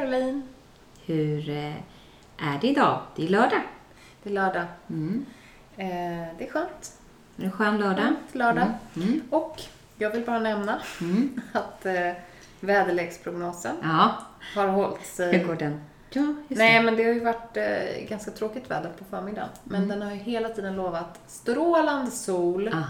Caroline! 0.00 0.42
Hur 1.06 1.48
eh, 1.50 1.74
är 2.38 2.58
det 2.60 2.66
idag? 2.68 3.00
Det 3.16 3.24
är 3.24 3.28
lördag. 3.28 3.60
Det 4.22 4.30
är 4.30 4.34
lördag. 4.34 4.64
Mm. 4.90 5.26
Eh, 5.76 5.86
det 6.38 6.46
är 6.46 6.50
skönt. 6.50 6.92
Är 7.36 7.40
det 7.40 7.44
en 7.46 7.52
skön 7.52 7.78
lördag? 7.78 8.04
Det 8.32 8.38
är 8.38 8.38
lördag. 8.38 8.68
Mm. 8.96 9.20
Och 9.30 9.60
jag 9.98 10.10
vill 10.10 10.24
bara 10.24 10.38
nämna 10.38 10.80
Mm. 11.00 11.40
att 11.52 11.86
eh, 11.86 12.12
väderleksprognosen 12.60 13.76
Ja, 13.82 14.14
har 14.54 14.68
hållit 14.68 14.98
hur 14.98 15.04
sig... 15.04 15.44
går 15.44 15.54
den? 15.54 15.80
Ja, 16.10 16.34
Nej, 16.48 16.82
men 16.82 16.96
det 16.96 17.04
har 17.04 17.12
ju 17.12 17.20
varit 17.24 17.56
eh, 17.56 18.08
ganska 18.08 18.30
tråkigt 18.30 18.70
väder 18.70 18.90
på 18.98 19.04
förmiddagen. 19.04 19.48
Men 19.64 19.88
den 19.88 20.02
har 20.02 20.10
ju 20.10 20.16
hela 20.16 20.48
tiden 20.48 20.76
lovat 20.76 21.20
strålande 21.26 22.10
sol. 22.10 22.64
det. 22.64 22.70
Ah. 22.76 22.84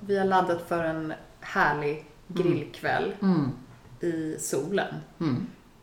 Vi 0.00 0.18
har 0.18 0.24
laddat 0.24 0.68
för 0.68 0.84
en 0.84 1.12
härlig 1.40 2.04
grillkväll 2.26 3.12
Mm. 3.22 3.50
i 4.00 4.36
solen. 4.40 4.94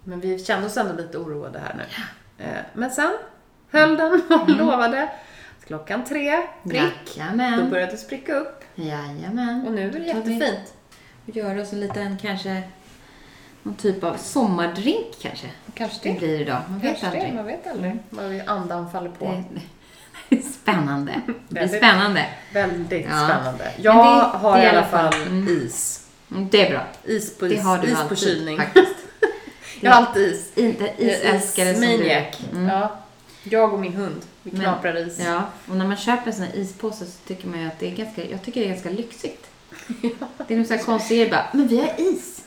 Mm. 0.06 0.20
Men 0.20 0.20
vi 0.20 0.40
kände 0.40 0.68
oss 0.68 0.78
ändå 0.78 0.94
lite 0.94 1.18
oroade 1.18 1.60
här 1.60 1.76
nu. 1.78 1.84
Eh, 2.46 2.50
men 2.74 2.92
sen 2.92 3.12
höll 3.72 3.98
den 3.98 4.22
och 4.42 4.50
lovade. 4.50 5.10
Klockan 5.68 6.04
tre, 6.06 6.42
prick, 6.64 6.82
då 7.16 7.22
Jajamän. 7.22 7.70
började 7.70 7.92
det 7.92 7.98
spricka 7.98 8.34
upp. 8.36 8.64
Jajamän. 8.76 9.64
Och 9.68 9.74
nu 9.74 9.82
är 9.88 9.92
det 9.92 9.98
Då 9.98 10.00
vi- 10.00 10.08
jättefint. 10.08 10.74
Och 11.28 11.36
gör 11.36 11.60
oss 11.62 11.74
en 11.74 11.80
liten, 11.80 12.18
kanske, 12.18 12.62
någon 13.64 13.76
typ 13.76 14.04
av 14.04 14.18
sommardrink 14.18 15.16
kanske. 15.22 15.48
Kanske 15.74 16.00
Det 16.04 16.14
det. 16.14 16.20
blir 16.20 16.42
idag. 16.42 16.62
Man 16.70 16.80
vet 16.80 17.00
Kanske 17.00 17.06
det, 17.20 17.24
aldrig. 17.26 17.34
man 17.36 17.46
vet 17.46 17.68
aldrig 17.68 17.98
vad 18.10 18.26
vi 18.26 18.42
andan 18.42 18.92
faller 18.92 19.10
på. 19.10 19.26
Det 19.26 19.44
det 20.30 20.36
är 20.38 20.42
spännande. 20.42 21.22
Det 21.28 21.34
blir 21.54 21.68
spännande. 21.68 22.26
Väldigt 22.54 23.06
Ja. 23.10 23.28
spännande. 23.30 23.72
Jag 23.78 23.96
det- 23.96 24.38
har 24.38 24.58
det 24.58 24.64
i 24.64 24.68
alla 24.68 24.84
fall- 24.86 25.14
mm. 25.28 25.48
is. 25.48 26.08
Mm, 26.32 26.50
Det 26.50 26.68
är 26.68 26.72
bra. 26.72 26.84
Is 27.04 27.38
på, 27.38 27.46
Det 27.46 27.54
is, 27.56 27.64
har 27.64 27.78
du 27.78 27.88
is 27.88 28.00
på 28.10 28.16
kylning. 28.16 28.58
faktiskt. 28.58 28.96
Jag 29.82 29.92
har 29.92 29.98
alltid 30.06 30.34
is. 30.34 30.52
Inte 30.58 30.94
isälskare 30.98 31.74
som 31.74 31.82
du. 31.82 32.12
Mm. 32.54 32.68
Ja. 32.70 32.96
Jag 33.44 33.74
och 33.74 33.80
min 33.80 33.94
hund, 33.94 34.22
vi 34.44 34.52
knaprar 34.52 35.08
is. 35.08 35.20
Ja, 35.26 35.44
och 35.70 35.76
när 35.76 35.88
man 35.88 35.98
köper 35.98 36.28
en 36.28 36.34
sån 36.34 36.46
här 36.46 36.56
ispåse 36.56 37.06
så 37.06 37.12
tycker 37.28 37.48
man 37.48 37.60
ju 37.62 37.68
att 37.68 37.80
det 37.80 37.88
är 37.92 37.96
ganska, 37.96 38.26
jag 38.30 38.42
tycker 38.44 38.62
det 38.62 38.68
är 38.68 38.70
ganska 38.72 38.90
lyxigt. 38.90 39.48
Det 40.48 40.54
är 40.54 40.58
nog 40.58 40.68
så 40.68 40.78
konstigt, 40.78 41.32
bara, 41.32 41.46
men 41.54 41.68
vi 41.68 41.78
har 41.78 41.94
is. 41.98 42.44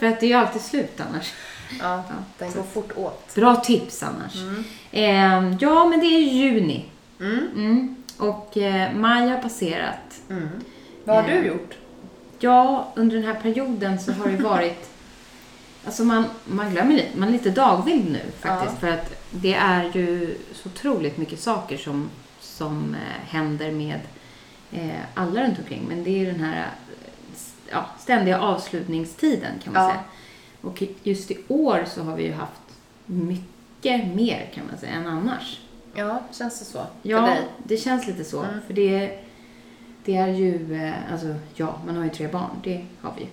För 0.00 0.06
att 0.06 0.20
det 0.20 0.26
är 0.26 0.28
ju 0.28 0.34
alltid 0.34 0.62
slut 0.62 1.00
annars. 1.10 1.32
Ja, 1.80 2.04
Ja, 2.08 2.14
den 2.38 2.52
så- 2.52 2.58
går 2.58 2.64
fort 2.66 2.92
åt. 2.96 3.34
Bra 3.34 3.56
tips 3.56 4.02
annars. 4.02 4.34
Mm. 4.36 4.64
Ehm, 4.92 5.56
ja, 5.60 5.84
men 5.86 6.00
det 6.00 6.06
är 6.06 6.18
juni. 6.20 6.84
Mm. 7.20 7.48
Mm. 7.56 7.96
Och 8.18 8.56
eh, 8.56 8.94
maj 8.94 9.28
har 9.28 9.38
passerat. 9.38 10.20
Mm. 10.30 10.48
Vad 11.04 11.16
har 11.16 11.30
Ja. 11.30 11.40
du 11.40 11.46
gjort? 11.46 11.74
Ja, 12.38 12.92
under 12.96 13.16
den 13.16 13.24
här 13.26 13.34
perioden 13.34 14.00
så 14.00 14.12
har 14.12 14.28
det 14.28 14.36
varit... 14.42 14.88
Alltså 15.84 16.04
man, 16.04 16.24
man 16.44 16.70
glömmer 16.70 16.94
lite, 16.94 17.18
man 17.18 17.28
är 17.28 17.32
lite 17.32 17.50
dagvild 17.50 18.10
nu 18.12 18.20
faktiskt. 18.40 18.78
För 18.80 18.88
att 18.88 19.14
det 19.30 19.54
är 19.54 19.90
ju 19.94 20.36
så 20.52 20.68
otroligt 20.68 21.16
mycket 21.16 21.40
saker 21.40 21.76
som, 21.76 22.10
som 22.40 22.94
eh, 22.94 23.24
händer 23.28 23.70
med 23.70 24.00
eh, 24.72 24.90
alla 25.14 25.44
runt 25.44 25.58
omkring. 25.58 25.84
Men 25.88 26.04
det 26.04 26.10
är 26.10 26.18
ju 26.18 26.26
den 26.26 26.40
här 26.40 26.56
eh, 26.60 26.66
ja, 27.70 27.86
ständiga 27.98 28.40
avslutningstiden 28.40 29.52
kan 29.64 29.72
man 29.72 29.82
Ja. 29.82 29.88
säga. 29.90 30.02
Och 30.60 30.82
just 31.02 31.30
i 31.30 31.38
år 31.48 31.84
så 31.94 32.02
har 32.02 32.16
vi 32.16 32.22
ju 32.24 32.32
haft 32.32 32.60
mycket 33.06 34.06
mer 34.14 34.50
kan 34.54 34.66
man 34.70 34.78
säga 34.78 34.92
än 34.92 35.06
annars. 35.06 35.60
Ja, 35.94 36.22
känns 36.32 36.58
det 36.58 36.64
så? 36.64 36.72
För 36.72 36.86
Ja, 37.02 37.20
dig? 37.20 37.40
det 37.64 37.76
känns 37.76 38.06
lite 38.06 38.24
så. 38.24 38.42
Mm. 38.42 38.60
För 38.66 38.74
det, 38.74 39.18
det 40.04 40.16
är 40.16 40.28
ju, 40.28 40.82
eh, 40.86 41.12
alltså 41.12 41.34
ja, 41.54 41.80
man 41.86 41.96
har 41.96 42.04
ju 42.04 42.10
tre 42.10 42.28
barn, 42.28 42.50
det 42.64 42.84
har 43.00 43.14
vi 43.16 43.22
ju. 43.22 43.28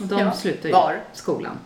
Och 0.00 0.06
de 0.06 0.18
Ja, 0.20 0.32
slutar 0.32 0.68
ju 0.68 0.72
var? 0.72 1.00
skolan. 1.12 1.56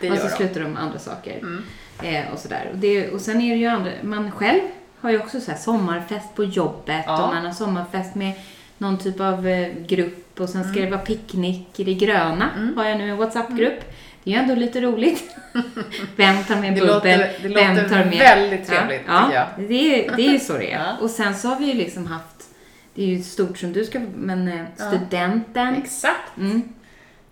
Det 0.00 0.10
och 0.10 0.18
så 0.18 0.24
de. 0.28 0.30
slutar 0.34 0.60
de 0.60 0.66
med 0.72 0.82
andra 0.82 0.98
saker. 0.98 1.38
Mm. 1.38 1.62
Eh, 2.02 2.32
och 2.32 2.38
sådär. 2.38 2.68
Och, 2.72 2.78
det, 2.78 3.10
och 3.10 3.20
sen 3.20 3.40
är 3.40 3.50
det 3.54 3.60
ju 3.60 3.66
andra, 3.66 3.90
man 4.02 4.30
själv 4.30 4.60
har 5.00 5.10
ju 5.10 5.18
också 5.18 5.40
så 5.40 5.50
här 5.50 5.58
sommarfest 5.58 6.34
på 6.34 6.44
jobbet 6.44 7.04
Ja. 7.06 7.22
och 7.28 7.34
man 7.34 7.46
har 7.46 7.52
sommarfest 7.52 8.14
med 8.14 8.32
någon 8.78 8.98
typ 8.98 9.20
av 9.20 9.46
eh, 9.48 9.68
grupp 9.86 10.40
och 10.40 10.48
sen 10.48 10.62
ska 10.64 10.72
Mm. 10.72 10.84
det 10.84 10.96
vara 10.96 11.06
picknick 11.06 11.80
i 11.80 11.84
det 11.84 11.94
gröna. 11.94 12.50
Mm. 12.56 12.76
Har 12.76 12.84
jag 12.84 12.98
nu 12.98 13.10
en 13.10 13.16
WhatsApp-grupp. 13.16 13.80
Det 14.24 14.30
är 14.30 14.34
ju 14.34 14.40
ändå 14.42 14.54
lite 14.54 14.80
roligt. 14.80 15.36
Vem 16.16 16.44
tar 16.44 16.56
med 16.56 16.74
Det 16.74 16.80
bubbel? 16.80 16.94
låter, 16.94 17.18
det 17.42 17.48
Vem 17.48 17.76
låter 17.76 17.88
tar 17.88 18.04
med? 18.04 18.18
väldigt 18.18 18.66
trevligt 18.66 19.02
ja, 19.06 19.22
tycker 19.24 19.34
jag. 19.36 19.46
ja, 19.58 19.64
det, 19.68 20.06
är, 20.08 20.16
det 20.16 20.26
är 20.26 20.32
ju 20.32 20.38
så 20.38 20.52
det 20.52 20.72
är. 20.72 20.78
Ja. 20.84 20.96
Och 21.00 21.10
sen 21.10 21.34
så 21.34 21.48
har 21.48 21.58
vi 21.58 21.64
ju 21.66 21.74
liksom 21.74 22.06
haft, 22.06 22.48
det 22.94 23.02
är 23.02 23.06
ju 23.06 23.22
stort 23.22 23.58
som 23.58 23.72
du 23.72 23.84
ska, 23.84 24.00
men 24.16 24.48
eh, 24.48 24.64
Ja. 24.76 24.84
studenten. 24.84 25.74
Exakt. 25.74 26.36
Mm. 26.38 26.62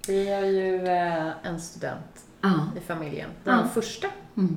Vi 0.08 0.32
har 0.34 0.42
ju 0.42 0.86
eh, 0.86 1.26
en 1.42 1.60
student 1.60 2.00
Ja. 2.16 2.23
I 2.76 2.80
familjen. 2.80 3.30
Den 3.44 3.58
Ja. 3.58 3.68
första. 3.74 4.06
Mm. 4.36 4.56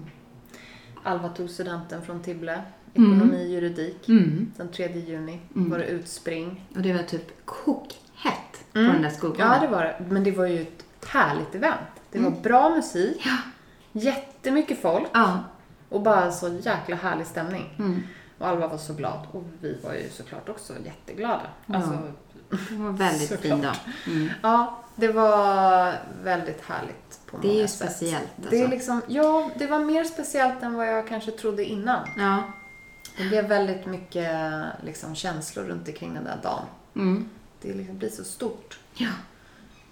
Alva 1.03 1.30
tog 1.30 1.50
studenten 1.50 2.02
från 2.02 2.24
Tibble. 2.24 2.62
Mm. 2.94 3.14
Ekonomi, 3.14 3.48
juridik. 3.53 4.09
Mm. 4.09 4.52
Den 4.58 4.72
3 4.72 4.88
juni 5.00 5.40
Mm. 5.56 5.70
var 5.70 5.78
det 5.78 5.86
utspring. 5.86 6.68
Och 6.75 6.81
det 6.81 6.94
var 6.94 7.03
typ 7.03 7.46
kokhett 7.46 8.64
Mm. 8.74 8.88
på 8.88 8.94
den 8.94 9.02
där 9.02 9.09
skolgården. 9.09 9.48
Ja, 9.48 9.59
det 9.62 9.68
var 9.68 9.84
det. 9.84 10.06
Men 10.09 10.24
det 10.24 10.31
var 10.31 10.46
ju 10.46 10.62
ett 10.62 10.86
härligt 11.08 11.56
event. 11.56 11.80
Det 12.12 12.20
var 12.20 12.28
Mm. 12.28 12.42
bra 12.42 12.70
musik, 12.70 13.22
Ja. 13.25 13.38
jättemycket 13.92 14.81
folk 14.81 15.08
Ja. 15.14 15.40
och 15.90 16.02
bara 16.02 16.31
så 16.31 16.48
jäkla 16.62 16.96
härlig 16.96 17.28
stämning. 17.28 17.75
Mm. 17.80 18.02
Och 18.38 18.48
Alva 18.48 18.68
var 18.68 18.78
så 18.78 18.94
glad 18.94 19.28
och 19.31 19.44
vi 19.62 19.78
var 19.84 19.94
ju 19.94 20.09
såklart 20.09 20.50
också 20.50 20.74
jätteglada. 20.86 21.42
Ja. 21.66 21.75
Alltså, 21.75 21.92
Det 22.50 22.75
var 22.75 22.92
väldigt 22.92 23.30
fin 23.30 23.38
Såklart. 23.38 23.62
dag. 23.62 23.75
Mm. 24.08 24.30
ja, 24.44 24.84
det 24.96 25.08
var 25.08 25.94
väldigt 26.24 26.62
härligt 26.66 27.06
på 27.31 27.38
Det 27.38 27.47
är 27.47 27.61
ju 27.61 27.67
sätt. 27.67 27.75
speciellt 27.91 28.27
alltså. 28.38 28.49
Det 28.51 28.61
är 28.61 28.67
liksom, 28.67 29.01
ja, 29.07 29.49
det 29.57 29.67
var 29.67 29.79
mer 29.79 30.03
speciellt 30.03 30.63
än 30.63 30.73
vad 30.73 30.88
jag 30.88 31.07
kanske 31.07 31.31
trodde 31.31 31.65
innan. 31.65 32.07
Ja. 32.17 32.43
Det 33.17 33.23
blev 33.23 33.45
väldigt 33.47 33.85
mycket 33.85 34.31
liksom, 34.83 35.15
känslor 35.15 35.63
runt 35.63 35.88
omkring 35.88 36.13
den 36.13 36.23
där 36.23 36.39
dagen. 36.43 36.65
Mm. 36.95 37.29
Det 37.61 37.73
liksom 37.73 37.97
blir 37.97 38.09
så 38.09 38.23
stort. 38.23 38.79
Ja. 38.93 39.09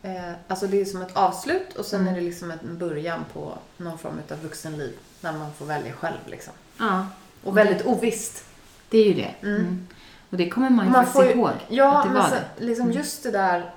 Eh, 0.01 0.31
alltså 0.47 0.67
det 0.67 0.81
är 0.81 0.85
som 0.85 1.01
ett 1.01 1.15
avslut 1.17 1.73
och 1.77 1.85
sen 1.85 2.01
Mm. 2.01 2.13
är 2.13 2.19
det 2.19 2.25
liksom 2.25 2.51
en 2.51 2.77
början 2.77 3.25
på 3.33 3.53
någon 3.77 3.97
form 3.97 4.19
av 4.31 4.41
vuxenliv. 4.43 4.97
När 5.21 5.31
man 5.37 5.53
får 5.53 5.65
välja 5.65 5.93
själv 5.93 6.17
liksom. 6.25 6.53
ja. 6.79 7.07
Och 7.43 7.57
väldigt 7.57 7.85
ovisst. 7.85 8.45
Det 8.89 8.97
är 8.97 9.05
ju 9.05 9.13
det. 9.13 9.35
Mm. 9.41 9.55
Mm. 9.61 9.87
Och 10.29 10.37
det 10.37 10.49
kommer 10.49 10.69
man 10.69 10.85
ju 10.85 10.91
Man 10.91 11.05
faktiskt 11.05 11.25
ju- 11.35 11.39
ihåg. 11.39 11.51
Ja, 11.69 11.97
att 11.97 12.03
det 12.03 12.09
men 12.13 12.21
var 12.21 12.29
sen, 12.29 12.39
det. 12.57 12.65
liksom 12.65 12.85
Mm. 12.85 12.97
just 12.97 13.23
det 13.23 13.31
där, 13.31 13.73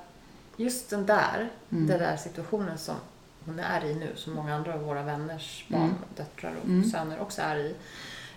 just 0.56 0.90
den 0.90 1.06
där, 1.06 1.48
Mm. 1.72 1.86
den 1.86 1.98
där 1.98 2.16
situationen 2.16 2.78
som 2.78 2.94
hon 3.48 3.58
är 3.60 3.84
i 3.84 3.94
nu, 3.94 4.12
som 4.16 4.32
många 4.34 4.54
andra 4.54 4.74
av 4.74 4.80
våra 4.80 5.02
vänners 5.02 5.64
barn, 5.68 5.82
Mm. 5.82 5.94
döttrar 6.16 6.52
och 6.62 6.68
Mm. 6.68 6.84
söner 6.90 7.20
också 7.20 7.42
är 7.42 7.56
i. 7.56 7.74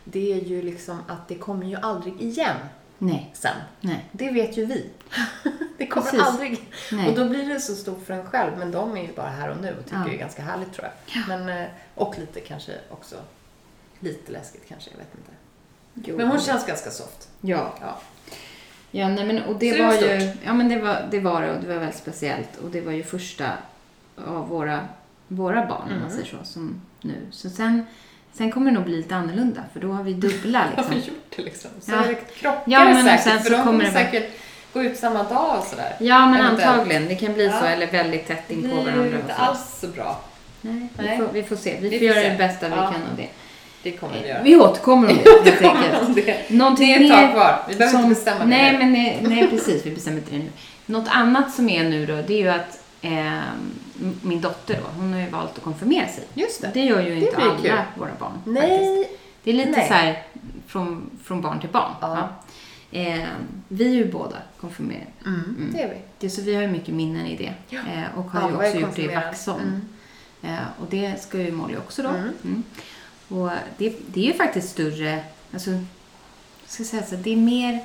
Det 0.03 0.33
är 0.33 0.38
ju 0.45 0.61
liksom 0.61 0.99
att 1.07 1.27
det 1.27 1.35
kommer 1.35 1.66
ju 1.66 1.75
aldrig 1.75 2.22
igen 2.22 2.55
Nej. 2.97 3.29
sen. 3.33 3.55
Nej. 3.81 4.05
Det 4.11 4.31
vet 4.31 4.57
ju 4.57 4.66
vi. 4.66 4.89
det 5.77 5.88
kommer 5.88 6.05
Precis. 6.11 6.27
aldrig. 6.27 6.69
Nej. 6.91 7.09
Och 7.09 7.16
då 7.16 7.29
blir 7.29 7.45
det 7.53 7.59
så 7.59 7.75
stort 7.75 8.05
för 8.05 8.13
en 8.13 8.25
själv, 8.25 8.57
men 8.57 8.71
de 8.71 8.97
är 8.97 9.01
ju 9.01 9.13
bara 9.13 9.30
här 9.30 9.50
och 9.50 9.62
nu 9.62 9.75
och 9.80 9.83
tycker 9.86 9.97
Ja. 9.97 10.03
det 10.06 10.15
är 10.15 10.18
ganska 10.18 10.41
härligt 10.41 10.74
tror 10.74 10.88
jag. 10.88 11.27
Men, 11.27 11.50
eh, 11.62 11.68
och 11.95 12.19
lite 12.19 12.39
kanske 12.39 12.71
också, 12.89 13.15
lite 14.00 14.31
läskigt 14.31 14.68
kanske, 14.68 14.89
jag 14.91 14.97
vet 14.97 15.15
inte. 15.15 15.31
Jo. 15.94 16.18
Men 16.18 16.27
hon 16.27 16.39
känns 16.39 16.65
ganska 16.68 16.91
soft. 16.91 17.30
Ja. 17.41 17.74
Ja. 17.81 17.97
Ja, 18.94 19.09
nej 19.09 19.25
men 19.25 19.44
och 19.44 19.56
det 19.59 19.71
Så 19.71 19.77
det 19.77 19.83
var 19.83 19.94
var 19.94 20.01
ju, 20.01 20.33
ja 20.45 20.53
men 20.53 20.69
det 20.69 20.80
var, 20.81 21.07
det 21.12 21.19
var 21.19 21.41
det 21.41 21.51
och 21.56 21.62
det 21.62 21.68
var 21.68 21.75
väldigt 21.75 21.95
speciellt 21.97 22.57
och 22.63 22.69
det 22.69 22.81
var 22.81 22.91
ju 22.91 23.03
första 23.03 23.51
av 24.27 24.47
våra, 24.47 24.88
våra 25.36 25.66
barn 25.66 25.81
om 25.81 25.89
man 25.89 25.98
Mm. 25.98 26.10
säger 26.12 26.25
så, 26.25 26.38
som 26.45 26.81
nu. 27.01 27.16
Så 27.31 27.50
sen, 27.50 27.86
sen 28.33 28.51
kommer 28.51 28.72
det 28.72 28.75
nog 28.78 28.83
bli 28.86 28.98
lite 28.98 29.16
annorlunda 29.16 29.62
för 29.74 29.80
då 29.80 29.92
har 29.92 30.04
vi 30.04 30.13
dubbla 30.13 30.60
Har 30.75 30.83
vi 30.89 30.95
liksom. 30.95 31.13
gjort 31.13 31.33
det 31.36 31.42
liksom? 31.44 31.72
Så 31.81 31.92
Ja. 31.92 31.98
det 32.07 32.16
krockar 32.39 32.62
Ja, 32.66 32.80
det 32.80 32.94
men 32.94 33.04
säkert, 33.04 33.24
sen 33.24 33.39
för 33.39 33.50
så 33.50 33.57
de 33.57 33.63
kommer 33.63 33.83
det 33.86 33.92
säkert 33.92 34.31
gå 34.74 34.83
ut 34.83 34.98
samma 34.98 35.24
dag 35.24 35.57
och 35.60 35.63
sådär. 35.66 35.95
Ja 36.00 36.25
men 36.25 36.39
Eventuellt. 36.39 36.72
antagligen, 36.72 37.07
det 37.07 37.16
kan 37.16 37.33
bli 37.33 37.45
Ja. 37.45 37.60
så 37.60 37.66
eller 37.66 37.88
väldigt 37.88 38.28
tätt 38.28 38.44
Det 38.48 38.54
in 38.54 38.62
på 38.62 38.68
blir 38.68 38.75
varandra. 38.75 39.06
ju 39.06 39.13
och 39.13 39.19
inte 39.19 39.33
alls 39.33 39.80
så 39.81 39.88
bra. 39.88 40.22
Nej, 40.62 40.88
vi 40.98 41.06
Nej. 41.06 41.18
får, 41.18 41.28
vi 41.34 41.44
får 41.44 41.56
se. 41.56 41.77
Vi, 41.81 41.89
Vi 41.89 41.98
får 41.98 42.07
göra 42.07 42.22
se. 42.22 42.30
det 42.30 42.38
bästa 42.38 42.69
vi 42.69 42.75
Ja. 42.75 42.81
kan 42.92 43.01
av 43.12 43.18
det. 43.18 43.27
Det 43.84 43.92
kommer 43.92 44.22
vi 44.22 44.27
göra. 44.30 44.42
Vi 44.44 44.56
återkommer 44.56 45.10
om 45.10 45.18
det 45.44 45.50
helt 45.50 45.62
enkelt. 45.62 46.16
det, 46.25 46.50
Någonting 46.56 46.88
det 46.88 46.94
är 46.94 47.04
ett 47.06 47.12
tag 47.22 47.31
kvar. 47.31 47.63
Vi 47.69 47.75
behöver 47.75 47.92
som- 47.98 48.06
inte 48.06 48.16
bestämma 48.16 48.39
det 48.39 48.45
nej, 48.45 48.72
nu. 48.74 48.77
men 48.80 48.94
nej, 48.94 49.19
nej, 49.22 49.48
precis. 49.50 49.86
Vi 49.86 49.92
bestämmer 49.92 50.18
inte 50.18 50.31
det 50.31 50.38
nu. 50.38 50.50
Något 50.86 51.07
annat 51.10 51.51
som 51.54 51.69
är 51.69 51.84
nu 51.84 52.06
då, 52.06 52.16
det 52.16 52.34
är 52.34 52.38
ju 52.38 52.50
att 52.50 52.81
eh, 53.01 53.42
min 54.21 54.42
dotter 54.42 54.75
då, 54.81 55.01
hon 55.01 55.13
har 55.13 55.19
ju 55.19 55.30
valt 55.30 55.57
att 55.57 55.63
konfirmera 55.63 56.07
sig. 56.07 56.24
Just 56.33 56.62
det. 56.62 56.71
Det 56.74 56.81
gör 56.86 57.01
ju 57.01 57.13
inte 57.15 57.36
blir 57.36 57.45
alla 57.45 57.62
kul. 57.62 57.71
våra 57.95 58.12
barn. 58.19 58.31
Faktiskt. 58.33 58.53
Nej. 58.81 59.09
Det 59.44 59.50
är 59.50 59.53
lite 59.53 59.71
Nej. 59.71 59.88
så 59.88 59.94
här 59.94 60.24
från, 60.68 61.09
från 61.24 61.42
barn 61.42 61.59
till 61.59 61.69
barn. 61.69 61.92
Ja. 62.01 62.30
Eh, 62.92 63.24
vi 63.68 63.86
är 63.86 63.95
ju 63.95 64.12
båda 64.12 64.38
konfirmerade. 64.59 65.06
Mm, 65.25 65.69
det 65.74 65.81
är 65.81 65.89
vi. 65.89 65.95
Det, 66.19 66.30
så 66.30 66.42
vi 66.42 66.56
har 66.56 66.62
ju 66.62 66.68
mycket 66.68 66.94
minnen 66.95 67.25
i 67.25 67.36
det. 67.38 67.53
Ja. 67.69 67.80
Eh, 67.80 68.18
och 68.19 68.31
har 68.31 68.50
ju 68.50 68.56
också 68.56 68.77
gjort 68.80 68.95
det 68.95 69.01
i. 69.01 69.07
Vaxholm. 69.15 69.81
Mm. 70.42 70.56
Eh, 70.56 70.63
och 70.80 70.88
det 70.89 71.21
ska 71.21 71.38
ju 71.38 71.51
Molly 71.51 71.77
också 71.77 72.01
då. 72.03 72.09
Mm. 72.09 72.30
Mm. 72.44 72.63
Och 73.27 73.50
det, 73.77 73.95
det 74.07 74.19
är 74.19 74.25
ju 74.25 74.33
faktiskt 74.33 74.69
större, 74.69 75.24
alltså, 75.53 75.71
jag 75.71 75.86
ska 76.68 76.83
säga 76.83 77.03
så, 77.03 77.15
det 77.15 77.31
är 77.33 77.38
mer 77.38 77.80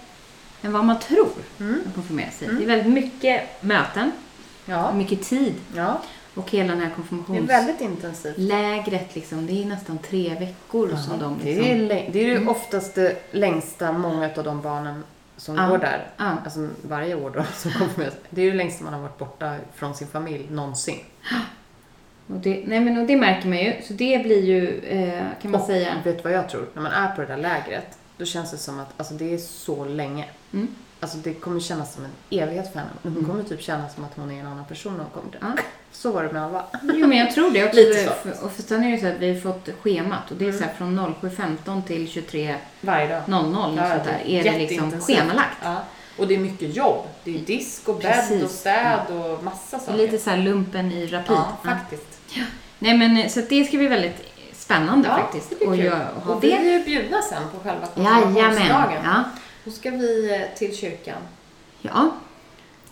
än 0.62 0.72
vad 0.72 0.84
man 0.84 0.98
tror 1.00 1.28
Mm. 1.60 1.80
att 1.88 1.94
konfirmera 1.94 2.30
sig. 2.30 2.48
Mm. 2.48 2.58
Det 2.58 2.64
är 2.72 2.76
väldigt 2.76 2.92
mycket 3.04 3.62
möten, 3.62 4.12
Ja. 4.66 4.92
mycket 4.92 5.22
tid 5.22 5.54
ja, 5.76 6.00
och 6.34 6.50
hela 6.50 6.72
den 6.72 6.80
här 6.80 6.90
det 7.28 7.38
är 7.38 7.42
väldigt 7.42 7.80
intensivt. 7.80 8.34
liksom, 9.14 9.46
det 9.46 9.62
är 9.62 9.66
nästan 9.66 9.98
tre 9.98 10.34
veckor 10.34 10.96
som 10.96 11.18
de 11.18 11.38
Det 11.42 11.50
är, 11.70 11.76
liksom... 11.76 12.12
det 12.12 12.18
är 12.20 12.24
ju 12.24 12.36
Mm. 12.36 12.48
oftast 12.48 12.94
det 12.94 13.16
längsta 13.34 13.92
många 13.92 14.30
av 14.36 14.44
de 14.44 14.60
barnen 14.62 15.04
som 15.36 15.56
Ja. 15.56 15.68
går 15.68 15.78
där, 15.78 16.06
Ja. 16.16 16.24
alltså 16.44 16.68
varje 16.82 17.14
år 17.14 17.30
då, 17.30 17.44
som 17.54 17.70
konfirmeras. 17.70 18.14
Det 18.30 18.40
är 18.40 18.44
ju 18.44 18.50
det 18.50 18.56
längsta 18.56 18.84
man 18.84 18.92
har 18.94 19.00
varit 19.00 19.18
borta 19.18 19.56
från 19.74 19.94
sin 19.94 20.08
familj 20.08 20.46
någonsin. 20.50 20.98
Och 22.28 22.36
det, 22.36 22.62
nej 22.66 22.80
men 22.80 22.98
och 22.98 23.06
det 23.06 23.16
märker 23.16 23.48
man 23.48 23.58
ju, 23.58 23.72
så 23.82 23.92
det 23.92 24.22
blir 24.24 24.42
ju, 24.44 24.78
eh, 24.80 25.24
kan 25.42 25.50
man 25.50 25.60
och 25.60 25.66
säga, 25.66 25.94
vet 26.04 26.16
du 26.16 26.22
vad 26.22 26.32
jag 26.32 26.48
tror? 26.48 26.66
När 26.74 26.82
man 26.82 26.92
är 26.92 27.08
på 27.14 27.20
det 27.20 27.26
där 27.26 27.36
lägret, 27.36 27.98
då 28.16 28.24
känns 28.24 28.50
det 28.50 28.56
som 28.56 28.80
att 28.80 28.88
alltså, 28.96 29.14
det 29.14 29.34
är 29.34 29.38
så 29.38 29.84
länge. 29.84 30.24
Mm. 30.52 30.68
Alltså 31.06 31.18
det 31.18 31.34
kommer 31.34 31.60
kännas 31.60 31.94
som 31.94 32.04
en 32.04 32.10
evighet 32.30 32.72
för 32.72 32.78
henne. 32.78 32.90
Hon 33.02 33.12
Mm. 33.12 33.24
kommer 33.26 33.42
typ 33.44 33.62
känna 33.62 33.88
som 33.88 34.04
att 34.04 34.10
hon 34.16 34.30
är 34.30 34.40
en 34.40 34.46
annan 34.46 34.64
person 34.64 34.92
när 34.92 35.00
hon 35.04 35.10
kommer 35.10 35.32
dit. 35.32 35.40
Ja. 35.42 35.62
Så 35.92 36.12
var 36.12 36.22
det 36.22 36.32
med 36.32 36.42
Alva. 36.42 36.64
Jo, 36.82 37.06
men 37.06 37.18
jag 37.18 37.32
tror 37.34 37.50
det 37.50 37.64
också. 37.68 37.76
Lite 37.76 38.12
så. 38.38 38.44
Och 38.46 38.52
för 38.52 38.62
sen 38.62 38.84
är 38.84 38.92
det 38.92 38.98
så 38.98 39.06
att 39.06 39.14
vi 39.18 39.32
har 39.34 39.40
fått 39.40 39.68
schemat 39.82 40.30
och 40.30 40.36
det 40.36 40.48
är 40.48 40.52
så 40.52 40.64
här 40.64 40.72
Mm. 40.80 41.14
från 41.20 41.30
07.15 41.30 41.82
till 41.82 42.06
23.00 42.08 42.54
Varje 42.80 43.08
dag. 43.08 43.22
något 43.26 43.54
sånt 43.54 43.76
där. 44.04 44.22
Är 44.26 44.42
det 44.44 44.58
liksom 44.58 45.00
schemalagt. 45.00 45.56
Ja. 45.62 45.76
Och 46.18 46.26
det 46.26 46.34
är 46.34 46.38
mycket 46.38 46.76
jobb. 46.76 47.04
Det 47.24 47.34
är 47.34 47.38
disk 47.38 47.88
och 47.88 47.94
bädd 47.96 48.12
Precis. 48.14 48.44
och 48.44 48.50
städ 48.50 49.00
och 49.10 49.44
massa 49.44 49.78
saker. 49.78 49.98
lite 49.98 50.18
så 50.18 50.30
här 50.30 50.36
lumpen 50.36 50.92
i 50.92 51.06
rapid. 51.06 51.36
ja, 51.36 51.52
Ja. 51.64 51.70
faktiskt. 51.70 52.20
Nej 52.78 52.98
men 52.98 53.16
eh, 53.16 53.28
så 53.28 53.40
det 53.48 53.64
ska 53.64 53.76
bli 53.76 53.86
väldigt 53.88 54.16
spännande 54.52 55.08
Ja, 55.08 55.16
faktiskt. 55.16 55.50
det 55.50 55.56
blir 55.56 55.68
Och 55.68 55.74
kul. 55.74 55.84
göra- 55.84 56.08
och 56.24 56.30
Och 56.36 56.44
vi 56.44 56.52
är 56.52 56.62
ju 56.78 56.84
bjudna 56.84 57.22
sen 57.22 57.42
på 57.52 57.68
själva 57.68 57.86
Jajamän. 57.94 58.22
konfirmationsdagen. 58.22 59.02
Ja. 59.04 59.24
Då 59.66 59.72
ska 59.72 59.90
vi 59.90 60.34
eh, 60.34 60.58
till 60.58 60.76
kyrkan. 60.76 61.18
ja. 61.82 62.10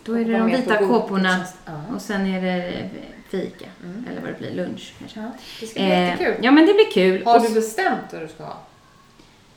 Då 0.05 0.12
är 0.15 0.25
det 0.25 0.32
de 0.32 0.38
med 0.38 0.61
vita 0.61 0.76
kåporna 0.79 1.44
och 1.94 2.03
sen 2.03 2.26
är 2.26 2.43
det 2.43 2.69
eh, 2.69 2.87
fika. 3.29 3.67
Mm. 3.82 4.06
Eller 4.11 4.21
vad 4.21 4.31
det 4.31 4.38
blir, 4.38 4.50
lunch 4.55 4.94
kanske. 4.99 5.21
ja, 5.21 5.31
det 5.61 5.67
ska 5.67 5.81
bli 5.81 5.91
Eh, 5.93 6.00
jättekul. 6.11 6.35
ja 6.43 6.50
men 6.50 6.67
det 6.67 6.75
blir 6.75 6.91
kul. 6.93 7.25
Har 7.25 7.41
du 7.41 7.55
bestämt 7.55 8.12
vad 8.12 8.23
du 8.23 8.29
ska 8.29 8.44
ha? 8.44 8.56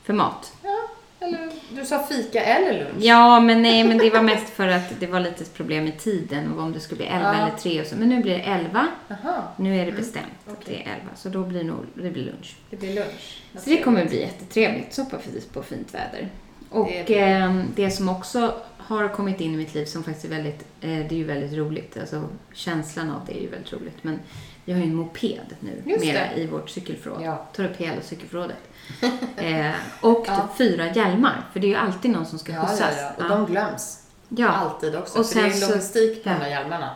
För 0.04 0.14
mat. 0.14 0.54
Ja, 0.64 0.78
eller 1.20 1.50
du 1.70 1.86
sa 1.86 2.04
fika 2.04 2.42
eller 2.44 2.80
lunch. 2.80 3.04
Ja, 3.04 3.40
men 3.40 3.62
nej, 3.62 3.84
men 3.84 3.98
det 3.98 4.10
var 4.10 4.22
mest 4.22 4.50
för 4.50 4.68
att 4.68 5.00
det 5.00 5.08
var 5.08 5.20
lite 5.20 5.46
problem 5.46 5.88
i 5.88 5.92
tiden 5.92 6.54
och 6.54 6.64
om 6.64 6.74
det 6.74 6.80
skulle 6.80 6.98
bli 6.98 7.06
11 7.08 7.34
Ja. 7.38 7.48
eller 7.48 7.58
3 7.58 7.82
och 7.82 7.88
så. 7.88 7.96
Men 7.96 8.10
nu 8.10 8.22
blir 8.22 8.34
det 8.38 8.44
11. 8.44 8.88
Jaha, 9.08 9.44
Nu 9.58 9.80
är 9.82 9.86
det 9.86 9.92
bestämt 9.92 10.26
att 10.46 10.48
Mm. 10.48 10.58
Okej. 10.62 10.84
det 10.86 10.90
är 10.92 10.96
11. 10.96 11.10
Så 11.16 11.30
då 11.30 11.44
blir 11.44 11.64
nog, 11.64 11.86
det 11.94 12.10
blir 12.10 12.24
lunch. 12.24 12.56
det 12.70 12.78
blir 12.78 12.94
lunch. 12.96 13.42
Så 13.56 13.70
det 13.70 13.78
kommer 13.84 14.06
bli 14.06 14.20
jättetrevligt. 14.22 14.94
Så 14.94 15.06
precis 15.06 15.46
på 15.46 15.64
fint 15.64 15.94
väder. 15.94 16.30
Och 16.70 16.88
Det 16.88 17.08
bra. 17.08 17.64
det 17.76 17.92
som 17.92 18.10
också 18.10 18.54
har 18.78 19.08
kommit 19.08 19.42
in 19.42 19.54
i 19.54 19.58
mitt 19.58 19.74
liv 19.74 19.86
som 19.86 20.04
faktiskt 20.04 20.26
är 20.26 20.30
väldigt, 20.30 20.62
eh, 20.82 20.90
det 20.90 21.12
är 21.12 21.14
ju 21.18 21.24
väldigt 21.24 21.54
roligt. 21.54 21.98
Alltså 22.00 22.24
känslan 22.54 23.12
av 23.12 23.22
det 23.28 23.38
är 23.38 23.42
ju 23.42 23.50
väldigt 23.50 23.74
roligt. 23.74 23.98
Men 24.04 24.20
vi 24.66 24.74
har 24.74 24.80
ju 24.80 24.86
en 24.86 24.96
moped 24.96 25.56
nu 25.60 25.82
Just 25.86 26.06
mera 26.06 26.20
det. 26.36 26.42
i 26.42 26.48
vårt 26.48 26.70
cykelförråd. 26.70 27.22
Ja. 27.24 27.46
Tar 27.56 27.64
upp 27.66 27.76
hela 27.78 28.02
cykelförrådet. 28.02 28.58
eh, 29.38 29.72
och 30.02 30.26
Ja. 30.28 30.50
fyra 30.58 30.92
hjälmar. 30.94 31.42
För 31.54 31.60
det 31.60 31.68
är 31.68 31.70
ju 31.70 31.76
alltid 31.76 32.12
någon 32.12 32.26
som 32.26 32.40
ska 32.40 32.52
Ja, 32.52 32.58
ja, 32.60 32.68
skjutsas. 32.68 32.96
ja. 32.98 33.12
Och 33.18 33.24
Ja. 33.32 33.36
de 33.36 33.46
glöms. 33.46 34.04
Ja. 34.30 34.48
Alltid 34.48 34.96
också. 34.96 35.20
Och 35.20 35.26
för 35.26 35.36
det 35.42 35.48
är 35.48 35.54
ju 35.62 35.68
logistik 35.68 36.24
på 36.24 36.30
ja. 36.30 36.34
de 36.34 36.40
där 36.40 36.50
hjälmarna. 36.50 36.90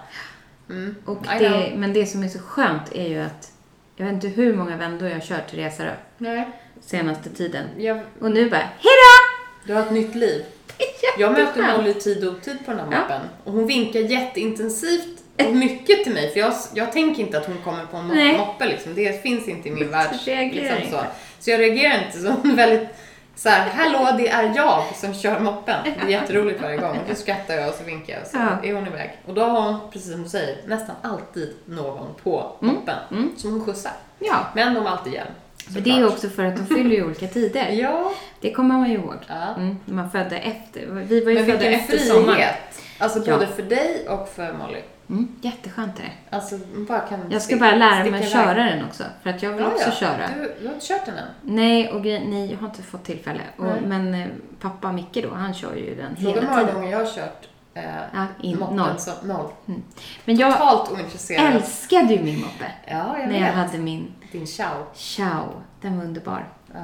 Mm. 0.69 0.95
Och 1.05 1.17
det, 1.39 1.73
men 1.77 1.93
det 1.93 2.05
som 2.05 2.23
är 2.23 2.27
så 2.27 2.39
skönt 2.39 2.91
är 2.95 3.07
ju 3.07 3.19
att 3.21 3.51
jag 3.95 4.05
vet 4.05 4.13
inte 4.13 4.27
hur 4.27 4.55
många 4.55 4.77
vändor 4.77 5.07
jag 5.07 5.15
har 5.15 5.21
kört 5.21 5.47
till 5.49 5.59
Resarö 5.59 5.93
Nej. 6.17 6.49
senaste 6.81 7.29
tiden. 7.29 7.65
Jag, 7.77 8.01
Och 8.19 8.31
nu 8.31 8.49
bara, 8.49 8.57
hejdå! 8.59 9.10
Du 9.65 9.73
har 9.73 9.81
ett 9.81 9.91
nytt 9.91 10.15
liv. 10.15 10.45
Jag 11.17 11.31
möter 11.31 11.77
Molly 11.77 11.89
i 11.89 11.93
tid 11.93 12.27
och 12.27 12.33
otid 12.33 12.57
på 12.65 12.71
den 12.71 12.79
här 12.79 12.87
Ja. 12.91 12.99
moppen. 12.99 13.21
Och 13.43 13.53
hon 13.53 13.67
vinkar 13.67 13.99
jätteintensivt 13.99 15.19
och 15.47 15.55
mycket 15.55 16.03
till 16.03 16.13
mig. 16.13 16.29
För 16.29 16.39
jag, 16.39 16.53
jag 16.73 16.91
tänker 16.91 17.23
inte 17.23 17.37
att 17.37 17.45
hon 17.45 17.57
kommer 17.63 17.85
på 17.85 17.97
en 17.97 18.07
Nej. 18.07 18.37
moppe 18.37 18.65
liksom. 18.65 18.95
Det 18.95 19.23
finns 19.23 19.47
inte 19.47 19.69
i 19.69 19.71
min 19.71 19.91
värld. 19.91 20.09
Liksom 20.25 20.75
så. 20.77 20.83
inte. 20.83 21.07
så 21.39 21.51
jag 21.51 21.59
reagerar 21.59 22.05
inte. 22.05 22.19
Så 22.19 22.29
hon 22.29 22.51
är 22.51 22.55
väldigt 22.55 22.89
så 23.35 23.49
här, 23.49 23.69
hallå 23.69 24.17
det 24.17 24.27
är 24.27 24.53
jag 24.55 24.83
som 24.95 25.13
kör 25.13 25.39
moppen. 25.39 25.77
Det 25.83 26.05
är 26.05 26.09
jätteroligt 26.09 26.61
varje 26.61 26.77
gång. 26.77 26.97
Och 26.97 27.03
då 27.09 27.15
skrattar 27.15 27.53
jag 27.53 27.69
och 27.69 27.75
så 27.75 27.83
vinkar 27.83 28.13
jag 28.13 28.21
och 28.21 28.27
så 28.27 28.37
Ja. 28.37 28.69
är 28.69 28.73
hon 28.73 28.87
iväg. 28.87 29.17
Och 29.25 29.33
då 29.33 29.41
har 29.43 29.61
hon, 29.61 29.91
precis 29.91 30.11
som 30.11 30.23
du 30.23 30.29
säger, 30.29 30.57
nästan 30.65 30.95
alltid 31.01 31.53
någon 31.65 32.07
på 32.23 32.55
moppen 32.59 32.97
mm. 33.11 33.31
som 33.37 33.51
hon 33.51 33.65
skjutsar. 33.65 33.91
Ja, 34.19 34.47
Men 34.55 34.73
de 34.73 34.85
har 34.85 34.91
alltid 34.97 35.13
hjälm. 35.13 35.31
Men 35.73 35.83
det 35.83 35.89
är 35.89 36.07
också 36.07 36.29
för 36.29 36.43
att 36.45 36.55
de 36.55 36.65
fyller 36.75 36.95
ju 36.95 37.05
olika 37.05 37.27
tider. 37.27 37.69
Ja. 37.71 38.11
Det 38.41 38.51
kommer 38.51 38.77
man 38.77 38.89
ju 38.89 38.95
ihåg. 38.97 39.15
ja. 39.27 39.55
Mm, 39.55 39.77
man 39.85 40.11
födde 40.11 40.37
efter. 40.37 40.85
Vi 40.85 41.21
var 41.25 41.31
ju 41.31 41.37
Men 41.37 41.45
födda 41.45 41.65
efter 41.65 41.97
frihet. 41.97 42.07
sommaren. 42.07 42.53
Alltså 42.99 43.19
Ja. 43.25 43.33
både 43.33 43.47
för 43.47 43.63
dig 43.63 44.07
och 44.09 44.29
för 44.29 44.53
Molly. 44.53 44.79
Mm, 45.09 45.27
jätteskönt 45.41 45.99
är 45.99 46.03
det. 46.03 46.35
Alltså 46.35 46.57
bara 46.75 46.99
kan 46.99 47.19
Jag 47.31 47.41
ska 47.41 47.55
bara 47.55 47.75
lära 47.75 48.11
mig 48.11 48.23
att 48.23 48.29
köra 48.31 48.53
den 48.53 48.85
också. 48.85 49.03
För 49.23 49.29
att 49.29 49.43
jag 49.43 49.51
vill 49.51 49.61
Ja, 49.61 49.67
också 49.71 49.89
ja. 49.89 49.91
köra. 49.95 50.27
Du, 50.37 50.53
du 50.61 50.67
har 50.67 50.73
inte 50.73 50.85
kört 50.85 51.05
den 51.05 51.15
än? 51.17 51.23
Nej, 51.41 51.89
och 51.91 52.01
nej, 52.05 52.51
jag 52.51 52.57
har 52.57 52.67
inte 52.67 52.81
fått 52.83 53.03
tillfälle. 53.03 53.41
Och, 53.57 53.65
men 53.87 54.13
eh, 54.13 54.27
pappa 54.61 54.91
Micke 54.91 55.13
då, 55.23 55.29
han 55.33 55.53
kör 55.53 55.75
ju 55.75 55.95
den 55.95 56.15
Fråga 56.15 56.29
hela 56.29 56.41
hur 56.41 56.47
många 56.49 56.59
tiden. 56.61 56.75
gånger 56.75 56.91
jag 56.91 56.99
har 56.99 57.05
kört 57.15 57.47
eh, 57.73 57.83
Ja, 58.13 58.25
in, 58.41 58.59
moppen 58.59 58.75
noll. 58.77 58.99
som 58.99 59.27
noll. 59.27 59.51
Men 60.25 60.37
jag 60.37 60.51
Totalt 60.53 60.91
ointresserad. 60.91 61.55
älskade 61.55 62.13
ju 62.13 62.23
min 62.23 62.39
moppe. 62.41 62.71
Ja, 62.87 63.19
jag 63.19 63.27
när 63.27 63.39
jag 63.39 63.45
vet. 63.45 63.53
hade 63.55 63.77
min 63.77 64.11
Din 64.31 64.47
chow. 64.47 64.85
Ciao. 64.93 65.45
Den 65.81 65.97
var 65.97 66.05
underbar. 66.05 66.47
Ja. 66.73 66.79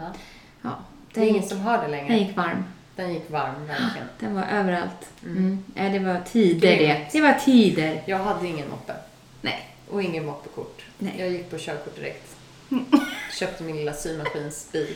Ja, 0.61 0.69
Det 1.13 1.19
är 1.19 1.21
den 1.21 1.29
ingen 1.29 1.41
gick, 1.41 1.49
som 1.51 1.61
har 1.61 1.77
det 1.77 1.87
längre. 1.87 2.07
den 2.07 2.17
gick 2.27 2.37
varm. 2.37 2.63
Den 2.95 3.13
gick 3.13 3.29
varm, 3.31 3.67
verkligen. 3.67 4.07
Den 4.19 4.35
var 4.35 4.43
överallt. 4.43 5.09
Mm. 5.23 5.37
Mm. 5.37 5.63
Ja, 5.75 5.83
det 5.83 5.99
var 5.99 6.21
tider 6.21 6.67
det. 6.67 6.75
Grymt. 6.77 7.11
Det 7.11 7.21
var 7.21 7.33
tider. 7.33 8.03
Jag 8.05 8.17
hade 8.17 8.47
ingen 8.47 8.69
moppe. 8.69 8.93
Nej. 9.41 9.67
Och 9.91 10.03
ingen 10.03 10.25
moppekort. 10.25 10.85
Nej. 10.97 11.13
Jag 11.17 11.29
gick 11.29 11.49
på 11.49 11.57
körkort 11.57 11.95
direkt. 11.95 12.35
Köpte 13.39 13.63
min 13.63 13.75
lilla 13.77 13.93
symaskinsbil 13.93 14.95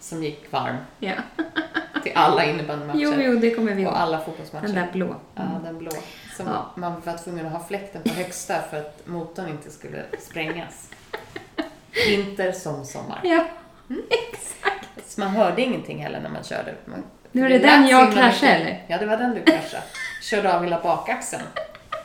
som 0.00 0.22
gick 0.22 0.52
varm 0.52 0.76
Ja. 0.98 1.12
till 2.02 2.12
alla 2.14 2.44
innebandymatcher. 2.44 2.98
Jo, 3.00 3.12
jo, 3.16 3.34
det 3.38 3.50
kommer 3.54 3.72
vi 3.74 3.82
ihåg. 3.82 3.92
Och 3.92 4.00
alla 4.00 4.20
fotbollsmatcher. 4.20 4.66
Den 4.66 4.74
där 4.74 4.88
blå. 4.92 5.14
Ja, 5.34 5.42
den 5.64 5.78
blå. 5.78 5.90
Som 6.36 6.46
Ja. 6.46 6.70
man 6.74 7.00
var 7.04 7.16
tvungen 7.16 7.46
att 7.46 7.52
ha 7.52 7.64
fläkten 7.68 8.02
på 8.02 8.08
högsta 8.08 8.54
för 8.70 8.76
att 8.80 9.06
motorn 9.06 9.48
inte 9.48 9.70
skulle 9.70 10.04
sprängas. 10.18 10.90
Vinter 12.08 12.52
som 12.52 12.84
sommar. 12.84 13.20
Ja, 13.24 13.44
Mm. 13.90 14.02
exakt. 14.10 15.10
Så 15.10 15.20
man 15.20 15.28
hörde 15.30 15.62
ingenting 15.62 16.02
heller 16.02 16.20
när 16.20 16.30
man 16.30 16.44
körde. 16.44 16.74
Man, 16.84 17.02
Nu 17.32 17.42
var 17.42 17.48
det 17.48 17.58
det 17.58 17.66
den 17.66 17.86
jag 17.88 18.12
kraschade, 18.12 18.52
eller? 18.52 18.84
Ja, 18.86 18.98
det 18.98 19.06
var 19.06 19.16
den 19.16 19.34
du 19.34 19.42
kraschade. 19.42 19.82
Körde 20.22 20.54
av 20.54 20.64
hela 20.64 20.80
bakaxeln 20.80 21.42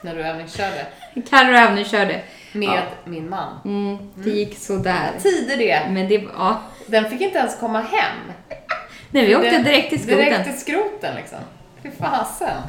när 0.01 0.15
du 0.15 0.21
övningskörde 0.21 0.85
Carro 1.29 1.57
övningskörde. 1.57 2.21
Med 2.51 2.69
Ja. 2.69 2.81
min 3.05 3.29
man. 3.29 3.59
Mm, 3.65 3.97
det 4.15 4.29
gick 4.29 4.57
sådär. 4.57 5.11
Tider 5.23 5.57
det. 5.57 5.81
Men 5.89 6.07
det. 6.07 6.23
Ja. 6.37 6.61
Den 6.87 7.09
fick 7.09 7.21
inte 7.21 7.37
ens 7.37 7.59
komma 7.59 7.79
hem. 7.81 8.17
Nej, 9.11 9.25
vi 9.27 9.35
åkte 9.35 9.49
Den- 9.49 9.63
direkt 9.63 9.89
till 9.89 9.99
skogen. 10.01 10.17
Direkt 10.17 10.43
till 10.43 10.59
skroten 10.59 11.15
liksom. 11.15 11.37
Fy 11.83 11.89
fasen. 11.91 12.61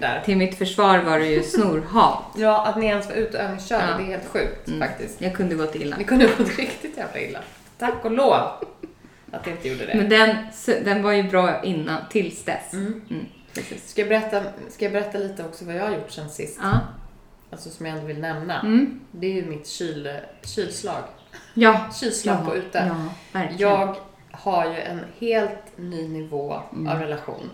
Där. 0.00 0.22
Till 0.24 0.36
mitt 0.36 0.58
försvar 0.58 0.98
var 0.98 1.18
det 1.18 1.26
ju 1.26 1.42
snorhat. 1.42 2.22
Ja, 2.36 2.66
att 2.66 2.76
ni 2.78 2.86
ens 2.86 3.06
var 3.08 3.14
ute 3.14 3.38
och 3.38 3.44
övningskörde, 3.44 3.84
Ja. 3.90 3.96
det 3.96 4.02
är 4.02 4.06
helt 4.06 4.28
sjukt 4.28 4.68
Mm. 4.68 4.80
faktiskt. 4.88 5.20
Jag 5.20 5.34
kunde 5.34 5.54
gått 5.54 5.74
illa. 5.74 5.96
Det 5.96 6.04
kunde 6.04 6.26
gått 6.26 6.38
riktigt 6.58 6.96
jävla 6.96 7.20
illa. 7.20 7.38
Tack 7.78 8.04
och 8.04 8.10
lov 8.10 8.32
att 9.32 9.44
det 9.44 9.50
inte 9.50 9.68
gjorde 9.68 9.86
det. 9.86 9.94
Men 9.94 10.08
den, 10.08 10.36
den 10.84 11.02
var 11.02 11.12
ju 11.12 11.22
bra 11.22 11.62
innan, 11.64 12.00
tills 12.10 12.44
dess. 12.44 12.72
Mm. 12.72 13.00
Mm, 13.10 13.26
precis. 13.54 13.90
Ska, 13.90 14.00
jag 14.00 14.08
berätta, 14.08 14.42
ska 14.70 14.84
jag 14.84 14.92
berätta 14.92 15.18
lite 15.18 15.44
också 15.44 15.64
vad 15.64 15.74
jag 15.74 15.82
har 15.82 15.90
gjort 15.94 16.10
sen 16.10 16.30
sist? 16.30 16.58
Ja. 16.62 16.80
Alltså 17.54 17.70
som 17.70 17.86
jag 17.86 17.94
ändå 17.94 18.06
vill 18.06 18.20
nämna. 18.20 18.60
Mm. 18.60 19.00
Det 19.10 19.26
är 19.26 19.32
ju 19.32 19.44
mitt 19.46 19.66
kyl, 19.66 20.18
kylslag. 20.42 21.02
Ja. 21.54 21.86
Kylslag 22.00 22.44
på 22.46 22.56
ute. 22.56 22.78
Ja, 22.88 23.14
verkligen. 23.40 23.60
Jag 23.70 23.96
har 24.30 24.64
ju 24.72 24.80
en 24.80 25.00
helt 25.18 25.78
ny 25.78 26.08
nivå 26.08 26.60
Mm. 26.72 26.86
av 26.92 26.98
relation 27.00 27.50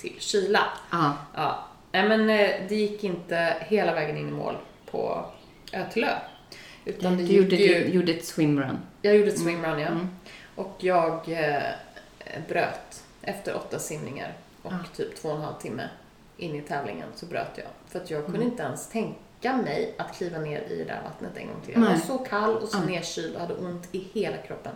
till 0.00 0.14
kyla. 0.18 0.60
Ja. 0.90 1.16
Ja, 1.34 1.64
nej 1.92 2.08
men 2.08 2.20
eh, 2.30 2.50
det 2.68 2.74
gick 2.74 3.04
inte 3.04 3.54
hela 3.60 3.94
vägen 3.94 4.16
in 4.16 4.28
i 4.28 4.32
mål 4.32 4.56
på 4.90 5.24
Ö 5.72 5.84
till 5.92 6.04
Ö. 6.04 6.14
Utan 6.84 7.16
Du 7.16 7.22
gjorde, 7.24 7.56
ju, 7.56 7.84
du 7.84 7.88
gjorde 7.90 8.12
ett 8.12 8.24
swimrun. 8.24 8.78
jag 9.02 9.16
gjorde 9.16 9.28
ett 9.30 9.38
swimrun, 9.40 9.78
ja. 9.78 9.86
Mm. 9.88 10.08
Och 10.54 10.76
jag 10.78 11.28
eh, 11.28 11.62
bröt 12.48 13.04
efter 13.22 13.56
åtta 13.56 13.78
simningar 13.78 14.32
och 14.62 14.72
Ah. 14.72 14.96
typ 14.96 15.16
två 15.16 15.28
och 15.28 15.36
en 15.36 15.42
halv 15.42 15.54
timme 15.58 15.88
in 16.36 16.54
i 16.54 16.62
tävlingen 16.62 17.08
så 17.14 17.26
bröt 17.26 17.50
jag. 17.54 17.66
För 17.88 18.00
att 18.00 18.10
jag 18.10 18.24
kunde 18.24 18.38
Mm. 18.38 18.50
inte 18.50 18.62
ens 18.62 18.88
tänka 18.88 19.18
mig 19.42 19.94
att 19.98 20.16
kliva 20.16 20.38
ner 20.38 20.60
i 20.70 20.76
det 20.76 20.84
där 20.84 21.00
vattnet 21.04 21.30
en 21.36 21.46
gång 21.46 21.60
till. 21.64 21.74
Jag 21.74 21.80
Nej. 21.82 21.90
var 21.92 21.98
så 22.00 22.18
kall 22.18 22.56
och 22.56 22.68
så 22.68 22.78
Ah. 22.78 22.80
nedkyld 22.80 23.34
och 23.34 23.40
hade 23.40 23.54
ont 23.54 23.88
i 23.92 23.98
hela 24.12 24.36
kroppen. 24.36 24.72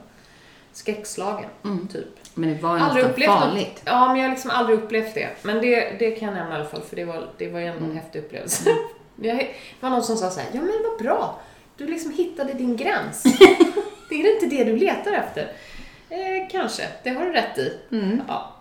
Skräckslagen, 0.73 1.50
Mm. 1.64 1.88
typ. 1.88 2.07
Men 2.35 2.49
det 2.54 2.62
var 2.62 2.76
ju 2.76 2.83
Aldrig 2.83 3.04
nästan 3.04 3.11
upplevt 3.12 3.28
farligt. 3.31 3.69
Något, 3.69 3.83
ja, 3.85 4.07
men 4.09 4.16
jag 4.16 4.25
har 4.25 4.31
liksom 4.31 4.50
aldrig 4.50 4.78
upplevt 4.78 5.14
det. 5.14 5.28
Men 5.42 5.61
det, 5.61 5.97
det 5.99 6.11
kan 6.11 6.28
jag 6.28 6.37
nämna 6.37 6.54
i 6.54 6.61
alla 6.61 6.69
fall, 6.69 6.83
för 6.83 6.97
det 6.97 7.04
var, 7.04 7.28
det 7.38 7.49
var 7.49 7.61
ju 7.61 7.66
ändå 7.66 7.78
en 7.78 7.85
Mm. 7.85 7.97
häftig 7.97 8.19
upplevelse. 8.19 8.71
Jag, 9.23 9.37
det 9.38 9.49
var 9.81 9.90
någon 9.90 10.02
som 10.02 10.16
sa 10.16 10.31
så 10.31 10.40
här, 10.40 10.49
ja 10.52 10.61
men 10.61 10.73
vad 10.90 10.99
bra, 11.07 11.40
du 11.76 11.87
liksom 11.87 12.12
hittade 12.12 12.52
din 12.52 12.76
gräns. 12.76 13.23
det 14.09 14.14
är 14.14 14.35
inte 14.35 14.57
det 14.57 14.64
du 14.64 14.76
letar 14.76 15.12
efter. 15.12 15.52
Eh, 16.09 16.49
kanske, 16.50 16.83
det 17.04 17.11
har 17.11 17.25
du 17.25 17.33
rätt 17.33 17.59
i. 17.59 17.78
Mm. 17.92 18.23
Ja. 18.28 18.52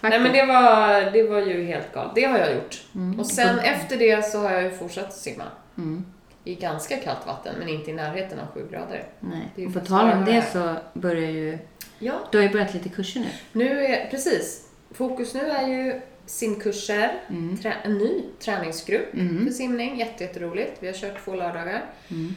Nej 0.00 0.20
men 0.20 0.32
det 0.32 0.44
var, 0.46 1.10
det 1.12 1.22
var 1.22 1.38
ju 1.40 1.64
helt 1.64 1.92
galet. 1.92 2.12
Det 2.14 2.24
har 2.24 2.38
jag 2.38 2.54
gjort. 2.54 2.82
Mm. 2.94 3.20
Och 3.20 3.26
sen 3.26 3.58
efter 3.58 3.96
det 3.96 4.24
så 4.24 4.38
har 4.38 4.50
jag 4.52 4.62
ju 4.62 4.70
fortsatt 4.70 5.12
simma. 5.14 5.44
Mm. 5.78 6.04
I 6.44 6.54
ganska 6.54 6.96
kallt 6.96 7.26
vatten, 7.26 7.54
men 7.58 7.68
inte 7.68 7.90
i 7.90 7.94
närheten 7.94 8.38
av 8.38 8.46
7 8.54 8.66
grader. 8.70 9.04
Nej. 9.20 9.66
Och 9.66 9.74
på 9.74 9.80
tal 9.80 10.12
om 10.12 10.24
det 10.24 10.42
så 10.52 10.74
börjar 10.92 11.30
ju... 11.30 11.58
Ja, 11.98 12.14
Du 12.32 12.38
har 12.38 12.42
ju 12.42 12.50
börjat 12.50 12.74
lite 12.74 12.88
kurser 12.88 13.20
nu. 13.20 13.26
nu 13.52 13.84
är, 13.86 14.10
precis. 14.10 14.68
Fokus 14.90 15.34
nu 15.34 15.40
är 15.40 15.68
ju 15.68 16.00
simkurser, 16.26 17.20
Mm. 17.28 17.56
trä, 17.58 17.74
en 17.84 17.98
ny 17.98 18.24
träningsgrupp 18.38 19.14
Mm. 19.14 19.44
för 19.46 19.52
simning. 19.52 19.98
Jätte, 19.98 20.24
jätteroligt. 20.24 20.72
Vi 20.80 20.86
har 20.86 20.94
kört 20.94 21.24
två 21.24 21.34
lördagar. 21.34 21.84
Mm. 22.10 22.34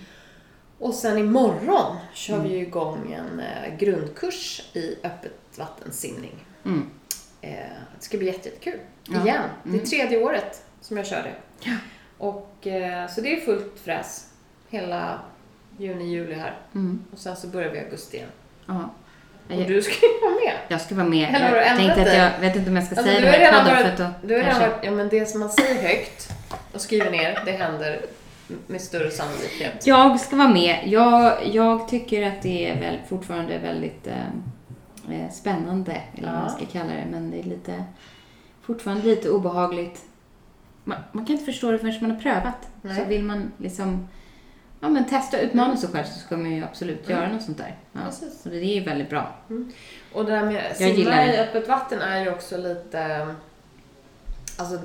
Och 0.80 0.94
sen 0.94 1.18
imorgon 1.18 1.96
kör 2.14 2.40
vi 2.40 2.50
ju 2.50 2.58
igång 2.62 3.12
en 3.18 3.40
eh, 3.40 3.78
grundkurs 3.78 4.62
i 4.74 4.96
öppet 5.04 5.32
vattensimning. 5.58 6.46
Mm. 6.66 6.90
Eh, 7.42 7.50
det 8.00 8.04
ska 8.06 8.18
bli 8.18 8.28
jätte, 8.28 8.50
jättekul. 8.50 8.80
Ja. 9.08 9.22
Igen. 9.22 9.42
Det 9.64 9.70
är 9.70 9.74
Mm. 9.74 9.86
tredje 9.86 10.24
året 10.24 10.62
som 10.82 10.98
jag 10.98 11.06
kör 11.06 11.24
det. 11.24 11.34
Ja. 11.70 11.76
Och, 12.18 12.68
eh, 12.68 13.08
så 13.08 13.22
det 13.22 13.34
är 13.38 13.40
fullt 13.42 13.80
fräs 13.84 14.28
hela 14.70 15.20
juni, 15.78 16.04
juli 16.12 16.34
här. 16.36 16.54
Mm. 16.76 17.06
Och 17.12 17.18
sen 17.20 17.36
så 17.36 17.48
börjar 17.48 17.70
vi 17.70 17.78
i 17.78 17.82
augusti 17.84 18.18
igen. 18.18 18.30
Ja. 18.66 18.90
Och 19.50 19.68
du 19.68 19.82
ska 19.82 19.94
ju 19.94 20.22
vara 20.22 20.32
med. 20.46 20.54
jag 20.68 20.82
ska 20.82 20.96
vara 20.96 21.08
med. 21.08 21.36
Eller 21.36 21.46
har 21.46 21.52
du 21.56 21.58
Jag 21.62 21.78
tänkte 21.78 22.02
att 22.02 22.18
jag 22.18 22.40
vet 22.40 22.56
inte 22.56 22.70
om 22.70 22.76
jag 22.76 22.86
ska 22.86 22.96
Alltså, 22.96 23.14
säga 23.14 23.22
det 23.22 23.46
här 23.46 23.64
podden 23.64 23.78
för 23.78 23.86
att 24.06 24.22
då 24.22 24.28
Du 24.28 24.34
har 24.36 24.44
redan 24.44 24.60
varit, 24.62 24.74
ja 24.84 24.92
men 24.92 25.10
det 25.10 25.26
som 25.26 25.40
man 25.40 25.50
säger 25.50 25.82
högt 25.82 26.30
och 26.74 26.82
skriver 26.82 27.12
ner, 27.12 27.40
det 27.46 27.52
händer 27.52 28.02
med 28.68 28.82
större 28.82 29.12
sannolikhet. 29.12 29.88
Jag 29.88 30.20
ska 30.20 30.36
vara 30.36 30.48
med. 30.48 30.80
Jag, 30.86 31.38
jag 31.52 31.88
tycker 31.88 32.28
att 32.28 32.42
det 32.42 32.70
är 32.70 32.80
väl 32.80 32.98
fortfarande 33.10 33.58
väldigt 33.58 34.08
eh, 34.08 34.14
spännande, 35.32 36.02
eller 36.16 36.28
vad 36.28 36.38
man 36.42 36.50
Ja. 36.50 36.56
ska 36.56 36.66
kalla 36.66 36.94
det. 36.94 37.06
Men 37.12 37.32
det 37.32 37.40
är 37.40 37.44
lite, 37.44 37.84
fortfarande 38.62 39.04
lite 39.08 39.30
obehagligt. 39.30 40.06
Man, 40.84 40.98
man 41.12 41.26
kan 41.26 41.34
inte 41.34 41.46
förstå 41.46 41.72
det 41.72 41.80
förrän 41.80 41.94
man 42.02 42.12
har 42.12 42.20
prövat. 42.20 42.68
Nej. 42.82 42.96
Så 42.96 43.04
vill 43.06 43.24
man 43.24 43.52
liksom 43.58 44.08
ja, 44.80 44.90
men 44.90 45.06
testa 45.06 45.38
och 45.38 45.44
utmana 45.44 45.78
sig 45.78 45.90
själv 45.90 46.06
så 46.06 46.20
ska 46.20 46.38
man 46.38 46.52
ju 46.52 46.64
absolut 46.64 47.06
Mm. 47.10 47.20
göra 47.22 47.34
något 47.34 47.44
sånt 47.44 47.58
där. 47.58 47.76
Ja. 47.92 48.00
Precis. 48.06 48.42
Så 48.42 48.50
det 48.50 48.58
är 48.58 48.76
ju 48.80 48.84
väldigt 48.84 49.10
bra. 49.10 49.36
Och 50.14 50.26
det 50.26 50.32
där 50.32 50.46
med 50.46 50.72
att 50.72 50.78
simma 50.78 51.26
i 51.26 51.38
öppet 51.38 51.68
vatten 51.68 52.02
är 52.02 52.24
ju 52.24 52.32
också 52.32 52.58
lite... 52.58 53.28
Alltså, 54.58 54.76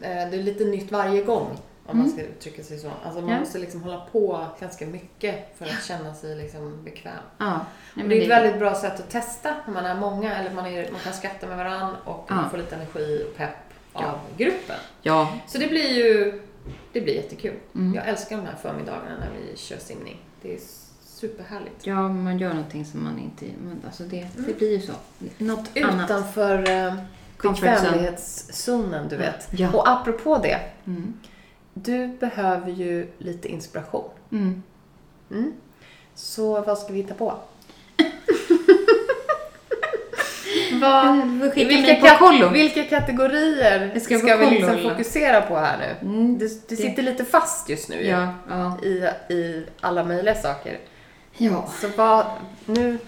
eh, 0.00 0.30
det 0.30 0.36
är 0.36 0.42
lite 0.42 0.64
nytt 0.64 0.92
varje 0.92 1.22
gång. 1.22 1.48
Om 1.86 1.96
man 1.98 2.06
Mm. 2.06 2.18
ska 2.18 2.26
uttrycka 2.26 2.62
sig 2.62 2.78
så. 2.78 2.90
Alltså 3.04 3.20
man 3.20 3.30
Ja. 3.30 3.40
måste 3.40 3.58
liksom 3.58 3.82
hålla 3.82 4.00
på 4.12 4.46
ganska 4.60 4.86
mycket 4.86 5.58
för 5.58 5.64
att 5.66 5.84
känna 5.84 6.14
sig 6.14 6.36
liksom 6.36 6.84
bekväm. 6.84 7.12
Ja. 7.38 7.60
Nej, 7.94 8.08
det 8.08 8.18
är 8.18 8.22
ett 8.22 8.28
väldigt 8.28 8.58
bra 8.58 8.74
sätt 8.74 9.00
att 9.00 9.10
testa 9.10 9.54
när 9.66 9.74
man 9.74 9.84
är 9.84 9.94
många 10.00 10.36
eller 10.38 10.54
man, 10.54 10.66
är, 10.66 10.90
man 10.90 11.00
kan 11.00 11.12
skratta 11.12 11.46
med 11.46 11.56
varandra 11.56 11.96
och 12.04 12.26
Ja. 12.28 12.34
man 12.34 12.50
får 12.50 12.58
lite 12.58 12.74
energi 12.76 13.24
och 13.30 13.36
pepp 13.36 13.50
av 13.92 14.18
gruppen. 14.36 14.76
Ja. 15.02 15.32
Så 15.46 15.58
det 15.58 15.66
blir 15.66 15.88
ju 15.92 16.40
det 16.92 17.00
blir 17.00 17.14
jättekul. 17.14 17.54
Mm. 17.74 17.94
Jag 17.94 18.08
älskar 18.08 18.36
de 18.36 18.46
här 18.46 18.56
förmiddagarna 18.62 19.16
när 19.20 19.30
vi 19.40 19.56
kör 19.56 19.78
simning. 19.78 20.20
Det 20.42 20.54
är 20.54 20.60
superhärligt. 21.04 21.86
Ja, 21.86 22.08
man 22.08 22.38
gör 22.38 22.48
någonting 22.54 22.84
som 22.84 23.04
man 23.04 23.18
inte... 23.18 23.46
Men 23.64 23.80
alltså 23.86 24.02
det, 24.02 24.26
det 24.36 24.38
Mm. 24.42 24.54
blir 24.58 24.72
ju 24.72 24.80
så. 24.80 24.92
Något 25.38 25.68
annat. 25.84 26.04
Utanför 26.10 26.70
eh, 26.70 26.94
bekvämlighetszonen, 27.42 29.08
du 29.08 29.16
vet. 29.16 29.48
Ja. 29.50 29.72
Och 29.72 29.88
apropå 29.88 30.38
det, 30.42 30.60
Mm. 30.86 31.14
Du 31.74 32.06
behöver 32.06 32.70
ju 32.70 33.06
lite 33.18 33.48
inspiration. 33.48 34.10
Mm. 34.32 34.62
Mm. 35.30 35.52
Så 36.14 36.60
vad 36.60 36.78
ska 36.78 36.92
vi 36.92 36.98
hitta 36.98 37.14
på? 37.14 37.34
vad, 40.80 41.16
Du 41.54 41.64
vilka, 41.64 41.94
kat- 41.94 42.52
vilka 42.52 42.84
kategorier 42.84 43.90
Jag 43.94 44.02
ska, 44.02 44.18
ska 44.18 44.36
vi 44.36 44.50
liksom 44.50 44.78
fokusera 44.90 45.40
på 45.42 45.56
här 45.56 45.78
nu? 45.78 46.08
Mm. 46.08 46.38
Det, 46.38 46.68
det 46.68 46.76
sitter 46.76 47.02
lite 47.02 47.24
fast 47.24 47.68
just 47.68 47.88
nu 47.88 48.06
Ja, 48.06 48.28
ja. 48.50 48.78
i, 48.82 48.88
i 49.34 49.66
alla 49.80 50.04
möjliga 50.04 50.34
saker. 50.34 50.78
Ja. 51.36 51.68
Så 51.80 51.88
vad, 51.96 52.26
nu, 52.66 52.98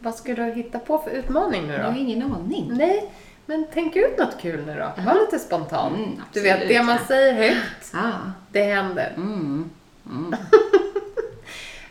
vad 0.00 0.14
ska 0.14 0.34
du 0.34 0.44
hitta 0.52 0.78
på 0.78 0.98
för 0.98 1.10
utmaning 1.10 1.66
nu 1.66 1.72
Jag 1.72 1.82
då? 1.82 1.86
har 1.90 1.98
ingen 1.98 2.22
aning. 2.22 2.70
Nej, 2.74 3.10
men 3.48 3.66
tänk 3.74 3.96
ut 3.96 4.18
något 4.18 4.40
kul 4.40 4.66
nu 4.66 4.74
då. 4.74 5.02
Var 5.02 5.20
lite 5.20 5.38
spontan. 5.38 5.94
Mm, 5.94 6.22
du 6.32 6.40
vet, 6.42 6.68
det 6.68 6.82
man 6.82 6.98
säger 6.98 7.32
högt, 7.34 7.94
Ah. 7.94 8.32
det 8.52 8.62
händer. 8.62 9.12
Mm. 9.16 9.70
Mm. 10.10 10.34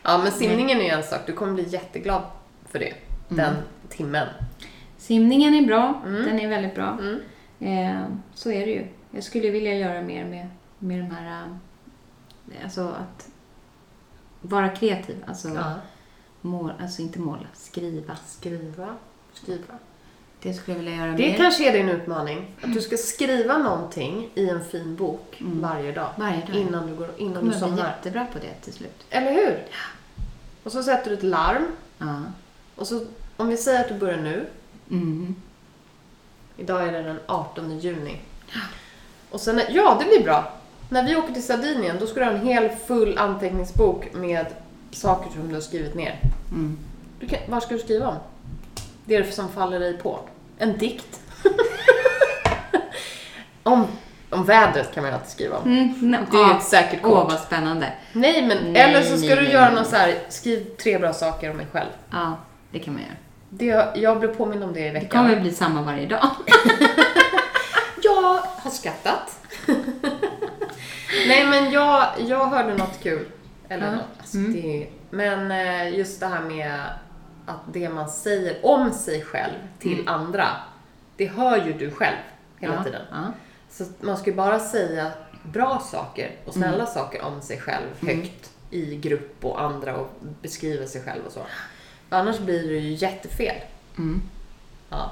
Ja, 0.02 0.18
men 0.18 0.32
simningen 0.32 0.78
är 0.80 0.84
ju 0.84 0.88
en 0.90 1.02
sak. 1.02 1.20
Du 1.26 1.32
kommer 1.32 1.52
bli 1.54 1.62
jätteglad 1.68 2.22
för 2.68 2.78
det. 2.78 2.94
Den 3.28 3.40
Mm. 3.40 3.62
timmen. 3.88 4.28
Simningen 4.96 5.54
är 5.54 5.66
bra. 5.66 6.02
Mm. 6.06 6.24
Den 6.24 6.40
är 6.40 6.48
väldigt 6.48 6.74
bra. 6.74 6.98
Mm. 7.00 7.20
Eh, 7.60 8.02
så 8.34 8.50
är 8.50 8.66
det 8.66 8.72
ju. 8.72 8.86
Jag 9.10 9.24
skulle 9.24 9.50
vilja 9.50 9.74
göra 9.74 10.02
mer 10.02 10.24
med, 10.24 10.48
med 10.78 10.98
de 10.98 11.10
här... 11.14 11.42
eh, 12.50 12.64
Alltså 12.64 12.88
att 12.88 13.28
vara 14.40 14.68
kreativ. 14.68 15.24
Alltså, 15.26 15.48
Ja. 15.48 15.74
mål, 16.40 16.72
alltså 16.80 17.02
inte 17.02 17.18
måla, 17.20 17.46
skriva. 17.54 18.16
Skriva. 18.26 18.94
Skriva. 19.32 19.74
Det 20.42 20.54
skulle 20.54 20.76
jag 20.76 20.84
vilja 20.84 20.96
göra 21.06 21.12
Det 21.16 21.28
mer. 21.30 21.36
kanske 21.36 21.68
är 21.68 21.72
din 21.72 21.88
utmaning. 21.88 22.46
Att 22.62 22.72
du 22.74 22.80
ska 22.80 22.96
skriva 22.96 23.58
någonting 23.58 24.30
i 24.34 24.48
en 24.48 24.64
fin 24.64 24.96
bok 24.96 25.36
Mm. 25.40 25.60
varje 25.60 25.92
dag. 25.92 26.08
Varje 26.16 26.40
dag. 26.46 26.56
Innan 26.56 26.86
du, 26.86 26.94
går, 26.94 27.08
innan 27.16 27.34
kommer 27.34 27.52
du 27.52 27.58
jag 27.58 27.68
bli 27.68 27.76
somnar. 27.76 27.86
jättebra 27.96 28.26
på 28.32 28.38
det 28.38 28.54
till 28.64 28.72
slut. 28.72 29.04
Eller 29.10 29.32
hur? 29.32 29.66
Och 30.62 30.72
så 30.72 30.82
sätter 30.82 31.10
du 31.10 31.16
ett 31.16 31.22
larm. 31.22 31.66
Ja. 31.98 32.20
Och 32.76 32.86
så, 32.86 33.06
om 33.36 33.48
vi 33.48 33.56
säger 33.56 33.80
att 33.80 33.88
du 33.88 33.94
börjar 33.94 34.16
nu. 34.16 34.46
Mm. 34.90 35.34
Idag 36.56 36.88
är 36.88 36.92
det 36.92 37.02
den 37.02 37.18
18 37.26 37.78
juni. 37.78 38.16
Och 39.30 39.40
sen, 39.40 39.60
ja 39.70 39.96
det 40.00 40.04
blir 40.04 40.24
bra. 40.24 40.52
När 40.88 41.06
vi 41.06 41.16
åker 41.16 41.32
till 41.32 41.42
Sardinien 41.46 41.96
då 42.00 42.06
ska 42.06 42.20
du 42.20 42.26
ha 42.26 42.32
en 42.32 42.46
hel 42.46 42.68
full 42.70 43.18
anteckningsbok 43.18 44.14
med 44.14 44.46
saker 44.90 45.30
som 45.32 45.48
du 45.48 45.54
har 45.54 45.60
skrivit 45.60 45.94
ner. 45.94 46.20
Mm. 46.50 46.78
Du 47.20 47.26
kan, 47.28 47.38
vad 47.48 47.62
ska 47.62 47.74
du 47.74 47.80
skriva 47.80 48.08
om? 48.08 48.16
Det 49.08 49.14
är 49.16 49.22
det 49.22 49.32
som 49.32 49.48
faller 49.48 49.80
dig 49.80 49.98
på. 49.98 50.20
En 50.58 50.78
dikt. 50.78 51.20
om, 53.62 53.86
om 54.30 54.44
vädret 54.44 54.94
kan 54.94 55.02
man 55.02 55.10
ju 55.12 55.16
alltid 55.18 55.30
skriva 55.30 55.56
om. 55.58 55.72
Mm. 55.72 56.10
no, 56.10 56.16
Det 56.30 56.36
är 56.36 56.40
ju 56.42 56.48
ja. 56.50 56.56
ett 56.58 56.64
säkert 56.64 57.00
Åh, 57.04 57.10
kort. 57.10 57.30
vad 57.32 57.40
spännande. 57.40 57.92
Nej 58.12 58.46
men, 58.46 58.72
Nej, 58.72 58.82
eller 58.82 59.02
så 59.02 59.16
ska 59.18 59.26
nej, 59.26 59.36
du 59.36 59.42
nej, 59.42 59.52
göra 59.52 59.70
någon 59.70 59.84
så 59.84 59.96
här, 59.96 60.14
skriv 60.28 60.64
tre 60.82 60.98
bra 60.98 61.12
saker 61.12 61.50
om 61.50 61.56
mig 61.56 61.66
själv. 61.72 61.88
Ja, 62.10 62.36
det 62.70 62.78
kan 62.78 62.94
man 62.94 63.02
göra. 63.02 63.12
Det, 63.50 64.00
jag 64.00 64.18
blev 64.20 64.36
påmind 64.36 64.64
om 64.64 64.72
det 64.72 64.80
i 64.80 64.84
Det 64.84 64.90
veckan. 64.90 65.08
kommer 65.24 65.40
bli 65.40 65.50
samma 65.52 65.82
varje 65.82 66.06
dag. 66.06 66.20
Jag 68.02 68.22
har 68.56 68.70
skrattat. 68.70 69.38
Nej 71.28 71.46
men 71.46 71.70
jag, 71.70 72.06
jag 72.26 72.46
hörde 72.46 72.74
något 72.76 73.02
kul. 73.02 73.26
Eller 73.68 73.86
Ja. 73.86 73.92
något. 73.92 74.04
Alltså, 74.18 74.36
Mm. 74.36 74.52
det, 74.52 74.86
men 75.10 75.50
eh, 75.50 75.98
just 75.98 76.20
det 76.20 76.26
här 76.26 76.40
med 76.40 76.80
att 77.48 77.72
det 77.72 77.88
man 77.88 78.08
säger 78.08 78.66
om 78.66 78.92
sig 78.92 79.22
själv 79.24 79.54
till 79.78 80.00
Mm. 80.00 80.08
andra, 80.08 80.46
det 81.16 81.26
hör 81.26 81.66
ju 81.66 81.72
du 81.72 81.90
själv 81.90 82.16
hela 82.58 82.74
ja. 82.74 82.84
tiden. 82.84 83.02
Ja. 83.10 83.24
Så 83.70 83.84
man 84.00 84.16
ska 84.16 84.30
ju 84.30 84.36
bara 84.36 84.58
säga 84.60 85.10
bra 85.42 85.78
saker 85.90 86.30
och 86.44 86.52
snälla 86.54 86.74
Mm. 86.74 86.86
saker 86.86 87.22
om 87.22 87.40
sig 87.42 87.60
själv 87.60 87.86
högt 88.00 88.50
i 88.70 88.96
grupp 88.96 89.44
och 89.44 89.60
andra 89.62 89.96
och 89.96 90.08
beskriva 90.42 90.86
sig 90.86 91.02
själv 91.02 91.26
och 91.26 91.32
så. 91.32 91.40
Annars 92.10 92.38
blir 92.38 92.68
det 92.68 92.78
ju 92.78 92.94
jättefel. 92.94 93.56
Mm. 93.98 94.22
Ja. 94.90 95.10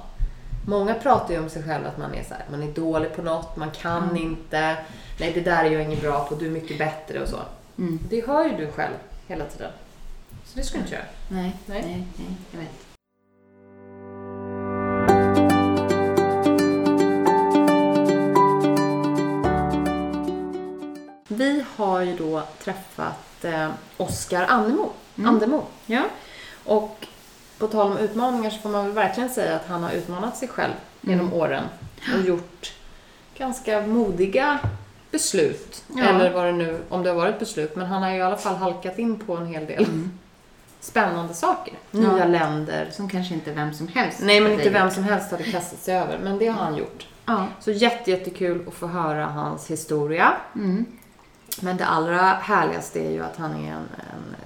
Många 0.69 0.95
pratar 0.95 1.35
ju 1.35 1.41
om 1.41 1.49
sig 1.49 1.63
själv 1.63 1.87
att 1.87 1.99
man 1.99 2.15
är 2.15 2.23
så 2.25 2.35
här, 2.35 2.45
man 2.51 2.63
är 2.63 2.73
dålig 2.73 3.17
på 3.17 3.23
något, 3.23 3.57
man 3.57 3.71
kan 3.71 4.03
Mm. 4.03 4.17
inte, 4.17 4.77
nej 5.21 5.33
det 5.35 5.41
där 5.41 5.65
är 5.65 5.71
jag 5.71 5.83
ingen 5.83 6.01
bra 6.01 6.25
på, 6.29 6.35
du 6.35 6.47
är 6.47 6.51
mycket 6.51 6.79
bättre 6.79 7.23
och 7.23 7.29
så. 7.29 7.37
Mm. 7.79 7.99
Det 8.11 8.27
hör 8.27 8.45
ju 8.45 8.57
du 8.57 8.73
själv 8.73 8.95
hela 9.27 9.45
tiden. 9.45 9.71
Så 10.47 10.59
det 10.59 10.65
ska 10.65 10.77
du 10.79 10.83
inte 10.83 10.95
göra. 10.95 11.05
Nej, 11.29 11.57
Nej. 11.67 11.83
nej, 11.83 12.07
nej, 12.17 12.37
jag 12.53 12.59
vet. 12.61 12.71
vi 21.29 21.65
har 21.77 22.01
ju 22.01 22.17
då 22.17 22.43
träffat 22.65 23.45
eh, 23.45 23.69
Oskar 23.97 24.47
Annemo. 24.49 24.91
Mm. 25.19 25.31
Andemo. 25.31 25.63
Ja. 25.87 26.03
Och 26.65 27.07
på 27.59 27.67
tal 27.67 27.93
om 27.93 27.99
utmaningar 27.99 28.51
så 28.51 28.59
får 28.59 28.69
man 28.71 28.85
väl 28.85 28.93
verkligen 28.95 29.31
säga 29.31 29.57
att 29.57 29.67
han 29.67 29.83
har 29.83 29.91
utmanat 29.91 30.37
sig 30.37 30.49
själv 30.49 30.73
genom 31.01 31.27
Mm. 31.27 31.39
åren 31.39 31.65
och 32.15 32.21
gjort 32.29 32.73
ganska 33.39 33.81
modiga 33.87 34.59
beslut. 35.11 35.85
Ja. 35.97 36.05
Eller 36.05 36.33
vad 36.33 36.45
det 36.45 36.53
nu, 36.53 36.81
om 36.89 37.03
det 37.03 37.09
har 37.11 37.17
varit 37.17 37.39
beslut, 37.39 37.77
men 37.77 37.87
han 37.87 38.03
har 38.03 38.11
ju 38.11 38.17
i 38.17 38.23
alla 38.23 38.37
fall 38.37 38.57
halkat 38.57 38.99
in 38.99 39.19
på 39.19 39.37
en 39.37 39.47
hel 39.47 39.67
del 39.67 39.85
Mm. 39.85 40.19
Spännande 40.87 41.35
saker. 41.35 41.75
Ja. 41.91 41.99
Nya 42.01 42.25
länder. 42.25 42.89
Som 42.91 43.09
kanske 43.09 43.35
inte 43.35 43.53
vem 43.53 43.75
som 43.75 43.89
helst 43.89 44.21
Nej, 44.23 44.41
men 44.41 44.53
inte 44.53 44.71
vem 44.71 44.91
som 44.91 45.05
helst 45.05 45.31
hade 45.31 45.45
kastat 45.45 45.79
sig 45.79 45.97
över, 45.97 46.19
men 46.19 46.39
det 46.39 46.47
har 46.47 46.65
han 46.65 46.77
gjort. 46.77 47.07
Ja. 47.27 47.47
Så 47.61 47.71
jätte, 47.71 48.11
jättekul 48.11 48.69
att 48.69 48.75
få 48.75 48.87
höra 48.87 49.27
hans 49.27 49.71
historia. 49.71 50.33
Mm. 50.55 50.87
Men 51.63 51.77
det 51.77 51.87
allra 51.87 52.23
härligaste 52.23 53.01
är 53.01 53.11
ju 53.11 53.25
att 53.25 53.37
han 53.37 53.51
är 53.51 53.73
en, 53.73 53.89
en 54.13 54.37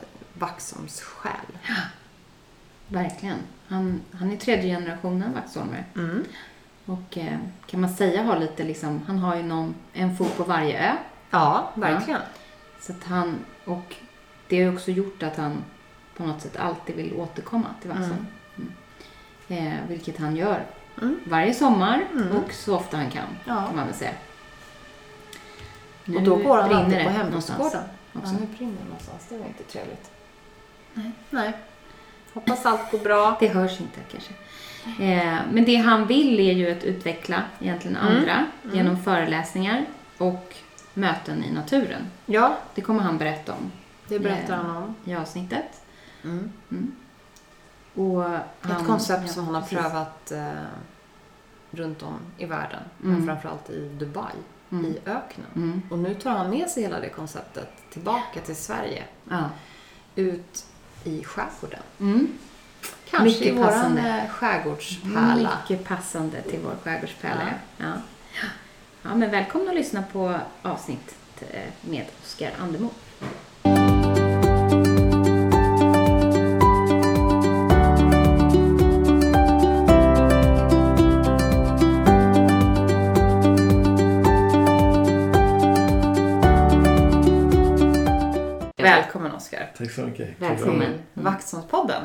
Vaxholmssjäl. 0.40 1.58
Verkligen. 2.88 3.38
Han, 3.68 4.00
han 4.12 4.32
är 4.32 4.36
tredje 4.36 4.76
generationen 4.76 5.34
vaxholmare. 5.34 5.84
Mm. 5.96 6.24
Och 6.86 7.18
eh, 7.18 7.38
kan 7.66 7.80
man 7.80 7.90
säga 7.90 8.22
har 8.22 8.38
lite 8.38 8.64
liksom, 8.64 9.02
han 9.06 9.18
har 9.18 9.36
ju 9.36 9.42
någon, 9.42 9.74
en 9.92 10.16
fot 10.16 10.36
på 10.36 10.44
varje 10.44 10.90
ö. 10.90 10.96
Ja, 11.30 11.70
verkligen. 11.74 12.20
Så 12.80 12.92
att 12.92 13.04
han, 13.04 13.38
och 13.64 13.94
det 14.48 14.56
har 14.56 14.70
ju 14.70 14.76
också 14.76 14.90
gjort 14.90 15.22
att 15.22 15.36
han 15.36 15.64
på 16.20 16.26
något 16.26 16.40
sätt 16.42 16.56
alltid 16.56 16.96
vill 16.96 17.14
återkomma 17.14 17.66
till 17.80 17.90
Vaxholm. 17.90 18.26
Mm. 18.56 18.72
Eh, 19.66 19.74
vilket 19.88 20.18
han 20.18 20.36
gör 20.36 20.64
Mm. 21.02 21.20
varje 21.24 21.54
sommar 21.54 22.02
Mm. 22.12 22.36
och 22.36 22.52
så 22.52 22.76
ofta 22.76 22.96
han 22.96 23.10
kan, 23.10 23.24
Ja. 23.44 23.54
kan 23.66 23.76
man 23.76 23.86
väl 23.86 23.94
säga. 23.94 24.12
Och 26.16 26.22
då 26.22 26.36
går 26.36 26.58
han 26.58 26.72
alltid 26.74 27.04
på 27.04 27.10
någonstans 27.10 27.16
hembygdsgården. 27.60 27.82
Ja, 28.12 28.20
nu 28.40 28.46
brinner 28.56 28.76
det 28.82 28.84
någonstans. 28.84 29.26
Det 29.28 29.38
var 29.38 29.46
inte 29.46 29.62
trevligt. 29.64 30.10
Nej. 30.94 31.10
Nej. 31.30 31.52
Hoppas 32.34 32.66
allt 32.66 32.90
går 32.90 32.98
bra. 32.98 33.36
Det 33.40 33.48
hörs 33.48 33.80
inte 33.80 34.00
kanske. 34.10 34.32
Eh, 35.04 35.38
men 35.52 35.64
det 35.64 35.76
han 35.76 36.06
vill 36.06 36.40
är 36.40 36.52
ju 36.52 36.70
att 36.78 36.84
utveckla 36.84 37.42
egentligen 37.60 37.96
Mm. 37.96 38.16
andra 38.16 38.46
genom 38.72 39.02
föreläsningar 39.02 39.84
och 40.18 40.54
möten 40.94 41.44
i 41.44 41.50
naturen. 41.52 42.06
Ja, 42.26 42.56
Det 42.74 42.80
kommer 42.80 43.00
han 43.02 43.18
berätta 43.18 43.52
om 43.52 43.72
det 44.08 44.18
berättar 44.18 44.54
Ja. 44.56 44.62
han 44.62 44.76
om. 44.76 44.94
i 45.04 45.14
avsnittet. 45.14 45.79
Mm. 46.24 46.52
Och 47.94 48.24
Ett 48.34 48.40
han- 48.60 48.84
koncept 48.86 49.22
ja, 49.26 49.32
som 49.32 49.44
han 49.44 49.54
har 49.54 49.62
precis. 49.62 49.78
prövat 49.78 50.32
eh, 50.32 50.48
runt 51.70 52.02
om 52.02 52.18
i 52.38 52.44
världen. 52.44 52.82
Mm. 53.02 53.14
Men 53.16 53.26
framförallt 53.26 53.70
i 53.70 53.88
Dubai, 53.98 54.32
Mm. 54.70 54.84
i 54.86 54.98
öknen. 55.06 55.46
Mm. 55.56 55.82
Och 55.90 55.98
nu 55.98 56.14
tar 56.14 56.30
han 56.30 56.50
med 56.50 56.68
sig 56.70 56.82
hela 56.82 57.00
det 57.00 57.08
konceptet 57.08 57.68
tillbaka 57.90 58.40
till 58.40 58.56
Sverige. 58.56 59.04
Ja. 59.30 59.44
Ut 60.14 60.64
i 61.04 61.24
skärgården. 61.24 61.82
Mm. 62.00 62.28
Kanske 63.10 63.28
Mycket 63.28 63.46
i 63.46 63.62
passande. 63.62 64.00
eh, 64.08 64.30
skärgårdspärla. 64.30 65.50
Mycket 65.68 65.88
passande 65.88 66.42
till 66.42 66.60
vår 66.64 66.74
skärgårdspärla. 66.84 67.40
Ja. 67.76 67.84
Ja. 67.86 67.92
ja, 69.02 69.14
men 69.14 69.30
välkomna 69.30 69.70
att 69.70 69.76
lyssna 69.76 70.02
på 70.12 70.38
avsnitt 70.62 71.14
eh, 71.50 71.68
med 71.80 72.06
Oskar 72.22 72.52
Andemo. 72.60 72.90
Tack 89.80 89.90
så 89.90 90.00
mycket. 90.00 90.28
Välkommen. 90.38 90.92
Till 91.14 91.22
Vaxholmspodden. 91.22 92.02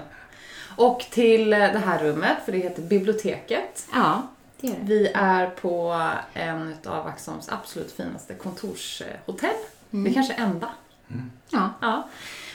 Och 0.75 1.05
till 1.11 1.53
eh, 1.53 1.59
det 1.59 1.79
här 1.85 2.03
rummet, 2.03 2.37
för 2.45 2.51
det 2.51 2.57
heter 2.57 2.81
biblioteket. 2.81 3.87
Ja, 3.93 4.27
det 4.59 4.67
är 4.67 4.71
det. 4.71 4.77
Vi 4.81 5.11
är 5.13 5.47
på 5.47 6.09
en 6.33 6.75
av 6.85 7.03
Vaxholms 7.05 7.49
absolut 7.49 7.91
finaste 7.91 8.33
kontorshotell. 8.33 9.55
Det 9.89 10.09
är 10.09 10.13
kanske 10.13 10.33
enda. 10.33 10.69
Ja. 11.49 11.69
Ja. 11.81 12.09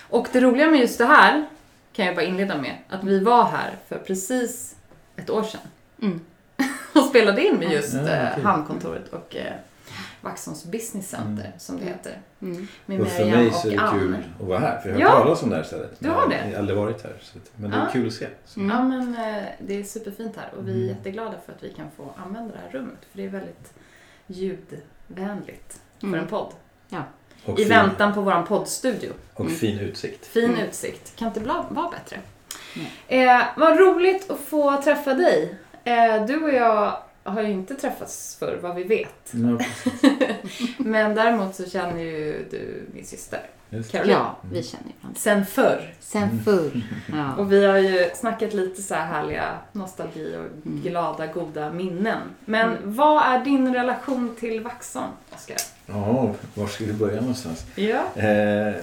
Och 0.09 0.29
det 0.33 0.41
roliga 0.41 0.71
med 0.71 0.81
just 0.81 0.99
det 0.99 1.07
här 1.07 1.47
kan 1.93 2.07
jag 2.07 2.15
bara 2.15 2.25
inleda 2.25 2.57
med 2.57 2.77
att 2.89 3.05
vi 3.05 3.21
var 3.21 3.45
här 3.45 3.75
för 3.89 3.99
precis 3.99 4.77
ett 5.17 5.31
år 5.31 5.43
sedan 5.43 5.61
Mm. 6.03 6.21
och 6.95 7.05
spelade 7.05 7.47
in 7.47 7.57
med 7.57 7.73
just 7.73 7.95
Ja, 7.95 8.09
eh. 8.09 8.39
Hamnkontoret 8.43 9.09
och 9.13 9.37
eh, 9.37 9.53
Vaxholms 10.21 10.65
Business 10.65 11.09
Center 11.11 11.53
som 11.59 11.79
det 11.79 11.85
heter. 11.85 12.19
Mm. 12.43 12.69
Med 12.87 13.01
Och 13.01 13.09
för 13.09 13.25
Miriam 13.25 13.39
mig 13.43 13.53
så 13.53 13.69
är 13.69 13.85
och 13.89 13.95
det 13.95 13.99
kul 14.01 14.17
att 14.41 14.47
vara 14.47 14.59
här. 14.59 14.79
För 14.81 14.89
jag 14.89 14.95
har 14.97 15.01
Ja. 15.03 15.09
hört 15.11 15.23
talas 15.23 15.43
om 15.43 15.51
det 15.51 15.57
här 15.57 15.63
stället. 15.63 15.91
Du 15.99 16.09
har 16.09 16.29
det? 16.29 16.37
Jag 16.45 16.51
har 16.53 16.59
aldrig 16.59 16.79
varit 16.79 17.03
här. 17.05 17.13
Så 17.21 17.39
men 17.57 17.71
det 17.71 17.77
är 17.77 17.81
Ja. 17.81 17.89
kul 17.93 18.07
att 18.07 18.13
se. 18.13 18.27
Mm. 18.57 18.71
Ja 18.77 18.83
men 18.83 19.15
eh, 19.15 19.45
det 19.61 19.81
är 19.81 19.83
superfint 19.85 20.37
här 20.37 20.51
och 20.59 20.69
vi 20.69 20.73
är 20.73 20.77
Mm. 20.77 20.89
jätteglada 20.89 21.35
för 21.47 21.53
att 21.53 21.63
vi 21.65 21.73
kan 21.73 21.87
få 21.97 22.15
använda 22.27 22.55
det 22.55 22.61
här 22.65 22.71
rummet. 22.79 22.99
För 23.11 23.19
det 23.19 23.25
är 23.25 23.29
väldigt 23.29 23.73
ljudvänligt 24.27 25.81
för 26.01 26.07
Mm. 26.07 26.21
en 26.21 26.27
podd. 26.27 26.53
Och, 27.45 27.59
I 27.61 27.63
fin, 27.63 27.69
väntan 27.69 28.15
på 28.15 28.21
våran 28.21 28.47
poddstudio. 28.47 29.13
och 29.35 29.51
fin 29.51 29.79
utsikt. 29.79 30.27
Fin 30.27 30.45
Mm. 30.51 30.61
utsikt. 30.61 31.17
Kan 31.17 31.29
inte 31.29 31.41
vara 31.41 31.91
bättre. 31.91 32.19
Eh, 33.09 33.43
vad 33.57 33.79
roligt 33.79 34.31
att 34.31 34.41
få 34.41 34.83
träffa 34.83 35.15
dig. 35.15 35.55
Eh, 35.85 36.27
du 36.27 36.43
och 36.45 36.53
jag 36.55 36.97
har 37.23 37.43
ju 37.43 37.51
inte 37.51 37.75
träffats 37.75 38.37
förr, 38.39 38.59
vad 38.63 38.75
vi 38.77 38.83
vet. 38.85 39.33
Precis. 40.43 40.79
Men 40.79 41.15
däremot 41.15 41.55
så 41.55 41.65
känner 41.71 42.01
ju 42.03 42.45
du 42.51 42.83
min 42.95 43.05
syster. 43.07 43.41
Caroline. 43.91 44.13
Ja, 44.13 44.37
vi 44.53 44.63
känner 44.63 44.85
ju 44.87 44.93
varandra. 45.01 45.21
Sen 45.21 45.47
förr. 45.47 45.95
Sen 46.01 46.41
förr. 46.45 46.71
Ja. 47.13 47.35
Och 47.35 47.53
vi 47.53 47.67
har 47.67 47.79
ju 47.79 48.11
snackat 48.15 48.55
lite 48.55 48.83
så 48.83 48.95
här 48.95 49.07
härliga 49.07 49.59
nostalgi 49.73 50.37
och 50.37 50.67
Mm. 50.67 50.83
glada, 50.83 51.27
goda 51.27 51.73
minnen. 51.73 52.19
Men 52.45 52.77
vad 52.85 53.23
är 53.23 53.45
din 53.45 53.75
relation 53.75 54.37
till 54.41 54.61
Vaxholm, 54.61 55.11
Oskar? 55.35 55.57
Ja, 55.87 56.35
var 56.55 56.67
ska 56.67 56.85
vi 56.85 56.93
börja 56.93 57.21
någonstans? 57.21 57.65
Ja. 57.75 58.03
Eh, 58.17 58.75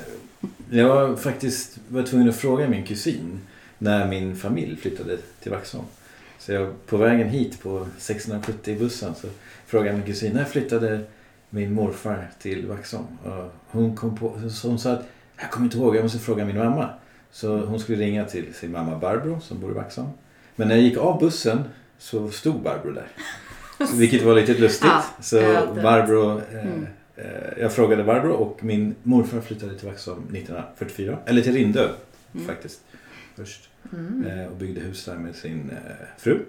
jag 0.69 0.87
var 0.87 1.15
faktiskt 1.15 1.77
var 1.87 2.03
tvungen 2.03 2.29
att 2.29 2.35
fråga 2.35 2.67
min 2.67 2.85
kusin 2.85 3.39
när 3.77 4.07
min 4.07 4.35
familj 4.35 4.75
flyttade 4.77 5.17
till 5.43 5.51
Vaxholm. 5.51 5.85
Så 6.47 6.53
jag, 6.53 6.85
på 6.85 6.97
vägen 6.97 7.29
hit 7.29 7.59
på 7.63 7.87
670 7.97 8.77
bussen 8.79 9.15
så 9.15 9.27
frågade 9.65 9.97
min 9.97 10.05
kusin 10.05 10.33
när 10.33 10.43
flyttade 10.45 10.99
min 11.49 11.73
morfar 11.73 12.29
till 12.41 12.67
Vaxholm? 12.67 13.05
Och 13.23 13.51
hon, 13.67 13.95
kom 13.95 14.17
på, 14.17 14.49
så 14.49 14.67
hon 14.67 14.79
sa 14.79 14.91
att 14.91 15.05
jag 15.41 15.51
kommer 15.51 15.65
inte 15.65 15.77
ihåg, 15.77 15.95
jag 15.95 16.03
måste 16.03 16.19
fråga 16.19 16.45
min 16.45 16.57
mamma. 16.57 16.89
Så 17.31 17.57
hon 17.57 17.79
skulle 17.79 17.97
ringa 17.97 18.25
till 18.25 18.53
sin 18.53 18.71
mamma 18.71 18.97
Barbro 18.97 19.39
som 19.41 19.59
bor 19.59 19.71
i 19.71 19.73
Vaxholm. 19.73 20.09
Men 20.55 20.67
när 20.67 20.75
jag 20.75 20.83
gick 20.83 20.97
av 20.97 21.19
bussen 21.19 21.63
så 21.97 22.29
stod 22.29 22.61
Barbro 22.61 22.91
där. 22.91 23.07
Vilket 23.95 24.23
var 24.23 24.35
lite 24.35 24.53
lustigt. 24.53 24.89
Ja, 24.89 25.03
så 25.21 25.41
Barbro 25.83 26.37
eh, 26.37 26.43
Mm. 26.61 26.87
Eh, 27.15 27.59
Jag 27.61 27.73
frågade 27.73 28.03
Barbro 28.03 28.31
och 28.31 28.63
min 28.63 28.95
morfar 29.03 29.41
flyttade 29.41 29.77
till 29.79 29.87
Vaxholm 29.87 30.21
1944. 30.23 31.17
Eller 31.25 31.41
till 31.41 31.53
Rindö 31.53 31.87
Mm. 32.33 32.47
faktiskt. 32.47 32.79
Först. 33.37 33.69
Mm. 33.93 34.25
Eh, 34.25 34.45
Och 34.47 34.55
byggde 34.55 34.81
hus 34.81 35.05
där 35.05 35.15
med 35.15 35.35
sin 35.35 35.69
eh, 35.69 35.91
fru. 36.17 36.39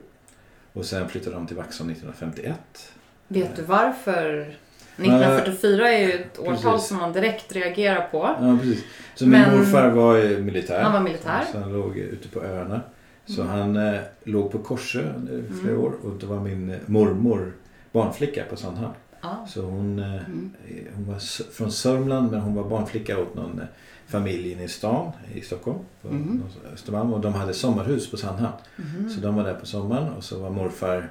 Och 0.73 0.85
sen 0.85 1.09
flyttade 1.09 1.37
de 1.37 1.47
till 1.47 1.57
Vaxholm 1.57 1.91
1951. 1.91 2.93
Vet 3.29 3.57
du 3.57 3.63
varför? 3.63 4.55
1944 4.97 5.93
är 5.93 6.07
ju 6.07 6.13
ett 6.13 6.39
årtal 6.39 6.73
Precis. 6.73 6.89
som 6.89 6.97
man 6.97 7.13
direkt 7.13 7.53
reagerar 7.53 8.09
på. 8.11 8.19
Ja, 8.41 8.59
precis. 8.63 8.85
Så 9.15 9.25
min 9.27 9.41
Men- 9.41 9.59
morfar 9.59 9.89
var 9.91 10.41
militär. 10.41 10.83
Han 10.83 10.93
var 10.93 11.01
militär. 11.01 11.45
Så 11.53 11.59
han 11.59 11.73
låg 11.73 11.97
ute 11.97 12.29
på 12.29 12.43
öarna. 12.43 12.81
Så 13.27 13.43
Mm. 13.43 13.53
han 13.55 13.77
eh, 13.77 14.01
låg 14.25 14.53
på 14.53 14.59
Korsö 14.59 15.13
under 15.17 15.43
flera 15.61 15.73
Mm. 15.75 15.85
år. 15.85 15.93
Och 16.03 16.13
då 16.21 16.27
var 16.27 16.41
min 16.41 16.71
eh, 16.71 16.77
mormor 16.87 17.53
barnflicka 17.93 18.45
på 18.51 18.57
Sandhamn. 18.57 18.95
Ja. 19.21 19.47
Så 19.49 19.63
hon, 19.63 19.99
eh, 19.99 20.15
Mm. 20.15 20.51
hon 20.95 21.07
var 21.07 21.19
från 21.53 21.73
Sörmland 21.73 22.31
men 22.31 22.41
hon 22.41 22.55
var 22.55 22.65
barnflicka 22.65 23.19
åt 23.19 23.35
någon 23.35 23.61
familj 24.09 24.53
inne 24.53 24.65
i 24.65 24.69
stan 24.69 25.13
i 25.35 25.41
Stockholm. 25.41 25.79
På 26.03 26.09
någon 26.09 26.43
Östermalm. 26.75 27.13
Och 27.13 27.21
de 27.21 27.35
hade 27.35 27.55
sommarhus 27.55 28.11
på 28.11 28.17
Sandhamn. 28.17 28.57
Mhm. 28.77 29.11
Så 29.11 29.21
de 29.21 29.35
var 29.35 29.45
där 29.45 29.55
på 29.55 29.67
sommaren 29.67 30.09
och 30.13 30.25
så 30.25 30.39
var 30.39 30.51
morfar 30.51 31.09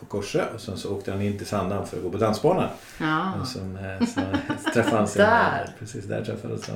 på 0.00 0.06
Korsö 0.06 0.44
och 0.54 0.60
sen 0.60 0.76
så 0.76 0.94
åkte 0.96 1.12
han 1.12 1.22
in 1.22 1.38
till 1.38 1.46
Sandhamn 1.46 1.86
för 1.86 1.96
att 1.96 2.02
gå 2.02 2.10
på 2.10 2.18
dansbanan. 2.18 2.68
Ja. 3.00 3.32
Och 3.40 3.46
sen 3.48 3.76
eh, 3.76 4.06
så 4.06 4.20
träffade 4.74 4.96
han 4.96 5.08
sin 5.08 5.22
Där. 5.22 5.70
Precis, 5.78 6.04
där 6.04 6.24
träffades 6.24 6.66
de. 6.66 6.72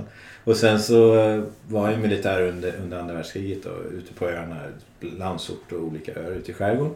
Och 0.50 0.56
sen 0.56 0.80
så 0.82 1.14
eh, 1.18 1.42
var 1.68 1.82
han 1.82 1.92
ju 1.92 1.98
militär 1.98 2.42
under, 2.42 2.74
under 2.82 2.98
andra 3.00 3.14
världskriget 3.14 3.66
och 3.66 3.78
ute 3.92 4.14
på 4.14 4.28
öarna, 4.28 4.56
Landsort 5.00 5.72
och 5.72 5.82
olika 5.82 6.12
öar 6.14 6.30
ute 6.32 6.50
i 6.50 6.54
skärgården. 6.54 6.94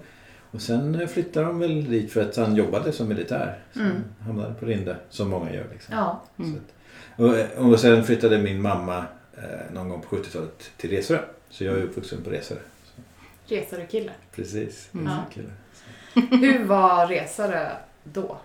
Och 0.50 0.60
sen 0.60 0.94
eh, 1.00 1.06
flyttade 1.06 1.46
de 1.46 1.58
väl 1.58 1.84
dit 1.90 2.12
för 2.12 2.22
att 2.22 2.36
han 2.36 2.56
jobbade 2.56 2.92
som 2.92 3.08
militär. 3.08 3.58
Så 3.72 3.80
Mm. 3.80 3.92
han 4.18 4.26
hamnade 4.26 4.54
på 4.54 4.66
Rinde, 4.66 4.96
som 5.10 5.28
många 5.30 5.52
gör. 5.54 5.66
Liksom. 5.72 5.94
Ja. 5.94 6.22
Mm. 6.38 6.52
Så 6.52 6.58
att, 6.58 6.64
och, 7.16 7.64
och 7.66 7.80
sen 7.80 8.04
flyttade 8.04 8.38
min 8.38 8.62
mamma 8.62 9.04
eh, 9.36 9.74
någon 9.74 9.88
gång 9.88 10.02
på 10.02 10.16
70-talet 10.16 10.70
till 10.76 10.90
Reserö. 10.90 11.18
Så 11.50 11.64
jag 11.64 11.78
är 11.78 11.82
uppvuxen 11.82 12.22
på 12.22 12.30
Reserö. 12.30 12.58
Resare 13.46 13.86
kille. 13.86 14.12
Precis. 14.34 14.88
Mm. 14.94 15.06
så 15.06 15.34
kul. 15.34 15.50
Hur 16.40 16.64
var 16.64 17.06
resare 17.06 17.72
då? 18.04 18.36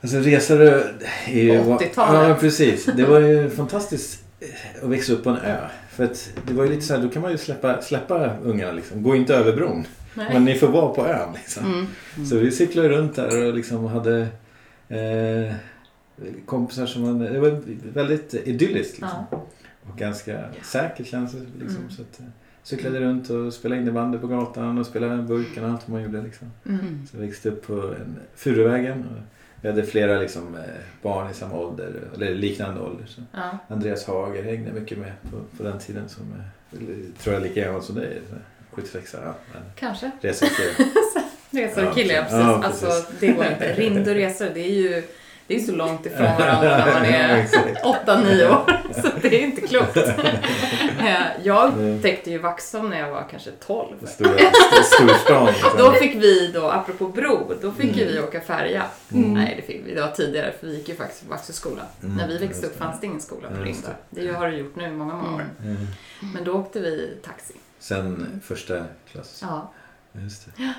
Alltså 0.00 0.18
Resarö 0.18 0.82
är 1.26 1.42
ju... 1.42 1.58
80-talet. 1.58 2.28
Ja, 2.28 2.36
precis. 2.40 2.84
Det 2.84 3.04
var 3.04 3.20
ju 3.20 3.50
fantastiskt 3.50 4.24
eh, 4.40 4.84
att 4.84 4.90
växa 4.90 5.12
upp 5.12 5.24
på 5.24 5.30
en 5.30 5.36
ö. 5.36 5.56
För 5.90 6.04
att 6.04 6.30
det 6.46 6.54
var 6.54 6.64
ju 6.64 6.70
lite 6.70 6.82
så 6.82 6.94
här, 6.94 7.02
då 7.02 7.08
kan 7.08 7.22
man 7.22 7.30
ju 7.30 7.38
släppa, 7.38 7.82
släppa 7.82 8.36
ungarna 8.42 8.72
liksom. 8.72 9.02
Gå 9.02 9.16
inte 9.16 9.34
över 9.34 9.52
bron. 9.52 9.86
Nej. 10.14 10.26
Men 10.32 10.44
ni 10.44 10.54
får 10.54 10.68
vara 10.68 10.94
på 10.94 11.06
ön 11.06 11.32
liksom. 11.34 11.64
Mm. 11.64 12.26
Så 12.26 12.36
vi 12.36 12.50
cyklade 12.50 12.88
runt 12.88 13.16
där 13.16 13.46
och 13.46 13.54
liksom 13.54 13.84
hade 13.86 14.20
eh, 14.88 15.54
kompisar 16.46 16.86
som 16.86 17.02
man... 17.02 17.18
Det 17.18 17.40
var 17.40 17.60
väldigt 17.94 18.34
idylliskt 18.34 19.00
liksom. 19.00 19.24
Ja. 19.30 19.44
Och 19.90 19.98
ganska 19.98 20.44
säker 20.62 21.04
känsla 21.04 21.40
liksom. 21.60 21.76
Mm. 21.78 21.90
Så 21.90 22.02
att, 22.02 22.20
eh, 22.20 22.26
cyklade 22.62 23.00
runt 23.00 23.30
och 23.30 23.52
spelade 23.52 23.80
innebandy 23.80 24.18
på 24.18 24.26
gatan 24.26 24.78
och 24.78 24.86
spelade 24.86 25.22
burken 25.22 25.64
och 25.64 25.70
allt 25.70 25.88
man 25.88 26.02
gjorde 26.02 26.22
liksom. 26.22 26.50
Mm. 26.68 27.06
Så 27.10 27.16
jag 27.16 27.20
växte 27.22 27.48
upp 27.48 27.66
på 27.66 27.72
en 27.72 28.16
Furuvägen. 28.34 28.98
Och 29.04 29.22
vi 29.60 29.68
hade 29.68 29.82
flera 29.82 30.18
liksom, 30.20 30.54
eh, 30.54 30.60
barn 31.02 31.30
i 31.30 31.34
samma 31.34 31.54
ålder, 31.58 31.92
eller 32.14 32.34
liknande 32.34 32.80
ålder. 32.80 33.06
Så 33.06 33.22
Ja. 33.32 33.58
Andreas 33.68 34.06
Hager 34.06 34.42
hängde 34.42 34.72
mycket 34.72 34.98
med 34.98 35.12
på, 35.22 35.56
på 35.56 35.62
den 35.62 35.78
tiden. 35.78 36.08
Som, 36.08 36.22
eh, 36.32 36.78
tror 37.22 37.34
jag 37.34 37.42
är 37.44 37.48
lika 37.48 37.60
gammal 37.64 37.82
som 37.82 37.94
dig. 37.94 38.20
så 38.30 38.36
76 38.70 39.14
ja. 39.24 39.34
Men 39.52 39.62
Kanske. 39.74 40.10
resor 40.20 40.48
Resor 41.50 41.82
Ja, 41.82 41.88
och 41.90 41.94
killar, 41.94 42.14
ja, 42.14 42.22
precis. 42.22 42.30
precis. 42.30 42.48
Ja, 42.48 42.62
precis. 42.62 42.84
Alltså, 42.84 43.12
det 43.20 43.32
går 43.32 43.44
inte. 43.44 43.72
Rind 43.72 43.98
och 44.08 44.14
resor, 44.14 44.50
det 44.54 44.60
är 44.60 44.72
ju 44.72 45.02
det 45.46 45.54
är 45.56 45.60
så 45.60 45.72
långt 45.72 46.06
ifrån 46.06 46.22
varandra 46.38 46.78
när 46.78 46.92
man 46.94 47.04
är 47.04 47.36
exakt. 47.42 47.84
8-9 47.84 48.48
år. 48.50 48.80
Så 49.02 49.08
det 49.22 49.28
är 49.42 49.44
inte 49.44 49.60
klokt. 49.60 49.96
Eh, 51.00 51.16
Jag 51.42 51.72
Mm. 51.72 52.02
täckte 52.02 52.30
ju 52.30 52.38
Vaxholm 52.38 52.90
när 52.90 52.98
jag 53.00 53.10
var 53.10 53.26
kanske 53.30 53.50
12. 53.50 54.06
Stora, 54.06 54.30
storstan. 54.84 55.46
Liksom. 55.46 55.70
Då 55.78 55.92
fick 55.92 56.14
vi 56.14 56.50
då, 56.54 56.70
apropå 56.70 57.08
bro, 57.08 57.52
då 57.62 57.72
fick 57.72 57.96
ju 57.96 58.02
Mm. 58.02 58.14
vi 58.14 58.20
åka 58.20 58.40
färja. 58.40 58.82
Mm. 59.12 59.34
Nej, 59.34 59.54
det 59.56 59.72
fick 59.72 59.86
vi. 59.86 59.94
Det 59.94 60.00
var 60.00 60.10
tidigare 60.10 60.52
för 60.60 60.66
vi 60.66 60.76
gick 60.76 60.88
ju 60.88 60.94
faktiskt 60.94 61.24
på 61.24 61.30
Vaxholmsskolan. 61.30 61.86
Mm, 62.02 62.16
När 62.16 62.28
vi 62.28 62.38
växte 62.38 62.66
upp 62.66 62.78
fanns 62.78 63.00
det 63.00 63.06
ingen 63.06 63.20
skola 63.20 63.48
på 63.48 63.62
Ringdö. 63.62 63.88
Det 64.10 64.32
har 64.32 64.48
det 64.48 64.56
gjort 64.56 64.76
nu 64.76 64.84
i 64.84 64.90
många, 64.90 65.14
många 65.14 65.34
år. 65.34 65.46
Mm. 65.62 65.76
Men 66.34 66.44
då 66.44 66.52
åkte 66.52 66.80
vi 66.80 67.16
taxi. 67.24 67.54
Sen 67.78 68.40
första 68.44 68.84
klass. 69.12 69.38
Ja, 69.42 69.72
Just 70.12 70.46
det. 70.56 70.72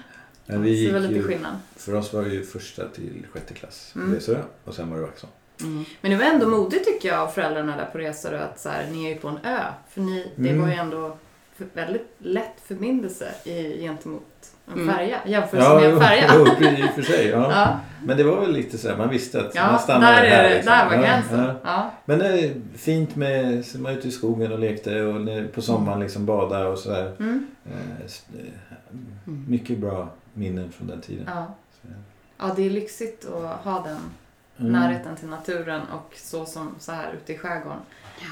Men 0.46 0.62
vi 0.62 0.86
det 0.88 0.94
var 0.94 1.00
gick 1.00 1.12
ju, 1.12 1.24
skillnad. 1.24 1.56
för 1.76 1.96
oss 1.96 2.14
var 2.14 2.24
det 2.24 2.30
ju 2.30 2.44
första 2.46 2.88
till 2.88 3.26
sjätte 3.34 3.54
klass 3.54 3.90
på 3.94 4.00
Mm. 4.00 4.16
Resö 4.16 4.38
och 4.66 4.74
sen 4.74 4.90
var 4.90 4.98
det 4.98 5.04
Vaxholm. 5.04 5.34
Mm. 5.62 5.86
Men 6.02 6.12
det 6.12 6.18
var 6.18 6.24
ändå 6.26 6.48
modigt 6.48 6.86
tycker 6.86 7.08
jag 7.10 7.20
av 7.20 7.28
föräldrarna 7.28 7.78
där 7.78 7.86
på 7.92 7.98
Resarö 7.98 8.40
att 8.44 8.60
så 8.60 8.70
här, 8.70 8.86
ni 8.92 9.06
är 9.06 9.10
ju 9.10 9.16
på 9.16 9.28
en 9.28 9.38
ö. 9.44 9.60
För 9.90 10.02
ni, 10.02 10.32
det 10.36 10.50
Mm. 10.50 10.62
var 10.62 10.68
ju 10.70 10.74
ändå 10.76 11.18
väldigt 11.74 12.08
lätt 12.18 12.56
förbindelse 12.68 13.26
i, 13.44 13.82
gentemot 13.82 14.24
en 14.68 14.74
Mm. 14.82 14.96
färja. 14.96 15.18
Jämfört 15.26 15.82
med 15.82 15.84
en 15.94 16.00
färja. 16.00 16.32
jo, 16.34 16.46
i 16.68 16.84
och 16.84 16.90
för 16.96 17.02
sig. 17.02 17.28
Ja. 17.28 17.52
Ja, 17.52 17.80
Men 18.04 18.18
det 18.18 18.24
var 18.24 18.42
väl 18.42 18.52
lite 18.54 18.78
så 18.78 18.90
här, 18.90 18.98
man 18.98 19.10
visste 19.10 19.40
att 19.40 19.56
man 19.56 19.64
ja 19.72 19.78
stannade 19.78 20.16
där, 20.16 20.24
är 20.24 20.30
här. 20.30 20.44
det, 20.50 20.56
liksom. 20.56 20.72
där 20.74 20.86
var 20.86 20.94
Ja, 20.96 21.02
gränsen. 21.02 21.40
ja. 21.46 21.56
Ja. 21.64 21.92
Men 22.06 22.20
det 22.20 22.26
är 22.28 22.54
fint 22.76 23.16
med, 23.16 23.66
man 23.80 23.92
är 23.94 23.98
ute 23.98 24.08
i 24.08 24.12
skogen 24.12 24.52
och 24.52 24.60
lekte 24.60 25.02
och 25.02 25.22
när- 25.22 25.48
på 25.48 25.62
sommaren 25.62 26.00
liksom 26.00 26.26
bada 26.26 26.68
och 26.68 26.78
sådär. 26.80 27.16
Mm. 27.20 27.48
Eh, 27.66 28.06
eh, 28.40 28.46
mycket 29.48 29.78
bra 29.78 30.10
minnen 30.36 30.72
från 30.72 30.88
den 30.88 31.02
tiden. 31.02 31.26
Ja. 31.28 31.56
Ja, 32.38 32.54
det 32.56 32.66
är 32.66 32.70
lyxigt 32.70 33.26
att 33.26 33.64
ha 33.64 33.84
den 33.84 33.98
mm. 34.60 34.72
närheten 34.72 35.16
till 35.16 35.28
naturen 35.28 35.82
och 35.94 36.14
så 36.16 36.46
som 36.46 36.76
så 36.80 36.92
här 36.92 37.14
ute 37.14 37.34
i 37.34 37.38
skärgården. 37.38 37.80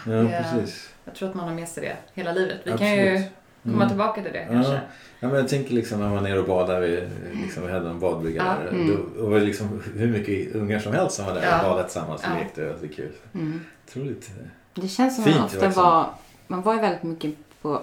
Ja, 0.05 0.11
Det- 0.11 0.45
precis. 0.53 0.89
Jag 1.05 1.15
tror 1.15 1.29
att 1.29 1.35
man 1.35 1.47
har 1.47 1.55
med 1.55 1.67
sig 1.67 1.83
det 1.83 2.21
hela 2.21 2.31
livet. 2.33 2.57
Vi 2.63 2.69
kan 2.71 2.73
Absolut. 2.73 3.19
ju 3.21 3.23
komma 3.63 3.75
Mm. 3.75 3.87
tillbaka 3.87 4.21
till 4.23 4.33
det 4.33 4.41
Ja. 4.41 4.47
kanske. 4.53 4.73
Ja, 5.19 5.27
men 5.27 5.33
jag 5.35 5.47
tänker 5.47 5.73
liksom 5.73 5.99
när 5.99 6.09
man 6.09 6.25
är 6.25 6.39
och 6.39 6.47
badar 6.47 6.81
vid, 6.81 7.09
liksom, 7.43 7.65
vi 7.65 7.71
hade 7.71 7.89
en 7.89 7.99
badbrygga 7.99 8.43
Ja. 8.45 8.63
där. 8.63 8.71
Mm. 8.71 8.87
Då, 9.17 9.21
och 9.23 9.41
liksom 9.41 9.81
hur 9.95 10.07
mycket 10.07 10.55
ungar 10.55 10.79
som 10.79 10.93
helst 10.93 11.15
som 11.15 11.25
var 11.25 11.33
där 11.33 11.43
Ja. 11.43 11.57
och 11.57 11.63
badade 11.69 11.83
tillsammans 11.89 12.21
och 12.21 12.27
Ja. 12.35 12.39
lekte. 12.39 12.69
Och 12.69 12.79
det 12.81 12.85
är 12.87 12.93
kul. 12.93 13.11
Mm. 13.33 13.61
Otroligt. 13.87 14.31
Det 14.73 14.87
känns 14.87 15.15
som 15.15 15.23
Fint, 15.23 15.35
man 15.37 15.45
ofta 15.45 15.65
liksom. 15.65 15.83
var... 15.83 16.09
Man 16.47 16.61
var 16.61 16.73
ju 16.73 16.79
väldigt 16.79 17.03
mycket 17.03 17.35
på... 17.61 17.81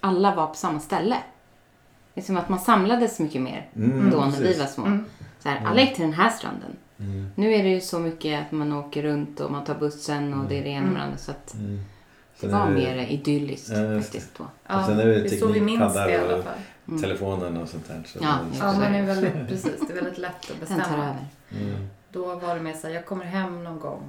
Alla 0.00 0.34
var 0.34 0.46
på 0.46 0.54
samma 0.54 0.80
ställe. 0.80 1.16
Det 2.14 2.20
är 2.20 2.24
som 2.24 2.36
att 2.36 2.48
man 2.48 2.58
samlades 2.58 3.18
mycket 3.18 3.42
mer 3.42 3.68
Mm, 3.76 4.10
då 4.10 4.20
när 4.20 4.30
vi 4.30 4.36
precis. 4.36 4.58
var 4.58 4.66
små. 4.66 4.84
Mm. 4.86 5.04
Så 5.42 5.48
här, 5.48 5.56
Mm. 5.56 5.70
alla 5.70 5.80
gick 5.80 5.94
till 5.94 6.04
den 6.04 6.12
här 6.12 6.30
stranden. 6.30 6.76
Mm. 6.98 7.26
Nu 7.34 7.52
är 7.54 7.62
det 7.62 7.68
ju 7.68 7.80
så 7.80 7.98
mycket 7.98 8.40
att 8.46 8.52
man 8.52 8.72
åker 8.72 9.02
runt 9.02 9.40
och 9.40 9.50
man 9.52 9.64
tar 9.64 9.74
bussen 9.74 10.34
och 10.34 10.48
det 10.48 10.58
är 10.58 10.62
det 10.62 10.68
ena 10.68 10.80
med 10.80 10.88
Mm. 10.90 10.94
det 10.98 11.04
andra. 11.04 11.18
Så 11.18 11.30
att 11.30 11.54
Mm. 11.54 11.80
det 12.40 12.46
var 12.48 12.66
det 12.66 12.72
mer 12.74 12.96
idylliskt 13.06 13.68
Ja, 13.70 14.00
faktiskt 14.00 14.30
då. 14.38 14.44
Ja, 14.66 14.86
sen 14.86 14.98
är 15.00 15.06
det 15.06 15.20
det 15.22 15.34
är 15.34 15.38
så 15.38 15.46
vi 15.46 15.60
minns 15.60 15.80
teknikpaddar 15.80 16.06
det 16.08 16.12
i 16.14 16.16
alla 16.18 16.36
och- 16.36 16.44
fall. 16.44 16.52
Mm. 16.88 17.02
telefonen 17.02 17.56
och 17.56 17.68
sånt 17.68 17.88
där. 17.88 18.02
Så 18.06 18.18
Ja, 18.22 18.28
det- 18.52 18.58
Ja, 18.58 18.72
man 18.72 18.82
är 18.82 18.92
det. 19.00 19.06
väldigt, 19.06 19.48
precis, 19.48 19.80
det 19.86 19.92
är 19.92 19.94
väldigt 19.94 20.18
lätt 20.18 20.30
att 20.50 20.60
Den 20.60 20.68
tar 20.68 20.76
bestämma. 20.76 21.04
över. 21.04 21.26
Mm. 21.62 21.88
Då 22.12 22.34
var 22.34 22.54
det 22.54 22.60
mer 22.60 22.72
så 22.72 22.86
här, 22.86 22.94
jag 22.94 23.06
kommer 23.06 23.24
hem 23.24 23.64
någon 23.64 23.80
gång 23.80 24.02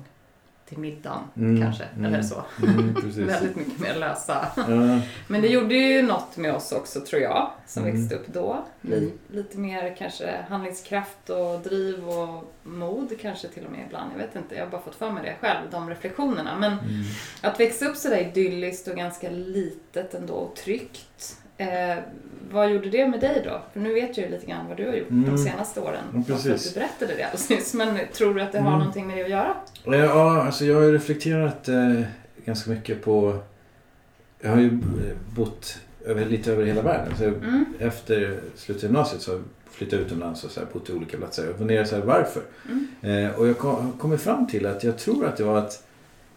till 0.66 0.78
middagen 0.78 1.20
Mm, 1.38 1.62
kanske, 1.62 1.84
mm. 1.84 2.06
eller 2.06 2.24
så. 2.24 2.44
Mm, 2.68 2.94
väldigt 3.28 3.56
mycket 3.56 3.80
mer 3.80 3.96
lösa. 3.96 4.48
Ja, 4.56 5.00
Men 5.28 5.42
det 5.42 5.48
gjorde 5.48 5.76
ju 5.76 6.02
något 6.02 6.38
med 6.38 6.54
oss 6.56 6.72
också 6.72 7.00
tror 7.02 7.22
jag, 7.22 7.52
som 7.68 7.84
Mm. 7.84 7.96
växte 8.02 8.16
upp 8.16 8.28
då. 8.28 8.66
Li- 8.82 8.98
Mm. 8.98 9.12
Lite 9.28 9.58
mer 9.58 9.96
kanske 9.96 10.46
handlingskraft 10.50 11.30
och 11.30 11.60
driv 11.60 12.10
och 12.10 12.54
mod 12.64 13.20
kanske 13.22 13.48
till 13.48 13.66
och 13.66 13.72
med 13.72 13.84
ibland. 13.88 14.12
Jag 14.14 14.18
vet 14.18 14.36
inte, 14.36 14.56
jag 14.56 14.64
har 14.66 14.72
bara 14.72 14.82
fått 14.82 14.96
för 14.96 15.12
mig 15.12 15.24
det 15.24 15.48
själv, 15.48 15.62
de 15.72 15.90
reflektionerna. 15.90 16.58
Men 16.60 16.72
mm. 16.72 17.04
att 17.42 17.60
växa 17.60 17.86
upp 17.86 17.98
sådär 17.98 18.18
idylliskt 18.18 18.88
och 18.88 18.96
ganska 18.96 19.30
litet 19.30 20.14
ändå 20.14 20.34
och 20.34 20.56
tryggt. 20.56 21.38
Eh, 21.58 21.98
vad 22.52 22.72
gjorde 22.72 22.90
det 22.90 23.08
med 23.08 23.20
dig 23.20 23.42
då? 23.46 23.62
För 23.74 23.80
nu 23.80 23.94
vet 23.94 24.18
jag 24.18 24.26
ju 24.26 24.32
lite 24.32 24.46
grann 24.46 24.68
vad 24.68 24.78
du 24.78 24.88
har 24.88 24.94
gjort 24.96 25.10
Mm. 25.10 25.30
de 25.36 25.38
senaste 25.38 25.80
åren. 25.82 26.04
Ja, 26.14 26.22
för 26.24 26.50
precis. 26.50 26.74
du 26.74 26.80
berättade 26.80 27.14
det 27.16 27.24
alldeles 27.24 27.50
nyss. 27.50 27.74
Men 27.74 27.98
tror 28.14 28.34
du 28.34 28.42
att 28.42 28.52
det 28.52 28.60
har 28.60 28.68
Mm. 28.68 28.80
någonting 28.80 29.08
med 29.08 29.18
det 29.18 29.24
att 29.24 29.30
göra? 29.30 29.54
Ja, 29.84 30.42
alltså 30.44 30.66
jag 30.66 30.76
har 30.76 30.84
ju 30.84 30.92
reflekterat 30.94 31.68
eh, 31.68 32.02
ganska 32.46 32.70
mycket 32.72 33.04
på... 33.04 33.40
Jag 34.42 34.50
har 34.52 34.58
ju 34.60 34.68
eh, 34.68 35.16
bott 35.36 35.78
över, 36.06 36.26
lite 36.26 36.52
över 36.52 36.66
hela 36.66 36.82
världen. 36.82 37.14
Så 37.18 37.24
Mm. 37.24 37.66
Efter 37.80 38.40
slutet 38.56 38.84
av 38.84 38.90
gymnasiet 38.90 39.22
så 39.22 39.42
flyttade 39.72 40.02
jag 40.02 40.06
utomlands 40.08 40.44
och 40.44 40.52
så 40.52 40.60
här, 40.60 40.68
bott 40.74 40.90
i 40.90 40.94
olika 40.94 41.18
platser. 41.18 41.46
Jag 41.46 41.58
funderade 41.58 41.88
så 41.88 41.96
här, 41.96 42.04
varför? 42.04 42.42
Mm. 42.70 43.26
Eh, 43.26 43.32
och 43.40 43.48
jag 43.48 43.58
kom, 43.58 43.76
har 43.76 43.92
kommit 44.00 44.22
fram 44.22 44.48
till 44.48 44.66
att 44.66 44.84
jag 44.84 44.98
tror 44.98 45.26
att 45.26 45.38
det 45.38 45.44
var 45.44 45.58
att 45.58 45.84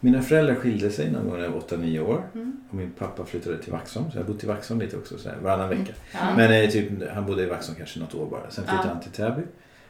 mina 0.00 0.22
föräldrar 0.22 0.54
skilde 0.54 0.90
sig 0.90 1.10
någon 1.10 1.28
gång 1.28 1.36
när 1.36 1.44
jag 1.44 1.50
var 1.50 1.60
8-9 1.60 2.00
år. 2.00 2.22
Mm. 2.34 2.60
Och 2.68 2.74
min 2.74 2.90
pappa 2.90 3.24
flyttade 3.24 3.62
till 3.62 3.72
Vaxholm. 3.72 4.10
Så 4.10 4.18
jag 4.18 4.26
bott 4.26 4.44
i 4.44 4.46
Vaxholm 4.46 4.80
lite 4.80 4.96
också, 4.96 5.18
så 5.18 5.28
här, 5.28 5.36
varannan 5.42 5.68
vecka. 5.68 5.92
Ja. 6.12 6.36
Men 6.36 6.64
eh, 6.64 6.70
typ, 6.70 7.10
han 7.14 7.26
bodde 7.26 7.42
i 7.42 7.46
Vaxholm 7.46 7.76
kanske 7.78 8.00
något 8.00 8.14
år 8.14 8.26
bara. 8.26 8.50
Sen 8.50 8.64
flyttade 8.64 8.88
han 8.88 9.00
till 9.00 9.12
Täby. 9.12 9.42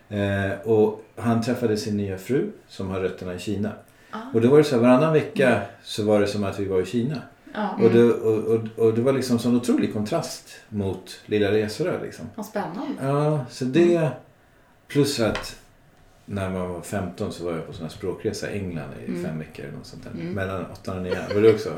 Eh, 0.09 0.61
och 0.61 1.05
han 1.17 1.43
träffade 1.43 1.77
sin 1.77 1.97
nya 1.97 2.19
fru 2.19 2.51
som 2.69 2.91
har 2.91 3.01
rötterna 3.01 3.35
i 3.35 3.39
Kina. 3.39 3.73
Ah. 4.11 4.19
Och 4.35 4.41
då 4.41 4.49
var 4.49 4.59
det 4.59 4.65
så 4.65 4.75
här, 4.75 4.83
varannan 4.83 5.13
vecka 5.13 5.63
så 5.83 6.05
var 6.05 6.21
det 6.21 6.27
som 6.27 6.45
att 6.45 6.59
vi 6.59 6.65
var 6.65 6.81
i 6.81 6.87
Kina. 6.87 7.23
Ja. 7.55 7.71
Och, 7.83 7.91
det, 7.91 8.05
och, 8.05 8.55
och, 8.55 8.87
och 8.87 8.95
det 8.95 9.01
var 9.01 9.13
liksom 9.13 9.39
sån 9.39 9.57
otrolig 9.57 9.93
kontrast 9.93 10.49
mot 10.69 11.21
Lilla 11.27 11.53
Resorö 11.53 12.03
liksom. 12.03 12.27
Vad 12.35 12.47
spännande. 12.47 12.95
Ja, 13.03 13.45
så 13.51 13.65
det 13.65 14.11
plus 14.89 15.21
att 15.21 15.58
när 16.31 16.51
man 16.51 16.69
var 16.73 16.81
15 16.81 17.33
så 17.33 17.45
var 17.45 17.53
jag 17.53 17.67
på 17.67 17.73
sån 17.73 17.83
här 17.83 17.91
språkresa 17.93 18.51
i 18.51 18.59
England 18.59 18.91
i 19.07 19.09
Mm. 19.09 19.25
fem 19.25 19.39
veckor 19.39 19.65
eller 19.65 19.77
något 19.77 19.87
sånt 19.87 20.03
där. 20.05 20.21
Mm. 20.21 20.33
Mellan 20.35 20.65
8 20.73 20.95
och 20.95 21.03
9. 21.03 21.15
Var 21.35 21.41
det 21.43 21.51
också? 21.55 21.71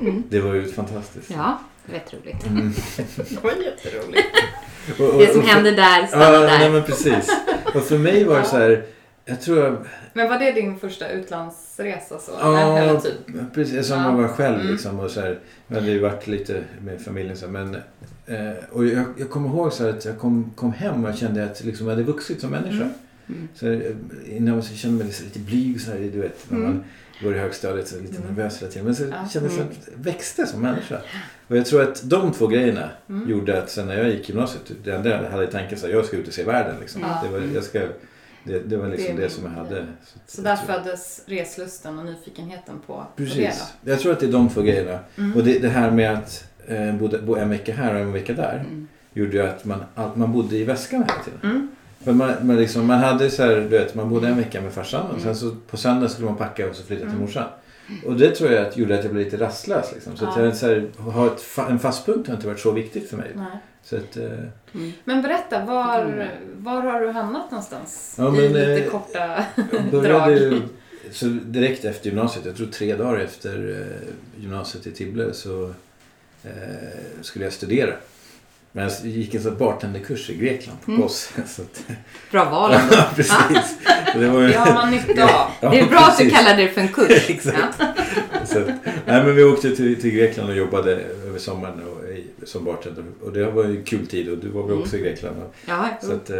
Mm. 0.00 0.22
Det 0.30 0.40
var 0.40 0.54
ju 0.54 0.64
fantastiskt. 0.68 1.30
Ja, 1.30 1.58
rätt 1.86 2.14
roligt. 2.14 2.46
Mm. 2.46 2.72
Det 3.16 3.42
var 3.44 3.50
jätteroligt. 3.50 4.26
Och, 4.98 5.14
och, 5.14 5.18
Det 5.20 5.32
som 5.32 5.42
hände 5.42 5.70
där 5.70 6.06
stannar 6.06 6.32
Ja, 6.32 6.40
nej 6.40 6.58
där. 6.58 6.70
men 6.70 6.82
precis. 6.82 7.30
Och 7.74 7.82
för 7.82 7.98
mig 7.98 8.24
var 8.24 8.38
det 8.38 8.44
så 8.44 8.56
här, 8.56 8.84
jag 9.24 9.40
tror 9.40 9.58
jag, 9.58 9.76
Men 10.12 10.28
var 10.28 10.38
det 10.38 10.52
din 10.52 10.78
första 10.78 11.08
utlandsresa 11.08 12.18
så? 12.18 12.32
Ja, 12.40 12.78
Eller 12.78 13.00
typ? 13.00 13.12
precis 13.54 13.86
som 13.86 13.96
Ja. 13.98 14.02
man 14.02 14.22
var 14.22 14.28
själv 14.28 14.60
Mm. 14.60 14.72
liksom. 14.72 15.00
Och 15.00 15.10
så 15.10 15.20
här, 15.20 15.38
jag 15.68 15.74
hade 15.76 15.90
ju 15.90 15.98
varit 15.98 16.26
lite 16.26 16.64
med 16.84 17.00
familjen 17.00 17.36
så 17.36 17.46
här, 17.46 17.52
men 17.52 17.74
eh, 18.26 18.56
och 18.72 18.86
jag, 18.86 19.04
jag 19.16 19.30
kommer 19.30 19.48
ihåg 19.48 19.72
så 19.72 19.82
här 19.84 19.90
att 19.90 20.04
jag 20.04 20.18
kom, 20.18 20.52
kom 20.56 20.72
hem 20.72 21.04
och 21.04 21.10
jag 21.10 21.18
kände 21.18 21.44
att 21.44 21.64
liksom, 21.64 21.86
jag 21.86 21.94
hade 21.94 22.06
vuxit 22.06 22.40
som 22.40 22.50
människa. 22.50 22.88
Mm. 23.28 23.48
Mm. 23.62 23.92
Så 24.24 24.30
innan 24.30 24.62
så 24.62 24.74
kände 24.74 25.04
jag 25.04 25.08
mig 25.08 25.16
lite 25.24 25.38
blyg 25.38 25.80
så 25.80 25.90
här, 25.90 25.98
du 25.98 26.20
vet, 26.20 26.50
när 26.50 26.58
Mm. 26.58 26.70
man 26.72 26.84
går 27.22 27.36
i 27.36 27.38
högstadiet 27.38 27.88
så 27.88 27.96
är 27.96 28.00
lite 28.00 28.16
Mm. 28.22 28.34
nervös 28.34 28.62
hela 28.62 28.70
tiden. 28.72 28.84
Men 28.84 28.94
så 28.94 29.02
Ja. 29.04 29.28
kände 29.32 29.48
jag 29.48 29.52
så 29.56 29.60
Mm. 29.60 29.72
att 29.80 29.88
jag 29.96 30.04
växte 30.04 30.46
som 30.46 30.60
människa. 30.62 30.98
Och 31.48 31.56
jag 31.56 31.66
tror 31.66 31.82
att 31.82 32.10
de 32.10 32.32
två 32.32 32.46
grejerna 32.46 32.90
Mm. 33.08 33.30
gjorde 33.30 33.62
att 33.62 33.70
sen 33.70 33.86
när 33.86 33.96
jag 33.98 34.08
gick 34.10 34.28
gymnasiet, 34.28 34.62
det 34.84 34.90
enda 34.94 35.08
jag 35.22 35.30
hade 35.30 35.44
i 35.44 35.46
tanken 35.46 35.78
så 35.78 35.86
här, 35.86 35.92
jag 35.94 36.04
ska 36.04 36.16
ut 36.16 36.28
och 36.28 36.34
se 36.34 36.44
världen 36.44 36.74
liksom. 36.80 37.02
Ja. 37.02 37.20
Det, 37.24 37.28
var, 37.32 37.46
jag 37.54 37.64
ska, 37.64 37.80
det, 38.44 38.58
det 38.58 38.76
var 38.76 38.88
liksom 38.88 39.16
Det 39.16 39.22
det, 39.22 39.30
som 39.30 39.44
jag 39.44 39.50
hade. 39.50 39.86
Så 40.26 40.40
jag 40.40 40.44
där 40.44 40.56
föddes 40.56 41.22
reslusten 41.26 41.98
och 41.98 42.04
nyfikenheten 42.04 42.74
på, 42.86 42.92
på 42.94 43.06
det 43.16 43.24
Precis. 43.24 43.72
Jag 43.84 44.00
tror 44.00 44.12
att 44.12 44.20
det 44.20 44.26
är 44.26 44.32
de 44.32 44.48
två 44.48 44.60
grejerna. 44.62 44.98
då? 45.16 45.22
Mm. 45.22 45.36
Och 45.36 45.44
det, 45.44 45.58
det 45.58 45.68
här 45.68 45.90
med 45.90 46.12
att 46.18 46.44
eh, 46.66 46.94
bo, 46.96 47.08
bo 47.26 47.36
en 47.36 47.50
vecka 47.50 47.72
här 47.74 47.94
och 47.94 48.00
en 48.00 48.12
vecka 48.12 48.32
där 48.32 48.64
Mm. 48.68 48.88
gjorde 49.12 49.32
ju 49.32 49.42
att 49.42 49.64
man, 49.64 49.84
att 49.94 50.16
man 50.16 50.32
bodde 50.32 50.56
i 50.56 50.64
väskan 50.64 51.02
hela 51.02 51.22
tiden. 51.24 51.68
Mm. 52.06 52.18
För 52.18 52.26
man, 52.26 52.46
man, 52.46 52.56
liksom, 52.56 52.86
man 52.86 52.98
hade 52.98 53.30
så 53.30 53.42
här, 53.42 53.56
du 53.56 53.68
vet, 53.68 53.94
man 53.94 54.08
bodde 54.08 54.28
en 54.28 54.36
vecka 54.36 54.60
med 54.60 54.72
farsan 54.72 55.02
och 55.06 55.10
Mm. 55.10 55.22
sen 55.22 55.36
så 55.36 55.56
på 55.70 55.76
söndag 55.76 56.08
skulle 56.08 56.26
man 56.28 56.36
packa 56.36 56.68
och 56.70 56.76
så 56.76 56.82
flytta 56.82 57.00
till 57.02 57.10
Mm. 57.10 57.20
morsan. 57.20 57.44
Och 58.06 58.16
det 58.16 58.30
tror 58.30 58.52
jag 58.52 58.66
att 58.66 58.76
gjorde 58.76 58.98
att 58.98 59.04
jag 59.04 59.12
blev 59.12 59.24
lite 59.24 59.36
rastlös. 59.36 59.92
Liksom. 59.94 60.16
Så 60.16 60.26
att 60.28 60.36
Ja. 60.36 60.44
jag, 60.44 60.56
så 60.56 60.66
här, 60.66 60.86
ha 60.98 61.26
ett, 61.26 61.42
en 61.70 61.78
fast 61.78 62.06
punkt 62.06 62.26
har 62.28 62.34
inte 62.34 62.46
varit 62.46 62.60
så 62.60 62.70
viktigt 62.72 63.10
för 63.10 63.16
mig. 63.16 63.30
Nej. 63.34 63.46
Så 63.82 63.96
att, 63.96 64.16
eh, 64.16 64.28
Men 65.04 65.22
berätta, 65.22 65.64
var, 65.64 66.00
Mm. 66.02 66.28
var 66.58 66.80
har 66.82 67.00
du 67.00 67.08
hamnat 67.10 67.50
någonstans? 67.50 68.14
Ja, 68.18 68.28
I 68.28 68.30
men, 68.32 68.42
lite 68.52 68.84
eh, 68.84 68.90
korta 68.90 69.44
drag. 70.02 70.30
ju, 70.32 70.62
så 71.10 71.26
direkt 71.26 71.84
efter 71.84 72.06
gymnasiet, 72.06 72.46
jag 72.46 72.56
tror 72.56 72.66
tre 72.66 72.96
dagar 72.96 73.18
efter 73.18 73.80
eh, 73.80 74.42
gymnasiet 74.42 74.86
i 74.86 74.90
Tibble 74.92 75.32
så 75.32 75.72
eh, 76.44 76.50
skulle 77.20 77.44
jag 77.44 77.52
studera. 77.52 77.92
Men 78.76 78.84
jag 79.02 79.06
gick 79.12 79.34
en 79.34 79.42
sån 79.42 79.58
bartenderkurs 79.58 80.30
i 80.30 80.36
Grekland 80.36 80.80
på 80.84 80.90
Mm. 80.90 81.02
KOS. 81.02 81.32
Så 81.46 81.62
att, 81.62 81.84
Bra 82.30 82.44
val 82.50 82.72
ändå. 82.72 82.94
ja, 82.94 83.04
precis. 83.16 83.78
Det 84.14 84.28
var 84.28 84.40
ju, 84.40 84.48
Det 84.48 84.56
har 84.58 84.74
man 84.74 84.90
nytta 84.90 85.24
av. 85.24 85.50
Ja, 85.60 85.70
Det 85.70 85.78
är 85.80 85.86
bra 85.86 85.98
att 85.98 86.18
du 86.18 86.24
precis. 86.24 86.38
kallar 86.38 86.56
det 86.56 86.68
för 86.68 86.80
en 86.80 86.88
kurs. 86.88 87.30
Exakt. 87.30 87.78
Så, 88.44 88.58
att- 88.58 88.66
nej, 89.06 89.24
men 89.24 89.34
vi 89.36 89.44
åkte 89.44 89.76
till, 89.76 90.00
till 90.00 90.10
Grekland 90.10 90.50
och 90.50 90.56
jobbade 90.56 90.92
över 91.26 91.38
sommaren 91.38 91.80
och, 91.82 92.48
som 92.48 92.64
bartender. 92.64 93.04
Och 93.24 93.32
det 93.32 93.50
var 93.50 93.64
ju 93.64 93.76
en 93.78 93.84
kul 93.84 94.06
tid 94.06 94.28
och 94.28 94.38
du 94.38 94.48
var 94.48 94.62
väl 94.62 94.78
också 94.78 94.96
i 94.96 95.00
Grekland? 95.00 95.36
va? 95.36 95.42
Ja, 95.66 95.88
Så 96.08 96.12
att 96.12 96.30
eh, 96.30 96.36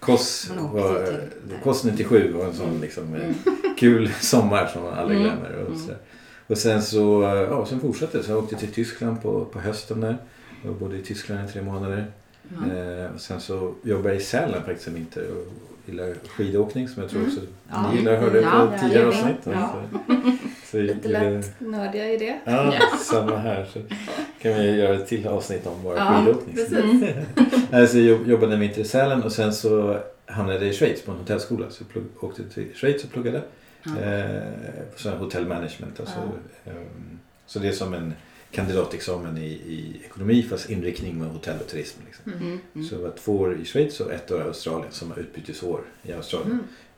KOS, 0.00 0.50
var, 0.72 1.20
KOS 1.64 1.84
97 1.84 2.32
var 2.32 2.44
en 2.44 2.54
sån 2.54 2.80
liksom, 2.80 3.14
eh, 3.14 3.20
Mm. 3.20 3.34
kul 3.78 4.10
sommar 4.20 4.70
som 4.72 4.82
man 4.82 4.94
aldrig 4.94 5.20
Mm. 5.20 5.30
glömmer. 5.32 5.56
Och, 5.62 5.66
Mm. 5.66 5.78
så, 5.86 5.92
och 6.46 6.58
sen 6.58 6.82
så 6.82 7.22
eh, 7.22 7.28
ja, 7.42 7.66
sen 7.66 7.80
fortsatte 7.80 8.18
det. 8.18 8.24
Så 8.24 8.30
jag 8.30 8.38
åkte 8.38 8.56
till 8.56 8.72
Tyskland 8.72 9.22
på, 9.22 9.44
på 9.44 9.58
hösten 9.60 10.00
där. 10.00 10.16
Jag 10.64 10.74
bodde 10.74 10.96
i 10.96 11.02
Tyskland 11.02 11.48
i 11.48 11.52
tre 11.52 11.62
månader. 11.62 12.06
Eh, 12.50 13.14
och 13.14 13.20
sen 13.20 13.40
så 13.40 13.74
jobbade 13.82 14.08
jag 14.08 14.16
i 14.16 14.24
Sälen 14.24 14.62
faktiskt 14.64 14.88
en 14.88 14.94
vinter 14.94 15.24
och 15.30 15.52
gillade 15.86 16.14
skidåkning 16.28 16.88
som 16.88 17.02
jag 17.02 17.10
tror 17.10 17.20
Mm. 17.20 17.32
också 17.34 17.46
Ja. 17.70 17.90
ni 17.90 17.98
gillar 17.98 18.16
hörde 18.16 18.40
Ja, 18.40 18.70
på 18.72 18.78
tidigare 18.80 19.08
avsnitt. 19.08 19.36
Ja. 19.44 19.74
Så, 20.70 20.76
Lite 20.78 21.08
lätt 21.08 21.60
nördiga 21.60 22.10
i 22.12 22.16
det. 22.16 22.38
Ja, 22.44 22.74
Ja. 22.74 22.96
samma 22.98 23.36
här. 23.36 23.66
Så 23.72 23.78
kan 24.42 24.54
vi 24.54 24.70
göra 24.76 24.94
ett 24.94 25.06
till 25.08 25.26
avsnitt 25.26 25.66
om 25.66 25.82
bara 25.84 25.96
Ja, 25.96 26.20
skidåkning. 26.24 26.54
precis. 26.54 26.72
Mm. 26.78 27.02
alltså, 27.72 27.98
jag 27.98 28.28
jobbade 28.28 28.54
en 28.54 28.60
vinter 28.60 28.80
i 28.80 28.84
Sälen 28.84 29.22
och 29.22 29.32
sen 29.32 29.52
så 29.54 29.98
hamnade 30.26 30.58
jag 30.58 30.68
i 30.68 30.72
Schweiz 30.76 31.02
på 31.02 31.12
en 31.12 31.18
hotellskola. 31.18 31.70
Så 31.70 31.82
jag 31.82 31.88
plugg, 31.88 32.04
åkte 32.20 32.42
till 32.44 32.66
Schweiz 32.74 33.04
och 33.04 33.10
pluggade. 33.10 33.42
Ja. 33.82 34.00
Eh, 34.00 34.40
på 35.02 35.24
hotellmanagement. 35.24 36.00
Alltså, 36.00 36.18
ehm, 36.64 37.18
så 37.46 37.58
det 37.58 37.68
är 37.68 37.72
som 37.72 37.94
en 37.94 38.14
kandidatexamen 38.56 39.38
i, 39.38 39.46
i 39.46 40.00
ekonomi 40.04 40.42
fast 40.42 40.70
inriktning 40.70 41.18
med 41.18 41.28
hotell 41.28 41.56
och 41.60 41.66
turism. 41.68 42.00
Liksom. 42.06 42.32
Mm. 42.32 42.58
Mm. 42.74 42.86
Så 42.88 42.94
jag 42.94 43.00
var 43.00 43.10
två 43.10 43.36
år 43.36 43.56
i 43.60 43.64
Schweiz 43.64 44.00
och 44.00 44.12
ett 44.12 44.30
år 44.30 44.40
i 44.40 44.44
Australien 44.44 44.92
som 44.92 45.08
var 45.08 45.18
utbytesår 45.18 45.80
i 46.02 46.12
Australien. 46.12 46.50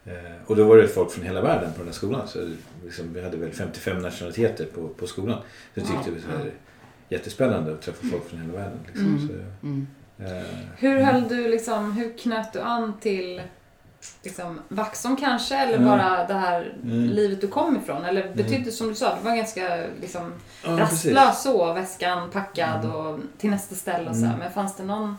Mm. 0.06 0.26
Eh, 0.26 0.32
och 0.46 0.56
då 0.56 0.64
var 0.64 0.76
det 0.76 0.88
folk 0.88 1.10
från 1.12 1.24
hela 1.24 1.42
världen 1.42 1.72
på 1.72 1.78
den 1.78 1.86
här 1.86 1.92
skolan. 1.94 2.28
Så 2.28 2.50
liksom, 2.84 3.12
vi 3.14 3.22
hade 3.22 3.36
väl 3.36 3.52
55 3.52 3.98
nationaliteter 4.02 4.66
på, 4.74 4.88
på 4.88 5.06
skolan. 5.06 5.38
Så 5.74 5.80
tyckte 5.80 5.94
det 6.04 6.10
var 6.10 6.20
så 6.20 6.38
här, 6.38 6.50
jättespännande 7.08 7.72
att 7.72 7.82
träffa 7.82 8.06
folk 8.06 8.28
från 8.28 8.40
hela 8.40 8.52
världen. 8.52 8.78
Liksom. 8.86 9.06
Mm. 9.06 9.28
Så, 9.28 9.34
Mm. 9.66 9.86
eh, 10.18 10.46
Hur 10.76 11.00
höll 11.00 11.28
du 11.28 11.48
liksom, 11.48 11.92
hur 11.92 12.18
knöt 12.18 12.52
du 12.52 12.60
an 12.60 12.92
till 13.00 13.42
liksom, 14.22 14.60
Vaxholm 14.68 15.16
kanske? 15.16 15.56
Eller 15.56 15.76
Mm. 15.76 15.88
bara 15.88 16.24
det 16.26 16.34
här 16.34 16.72
Mm. 16.82 17.02
livet 17.08 17.40
du 17.40 17.46
kom 17.48 17.76
ifrån? 17.76 18.04
Eller 18.04 18.32
betydde 18.34 18.70
som 18.72 18.88
du 18.88 18.94
sa, 18.94 19.16
du 19.22 19.28
var 19.28 19.36
ganska 19.36 19.80
liksom, 20.00 20.32
ja, 20.64 20.70
rastlös 20.70 21.42
så, 21.42 21.72
väskan 21.72 22.30
packad 22.30 22.84
Mm. 22.84 22.96
och 22.96 23.18
till 23.38 23.50
nästa 23.50 23.74
ställe 23.74 24.10
och 24.10 24.16
så 24.16 24.20
här. 24.22 24.28
Mm. 24.28 24.38
Men 24.38 24.52
fanns 24.52 24.76
det 24.76 24.84
någon 24.84 25.16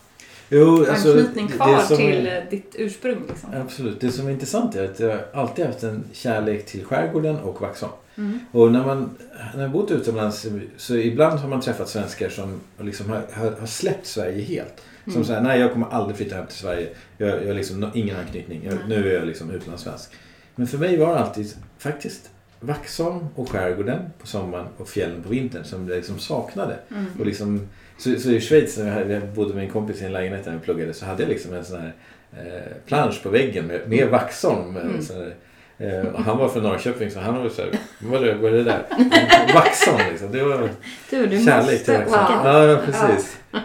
Jo, 0.51 0.85
alltså, 0.89 1.09
anknytning 1.11 1.47
kvar 1.47 1.79
som 1.79 1.97
till 1.97 2.27
eh, 2.27 2.33
ditt 2.49 2.75
ursprung? 2.77 3.23
Liksom? 3.29 3.49
Absolut. 3.61 4.01
Det 4.01 4.11
som 4.11 4.27
är 4.27 4.31
intressant 4.31 4.75
är 4.75 4.85
att 4.85 4.99
jag 4.99 5.19
alltid 5.33 5.65
haft 5.65 5.83
en 5.83 6.03
kärlek 6.13 6.65
till 6.65 6.85
skärgården 6.85 7.39
och 7.39 7.61
Vaxholm. 7.61 7.93
Mm. 8.17 8.39
Och 8.51 8.71
när 8.71 8.85
man 8.85 9.09
när 9.55 9.61
jag 9.61 9.71
bott 9.71 9.91
utomlands 9.91 10.45
så 10.77 10.95
ibland 10.95 11.39
har 11.39 11.49
man 11.49 11.61
träffat 11.61 11.89
svenskar 11.89 12.29
som 12.29 12.59
liksom 12.77 13.09
har, 13.09 13.21
har, 13.33 13.51
har 13.59 13.67
släppt 13.67 14.07
Sverige 14.07 14.41
helt. 14.43 14.81
Som 15.11 15.15
Mm. 15.15 15.25
säger 15.25 15.41
nej 15.41 15.59
jag 15.59 15.71
kommer 15.73 15.87
aldrig 15.87 16.17
flytta 16.17 16.35
hem 16.35 16.45
till 16.47 16.57
Sverige. 16.57 16.87
Jag, 17.17 17.27
har 17.27 17.53
liksom 17.53 17.91
ingen 17.93 18.15
anknytning. 18.15 18.61
Jag, 18.69 18.77
nu 18.87 19.09
är 19.11 19.15
jag 19.19 19.27
liksom 19.27 19.51
utlandssvensk. 19.51 20.09
Men 20.55 20.67
för 20.67 20.77
mig 20.77 20.97
var 20.97 21.13
det 21.13 21.19
alltid 21.19 21.53
faktiskt 21.77 22.29
Vaxholm 22.59 23.27
och 23.35 23.49
skärgården 23.49 23.99
på 24.21 24.27
sommaren 24.27 24.65
och 24.77 24.89
fjällen 24.89 25.23
på 25.23 25.29
vintern 25.29 25.63
som 25.63 25.87
jag 25.89 25.95
liksom 25.95 26.19
saknade. 26.19 26.75
Mm. 26.91 27.05
Och 27.19 27.25
liksom, 27.25 27.67
så, 27.97 28.15
så 28.19 28.29
i 28.31 28.41
Schweiz 28.41 28.77
när 28.77 29.05
jag, 29.09 29.27
bodde 29.27 29.53
med 29.53 29.63
en 29.63 29.69
kompis 29.69 30.01
i 30.01 30.05
en 30.05 30.13
lägenhet 30.13 30.45
där 30.45 30.51
jag 30.51 30.63
pluggade 30.63 30.93
så 30.93 31.05
hade 31.05 31.23
jag 31.23 31.29
liksom 31.29 31.53
en 31.53 31.65
sån 31.65 31.79
här 31.81 31.93
eh, 32.37 32.71
plansch 32.85 33.23
på 33.23 33.29
väggen 33.29 33.65
med, 33.67 33.81
med 33.89 34.07
Vaxholm. 34.09 34.77
eh, 34.77 34.81
Mm. 34.83 34.99
Här, 35.09 35.33
eh, 35.77 36.05
och 36.07 36.23
han 36.23 36.37
var 36.37 36.49
från 36.49 36.63
Norrköping 36.63 37.11
så 37.11 37.19
han 37.19 37.35
var 37.43 37.49
så 37.49 37.61
här, 37.61 37.71
vad 37.99 38.23
är 38.23 38.27
det, 38.27 38.33
vad 38.35 38.53
är 38.53 38.57
det 38.57 38.63
där? 38.63 38.85
Vaxholm 39.53 39.97
liksom. 40.11 40.31
Det 40.31 40.43
var 40.43 40.69
Du, 41.09 41.25
du 41.27 41.45
kärlek 41.45 41.71
måste 41.71 41.85
till 41.85 41.93
Vaxholm. 41.93 42.39
åka. 42.39 42.41
Ja, 42.49 42.63
ja, 42.65 42.77
precis. 42.85 43.37
Eh, 43.53 43.59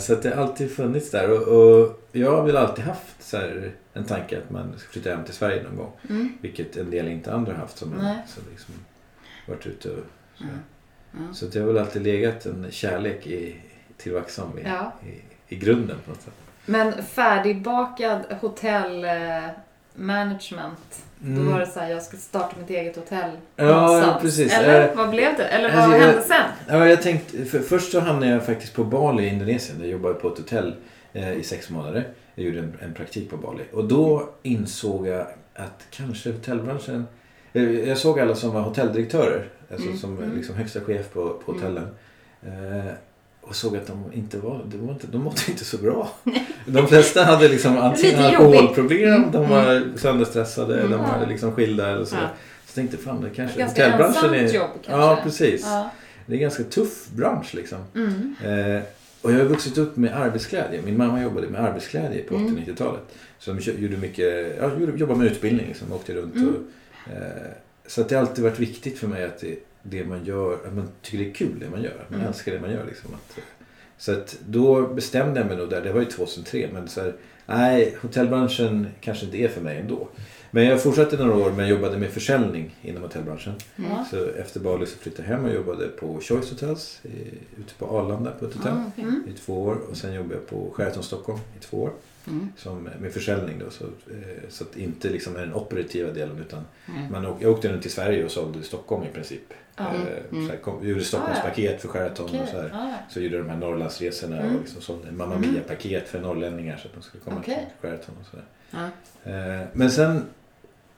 så 0.00 0.12
att 0.12 0.22
det 0.22 0.30
har 0.34 0.42
alltid 0.42 0.70
funnits 0.70 1.10
där. 1.10 1.30
Och, 1.30 1.48
och 1.82 2.00
jag 2.12 2.30
har 2.36 2.42
väl 2.46 2.56
alltid 2.56 2.84
haft 2.84 3.22
så 3.22 3.36
en 3.92 4.04
tanke 4.04 4.38
att 4.38 4.50
man 4.50 4.78
ska 4.78 4.90
flytta 4.90 5.10
hem 5.10 5.24
till 5.24 5.34
Sverige 5.34 5.62
någon 5.62 5.76
gång. 5.76 5.92
Mm. 6.08 6.32
Vilket 6.40 6.76
en 6.76 6.90
del 6.90 7.08
inte 7.08 7.32
andra 7.32 7.52
har 7.52 7.58
haft 7.58 7.78
som, 7.78 7.90
Nej. 7.90 8.18
som 8.26 8.42
liksom 8.50 8.74
varit 9.46 9.66
ute 9.66 9.90
och 9.90 9.98
så. 10.34 10.44
Ja. 10.44 10.48
Ja. 11.12 11.34
Så 11.34 11.46
det 11.46 11.60
har 11.60 11.66
väl 11.66 11.78
alltid 11.78 12.02
legat 12.02 12.46
en 12.46 12.66
kärlek 12.70 13.26
i, 13.26 13.56
till 13.96 14.12
Vaxholm 14.12 14.58
i, 14.58 14.62
Ja. 14.64 14.92
i, 15.06 15.20
i 15.54 15.58
grunden 15.58 15.96
på 16.04 16.10
något 16.10 16.22
sätt. 16.22 16.34
Men 16.66 17.02
färdigbakad 17.02 18.20
hotell 18.40 19.04
management. 19.94 21.02
Då 21.18 21.42
var 21.42 21.60
det 21.60 21.66
så 21.66 21.80
här, 21.80 21.90
jag 21.90 22.02
ska 22.02 22.16
starta 22.16 22.56
mitt 22.60 22.70
eget 22.70 22.96
hotell 22.96 23.30
Mm. 23.56 23.70
Ja, 23.72 24.18
precis. 24.20 24.52
Eller 24.52 24.88
Eh, 24.88 24.96
vad 24.96 25.10
blev 25.10 25.36
det? 25.36 25.44
Eller 25.44 25.68
vad 25.76 25.84
alltså, 25.84 25.98
hände 25.98 26.22
sen? 26.22 26.46
Ja, 26.68 26.86
jag 26.88 27.02
tänkte, 27.02 27.44
för, 27.44 27.58
först 27.58 27.92
så 27.92 28.00
hamnade 28.00 28.32
jag 28.32 28.46
faktiskt 28.46 28.74
på 28.74 28.84
Bali 28.84 29.22
i 29.24 29.28
Indonesien. 29.28 29.80
Jag 29.80 29.88
jobbade 29.88 30.14
på 30.14 30.28
ett 30.28 30.38
hotell 30.38 30.74
eh, 31.12 31.32
i 31.32 31.42
sex 31.42 31.70
månader. 31.70 32.08
Jag 32.34 32.46
gjorde 32.46 32.58
en, 32.58 32.76
en 32.80 32.94
praktik 32.94 33.30
på 33.30 33.36
Bali. 33.36 33.62
Och 33.72 33.84
då 33.84 34.30
insåg 34.42 35.06
jag 35.06 35.26
att 35.54 35.86
kanske 35.90 36.32
hotellbranschen... 36.32 37.06
eh, 37.52 37.88
Jag 37.88 37.98
såg 37.98 38.20
alla 38.20 38.34
som 38.34 38.50
var 38.54 38.60
hotelldirektörer. 38.60 39.48
Alltså 39.70 39.86
Mm, 39.86 39.98
som 39.98 40.18
mm. 40.18 40.36
liksom 40.36 40.54
högsta 40.54 40.80
chef 40.80 41.12
på, 41.12 41.28
på 41.28 41.52
hotellen. 41.52 41.88
Eh, 42.42 42.92
och 43.50 43.56
såg 43.56 43.76
att 43.76 43.86
de 43.86 44.04
inte 44.12 44.38
var, 44.38 44.64
de, 44.66 44.86
var 44.86 44.92
inte, 44.92 45.06
de 45.06 45.22
mådde 45.22 45.40
inte 45.48 45.64
så 45.64 45.76
bra. 45.78 46.10
De 46.66 46.86
flesta 46.88 47.24
hade 47.24 47.48
liksom 47.48 47.78
antingen 47.78 48.24
alkoholproblem, 48.24 49.30
de 49.32 49.48
var 49.48 49.98
sönderstressade, 49.98 50.78
Mm. 50.80 50.90
de 50.90 51.00
var 51.00 51.26
liksom 51.28 51.52
skilda 51.52 51.88
eller 51.90 52.04
så. 52.04 52.16
Ja. 52.16 52.28
Så 52.66 52.74
tänkte 52.74 52.96
fan 52.96 53.20
det 53.20 53.30
kanske... 53.30 53.58
Ganska 53.58 53.84
hotellbranschen 53.84 54.34
är, 54.34 54.52
jobb 54.54 54.70
kanske. 54.84 54.92
Ja, 54.92 55.18
precis. 55.22 55.60
Ja. 55.64 55.90
Det 56.26 56.32
är 56.32 56.36
en 56.36 56.42
ganska 56.42 56.62
tuff 56.64 57.08
bransch 57.10 57.54
liksom. 57.54 57.78
Mm. 57.94 58.34
Eh, 58.44 58.82
och 59.22 59.32
jag 59.32 59.38
har 59.38 59.44
vuxit 59.44 59.78
upp 59.78 59.96
med 59.96 60.14
arbetskläder. 60.16 60.80
Min 60.84 60.96
mamma 60.96 61.22
jobbade 61.22 61.46
med 61.48 61.60
arbetskläder 61.64 62.22
på 62.28 62.34
Mm. 62.34 62.56
80-90-talet. 62.56 63.02
Så 63.38 63.52
de 63.52 63.60
gjorde 63.72 63.96
mycket, 63.96 64.56
ja, 64.60 64.70
jobbade 64.96 65.18
med 65.18 65.26
utbildning 65.32 65.66
liksom, 65.66 65.92
åkte 65.92 66.14
runt. 66.14 66.34
Mm. 66.34 66.48
Och, 66.48 67.12
eh, 67.12 67.22
så 67.86 68.00
att 68.00 68.08
det 68.08 68.14
har 68.14 68.20
alltid 68.22 68.44
varit 68.44 68.58
viktigt 68.58 68.98
för 68.98 69.06
mig 69.06 69.24
att 69.24 69.40
det, 69.40 69.56
det 69.82 70.04
man 70.04 70.24
gör, 70.24 70.54
att 70.66 70.74
man 70.74 70.88
tycker 71.02 71.24
det 71.24 71.30
är 71.30 71.34
kul 71.34 71.58
det 71.60 71.70
man 71.70 71.82
gör. 71.82 72.04
Man 72.08 72.18
Mm. 72.20 72.28
älskar 72.28 72.52
det 72.52 72.60
man 72.60 72.70
gör. 72.70 72.84
Liksom, 72.86 73.10
så 73.98 74.12
att 74.12 74.38
då 74.48 74.86
bestämde 74.88 75.40
jag 75.40 75.46
mig 75.46 75.56
nog 75.56 75.70
där, 75.70 75.80
det 75.82 75.92
var 75.92 76.00
ju 76.00 76.06
2003, 76.06 76.68
men 76.72 76.88
så 76.88 77.00
här, 77.00 77.14
nej, 77.46 77.96
hotellbranschen 78.02 78.86
kanske 79.00 79.24
inte 79.24 79.38
är 79.38 79.48
för 79.48 79.60
mig 79.60 79.78
ändå. 79.78 80.08
Men 80.50 80.64
jag 80.64 80.82
fortsatte 80.82 81.16
några 81.16 81.36
år 81.46 81.50
men 81.50 81.68
jobbade 81.68 81.98
med 81.98 82.10
försäljning 82.10 82.76
inom 82.82 83.02
hotellbranschen. 83.02 83.52
Mm. 83.76 83.90
Så 84.10 84.26
efter 84.30 84.60
Bali 84.60 84.86
så 84.86 84.98
flyttade 84.98 85.28
jag 85.28 85.36
hem 85.36 85.44
och 85.44 85.54
jobbade 85.54 85.88
på 85.88 86.20
Choice 86.20 86.50
Hotels 86.50 87.00
i, 87.02 87.08
ute 87.60 87.74
på 87.78 87.86
Arlanda 87.86 88.30
på 88.30 88.44
ett 88.46 88.54
hotell 88.54 88.72
Ah. 88.72 89.00
Mm. 89.00 89.22
i 89.28 89.32
två 89.38 89.62
år. 89.62 89.76
Och 89.90 89.96
sen 89.96 90.12
jobbade 90.14 90.34
jag 90.34 90.46
på 90.46 90.70
Sheraton 90.74 91.02
Stockholm 91.02 91.38
i 91.60 91.64
två 91.64 91.76
år 91.82 91.90
Mm. 92.30 92.48
som, 92.56 92.82
med 93.00 93.12
försäljning. 93.12 93.58
Då, 93.58 93.70
så, 93.70 93.84
eh, 93.84 94.48
så 94.48 94.64
att 94.64 94.76
inte 94.76 95.08
liksom 95.10 95.36
är 95.36 95.40
den 95.40 95.54
operativa 95.54 96.12
delen 96.12 96.38
utan 96.38 96.64
Mm. 96.88 97.12
man, 97.12 97.36
jag 97.40 97.52
åkte 97.52 97.68
runt 97.72 97.82
till 97.82 97.90
Sverige 97.90 98.24
och 98.24 98.30
sålde 98.30 98.58
i 98.58 98.62
Stockholm 98.62 99.04
i 99.04 99.08
princip. 99.14 99.42
Eh, 99.76 99.86
Mm. 100.30 100.46
så 100.46 100.52
här, 100.52 100.56
kom, 100.60 100.88
gjorde 100.88 101.04
Stockholmspaket 101.04 101.80
för 101.82 101.88
Sheraton 101.88 102.26
Okej. 102.26 102.40
och 102.42 102.48
så 102.48 102.56
här. 102.60 102.94
Så 103.10 103.20
gjorde 103.20 103.38
de 103.38 103.48
här 103.48 103.56
Norrlandsresorna 103.56 104.36
Mm. 104.40 104.54
och 104.54 104.60
liksom 104.60 104.82
sålde 104.82 105.12
Mamma 105.12 105.34
Mm. 105.34 105.50
Mia-paket 105.52 106.08
för 106.08 106.20
norrlänningar 106.20 106.76
så 106.76 106.88
att 106.88 106.94
de 106.94 107.02
skulle 107.02 107.22
komma 107.24 107.36
Okej. 107.40 107.54
till 107.80 107.88
Sheraton 107.88 108.14
och 108.20 108.26
sådär. 108.26 108.44
Ja. 108.70 109.30
Eh, 109.32 109.66
Men 109.72 109.90
sen 109.90 110.22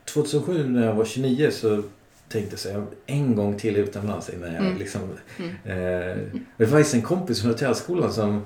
2007 0.05 0.67
när 0.69 0.85
jag 0.85 0.93
var 0.93 1.05
29 1.05 1.51
så 1.51 1.83
tänkte 2.29 2.51
jag 2.53 2.59
så 2.59 2.69
här, 2.71 2.85
en 3.05 3.35
gång 3.35 3.57
till 3.57 3.75
utomlands 3.77 4.29
innan 4.29 4.53
jag 4.53 4.65
Mm. 4.65 4.77
liksom... 4.77 5.01
Mm. 5.39 5.49
Eh, 5.63 6.17
det 6.57 6.65
var 6.65 6.71
faktiskt 6.71 6.93
en 6.95 7.01
kompis 7.01 7.41
från 7.41 7.51
hotellskolan 7.51 8.13
som 8.13 8.35
eh, 8.35 8.41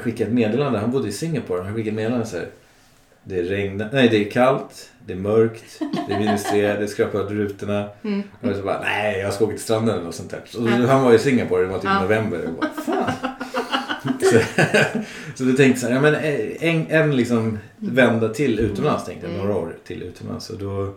skickade 0.00 0.24
ett 0.30 0.34
meddelande. 0.34 0.78
Han 0.78 0.90
bodde 0.90 1.08
i 1.08 1.12
Singapore. 1.12 1.62
Han 1.62 1.74
skickade 1.74 1.88
ett 1.90 1.96
meddelande 1.96 2.26
så 2.26 2.36
här. 2.36 2.46
Det 3.24 3.42
regnar, 3.42 3.88
nej 3.92 4.08
det 4.08 4.26
är 4.26 4.30
kallt, 4.30 4.90
det 5.06 5.12
är 5.12 5.16
mörkt, 5.16 5.80
det 6.08 6.14
är 6.14 6.18
minus 6.18 6.44
tre, 6.44 6.72
det 6.74 6.88
skrapar 6.88 7.20
åt 7.20 7.30
rutorna. 7.30 7.88
Mm. 8.04 8.22
Och 8.42 8.56
så 8.56 8.62
bara, 8.62 8.80
nej 8.80 9.18
jag 9.20 9.34
ska 9.34 9.44
åka 9.44 9.52
till 9.54 9.62
stranden 9.62 9.94
eller 9.94 10.04
något 10.04 10.14
sånt 10.14 10.30
där. 10.30 10.40
Så. 10.46 10.68
Han 10.68 11.02
var 11.04 11.12
i 11.14 11.18
Singapore, 11.18 11.62
det 11.62 11.68
var 11.68 11.78
typ 11.78 11.84
Ja. 11.84 12.00
november. 12.02 12.40
Och 12.46 12.52
bara, 12.54 12.70
fan. 12.70 13.12
så, 14.22 14.38
så 15.34 15.44
då 15.44 15.52
tänkte 15.52 15.80
så 15.80 15.86
här, 15.86 15.94
ja, 15.94 16.00
men 16.00 16.14
eh, 16.14 16.68
en, 16.68 16.86
en 16.90 17.16
liksom 17.16 17.58
vända 17.76 18.28
till 18.28 18.58
utomlands 18.60 19.04
tänkte 19.04 19.26
jag, 19.26 19.34
Mm. 19.34 19.46
några 19.46 19.58
år 19.60 19.76
till 19.86 20.02
utomlands. 20.02 20.50
Och 20.50 20.58
då 20.58 20.82
eh, 20.82 20.88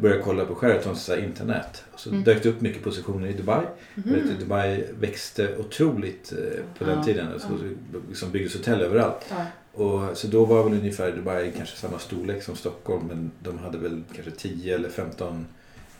började 0.00 0.22
kolla 0.22 0.44
på 0.44 0.54
Sheratons 0.54 1.08
internet. 1.08 1.84
Och 1.92 2.00
så 2.00 2.10
Mm. 2.10 2.24
dök 2.24 2.42
det 2.42 2.48
upp 2.48 2.60
mycket 2.60 2.82
positioner 2.84 3.26
i 3.28 3.32
Dubai. 3.32 3.66
Du, 3.94 4.34
Dubai 4.40 4.84
växte 5.00 5.56
otroligt 5.56 6.32
eh, 6.32 6.38
på 6.78 6.84
den 6.84 6.98
Ja. 6.98 7.04
tiden. 7.04 7.32
Alltså, 7.32 7.48
Ja. 7.92 7.98
liksom 8.08 8.30
byggdes 8.30 8.54
hotell 8.56 8.80
överallt. 8.80 9.26
Ja. 9.30 9.44
Och, 9.84 10.16
så 10.16 10.26
då 10.26 10.44
var 10.44 10.64
väl 10.64 10.72
ungefär 10.72 11.12
Dubai 11.12 11.52
kanske 11.56 11.76
samma 11.76 11.98
storlek 11.98 12.42
som 12.42 12.56
Stockholm 12.56 13.06
men 13.08 13.30
de 13.42 13.58
hade 13.58 13.78
väl 13.78 14.02
kanske 14.14 14.30
10 14.30 14.74
eller 14.74 14.88
15 14.88 15.46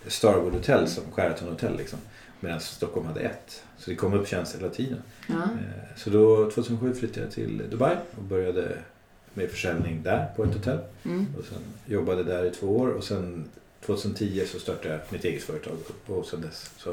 Starwood 0.06 0.52
hotell 0.52 0.88
som 0.88 1.04
Sheraton 1.12 1.48
hotell 1.48 1.76
liksom. 1.76 1.98
Medan 2.40 2.60
Stockholm 2.60 3.06
hade 3.06 3.20
ett. 3.20 3.62
Så 3.78 3.90
det 3.90 3.96
kom 3.96 4.14
upp 4.14 4.28
tjänster 4.28 4.58
hela 4.58 4.70
tiden. 4.72 4.98
Eh, 5.28 5.34
Så 5.96 6.10
då 6.10 6.50
2007 6.50 6.94
flyttade 6.94 7.20
jag 7.20 7.30
till 7.32 7.62
Dubai 7.70 7.96
och 8.16 8.22
började 8.22 8.78
med 9.38 9.50
försäljning 9.50 10.02
där 10.02 10.26
på 10.36 10.44
ett 10.44 10.54
hotell. 10.54 10.78
Mm. 11.04 11.26
Och 11.38 11.44
sen 11.44 11.58
jobbade 11.86 12.24
där 12.24 12.44
i 12.44 12.50
två 12.50 12.66
år 12.78 12.88
och 12.88 13.04
sen 13.04 13.44
2010 13.86 14.42
så 14.52 14.58
startade 14.58 14.88
jag 14.94 15.00
mitt 15.08 15.24
eget 15.24 15.42
företag 15.42 15.76
och 16.06 16.26
sen 16.26 16.40
dess 16.40 16.70
så 16.76 16.90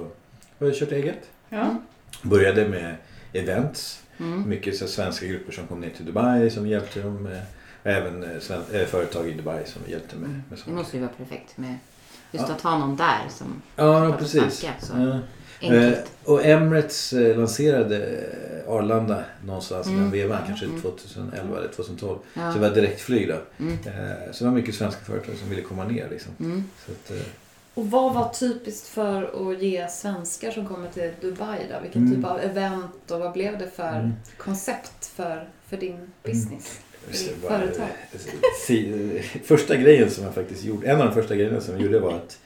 har 0.59 0.67
jag 0.67 0.75
kört 0.75 0.91
eget. 0.91 1.29
Ja. 1.49 1.75
Började 2.21 2.67
med 2.69 2.95
events 3.33 4.01
Mm. 4.17 4.49
mycket 4.49 4.77
så 4.77 4.87
svenska 4.87 5.25
grupper 5.25 5.51
som 5.51 5.67
kom 5.67 5.81
ner 5.81 5.89
till 5.89 6.05
Dubai 6.05 6.49
som 6.49 6.67
hjälpte 6.67 7.01
dem 7.01 7.23
med. 7.23 7.41
Även 7.83 8.23
eh, 8.23 8.29
eh, 8.73 8.85
företag 8.87 9.27
i 9.29 9.33
Dubai 9.33 9.63
som 9.65 9.81
hjälpte 9.87 10.15
med, 10.15 10.29
med 10.29 10.41
Det 10.49 10.57
saker. 10.57 10.71
måste 10.71 10.97
ju 10.97 11.03
vara 11.03 11.11
perfekt 11.17 11.57
med 11.57 11.75
just 12.31 12.47
Ja. 12.49 12.53
att 12.55 12.61
ha 12.61 12.77
någon 12.79 12.95
där 12.95 13.21
som 13.29 13.61
Ja, 13.75 13.99
pratar 14.01 14.17
precis. 14.17 14.39
svenska, 14.41 14.73
så 14.79 14.93
Ja. 14.97 15.19
Eh, 15.61 15.93
och 16.23 16.45
Emirates 16.45 17.13
eh, 17.13 17.37
lanserade 17.37 17.97
eh, 18.07 18.73
Arlanda 18.73 19.23
någonstans 19.45 19.87
i 19.87 19.89
den 19.89 19.99
Mm. 19.99 20.11
vevan, 20.11 20.41
kanske 20.47 20.65
Mm. 20.65 20.81
2011 20.81 21.57
eller 21.57 21.67
2012. 21.67 22.19
Ja. 22.33 22.51
Så 22.53 22.59
det 22.59 22.69
var 22.69 22.75
direktflyg 22.75 23.27
då. 23.27 23.37
Mm. 23.59 23.73
Eh, 23.85 24.31
så 24.31 24.43
det 24.43 24.49
var 24.49 24.57
mycket 24.57 24.75
svenska 24.75 25.01
företag 25.05 25.35
som 25.35 25.49
ville 25.49 25.61
komma 25.61 25.83
ner 25.83 26.07
liksom. 26.09 26.31
Mm. 26.39 26.63
Så 26.85 26.91
att, 26.91 27.11
eh, 27.11 27.25
Och 27.73 27.91
vad 27.91 28.13
var 28.13 28.29
typiskt 28.33 28.87
för 28.87 29.51
att 29.51 29.61
ge 29.61 29.87
svenskar 29.87 30.51
som 30.51 30.67
kommer 30.67 30.89
till 30.89 31.11
Dubai 31.21 31.59
då? 31.69 31.75
Vilken 31.83 32.01
Mm. 32.07 32.15
typ 32.15 32.25
av 32.31 32.39
event 32.39 33.11
och 33.11 33.19
vad 33.19 33.33
blev 33.33 33.57
det 33.57 33.69
för 33.75 33.95
Mm. 33.99 34.13
koncept 34.37 35.05
för, 35.05 35.49
för 35.69 35.77
din 35.77 36.11
business? 36.23 36.79
I 37.11 37.11
det 37.11 37.43
var- 37.49 37.49
företag. 37.59 37.87
si- 38.67 39.21
första 39.43 39.75
grejen 39.75 40.09
som 40.11 40.23
jag 40.23 40.33
faktiskt 40.33 40.63
gjorde, 40.63 40.87
en 40.87 41.01
av 41.01 41.05
de 41.07 41.13
första 41.13 41.35
grejerna 41.35 41.61
som 41.61 41.73
jag 41.73 41.83
gjorde 41.83 41.99
var 41.99 42.13
att 42.13 42.37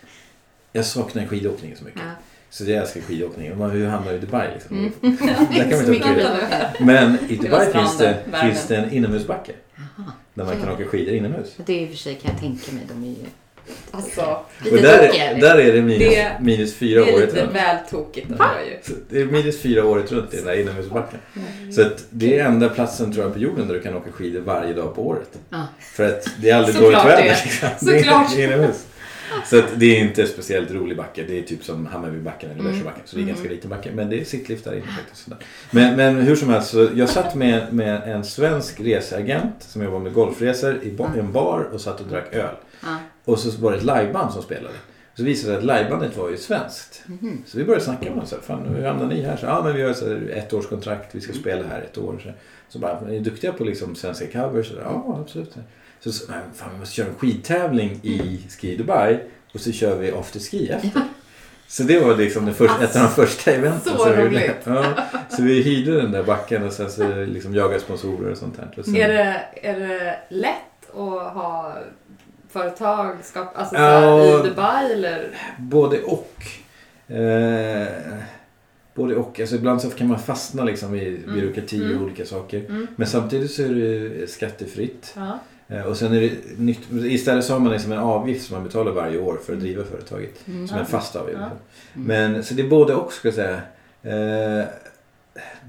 jag 0.72 0.86
saknar 0.86 1.26
skidåkningen 1.26 1.78
så 1.78 1.84
mycket. 1.84 2.02
Ja. 2.06 2.12
Så 2.50 2.64
jag 2.64 2.78
älskar 2.82 3.02
skidåkning. 3.02 3.58
Man, 3.58 3.72
hur 3.72 3.88
hamnar 3.88 4.14
i 4.14 4.18
Dubai 4.18 4.48
liksom? 4.54 4.78
Mm. 4.78 5.18
Där 5.52 5.60
kan 5.60 5.70
man 5.78 5.86
Så 5.86 5.94
inte 5.94 6.10
åka 6.10 6.14
det. 6.16 6.74
Men 6.86 7.18
i 7.30 7.36
Dubai 7.36 7.72
finns 7.72 7.74
det, 7.74 7.94
stranden, 7.98 8.16
värmen. 8.32 8.52
finns 8.52 8.68
det 8.68 8.76
en 8.76 8.92
inomhusbacke. 8.94 9.52
Jaha. 9.76 10.12
Där 10.34 10.46
man 10.46 10.60
kan 10.60 10.70
åka 10.72 10.86
skidor 10.86 11.14
inomhus. 11.14 11.54
Det 11.66 11.74
är 11.74 11.82
i 11.82 11.86
och 11.86 11.90
för 11.90 11.98
sig 11.98 12.16
kan 12.16 12.32
jag 12.32 12.40
tänka 12.40 12.72
mig. 12.72 12.84
De 12.88 13.04
är 13.04 13.08
ju 13.10 13.16
Alltså, 13.92 14.40
lite 14.64 14.76
Och 14.76 14.82
där, 14.82 15.42
där 15.42 15.58
är 15.60 15.74
det 15.74 15.82
minus, 15.82 16.00
Det- 16.10 16.32
minus 16.42 16.72
det 16.74 16.78
fyra 16.78 17.06
är 17.06 17.14
året 17.14 17.30
lite 17.30 17.42
runt. 17.46 17.56
väl 17.56 17.78
tokigt 17.92 18.32
ändå 18.32 18.44
ju. 18.70 18.78
Så 18.94 19.00
det 19.10 19.22
är 19.22 19.26
minus 19.26 19.62
fyra 19.62 19.86
året 19.86 20.12
runt 20.12 20.34
i 20.34 20.38
den 20.38 20.46
där 20.46 20.60
inomhusbacken. 20.62 21.20
Så 21.76 21.82
att 21.82 22.06
det 22.10 22.40
är 22.40 22.46
enda 22.46 22.70
platsen 22.70 23.14
tror 23.14 23.26
jag 23.26 23.34
på 23.34 23.40
jorden 23.40 23.68
där 23.68 23.74
du 23.76 23.82
kan 23.82 23.96
åka 23.96 24.12
skidor 24.12 24.40
varje 24.42 24.74
dag 24.74 24.96
på 24.96 25.08
året. 25.08 25.30
Ja. 25.50 25.64
För 25.80 26.08
att 26.08 26.28
det 26.42 26.50
är 26.50 26.56
aldrig 26.56 26.76
dåligt 26.76 26.98
det 27.04 27.08
väder. 27.10 27.24
är. 27.24 27.26
liksom. 27.44 27.70
Såklart. 27.80 28.36
Det 28.36 28.44
är 28.44 28.48
inomhus. 28.54 28.86
Så 29.46 29.62
det 29.76 29.86
är 29.98 30.00
inte 30.00 30.26
speciellt 30.28 30.72
rolig 30.72 30.98
backe. 30.98 31.24
Det 31.28 31.39
är 31.39 31.44
typ 31.44 31.63
som 31.63 31.86
Hammarbybacken 31.86 32.50
eller 32.50 32.60
Mm. 32.60 32.72
Bärselbacken. 32.72 33.02
Så 33.06 33.15
det 33.15 33.20
är 33.20 33.24
Mm. 33.24 33.36
ganska 33.36 33.50
liten 33.54 33.70
backe. 33.70 33.89
Men 33.94 34.10
det 34.10 34.20
är 34.22 34.24
sittlift 34.26 34.63
där 34.65 34.74
inne 34.74 34.86
faktiskt. 34.88 35.28
Men, 35.72 35.96
men 35.96 36.15
hur 36.15 36.36
som 36.36 36.50
helst, 36.50 36.70
så 36.70 36.88
jag 36.96 37.10
satt 37.10 37.36
med, 37.36 37.74
med 37.74 38.02
en 38.15 38.24
svensk 38.24 38.80
reseagent 38.80 39.56
som 39.60 39.84
jobbar 39.84 40.00
med 40.00 40.13
golfresor 40.13 40.80
i 40.84 40.92
ba- 40.92 41.12
en 41.20 41.32
bar 41.32 41.70
och 41.74 41.82
satt 41.82 42.02
och 42.02 42.08
drack 42.08 42.34
öl. 42.36 42.56
Och 43.26 43.39
så 43.39 43.62
var 43.62 43.72
det 43.72 43.78
ett 43.78 43.84
liveband 43.84 44.34
som 44.34 44.42
spelade. 44.42 44.76
Så 45.15 45.24
visade 45.24 45.54
det 45.54 45.62
sig 45.62 45.70
att 45.72 45.80
livebandet 45.82 46.18
var 46.18 46.30
ju 46.30 46.38
svenskt. 46.38 47.02
Mhm. 47.06 47.44
Så 47.46 47.58
vi 47.58 47.63
började 47.63 47.84
snacka 47.86 48.10
med 48.10 48.18
dem. 48.18 48.26
Fan, 48.42 48.68
hur 48.76 48.86
hamnar 48.86 49.06
ni 49.08 49.22
här? 49.22 49.38
Så, 49.38 49.46
ja, 49.46 49.62
men 49.63 49.76
vi 49.76 49.82
har 49.82 49.94
så 49.94 50.06
här, 50.10 50.32
ett 50.36 50.54
års 50.54 50.68
kontrakt. 50.68 51.15
Vi 51.15 51.22
ska 51.22 51.34
spela 51.34 51.68
här 51.68 51.82
ett 51.82 51.98
år. 51.98 52.20
Så, 52.24 52.30
så 52.70 52.80
bara, 52.80 52.92
är 53.00 53.06
ni 53.06 53.20
duktiga 53.20 53.54
på 53.54 53.63
liksom 53.63 53.96
svenska 53.96 54.28
covers? 54.28 54.68
Så, 54.68 54.74
ja, 54.84 55.18
absolut. 55.22 55.56
Så, 56.00 56.12
så 56.12 56.32
nej, 56.32 56.40
fan, 56.56 56.70
vi 56.74 56.80
måste 56.80 56.96
köra 56.96 57.08
en 57.08 57.16
skidtävling 57.16 58.00
i 58.04 58.40
Ski 58.50 58.76
Dubai. 58.78 59.20
Och 59.54 59.60
så 59.60 59.72
kör 59.72 59.96
vi 59.98 60.12
afterski 60.12 60.70
efter. 60.70 61.02
Så 61.68 61.84
det 61.84 62.00
var 62.00 62.16
liksom 62.16 62.46
den 62.46 62.54
första, 62.56 62.84
ett 62.84 62.96
av 62.96 63.02
de 63.02 63.10
första 63.10 63.52
eventen. 63.52 63.98
Så 63.98 64.10
roligt. 64.14 64.52
Ja, 64.64 64.94
så 65.30 65.42
vi 65.44 65.62
hyrde 65.62 66.02
den 66.02 66.12
där 66.12 66.24
backen 66.24 66.64
och 66.64 66.74
sen 66.74 66.92
så 66.92 67.26
liksom 67.26 67.56
jagade 67.56 67.80
sponsorer 67.80 68.32
och 68.32 68.38
sånt 68.38 68.58
där. 68.58 68.74
Och 68.78 68.86
sen, 68.86 68.96
Är 68.96 69.08
det, 69.08 69.42
är 69.62 69.80
det 69.80 70.20
lätt 70.30 70.90
att 70.90 71.34
ha 71.34 71.78
företag 72.50 73.16
skap, 73.24 73.58
alltså, 73.58 73.76
så 73.76 73.82
Ja. 73.82 74.40
i 74.46 74.50
Dubai 74.50 74.94
eller? 74.94 75.30
Både 75.60 76.02
och. 76.02 76.34
Eh, 77.16 77.88
både 78.94 79.16
och. 79.16 79.40
Alltså 79.40 79.56
ibland 79.56 79.82
så 79.82 79.90
kan 79.90 80.08
man 80.08 80.20
fastna 80.20 80.64
liksom 80.64 80.96
i 80.96 81.20
byråkrati 81.34 81.82
och 81.82 81.86
Mm. 81.86 82.04
olika 82.04 82.26
saker. 82.26 82.60
Mm. 82.60 82.88
Men 82.96 83.08
samtidigt 83.08 83.52
så 83.52 83.62
är 83.62 83.70
det 83.70 84.28
skattefritt. 84.32 85.14
Ja. 85.16 85.40
Eh, 85.69 85.82
och 85.82 85.97
sen 85.97 86.13
är 86.13 86.21
det 86.21 86.32
nytt, 86.58 86.79
istället 86.91 87.45
så 87.45 87.53
har 87.53 87.60
man 87.60 87.71
liksom 87.71 87.91
en 87.91 87.99
avgift 87.99 88.47
som 88.47 88.55
man 88.55 88.63
betalar 88.63 88.91
varje 88.91 89.19
år 89.19 89.38
för 89.45 89.53
att 89.53 89.60
driva 89.60 89.84
företaget. 89.84 90.47
Mm. 90.47 90.67
Som 90.67 90.77
en 90.77 90.86
fast 90.86 91.15
avgift. 91.15 91.39
Ja. 91.41 91.49
Men 91.93 92.43
så 92.43 92.53
det 92.53 92.62
är 92.62 92.69
både 92.69 92.95
och 92.95 93.13
ska 93.13 93.27
jag 93.27 93.36
säga. 93.36 93.55
Eh, 94.03 94.65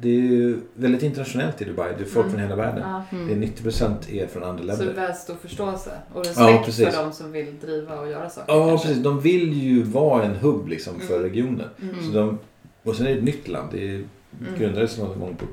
det 0.02 0.08
är 0.08 0.12
ju 0.14 0.58
väldigt 0.74 1.02
internationellt 1.02 1.62
i 1.62 1.64
Dubai. 1.64 1.92
Det 1.98 2.04
är 2.04 2.08
folk 2.08 2.26
Mm. 2.26 2.30
från 2.30 2.40
hela 2.48 2.56
världen. 2.56 2.82
Ja. 2.90 3.04
Det 3.10 3.16
är 3.16 3.20
Mm. 3.36 3.40
90% 3.40 4.10
är 4.12 4.26
från 4.26 4.42
andra 4.42 4.60
Så 4.62 4.66
det 4.66 4.72
är 4.72 4.76
länder. 4.86 5.00
väldigt 5.02 5.20
stor 5.20 5.34
förståelse 5.42 5.90
och 6.14 6.26
Ja, 6.26 6.30
respekt 6.30 6.64
precis. 6.64 6.88
för 6.94 7.02
de 7.04 7.12
som 7.12 7.32
vill 7.32 7.58
driva 7.60 8.00
och 8.00 8.08
göra 8.10 8.30
saker. 8.30 8.52
Ja, 8.52 8.68
kanske. 8.68 8.86
precis. 8.88 9.02
De 9.04 9.20
vill 9.20 9.52
ju 9.62 9.82
vara 9.82 10.24
en 10.24 10.36
hubb 10.36 10.68
liksom 10.68 11.00
för 11.00 11.16
Mm. 11.16 11.30
regionen. 11.30 11.68
Mm. 11.82 11.94
Så 12.04 12.18
de, 12.18 12.38
och 12.82 12.96
sen 12.96 13.06
är 13.06 13.10
det 13.10 13.16
ett 13.18 13.24
nytt 13.24 13.48
land. 13.48 13.68
Det 13.72 13.84
är, 13.88 13.94
Mm. 13.94 14.58
grundades 14.58 14.98
någon 14.98 15.20
gång 15.20 15.36
på 15.36 15.46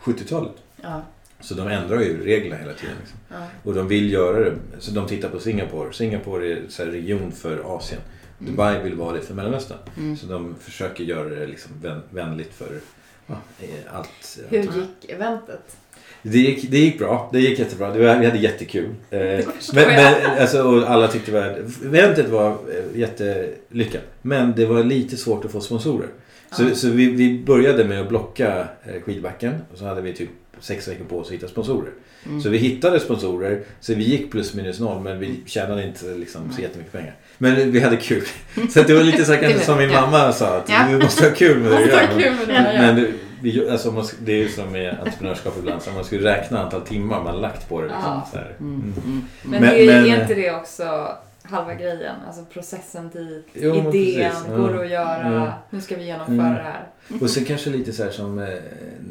70-talet. 0.00 0.52
Ja. 0.82 1.02
Så 1.40 1.54
de 1.54 1.68
ändrar 1.68 2.00
ju 2.00 2.24
reglerna 2.24 2.56
hela 2.56 2.72
tiden. 2.72 2.94
Liksom. 3.00 3.18
Ja. 3.28 3.46
Och 3.62 3.74
de 3.74 3.88
vill 3.88 4.12
göra 4.12 4.40
det. 4.40 4.54
Så 4.78 4.90
de 4.90 5.06
tittar 5.06 5.28
på 5.28 5.40
Singapore. 5.40 5.92
Singapore 5.92 6.52
är 6.52 6.62
så 6.68 6.84
region 6.84 7.32
för 7.32 7.76
Asien. 7.76 8.00
Dubai 8.38 8.82
vill 8.82 8.94
vara 8.94 9.16
det 9.16 9.22
för 9.22 9.34
Mellanöstern. 9.34 9.78
Mm. 9.96 10.16
Så 10.16 10.26
de 10.26 10.56
försöker 10.60 11.04
göra 11.04 11.28
det 11.28 11.46
liksom 11.46 11.72
vän, 11.82 12.02
vänligt 12.10 12.54
för 12.54 12.80
ja, 13.26 13.34
eh, 13.60 13.96
allt. 13.96 14.38
Hur 14.48 14.58
allt. 14.58 14.76
gick 14.76 15.10
eventet? 15.10 15.76
Det 16.22 16.38
gick, 16.38 16.70
det 16.70 16.78
gick 16.78 16.98
bra. 16.98 17.30
Det 17.32 17.40
gick 17.40 17.58
jättebra. 17.58 17.92
Det 17.92 17.98
var, 17.98 18.18
vi 18.18 18.26
hade 18.26 18.38
jättekul. 18.38 18.94
Eh, 19.10 19.20
men, 19.74 19.86
men, 19.86 20.40
alltså, 20.40 20.84
alla 20.84 21.08
tyckte 21.08 21.32
var... 21.32 21.64
Eventet 21.84 22.28
var 22.28 22.50
eh, 22.50 22.98
jättelyckat. 23.00 24.02
Men 24.22 24.52
det 24.56 24.66
var 24.66 24.84
lite 24.84 25.16
svårt 25.16 25.44
att 25.44 25.52
få 25.52 25.60
sponsorer. 25.60 26.08
Så, 26.52 26.62
Ja. 26.62 26.74
så 26.74 26.88
vi, 26.90 27.10
vi 27.10 27.38
började 27.46 27.84
med 27.84 28.00
att 28.00 28.08
blocka 28.08 28.68
eh, 28.84 29.02
skidbacken. 29.04 29.54
Och 29.72 29.78
så 29.78 29.84
hade 29.84 30.00
vi 30.00 30.12
typ 30.12 30.30
sex 30.60 30.88
veckor 30.88 31.04
på 31.04 31.18
oss 31.18 31.26
att 31.26 31.32
hitta 31.32 31.48
sponsorer. 31.48 31.90
Mm. 32.26 32.40
Så 32.40 32.48
vi 32.48 32.58
hittade 32.58 33.00
sponsorer. 33.00 33.60
Så 33.80 33.94
vi 33.94 34.04
gick 34.04 34.30
plus 34.30 34.54
minus 34.54 34.80
noll. 34.80 35.00
Men 35.02 35.18
vi 35.20 35.40
tjänade 35.46 35.84
inte 35.86 36.04
liksom, 36.06 36.52
så 36.52 36.60
jättemycket 36.62 36.92
pengar. 36.92 37.14
Men 37.38 37.72
vi 37.72 37.80
hade 37.80 37.96
kul. 37.96 38.22
Så 38.70 38.82
det 38.82 38.94
var 38.94 39.02
lite 39.02 39.24
så 39.24 39.32
här, 39.32 39.40
kanske 39.42 39.60
som 39.60 39.78
min 39.78 39.90
mamma 39.90 40.32
sa. 40.32 40.56
Att 40.56 40.68
Ja. 40.68 40.86
du 40.90 40.98
måste 40.98 41.24
ha 41.28 41.34
kul 41.34 41.58
med 41.58 41.70
det 41.70 41.76
ha 41.76 42.20
gör. 42.20 42.32
Men, 42.46 42.96
men 42.96 43.06
vi, 43.42 43.68
alltså, 43.70 43.92
man, 43.92 44.04
det 44.24 44.32
är 44.32 44.36
ju 44.36 44.48
som 44.48 44.72
med 44.72 44.98
entreprenörskap 45.00 45.54
ibland. 45.58 45.82
Så 45.82 45.90
man 45.90 46.04
skulle 46.04 46.30
räkna 46.32 46.62
antal 46.64 46.80
timmar 46.80 47.24
man 47.24 47.40
lagt 47.40 47.68
på 47.68 47.80
det. 47.80 47.86
Liksom, 47.86 48.02
Ja. 48.04 48.28
så 48.32 48.38
här. 48.38 48.54
Mm. 48.60 48.74
Mm. 48.74 48.92
Mm. 49.04 49.24
Men, 49.42 49.60
Men- 49.62 49.70
det, 49.74 49.82
är 49.88 50.02
men- 50.02 50.20
inte 50.20 50.34
det 50.34 50.50
också 50.54 51.08
halva 51.42 51.74
grejen? 51.74 52.16
Alltså 52.26 52.44
processen 52.44 53.08
dit, 53.12 53.46
Jo, 53.52 53.74
idén, 53.74 53.92
precis. 53.92 54.46
Går 54.56 54.72
det 54.72 54.80
att 54.80 54.90
göra, 54.90 55.26
Mm. 55.26 55.48
hur 55.70 55.80
ska 55.80 55.96
vi 55.96 56.04
genomföra 56.04 56.34
Mm. 56.36 56.54
det 56.54 56.62
här? 56.62 56.86
Och 57.20 57.30
sen 57.30 57.44
kanske 57.44 57.70
lite 57.70 57.92
så 57.92 58.02
här 58.04 58.10
som, 58.10 58.38
eh, 58.38 58.48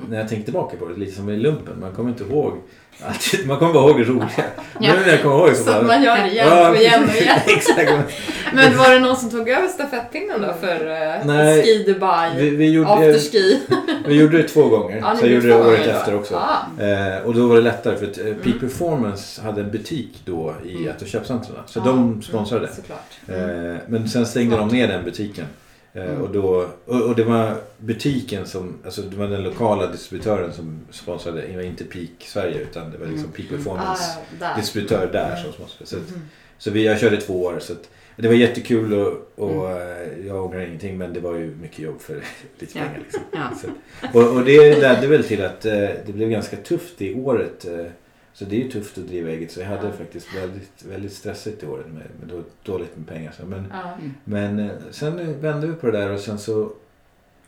när 0.10 0.18
jag 0.18 0.28
tänker 0.30 0.44
tillbaka 0.44 0.78
på 0.78 0.88
det, 0.88 0.96
lite 0.96 1.12
som 1.12 1.30
i 1.30 1.38
lumpen. 1.38 1.80
Man 1.80 1.92
kommer 1.94 2.10
inte 2.10 2.24
ihåg. 2.24 2.58
Man 3.46 3.58
kommer 3.60 3.74
bara 3.74 3.90
ihåg 3.90 4.00
det 4.00 4.04
roliga. 4.04 4.30
Ja. 4.80 4.94
Nu 4.94 5.00
när 5.06 5.08
jag 5.12 5.22
kommer 5.22 5.36
ihåg 5.38 5.56
så 5.56 5.64
Så 5.64 5.70
att 5.70 5.76
bara... 5.76 5.88
man 5.88 6.04
gör 6.04 6.18
det 6.18 6.32
igen 6.32 6.48
Ja, 6.50 6.70
och 6.70 6.76
igen 6.76 7.04
och 7.10 7.16
igen. 7.16 7.40
Exakt. 7.48 7.92
Men 8.54 8.78
var 8.78 8.90
det 8.94 9.00
någon 9.00 9.16
som 9.16 9.30
tog 9.30 9.50
över 9.50 9.68
stafettpinnen 9.68 10.42
då 10.42 10.54
för 10.62 10.86
uh, 10.88 11.26
Nej, 11.26 11.64
Ski 11.64 11.84
Dubai, 11.94 12.30
Vi, 12.38 12.50
vi, 12.50 12.70
gjorde, 12.70 12.90
afterski? 12.90 13.60
vi 14.08 14.16
gjorde 14.22 14.38
det 14.38 14.48
två 14.48 14.68
gånger. 14.70 14.98
Ja, 14.98 15.16
så 15.16 15.26
jag 15.26 15.34
gjorde 15.34 15.48
det 15.48 15.56
året 15.56 15.82
då. 15.86 15.92
efter 15.92 16.16
också. 16.16 16.42
Ja. 16.78 16.84
Eh, 16.86 17.26
och 17.26 17.34
då 17.36 17.48
var 17.48 17.56
det 17.56 17.62
lättare 17.62 17.96
för 17.98 18.06
att 18.06 18.18
eh, 18.18 18.24
Peak 18.24 18.46
Mm. 18.46 18.60
Performance 18.60 19.42
hade 19.42 19.62
en 19.62 19.72
butik 19.72 20.22
då 20.26 20.56
i 20.66 20.76
Mm. 20.76 20.88
ett 20.88 21.02
av 21.02 21.06
köpcentren. 21.06 21.56
Så 21.66 21.80
Ja, 21.80 21.86
de 21.92 22.22
sponsrade 22.22 22.66
mm, 22.66 22.70
det. 22.76 22.82
Såklart. 22.82 23.40
Mm. 23.44 23.72
Eh, 23.76 23.78
men 23.88 24.10
sen 24.10 24.26
stängde 24.26 24.56
Smart. 24.56 24.70
de 24.72 24.78
ner 24.78 24.88
den 24.88 25.04
butiken. 25.04 25.46
Eh, 25.94 26.04
Mm. 26.04 26.22
och, 26.22 26.30
då, 26.32 26.68
och, 26.86 27.16
det 27.16 27.24
var 27.24 27.56
butiken 27.78 28.46
som, 28.48 28.74
alltså 28.86 29.02
det 29.02 29.18
var 29.18 29.28
den 29.28 29.44
lokala 29.44 29.88
distributören 29.92 30.54
som 30.54 30.80
sponsrade, 30.92 31.42
det 31.42 31.56
var 31.56 31.64
inte 31.64 31.84
Peak 31.84 32.10
Sverige 32.20 32.58
utan 32.62 32.92
det 32.92 32.98
var 32.98 33.06
liksom 33.06 33.26
Mm. 33.26 33.32
Peak 33.32 33.48
Ah, 33.52 33.56
Performance 33.56 34.04
ja, 34.40 34.48
där. 34.48 34.56
distributör 34.62 35.10
där 35.12 35.30
Mm. 35.32 35.44
som 35.44 35.54
sponsrade. 35.54 35.86
Så, 35.86 35.96
att- 35.98 36.10
Mhm. 36.10 36.22
så 36.58 36.72
vi, 36.72 36.86
jag 36.86 37.00
körde 37.00 37.18
två 37.18 37.44
år 37.44 37.60
så 37.60 37.74
att, 37.74 37.90
det 38.16 38.28
var 38.28 38.36
jättekul 38.36 38.94
och, 38.94 39.32
och 39.36 39.70
Mm. 39.72 40.20
eh, 40.22 40.28
jag 40.28 40.46
ångrar 40.46 40.60
ingenting 40.60 40.98
men 40.98 41.14
det 41.14 41.20
var 41.20 41.36
ju 41.36 41.56
mycket 41.62 41.80
jobb 41.80 42.02
för 42.02 42.14
lite 42.60 42.78
Ja. 42.80 42.84
pengar. 42.86 43.00
Liksom. 43.04 43.22
Ja. 43.32 43.52
Så, 43.62 44.20
och, 44.20 44.36
och 44.36 44.46
det 44.46 44.80
ledde 44.80 45.08
väl 45.08 45.24
till 45.24 45.46
att 45.46 45.66
eh, 45.66 45.74
det 46.06 46.14
blev 46.14 46.30
ganska 46.30 46.58
tufft 46.58 47.02
i 47.02 47.14
året. 47.14 47.66
Eh, 48.40 48.42
Så 48.46 48.46
det 48.46 48.56
är 48.56 48.60
ju 48.64 48.72
tufft 48.72 48.98
att 48.98 49.08
driva 49.08 49.30
eget. 49.30 49.52
Så 49.52 49.60
jag 49.60 49.68
hade 49.68 49.88
Ja. 49.88 49.92
faktiskt 49.98 50.28
väldigt, 50.36 50.86
väldigt 50.86 51.14
stressigt 51.14 51.64
i 51.64 51.66
år 51.66 51.78
med, 51.78 52.04
med 52.20 52.28
då- 52.38 52.44
dåligt 52.72 52.98
med 52.98 53.08
pengar. 53.08 53.34
Så. 53.40 53.46
Men, 53.46 53.68
Ja. 53.72 53.98
men 54.24 54.60
eh, 54.60 54.72
sen 54.92 55.42
vände 55.42 55.68
vi 55.68 55.74
på 55.74 55.88
det 55.88 55.98
där 55.98 56.12
och 56.12 56.20
sen 56.20 56.40
så... 56.40 56.72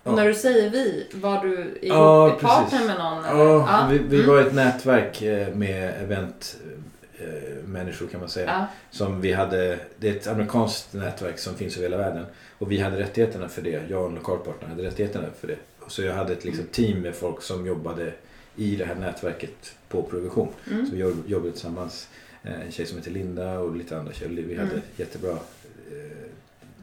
Och 0.03 0.13
när 0.15 0.27
du 0.27 0.33
säger 0.33 0.69
vi, 0.69 1.07
var 1.13 1.43
du 1.45 1.53
ihop 1.57 1.77
Ja, 1.81 2.37
i 2.37 2.41
partner 2.41 2.69
precis. 2.69 2.87
med 2.87 2.97
någon? 2.97 3.25
eller? 3.25 3.43
Ja, 3.45 3.87
vi, 3.91 3.97
vi 3.97 4.15
Mm. 4.15 4.27
var 4.29 4.41
ett 4.41 4.53
nätverk 4.53 5.21
eh, 5.21 5.55
med 5.55 5.93
eventmänniskor 6.03 8.07
kan 8.07 8.19
man 8.19 8.29
säga. 8.29 8.45
Ja. 8.47 8.65
Som 8.91 9.21
vi 9.21 9.33
hade, 9.33 9.79
det 9.97 10.09
är 10.09 10.15
ett 10.15 10.27
amerikanskt 10.27 10.93
nätverk 10.93 11.39
som 11.39 11.55
finns 11.55 11.77
över 11.77 11.87
hela 11.89 11.97
världen. 11.97 12.25
Och 12.57 12.71
vi 12.71 12.79
hade 12.79 12.99
rättigheterna 12.99 13.47
för 13.47 13.61
det. 13.61 13.81
Jag 13.89 14.01
och 14.01 14.07
en 14.09 14.15
lokalpartner 14.15 14.69
hade 14.69 14.83
rättigheterna 14.83 15.25
för 15.39 15.47
det. 15.47 15.57
Så 15.87 16.01
jag 16.01 16.13
hade 16.13 16.33
ett 16.33 16.45
liksom, 16.45 16.65
team 16.71 17.01
med 17.01 17.15
folk 17.15 17.41
som 17.41 17.65
jobbade 17.65 18.13
i 18.55 18.75
det 18.75 18.85
här 18.85 18.95
nätverket 18.95 19.75
på 19.89 20.03
produktion. 20.03 20.47
Mm. 20.71 20.85
Så 20.85 20.91
vi 20.91 20.97
jobb- 21.01 21.23
jobbade 21.27 21.51
tillsammans. 21.51 22.07
Eh, 22.43 22.61
En 22.65 22.71
tjej 22.71 22.85
som 22.85 22.97
heter 22.97 23.11
Linda 23.11 23.59
och 23.59 23.75
lite 23.75 23.97
andra 23.97 24.13
tjejer. 24.13 24.29
Vi 24.43 24.55
hade 24.55 24.69
Mm. 24.71 24.81
jättebra 24.97 25.31
eh, 25.31 25.37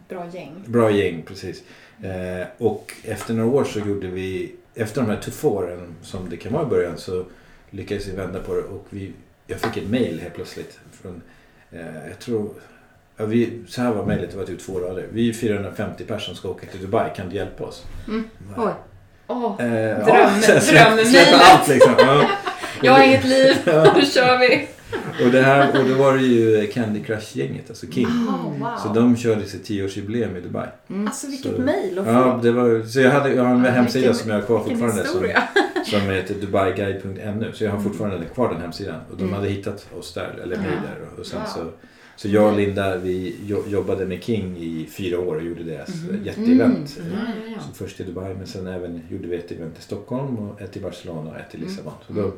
Bra 0.09 0.29
gäng. 0.35 0.53
Bra 0.67 0.91
gäng, 0.91 1.23
precis. 1.23 1.63
Eh, 2.03 2.47
och 2.59 2.93
efter 3.05 3.35
några 3.35 3.51
år 3.57 3.65
så 3.65 3.79
gjorde 3.79 4.07
vi, 4.07 4.55
efter 4.75 5.01
de 5.01 5.11
här 5.11 5.21
tuffa 5.21 5.49
åren 5.49 5.95
som 6.03 6.31
det 6.31 6.37
kan 6.37 6.53
vara 6.53 6.63
i 6.67 6.71
början 6.71 6.99
så 6.99 7.25
lyckades 7.71 8.07
vi 8.09 8.13
vända 8.17 8.41
på 8.41 8.55
det 8.55 8.63
och 8.63 8.87
vi, 8.91 9.13
jag 9.47 9.61
fick 9.61 9.77
ett 9.77 9.91
mail 9.91 10.21
helt 10.21 10.35
plötsligt 10.35 10.79
från, 10.93 11.23
eh, 11.71 12.09
jag 12.09 12.19
tror, 12.19 12.51
ja, 13.17 13.25
vi, 13.27 13.63
så 13.69 13.83
här 13.83 13.93
var 13.95 14.07
mejlet, 14.07 14.31
det 14.31 14.37
var 14.37 14.45
typ 14.45 14.61
två 14.61 14.79
rader. 14.81 15.07
Vi 15.13 15.29
är 15.29 15.33
450 15.33 16.05
personer 16.05 16.19
som 16.21 16.35
ska 16.35 16.49
åka 16.49 16.67
till 16.67 16.81
Dubai, 16.81 17.11
kan 17.17 17.29
du 17.29 17.37
hjälpa 17.37 17.65
oss? 17.65 17.85
Mm. 18.09 18.25
Oj. 18.57 18.73
Åh, 19.29 19.57
Eh, 19.59 19.67
Dröm- 19.67 20.05
drömmejlet. 20.05 20.63
släppte 21.09 21.37
allt 21.37 21.69
liksom. 21.69 21.95
Ja. 21.99 22.27
jag 22.83 22.93
har 22.93 23.03
inget 23.05 23.25
liv, 23.25 23.57
Ja. 23.65 23.93
nu 23.97 24.07
kör 24.07 24.39
vi! 24.39 24.69
Och, 25.25 25.31
det 25.33 25.43
här, 25.43 25.81
och 25.81 25.89
då 25.89 25.95
var 25.95 26.13
det 26.15 26.23
ju 26.23 26.67
Candy 26.67 27.01
Crush-gänget, 27.05 27.65
alltså 27.69 27.87
King. 27.87 28.07
Oh, 28.07 28.59
wow. 28.61 28.69
Så 28.83 28.89
de 28.89 29.17
körde 29.17 29.45
sitt 29.47 29.65
tioårsjubileum 29.65 30.37
i 30.37 30.41
Dubai. 30.41 30.67
Mm. 30.91 31.07
Alltså 31.07 31.27
vilket 31.27 31.57
Så- 31.57 31.61
mejl 31.63 31.99
att 31.99 32.05
få. 32.05 32.11
Ja, 32.11 32.41
det 32.43 32.53
var, 32.53 32.83
så 32.87 33.01
jag, 33.01 33.11
hade, 33.11 33.33
jag 33.35 33.45
har 33.45 33.55
en 33.55 33.65
Ja, 33.65 33.71
hemsida 33.71 34.01
vilken- 34.01 34.15
som 34.19 34.31
jag 34.31 34.37
har 34.39 34.43
kvar 34.47 34.59
fortfarande. 34.59 35.05
Som, 35.05 35.27
som 35.85 36.01
heter 36.01 36.35
dubaiguide.nu. 36.35 37.51
Så 37.55 37.65
jag 37.65 37.71
har 37.71 37.81
fortfarande 37.81 38.27
kvar 38.35 38.49
den 38.53 38.61
hemsidan. 38.61 39.01
Och 39.11 39.17
de 39.17 39.23
Mm. 39.23 39.35
hade 39.35 39.49
hittat 39.49 39.87
oss 39.99 40.15
där, 40.15 40.35
eller 40.43 40.57
mig 40.57 40.67
Ja. 40.75 40.81
där. 40.89 41.07
Och, 41.13 41.19
och 41.19 41.27
sen 41.27 41.41
Wow. 41.41 41.49
så, 41.55 41.61
så 42.19 42.29
jag 42.29 42.51
och 42.53 42.57
Linda 42.57 42.97
vi 42.97 43.37
jo, 43.47 43.65
jobbade 43.69 44.07
med 44.07 44.23
King 44.23 44.57
i 44.57 44.87
fyra 44.91 45.19
år 45.21 45.37
och 45.37 45.43
gjorde 45.43 45.63
deras 45.63 45.89
Mhm. 46.03 46.25
jätteevent. 46.25 46.99
Mm. 47.01 47.13
Ja, 47.13 47.51
ja, 47.57 47.61
först 47.75 48.01
i 48.01 48.05
Dubai 48.05 48.35
men 48.35 48.47
sen 48.47 48.67
även 48.67 49.03
gjorde 49.11 49.29
vi 49.29 49.37
ett 49.37 49.51
event 49.53 49.79
i 49.79 49.83
Stockholm 49.83 50.39
och 50.39 50.61
ett 50.61 50.77
i 50.77 50.81
Barcelona 50.81 51.31
och 51.31 51.37
ett 51.37 51.55
i 51.55 51.57
Mm. 51.57 51.69
Lissabon. 51.69 51.93
Så 52.07 52.13
då, 52.13 52.33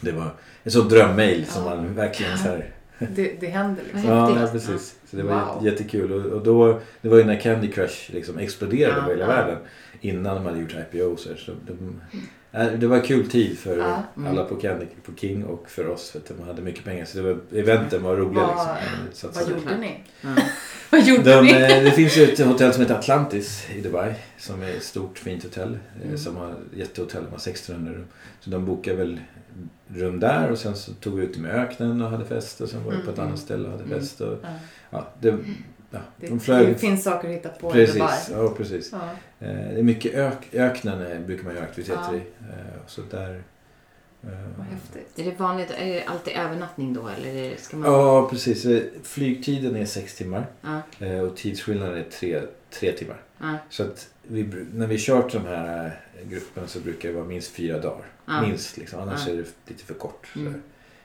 det 0.00 0.12
var 0.12 0.30
en 0.62 0.70
sån 0.72 0.88
drömmail 0.88 1.46
som 1.46 1.64
Ja. 1.64 1.74
man 1.76 1.94
verkligen 1.94 2.38
så 2.38 2.48
här... 2.48 2.70
Det, 3.14 3.40
det 3.40 3.46
händer 3.46 3.82
liksom. 3.92 4.10
Ja, 4.10 4.40
ja, 4.40 4.48
precis. 4.52 4.94
Så 5.10 5.16
det 5.16 5.22
var 5.22 5.54
Wow. 5.54 5.64
jättekul. 5.66 6.12
Och, 6.12 6.32
och 6.32 6.44
då, 6.44 6.80
det 7.00 7.08
var 7.08 7.18
ju 7.18 7.24
när 7.24 7.40
Candy 7.40 7.68
Crush 7.70 8.12
liksom 8.12 8.38
exploderade 8.38 8.94
Ja, 8.96 9.02
över 9.02 9.08
hela 9.10 9.20
ja. 9.24 9.28
världen. 9.28 9.58
Innan 10.00 10.34
de 10.36 10.44
hade 10.44 10.60
gjort 10.60 10.74
IPO. 10.92 11.16
Så, 11.16 11.28
så 11.36 11.52
de, 11.66 11.72
äh, 12.12 12.18
det 12.80 12.86
var 12.86 13.00
kul 13.00 13.30
tid 13.30 13.58
för 13.58 13.78
Ja. 13.78 14.02
Mm. 14.16 14.30
alla 14.32 14.44
på, 14.44 14.56
Candy, 14.56 14.86
på 15.06 15.12
King 15.16 15.44
och 15.44 15.70
för 15.70 15.86
oss. 15.88 16.10
För 16.10 16.18
att 16.18 16.26
de 16.38 16.42
hade 16.46 16.62
mycket 16.62 16.84
pengar. 16.84 17.04
Så 17.04 17.18
det 17.18 17.22
var, 17.24 17.38
eventen 17.60 18.02
var 18.02 18.16
roliga. 18.16 18.46
Vad- 18.46 18.68
liksom. 19.06 19.12
Så 19.12 19.26
att- 19.28 19.34
Vad 19.48 19.58
gjorde 19.60 19.78
ni? 19.78 20.00
Ja. 20.20 20.28
Vad 20.90 21.04
gjorde 21.06 21.34
de, 21.36 21.44
ni? 21.44 21.50
eh, 21.52 21.58
det 21.84 21.90
finns 21.90 22.16
ju 22.16 22.22
ett 22.22 22.38
hotell 22.46 22.72
som 22.72 22.82
heter 22.82 22.94
Atlantis 22.98 23.66
i 23.74 23.80
Dubai. 23.80 24.14
Som 24.38 24.62
är 24.62 24.70
ett 24.76 24.82
stort 24.82 25.18
fint 25.18 25.42
hotell. 25.42 25.78
eh, 26.00 26.06
Mm. 26.06 26.18
Som 26.18 26.36
har 26.36 26.54
jättehotell, 26.74 27.22
de 27.24 27.30
har 27.30 27.38
1600 27.38 27.92
rum. 27.92 28.04
Så 28.40 28.50
de 28.50 28.64
bokade 28.66 28.96
väl 28.96 29.20
rum 29.88 30.20
där 30.20 30.50
och 30.50 30.58
sen 30.58 30.76
så 30.76 30.92
tog 30.92 31.14
vi 31.18 31.24
ut 31.26 31.36
i 31.36 31.44
öknen 31.46 32.02
och 32.02 32.10
hade 32.10 32.24
fest. 32.24 32.60
Och 32.60 32.68
sen 32.68 32.84
var 32.84 32.92
vi 32.92 32.98
på 32.98 33.10
ett 33.10 33.18
Mm. 33.18 33.28
annat 33.28 33.40
ställe 33.40 33.64
och 33.64 33.70
hade 33.72 33.84
Mm. 33.84 34.00
fest. 34.00 34.20
Och, 34.20 34.38
Ja. 34.42 34.48
ja, 34.90 35.08
det, 35.20 35.38
ja, 35.94 36.00
Det, 36.16 36.26
de 36.26 36.40
flög. 36.40 36.68
det 36.68 36.74
finns 36.74 37.04
saker 37.04 37.28
att 37.28 37.34
hitta 37.34 37.48
på 37.48 37.76
i 37.76 37.86
Dubai. 37.86 38.00
Precis, 38.08 38.30
ja 38.32 38.54
precis. 38.56 38.92
Ja. 38.92 38.98
Eh, 39.46 39.54
Det 39.54 39.78
är 39.78 39.82
mycket 39.82 40.14
ök, 40.14 40.48
öknen 40.52 41.12
eh, 41.12 41.20
brukar 41.20 41.44
man 41.44 41.54
göra 41.54 41.64
aktiviteter 41.64 42.02
Ja. 42.12 42.14
i. 42.14 42.18
Eh, 42.50 42.80
Så 42.86 43.02
där... 43.10 43.42
Vad 44.56 44.66
häftigt. 44.66 45.18
Är 45.18 45.24
det 45.24 45.38
vanligt, 45.40 45.70
är 45.78 45.86
det 45.86 46.04
alltid 46.04 46.32
övernattning 46.36 46.94
då 46.94 47.08
eller 47.08 47.56
ska 47.56 47.76
man... 47.76 47.92
Ja, 47.92 48.28
precis. 48.30 48.66
Flygtiden 49.02 49.76
är 49.76 49.84
sex 49.84 50.14
timmar 50.16 50.46
Ja, 50.60 51.22
och 51.22 51.36
tidsskillnaden 51.36 51.98
är 51.98 52.02
tre, 52.04 52.40
tre 52.70 52.92
timmar. 52.92 53.20
ja, 53.38 53.56
Så 53.70 53.82
att 53.82 54.08
vi, 54.22 54.42
när 54.74 54.86
vi 54.86 54.98
kört 54.98 55.32
de 55.32 55.38
här 55.46 56.00
grupperna 56.24 56.66
så 56.66 56.80
brukar 56.80 57.08
det 57.08 57.14
vara 57.14 57.24
minst 57.24 57.50
fyra 57.52 57.78
dagar. 57.80 58.06
ja. 58.26 58.40
Minst 58.42 58.76
liksom, 58.76 59.00
annars 59.00 59.26
Ja. 59.26 59.32
är 59.32 59.36
det 59.36 59.44
lite 59.66 59.84
för 59.84 59.94
kort. 59.94 60.26
Så 60.32 60.38
Mm. 60.40 60.62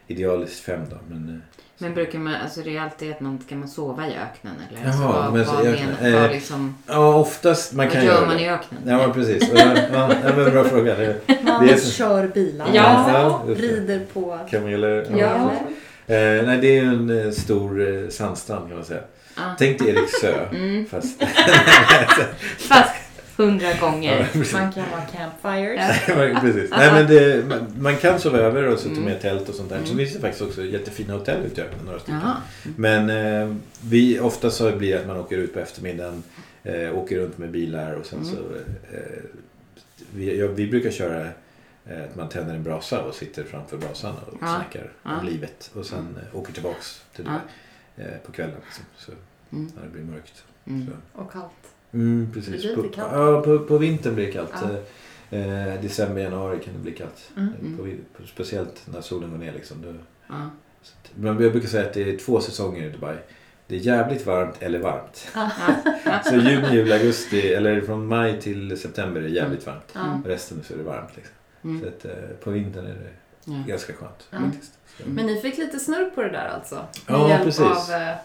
Idealiskt 0.08 0.60
fem 0.60 0.90
dagar. 0.90 1.02
Men, 1.10 1.44
Men 1.82 1.94
brukar 1.94 2.20
man, 2.20 2.34
alltså 2.44 2.62
det 2.62 2.78
är 2.78 2.82
alltid 2.82 3.12
att 3.12 3.20
man, 3.20 3.40
ska 3.46 3.56
man 3.56 3.68
sova 3.68 4.08
i 4.08 4.10
öknen 4.10 4.54
eller? 4.70 4.82
Jaha, 4.82 4.92
alltså, 4.92 5.04
vad, 5.08 5.34
men 5.34 5.46
vad, 5.46 5.66
öknen, 5.66 5.96
men, 6.02 6.14
eh, 6.14 6.22
vad, 6.22 6.32
liksom, 6.32 6.78
ja, 6.88 7.14
oftast 7.16 7.74
man 7.74 7.86
vad 7.86 7.94
kan 7.94 8.06
gör 8.06 8.14
göra 8.14 8.26
man 8.28 8.40
i 8.40 8.50
öknen? 8.50 8.82
Ja, 8.86 8.98
men 8.98 9.14
precis. 9.14 9.50
Ja, 9.54 9.66
ja, 9.94 10.12
ja, 10.24 10.32
men 10.36 10.52
bra 10.52 10.64
fråga. 10.64 10.96
Det, 10.96 11.16
Man 11.44 11.66
Det 11.68 11.74
är 11.74 11.78
så- 11.78 11.92
kör 11.92 12.28
bilar. 12.28 12.68
Ja. 12.74 13.12
Ja. 13.14 13.54
Rider 13.56 14.02
på... 14.14 14.40
kameler. 14.52 15.06
Ja. 15.18 15.52
Eh, 16.16 16.46
nej, 16.46 16.58
det 16.62 16.68
är 16.78 16.84
ju 16.84 16.90
en 16.90 17.26
eh, 17.26 17.32
stor 17.32 17.82
eh, 18.04 18.10
sandstrand 18.10 18.68
kan 18.68 18.78
man 18.78 18.86
säga. 18.86 19.02
Ja. 19.36 19.42
Tänk 19.58 19.80
dig 19.80 19.90
Eriksö. 19.90 20.46
Mm. 20.52 20.86
Fast... 20.86 21.24
Fast 22.58 22.96
hundra 23.44 23.74
gånger. 23.82 24.30
Ja. 24.34 24.44
Man 24.54 24.72
kan 24.74 24.84
ha 24.84 25.02
campfires. 25.12 26.06
precis. 26.42 26.72
Nej, 26.72 26.92
men 26.94 27.08
det, 27.08 27.46
man, 27.48 27.74
man 27.80 27.98
kan 27.98 28.20
sova 28.20 28.38
över 28.38 28.68
och 28.68 28.80
så 28.80 28.86
ta 28.90 28.92
Mm. 28.92 29.04
med 29.06 29.22
tält 29.22 29.50
och 29.50 29.56
sånt 29.56 29.70
där. 29.70 29.78
Så 29.78 29.84
Mm. 29.86 29.98
finns 29.98 30.14
det 30.14 30.20
faktiskt 30.20 30.42
också 30.42 30.64
jättefina 30.66 31.14
hotell 31.14 31.46
ute 31.46 31.62
i 31.62 31.64
öknen, 31.64 31.86
några 31.86 32.00
stycken. 32.00 32.20
Jaha. 32.24 32.38
Men 32.76 33.10
eh, 33.10 33.56
vi, 33.84 34.20
ofta 34.20 34.50
så 34.50 34.72
blir 34.78 34.94
det 34.94 35.00
att 35.02 35.08
man 35.08 35.18
åker 35.18 35.38
ut 35.38 35.54
på 35.54 35.60
eftermiddagen, 35.60 36.24
eh, 36.64 36.98
åker 36.98 37.20
runt 37.20 37.38
med 37.38 37.52
bilar 37.52 37.94
och 37.94 38.06
sen 38.06 38.20
Mm. 38.20 38.32
så... 38.36 38.42
Eh, 38.96 39.24
vi, 40.14 40.40
ja, 40.40 40.48
vi 40.48 40.68
brukar 40.68 40.92
köra 40.92 41.22
eh, 41.86 42.04
att 42.10 42.16
man 42.16 42.30
tänder 42.30 42.56
en 42.56 42.64
brasa 42.64 43.02
och 43.04 43.16
sitter 43.16 43.44
framför 43.44 43.78
brasan 43.78 44.16
och 44.28 44.38
Ja. 44.42 44.48
snackar 44.56 44.92
Ja. 45.04 45.20
om 45.20 45.26
livet. 45.26 45.72
Och 45.76 45.86
sen 45.86 46.18
eh, 46.32 46.40
åker 46.40 46.54
tillbaks 46.54 47.02
till 47.16 47.26
Ja. 47.28 47.32
Dubai 47.98 48.12
eh, 48.14 48.18
på 48.26 48.32
kvällen. 48.32 48.56
Liksom. 48.66 48.84
Så 48.98 49.12
Mm. 49.52 49.72
när 49.76 49.84
det 49.84 49.90
blir 49.90 50.04
mörkt. 50.04 50.44
Mm. 50.68 50.88
Så. 50.88 51.22
Och 51.22 51.32
kallt. 51.32 51.52
Mm, 51.94 52.32
precis. 52.34 52.52
Det 52.54 52.60
blir 52.68 52.76
på, 52.76 52.82
lite 52.82 52.96
kallt. 52.96 53.12
Ja, 53.14 53.42
på, 53.42 53.60
på 53.60 53.78
vintern 53.78 54.16
blir 54.16 54.26
det 54.26 54.32
kallt. 54.32 54.54
Ja. 54.62 55.38
Eh, 55.38 55.82
december, 55.82 56.22
januari 56.22 56.60
kan 56.64 56.74
det 56.74 56.80
bli 56.80 56.92
kallt. 56.92 57.32
Mm. 57.38 57.50
Mm. 57.62 57.78
På, 57.78 57.84
på, 58.22 58.28
speciellt 58.28 58.82
när 58.94 59.02
solen 59.02 59.32
går 59.32 59.38
ner. 59.38 59.54
Liksom. 59.54 59.78
Då, 59.82 59.94
Ja. 60.30 60.36
att- 60.82 61.12
men 61.16 61.42
jag 61.44 61.52
brukar 61.52 61.68
säga 61.68 61.86
att 61.88 61.94
det 61.94 62.14
är 62.14 62.18
två 62.18 62.42
säsonger 62.42 62.84
i 62.84 62.90
Dubai. 62.90 63.16
Det 63.68 63.76
är 63.76 63.80
jävligt 63.80 64.26
varmt 64.26 64.56
eller 64.60 64.80
varmt. 64.80 65.28
Så 66.26 66.36
juni, 66.36 66.68
juli, 66.74 66.94
augusti 66.94 67.54
eller 67.54 67.82
från 67.82 68.08
maj 68.08 68.42
till 68.42 68.80
september 68.80 69.22
är 69.22 69.24
det 69.26 69.30
jävligt 69.30 69.66
varmt. 69.66 69.92
Ja. 69.94 70.06
Mm. 70.06 70.24
Resten 70.24 70.64
så 70.64 70.74
är 70.74 70.78
det 70.78 70.84
varmt. 70.84 71.10
Liksom. 71.16 71.34
Mm. 71.64 71.82
Så 71.82 71.88
att, 71.88 72.06
eh, 72.06 72.12
på 72.44 72.52
vintern 72.52 72.86
är 72.86 72.96
det 73.46 73.70
ganska 73.70 73.94
skönt. 73.94 74.28
Men 75.06 75.26
ni 75.26 75.42
fick 75.42 75.58
lite 75.58 75.80
snurr 75.80 76.10
på 76.10 76.22
det 76.22 76.30
där 76.32 76.48
alltså? 76.48 76.76
Med 76.76 76.86
Ja, 77.08 77.30
hjälp 77.30 77.44
precis. 77.44 77.62
av 77.62 77.92
eh, 78.02 78.16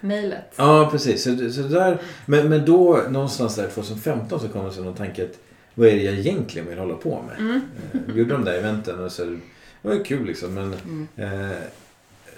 mejlet? 0.00 0.44
Ja, 0.56 0.88
precis. 0.92 1.22
Så, 1.22 1.50
så 1.52 1.62
där, 1.62 1.98
men, 2.26 2.48
men 2.48 2.64
då 2.64 3.00
någonstans 3.10 3.56
där 3.56 3.68
2015 3.68 4.40
så 4.40 4.48
kom 4.48 4.70
det 4.76 4.80
någon 4.82 4.94
tanke 4.94 5.24
att 5.24 5.38
vad 5.74 5.88
är 5.88 5.92
det 5.96 6.02
jag 6.02 6.14
egentligen 6.14 6.68
vill 6.68 6.78
hålla 6.78 6.94
på 6.94 7.22
med? 7.28 7.38
Mm. 7.38 7.60
Eh, 7.92 8.00
Vi 8.06 8.18
gjorde 8.18 8.32
de 8.32 8.44
där 8.44 8.58
eventen 8.58 9.04
och 9.04 9.12
så 9.12 9.24
det 9.24 9.38
var 9.82 9.94
ju 9.94 10.02
kul 10.04 10.26
liksom. 10.26 10.54
Men 10.54 10.74
Mm. 10.84 11.08
eh, 11.50 11.56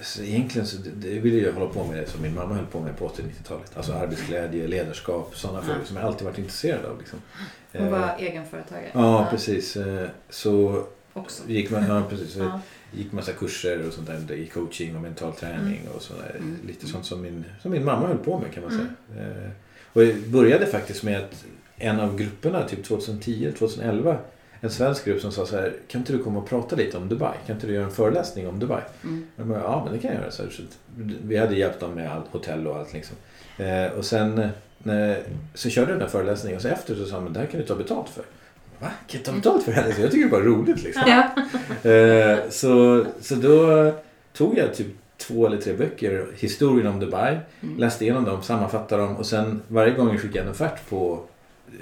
så 0.03 0.23
egentligen 0.23 0.67
så 0.67 0.77
det, 0.97 1.09
ville 1.19 1.39
jag 1.47 1.53
hålla 1.53 1.67
på 1.73 1.85
med 1.85 1.97
det 1.99 2.07
som 2.07 2.23
min 2.23 2.35
mamma 2.35 2.55
höll 2.55 2.67
på 2.67 2.81
med 2.81 2.99
på 2.99 3.09
80-90-talet. 3.09 3.77
Alltså 3.77 3.93
arbetsglädje, 3.93 4.67
ledarskap, 4.67 5.37
sådana 5.37 5.59
Ja. 5.59 5.65
frågor 5.65 5.85
som 5.85 5.97
jag 5.97 6.07
alltid 6.07 6.25
varit 6.27 6.39
intresserad 6.39 6.85
av. 6.85 6.99
Liksom. 6.99 7.19
Hon 7.73 7.87
Eh, 7.87 7.91
var 7.93 8.17
egenföretagare? 8.19 8.91
Ja, 8.95 9.27
precis. 9.31 9.77
Eh, 9.77 10.09
Så 10.31 10.85
Också? 11.13 11.43
gick 11.47 11.71
man, 11.71 11.87
ja, 11.89 12.03
precis. 12.11 12.37
Gick 12.97 13.12
massa 13.12 13.32
kurser 13.32 13.86
och 13.86 13.92
sånt 13.92 14.07
där 14.28 14.34
i 14.34 14.47
coaching 14.47 14.97
och 14.97 15.03
mental 15.03 15.32
träning 15.32 15.80
och 15.94 16.03
sådär. 16.03 16.34
Mm. 16.38 16.57
Lite 16.66 16.86
sånt 16.86 17.05
som 17.07 17.22
min, 17.22 17.44
som 17.62 17.70
min 17.70 17.84
mamma 17.84 18.07
höll 18.07 18.18
på 18.18 18.38
med 18.38 18.53
kan 18.53 18.62
man 18.62 18.72
Mm. 18.72 18.86
säga. 19.14 19.26
Eh, 19.44 19.51
Och 19.92 20.05
jag 20.05 20.16
började 20.28 20.66
faktiskt 20.66 21.03
med 21.03 21.18
att 21.18 21.44
en 21.76 22.01
av 22.01 22.16
grupperna, 22.18 22.68
typ 22.68 22.84
2010, 22.84 23.53
2011, 23.59 24.18
en 24.61 24.70
svensk 24.70 25.05
grupp 25.05 25.20
som 25.20 25.32
sa 25.32 25.47
så 25.47 25.57
här, 25.57 25.72
kan 25.88 26.01
inte 26.01 26.12
du 26.12 26.18
komma 26.18 26.38
och 26.40 26.49
prata 26.49 26.76
lite 26.76 26.97
om 26.99 27.09
Dubai? 27.09 27.34
Kan 27.47 27.57
inte 27.57 27.66
du 27.66 27.72
göra 27.74 27.84
en 27.84 27.90
föreläsning 27.90 28.49
om 28.49 28.59
Dubai? 28.59 28.82
Mm. 29.05 29.26
Jag 29.36 29.47
bara, 29.47 29.59
ja 29.61 29.82
men 29.84 29.92
det 29.92 29.99
kan 29.99 30.11
jag 30.12 30.20
göra. 30.20 30.30
Så, 30.30 30.42
vi 31.22 31.36
hade 31.36 31.57
hjälpt 31.57 31.80
dem 31.80 31.90
med 31.94 32.12
allt, 32.12 32.26
hotell 32.30 32.66
och 32.66 32.76
allt 32.76 32.92
liksom. 32.92 33.16
Eh, 33.59 33.86
och 33.86 34.05
sen 34.05 34.38
eh, 34.38 35.16
så 35.55 35.70
körde 35.70 35.90
jag 35.90 35.99
den 35.99 36.01
här 36.01 36.09
föreläsningen 36.09 36.57
och 36.57 36.62
så 36.62 36.68
efter 36.68 36.94
så 36.94 37.05
sa 37.07 37.14
han, 37.20 37.32
det 37.32 37.40
här 37.40 37.47
kan 37.47 37.61
du 37.61 37.66
ta 37.66 37.74
betalt 37.74 38.09
för. 38.09 38.24
Va? 38.81 38.87
Kan 39.09 39.20
jag 39.20 39.24
ta 39.24 39.33
betalt 39.33 39.64
för 39.64 39.72
det 39.72 39.81
här? 39.81 39.87
Jag 39.89 39.97
tycker 39.97 40.18
det 40.18 40.22
är 40.24 40.29
bara 40.29 40.45
roligt 40.45 40.83
liksom. 40.83 41.03
Ja. 41.07 41.91
Eh, 41.91 42.39
så, 42.51 43.05
så 43.20 43.35
då 43.35 43.93
tog 44.33 44.59
jag 44.59 44.74
typ 44.74 44.87
två 45.18 45.47
eller 45.47 45.57
tre 45.57 45.72
böcker, 45.72 46.27
historien 46.37 46.87
om 46.87 47.01
Dubai, 47.01 47.37
Mm. 47.62 47.79
läste 47.79 48.05
igenom 48.05 48.24
dem, 48.24 48.43
sammanfattade 48.43 49.03
dem 49.03 49.16
och 49.16 49.27
sen 49.27 49.62
varje 49.68 49.93
gång 49.95 50.09
jag 50.11 50.20
skickade 50.20 50.45
en 50.45 50.51
offert 50.51 50.89
på 50.89 51.20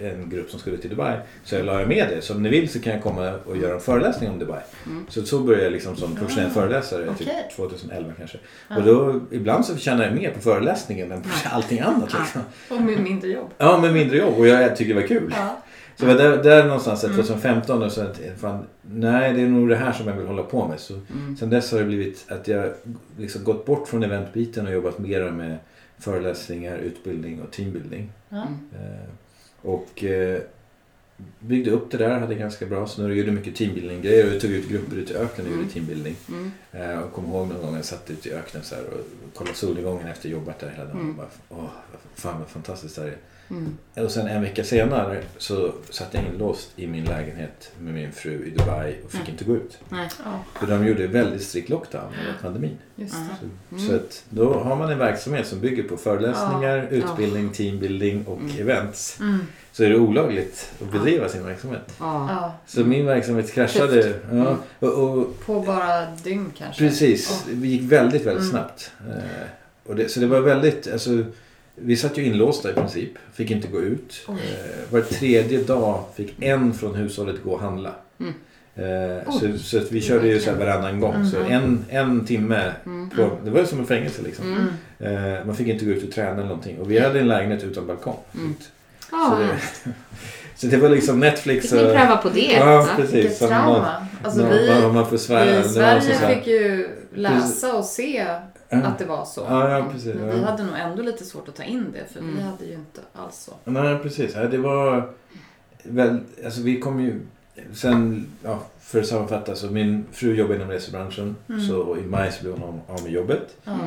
en 0.01 0.31
grupp 0.31 0.51
som 0.51 0.61
skulle 0.61 0.77
till 0.79 0.91
Dubai. 0.91 1.17
Så 1.45 1.55
jag 1.55 1.65
la 1.67 1.79
jag 1.81 1.89
med 1.89 2.07
det. 2.11 2.23
Så 2.23 2.35
om 2.35 2.43
ni 2.43 2.49
vill 2.49 2.69
så 2.69 2.81
kan 2.81 2.93
jag 2.93 3.03
komma 3.03 3.33
och 3.47 3.57
göra 3.57 3.75
en 3.75 3.81
föreläsning 3.81 4.31
om 4.31 4.39
Dubai. 4.39 4.61
Mm. 4.87 5.07
Så 5.09 5.23
så 5.27 5.39
började 5.39 5.65
jag 5.65 5.73
liksom 5.73 5.97
som 5.97 6.17
professionell 6.17 6.51
Ah, 6.51 6.55
föreläsare 6.55 7.09
okej. 7.11 7.27
typ 7.27 7.57
2011 7.57 8.13
kanske. 8.19 8.39
Och 8.77 8.83
då, 8.83 9.21
ibland 9.31 9.67
så 9.67 9.77
tjänar 9.77 10.05
jag 10.05 10.15
mer 10.15 10.31
på 10.31 10.41
föreläsningen 10.41 11.13
än 11.13 11.23
på 11.23 11.29
allting 11.51 11.81
annat. 11.81 12.13
Liksom. 12.21 12.41
Och 12.71 12.81
med 12.83 13.01
mindre 13.01 13.29
jobb. 13.31 13.51
Ja, 13.59 13.79
med 13.81 13.93
mindre 13.93 14.17
jobb 14.17 14.35
och 14.39 14.49
jag 14.49 14.77
tycker 14.77 14.95
det 14.95 15.01
var 15.01 15.09
kul. 15.09 15.35
Ja. 15.37 15.61
Så 15.97 16.05
det 16.07 16.15
var 16.15 16.23
där, 16.23 16.43
där 16.43 16.65
någonstans 16.65 17.05
Mm. 17.05 17.17
2015 17.17 17.83
och 17.83 17.93
så 17.93 18.01
att, 18.01 18.21
fan, 18.37 18.65
nej 18.83 19.33
det 19.33 19.41
är 19.43 19.47
nog 19.47 19.69
det 19.69 19.77
här 19.77 19.93
som 19.93 20.09
jag 20.09 20.15
vill 20.17 20.27
hålla 20.27 20.43
på 20.43 20.69
med. 20.69 20.81
Så 20.81 20.95
Mm. 20.95 21.37
Sen 21.37 21.51
dess 21.51 21.73
har 21.73 21.79
det 21.79 21.85
blivit 21.85 22.25
att 22.29 22.49
jag 22.49 22.73
liksom 23.19 23.45
gått 23.45 23.67
bort 23.67 23.89
från 23.89 24.03
eventbiten 24.03 24.67
och 24.67 24.73
jobbat 24.73 24.99
mer 24.99 25.31
med 25.31 25.59
föreläsningar, 25.99 26.79
utbildning 26.79 27.43
och 27.43 27.51
teambuilding. 27.53 28.13
Mm. 28.31 28.43
Eh, 28.73 29.09
och 29.63 30.05
eh, 30.05 30.41
byggde 31.41 31.71
upp 31.71 31.91
det 31.91 31.97
där, 31.99 32.19
hade 32.21 32.35
ganska 32.35 32.67
bra. 32.67 32.87
Så 32.87 33.03
nu 33.03 33.15
gjorde 33.15 33.31
mycket 33.33 33.57
teambuilding-grejer. 33.57 34.33
Jag 34.33 34.41
tog 34.41 34.51
ut 34.51 34.69
grupper 34.69 34.97
ut 34.97 35.11
i 35.11 35.15
öknen 35.15 35.47
och 35.47 35.53
Mm. 35.53 35.59
gjorde 35.61 35.73
teambuilding. 35.73 36.17
Mm. 36.29 36.51
Eh, 36.73 36.99
och 36.99 37.13
kom 37.13 37.25
ihåg 37.27 37.49
någon 37.49 37.63
gång 37.63 37.77
jag 37.77 37.85
satt 37.85 38.11
ute 38.11 38.29
i 38.29 38.33
öknen 38.33 38.63
så 38.63 38.75
här 38.75 38.85
och 38.85 39.35
kollade 39.39 39.57
solnedgången 39.57 40.07
efter 40.07 40.29
jobbat 40.29 40.59
där 40.59 40.69
hela 40.71 40.85
dagen. 40.85 40.97
Mm. 41.01 41.11
Och 41.11 41.17
bara, 41.17 41.29
Åh, 41.49 41.69
fan 42.15 42.39
vad 42.39 42.49
fantastiskt 42.49 42.97
det 42.97 43.03
här 43.03 43.09
är. 43.09 43.17
Mm. 43.51 43.77
Och 43.95 44.11
sen 44.11 44.27
en 44.27 44.43
vecka 44.43 44.65
senare 44.65 45.23
så 45.39 45.73
satt 45.91 46.09
jag 46.15 46.23
inlåst 46.25 46.71
i 46.77 46.87
min 46.87 47.05
lägenhet 47.05 47.71
med 47.81 47.95
min 47.95 48.13
fru 48.13 48.45
i 48.47 48.51
Dubai 48.51 48.97
och 49.05 49.11
fick 49.11 49.21
Mm. 49.21 49.33
inte 49.33 49.45
gå 49.45 49.57
ut. 49.57 49.79
Ja, 49.91 50.09
För 50.55 50.67
de 50.67 50.87
gjorde 50.87 51.07
väldigt 51.07 51.43
strikt 51.43 51.69
lockdown 51.69 52.03
under 52.21 52.39
pandemin. 52.43 52.77
just. 52.97 53.15
Så, 53.15 53.21
Mm. 53.77 53.89
så 53.89 53.95
att 53.95 54.25
då 54.31 54.55
har 54.55 54.77
man 54.77 54.91
en 54.93 54.99
verksamhet 54.99 55.47
som 55.47 55.61
bygger 55.61 55.83
på 55.83 55.97
föreläsningar, 55.97 56.87
utbildning, 56.91 57.51
teambuilding 57.51 58.25
och 58.27 58.39
Mm. 58.41 58.59
events. 58.61 59.21
Mm. 59.21 59.39
Så 59.73 59.85
är 59.85 59.91
det 59.91 59.97
olagligt 59.99 60.73
att 60.83 60.93
bedriva 60.93 61.29
sin 61.29 61.47
verksamhet. 61.47 62.01
Så 62.67 62.85
min 62.85 63.07
verksamhet 63.07 63.53
kraschade. 63.53 64.15
Ja, 64.31 64.31
Mm. 64.31 64.55
och, 64.79 64.89
och, 65.19 65.41
På 65.47 65.61
bara 65.61 66.07
dygn 66.25 66.53
kanske. 66.59 66.89
precis, 66.89 67.45
det 67.51 67.67
gick 67.67 67.93
väldigt, 67.93 68.23
väldigt 68.27 68.41
Mm. 68.43 68.51
snabbt. 68.51 68.91
Eh, 69.09 69.49
och 69.87 69.97
det, 69.97 70.09
så 70.09 70.21
det 70.21 70.27
var 70.27 70.41
väldigt, 70.41 70.93
alltså, 70.93 71.11
vi 71.77 71.97
satt 71.97 72.19
ju 72.19 72.25
inlåsta 72.25 72.71
i 72.71 72.75
princip. 72.75 73.11
Fick 73.33 73.51
inte 73.51 73.69
gå 73.69 73.81
ut. 73.81 74.25
Oj. 74.29 74.35
Eh, 74.35 74.93
var 74.93 75.01
tredje 75.01 75.63
dag 75.63 76.05
fick 76.17 76.43
en 76.43 76.75
från 76.75 76.95
hushållet 76.95 77.37
gå 77.45 77.51
och 77.51 77.61
handla. 77.61 77.95
Mm. 78.21 78.35
Eh, 78.77 79.31
så, 79.33 79.59
så 79.59 79.81
vi 79.91 80.01
körde 80.01 80.29
ju 80.29 80.41
så 80.41 80.51
här 80.51 80.59
varannan 80.59 81.01
gång. 81.01 81.27
Så 81.27 81.39
Mhm. 81.39 81.53
en, 81.53 81.85
en 81.91 82.27
timme. 82.27 82.73
Mm. 82.87 83.11
På, 83.11 83.31
det 83.45 83.51
var 83.51 83.61
ju 83.61 83.67
som 83.67 83.79
en 83.81 83.87
fängelse 83.87 84.23
liksom. 84.23 84.47
Mm. 84.53 84.69
Mm. 84.99 85.35
Eh, 85.39 85.45
man 85.47 85.57
fick 85.57 85.69
inte 85.69 85.85
gå 85.85 85.91
ut 85.91 86.05
och 86.09 86.13
träna 86.15 86.31
eller 86.31 86.43
någonting. 86.43 86.79
Och 86.79 86.91
vi 86.91 86.99
hade 86.99 87.21
en 87.21 87.29
lägenhet 87.29 87.65
utan 87.65 87.87
balkong. 87.87 88.17
Mm. 88.35 88.55
Så, 89.11 89.39
det, 89.39 89.59
så 90.57 90.67
det 90.67 90.77
var 90.77 90.89
liksom 90.89 91.21
Netflix 91.21 91.63
Fick 91.71 91.73
ni 91.73 91.79
pröva 91.87 92.17
på 92.17 92.29
det? 92.29 92.53
Ja, 92.53 92.89
precis. 92.97 93.15
Vilket 93.15 93.37
Som 93.37 93.49
någon, 93.49 93.57
trauma. 93.59 94.07
Alltså 94.23 94.41
någon, 94.41 94.51
vi, 94.53 94.93
man 94.93 95.07
får 95.11 95.17
svära. 95.17 95.61
i 95.61 95.69
Sverige 95.69 96.01
så 96.01 96.21
så 96.21 96.27
fick 96.27 96.47
ju 96.47 96.89
läsa 97.15 97.75
och 97.75 97.85
se 97.85 98.27
Ja. 98.81 98.87
att 98.89 98.99
det 98.99 99.05
var 99.05 99.25
så. 99.25 99.41
Ja, 99.49 99.79
ja, 99.79 99.87
precis, 99.93 100.15
Men 100.15 100.29
ja. 100.29 100.35
vi 100.35 100.43
hade 100.43 100.63
nog 100.65 100.75
ändå 100.79 101.03
lite 101.03 101.25
svårt 101.25 101.49
att 101.49 101.55
ta 101.57 101.63
in 101.63 101.87
det 101.93 102.13
för 102.13 102.21
vi 102.21 102.31
Mm. 102.33 102.43
hade 102.45 102.65
ju 102.65 102.73
inte 102.73 103.01
alls 103.13 103.37
så. 103.37 103.71
Nej, 103.71 103.99
precis. 103.99 104.35
Ja, 104.35 104.45
det 104.45 104.59
var 104.59 105.11
väl... 105.83 106.19
Alltså 106.45 106.63
vi 106.63 106.81
kom 106.81 107.01
ju... 107.01 107.21
Sen, 107.75 108.27
ja, 108.43 108.63
för 108.81 109.01
att 109.01 109.07
sammanfatta, 109.07 109.55
så 109.55 109.67
min 109.67 110.05
fru 110.13 110.35
jobbar 110.35 110.55
inom 110.55 110.71
resebranschen. 110.71 111.37
Mm. 111.49 111.61
Så 111.61 111.97
i 111.97 112.03
maj 112.03 112.33
så 112.33 112.43
blev 112.43 112.55
hon 112.59 112.63
av- 112.63 112.81
av 112.97 113.03
med 113.03 113.13
jobbet. 113.13 113.57
Mm. 113.67 113.79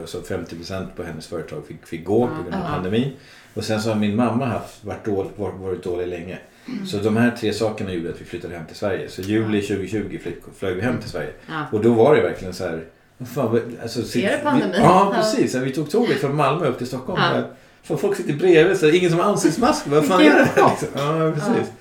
Alltså 0.00 0.18
50% 0.20 0.86
på 0.96 1.02
hennes 1.02 1.26
företag 1.26 1.66
fick, 1.66 1.86
fick 1.86 2.04
gå 2.04 2.26
på 2.26 2.34
grund 2.42 2.54
av 2.54 2.68
pandemin. 2.68 3.12
Och 3.54 3.64
sen 3.64 3.82
så 3.82 3.88
har 3.88 3.96
min 3.96 4.16
mamma 4.16 4.46
haft, 4.46 4.84
varit, 4.84 5.04
dålig, 5.04 5.30
varit, 5.36 5.60
varit 5.60 5.82
dålig 5.84 6.06
länge. 6.08 6.38
Mm. 6.68 6.86
Så 6.86 6.96
de 6.96 7.16
här 7.16 7.30
tre 7.30 7.52
sakerna 7.52 7.92
gjorde 7.92 8.10
att 8.10 8.20
vi 8.20 8.24
flyttade 8.24 8.56
hem 8.56 8.66
till 8.66 8.76
Sverige. 8.76 9.08
Så 9.08 9.22
juli 9.22 9.62
2020 9.62 10.18
flytt, 10.22 10.42
flög 10.56 10.76
vi 10.76 10.82
hem 10.82 10.98
till 11.00 11.10
Sverige. 11.10 11.32
Och 11.72 11.80
då 11.80 11.92
var 11.92 12.14
det 12.16 12.22
verkligen 12.22 12.54
så 12.54 12.64
här... 12.64 12.84
Fan, 13.26 13.60
alltså, 13.82 14.02
sitt- 14.02 14.24
det 14.24 14.40
pandemin? 14.42 14.72
Vi, 14.72 14.78
ja, 14.78 15.12
Ja. 15.14 15.16
precis. 15.16 15.54
Vi 15.54 15.70
tog 15.72 15.90
tåget 15.90 16.20
från 16.20 16.36
Malmö 16.36 16.66
upp 16.66 16.78
till 16.78 16.86
Stockholm. 16.86 17.20
Ja. 17.22 17.36
Ja. 17.36 17.42
Fan, 17.82 17.98
folk 17.98 18.16
sitter 18.16 18.32
bredvid, 18.32 18.78
så 18.78 18.88
ingen 18.88 19.10
som 19.10 19.20
har 19.20 19.26
ansiktsmask. 19.26 19.86
Vad 19.86 20.06
fan 20.06 20.20
är 20.20 20.24
det? 20.24 20.40
Liksom? 20.44 20.88
Ja, 20.94 21.32
precis. 21.34 21.72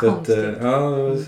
Så 0.00 0.08
att, 0.08 0.28
eh, 0.28 0.36
ja, 0.38 0.80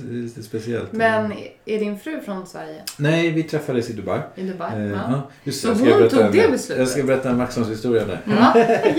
det 0.02 0.12
lite 0.12 0.42
speciellt. 0.42 0.92
Men 0.92 1.32
är 1.64 1.78
din 1.78 1.98
fru 1.98 2.20
från 2.24 2.46
Sverige? 2.46 2.82
Nej, 2.96 3.30
vi 3.30 3.42
träffades 3.42 3.90
i 3.90 3.92
Dubai. 3.92 4.20
I 4.34 4.42
Dubai? 4.42 4.70
Eh, 4.76 4.84
ja. 4.90 4.98
ja, 5.08 5.30
just 5.44 5.62
Så 5.62 5.68
hon 5.68 5.78
tog 6.08 6.32
det 6.32 6.48
beslutet? 6.50 6.78
Jag 6.78 6.88
ska 6.88 7.02
berätta 7.02 7.28
en 7.30 7.38
Vaxholmshistoria 7.38 8.04
där. 8.04 8.20
Ja. 8.24 8.60
Eh, 8.60 8.92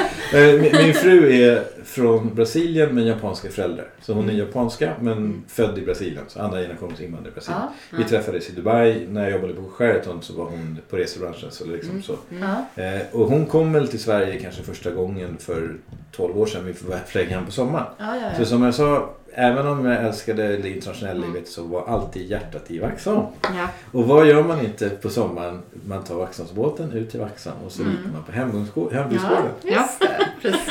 min, 0.32 0.72
min 0.84 0.94
fru 0.94 1.32
är 1.42 1.62
från 1.84 2.34
Brasilien 2.34 2.94
med 2.94 3.06
japanska 3.06 3.50
föräldrar. 3.50 3.86
Så 4.02 4.12
hon 4.12 4.24
är 4.24 4.28
Mm. 4.34 4.46
japanska 4.46 4.92
men 5.00 5.12
Mm. 5.12 5.42
född 5.48 5.78
i 5.78 5.82
Brasilien. 5.82 6.24
Så 6.28 6.40
andra 6.40 6.60
generationens 6.60 7.00
invandrare 7.00 7.30
i 7.30 7.34
Brasilien. 7.34 7.62
Ja. 7.90 7.96
Vi 7.98 8.04
träffades 8.04 8.48
i 8.50 8.52
Dubai. 8.52 9.06
När 9.08 9.22
jag 9.22 9.30
jobbade 9.32 9.52
på 9.54 9.62
Sheraton 9.70 10.22
så 10.22 10.32
var 10.32 10.44
hon 10.44 10.78
på 10.90 10.96
resebranschen. 10.96 11.50
Så 11.50 11.64
liksom 11.66 11.90
Mm. 11.90 12.02
så. 12.02 12.16
Ja. 12.40 12.82
Eh, 12.84 13.00
och 13.12 13.26
hon 13.28 13.46
kom 13.46 13.72
väl 13.72 13.88
till 13.88 14.00
Sverige 14.00 14.38
kanske 14.40 14.62
första 14.62 14.90
gången 14.90 15.36
för 15.38 15.74
12 16.12 16.38
år 16.38 16.46
sedan. 16.46 16.64
Vi 16.66 16.74
flög 17.06 17.28
hem 17.28 17.46
på 17.46 17.52
sommaren. 17.52 17.86
Ja, 17.98 18.16
Så 18.38 18.44
som 18.44 18.62
jag 18.62 18.74
sa, 18.74 19.10
även 19.34 19.66
om 19.66 19.84
jag 19.84 20.04
älskade 20.04 20.56
det 20.56 20.68
internationella 20.70 21.16
Mm. 21.24 21.32
livet 21.32 21.48
så 21.48 21.62
var 21.64 21.84
alltid 21.88 22.26
hjärtat 22.30 22.70
i 22.70 22.78
Vaxholm. 22.78 23.22
Ja. 23.42 23.68
Och 23.92 24.04
vad 24.08 24.26
gör 24.26 24.42
man 24.42 24.60
inte 24.64 24.88
på 24.90 25.08
sommaren? 25.08 25.62
Man 25.86 26.04
tar 26.04 26.14
Vaxholmsbåten 26.14 26.92
ut 26.92 27.10
till 27.10 27.20
Vaxholm 27.20 27.56
och 27.66 27.72
så 27.72 27.82
Mm. 27.82 27.96
rider 27.96 28.10
man 28.12 28.22
på 28.22 28.32
hembygdsgå- 28.32 28.94
hembygdsgården. 28.94 29.44
Ja. 29.62 29.88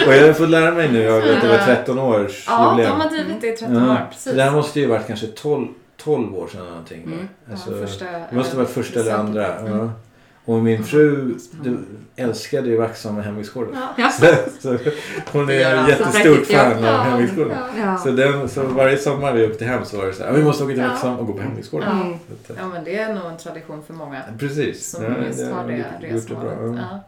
Och 0.07 0.13
jag 0.13 0.25
har 0.27 0.33
fått 0.33 0.49
lära 0.49 0.71
mig 0.71 0.91
nu 0.91 1.09
av 1.09 1.17
att 1.17 1.23
det 1.41 1.47
var 1.47 1.55
Ja. 1.55 1.65
13 1.65 1.99
års 1.99 2.45
Ja, 2.47 2.71
jubileum. 2.71 2.97
de 2.99 3.01
har 3.05 3.09
drivit 3.09 3.41
det 3.41 3.47
i 3.47 3.57
13 3.57 3.75
Ja. 3.87 3.91
år. 3.91 4.07
Precis. 4.11 4.33
Det 4.33 4.43
här 4.43 4.51
måste 4.51 4.79
ju 4.79 4.85
varit 4.87 5.07
kanske 5.07 5.27
12, 5.27 5.67
12 5.97 6.35
år 6.37 6.47
sedan 6.47 6.65
någonting. 6.65 7.03
Mm. 7.03 7.27
Alltså, 7.51 7.71
ja, 7.77 7.87
första, 7.87 8.05
det 8.05 8.27
måste 8.35 8.57
varit 8.57 8.69
första 8.69 8.99
eller 8.99 9.13
andra. 9.13 9.55
Mm. 9.57 9.77
Ja. 9.77 9.89
Och 10.45 10.63
min 10.63 10.83
fru 10.83 11.15
Mm. 11.21 11.37
du, 11.63 11.77
älskade 12.15 12.69
ju 12.69 12.77
Vaxholm 12.77 13.15
med 13.15 13.25
hembygdsgården. 13.25 13.75
Ja. 13.97 14.11
Så, 14.59 14.77
hon 15.31 15.49
är 15.49 15.71
en 15.71 15.79
alla. 15.79 15.89
jättestort 15.89 16.45
fan 16.45 16.71
av 16.77 16.83
Ja. 16.83 17.01
hembygdsgården. 17.01 17.57
Ja. 17.77 17.97
Så, 17.97 18.11
den, 18.11 18.49
så 18.49 18.63
varje 18.63 18.97
sommar 18.97 19.33
vi 19.33 19.47
åkte 19.47 19.65
hem 19.65 19.85
så 19.85 19.97
var 19.97 20.05
det 20.05 20.13
så 20.13 20.23
här, 20.23 20.29
"Ja, 20.31 20.35
vi 20.37 20.43
måste 20.43 20.63
åka 20.63 20.73
till. 20.73 20.83
Vaxholm 20.83 21.15
och 21.17 21.27
gå 21.27 21.33
på 21.33 21.41
hembygdsgården. 21.41 22.01
Mm. 22.01 22.13
Att, 22.13 22.57
ja, 22.57 22.67
men 22.67 22.83
det 22.83 22.95
är 22.99 23.13
nog 23.13 23.25
en 23.31 23.37
tradition 23.37 23.83
för 23.87 23.93
många 23.93 24.21
Precis. 24.39 24.89
som 24.89 25.03
Ja, 25.03 25.09
just 25.27 25.51
har 25.51 25.67
det 25.67 25.85
resmålet. 26.01 26.57
Ja. 26.61 26.99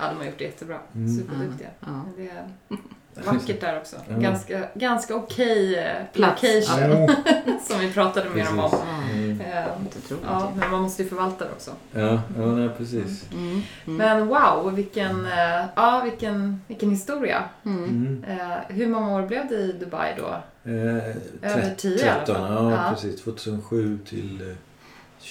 Ja. 0.00 0.08
de 0.10 0.16
har 0.18 0.24
gjort 0.24 0.38
det 0.38 0.44
jättebra. 0.44 0.76
Mm. 0.94 1.16
Superduktiga. 1.18 1.68
Ja. 1.80 2.76
Vackert 3.24 3.60
där 3.60 3.78
också. 3.80 3.96
Ja. 4.08 4.16
Ganska, 4.18 4.68
ganska 4.74 5.14
okej 5.14 5.74
eh, 5.78 5.92
Plats. 6.12 6.42
location 6.42 6.82
Mm. 6.82 7.10
som 7.68 7.80
vi 7.80 7.92
pratade 7.92 8.30
med 8.30 8.46
dem 8.46 8.58
om. 8.58 8.74
Mm. 9.12 9.22
Mm. 9.24 9.40
Eh, 9.40 9.64
otroligt. 9.96 10.24
Ja, 10.28 10.52
men 10.56 10.70
man 10.70 10.82
måste 10.82 11.02
ju 11.02 11.08
förvalta 11.08 11.44
det 11.44 11.50
också. 11.50 11.70
Ja, 11.92 12.20
ja 12.38 12.46
nej, 12.46 12.68
precis. 12.78 13.24
Mm. 13.32 13.62
Mm. 13.86 13.96
Men 13.96 14.26
wow, 14.26 14.72
vilken, 14.74 15.26
eh, 15.26 15.64
ja, 15.76 16.00
vilken, 16.04 16.60
vilken 16.66 16.90
historia. 16.90 17.44
Mm. 17.64 17.84
Mm. 17.84 18.24
Eh, 18.28 18.56
hur 18.68 18.86
många 18.86 19.14
år 19.14 19.22
blev 19.26 19.48
det 19.48 19.54
i 19.54 19.72
Dubai 19.72 20.14
då? 20.18 20.26
Eh, 20.70 20.72
Över 20.76 21.14
trett- 21.42 21.78
10 21.78 22.06
i 22.06 22.08
alla 22.08 22.24
13, 22.24 22.36
fall. 22.36 22.54
ja, 22.54 22.70
Ja. 22.70 22.90
precis. 22.94 23.22
2007 23.22 23.98
till 24.08 24.50
eh, 24.50 24.56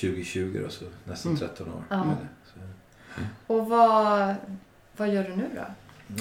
2020 0.02 0.60
då, 0.64 0.70
så 0.70 0.86
nästan 1.04 1.32
Mm. 1.32 1.40
13 1.40 1.68
år. 1.68 1.84
Ja. 1.90 2.04
Och 3.48 3.68
vad, 3.70 4.36
vad 4.98 5.10
gör 5.10 5.24
du 5.24 5.36
nu 5.36 5.46
då? 5.56 5.62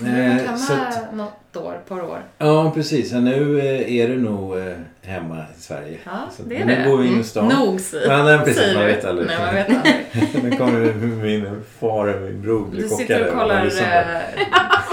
Du 0.01 0.07
har 0.11 0.29
varit 0.29 0.49
Eh, 0.49 0.57
så 0.57 0.73
hemma 0.73 0.87
att, 0.89 1.15
något 1.17 1.57
år, 1.57 1.79
par 1.89 2.03
år. 2.03 2.19
ja, 2.39 2.71
precis. 2.75 3.13
Ja, 3.13 3.21
nu 3.21 3.59
eh, 3.61 3.95
är 3.97 4.09
det 4.09 4.17
nog 4.17 4.59
eh, 4.59 4.65
hemma 5.03 5.45
i 5.59 5.61
Sverige. 5.61 5.99
Ja, 6.05 6.11
det 6.47 6.57
är 6.57 6.65
nu 6.65 6.75
det. 6.77 6.85
bor 6.91 6.97
vi 6.99 7.03
inne 7.05 7.09
Mm. 7.13 7.21
i 7.21 7.25
stan. 7.25 7.49
Nog 7.49 7.81
Ja, 8.07 8.23
nej, 8.25 8.39
precis. 8.39 8.57
säger 8.57 8.75
Man 8.75 8.83
du. 8.87 8.93
vet 8.93 9.05
aldrig. 9.05 9.27
Nej, 9.29 9.39
man 9.47 9.55
vet 9.55 9.69
aldrig. 9.69 10.43
Nu 10.51 10.57
kommer 10.57 10.95
min 11.23 11.63
far 11.81 12.07
och 12.15 12.23
min 12.23 12.43
bror 12.43 12.67
bli 12.67 12.83
Du 12.83 12.89
chockade. 12.89 13.07
sitter 13.07 13.27
och 13.33 13.39
kollar... 13.39 13.65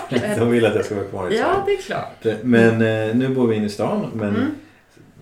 eh, 0.10 0.36
De 0.40 0.52
vill 0.52 0.66
att 0.66 0.76
jag 0.76 0.86
ska 0.86 0.96
vara 0.96 1.06
kvar 1.06 1.30
i 1.30 1.38
ja, 1.38 1.44
Sverige. 1.46 1.62
det 1.66 1.72
är 1.72 1.82
klart. 1.82 2.44
Men 2.44 2.72
eh, 3.10 3.16
nu 3.16 3.28
bor 3.36 3.48
vi 3.48 3.56
inne 3.56 3.66
i 3.66 3.70
stan. 3.70 4.12
Men 4.14 4.30
Mm. 4.30 4.52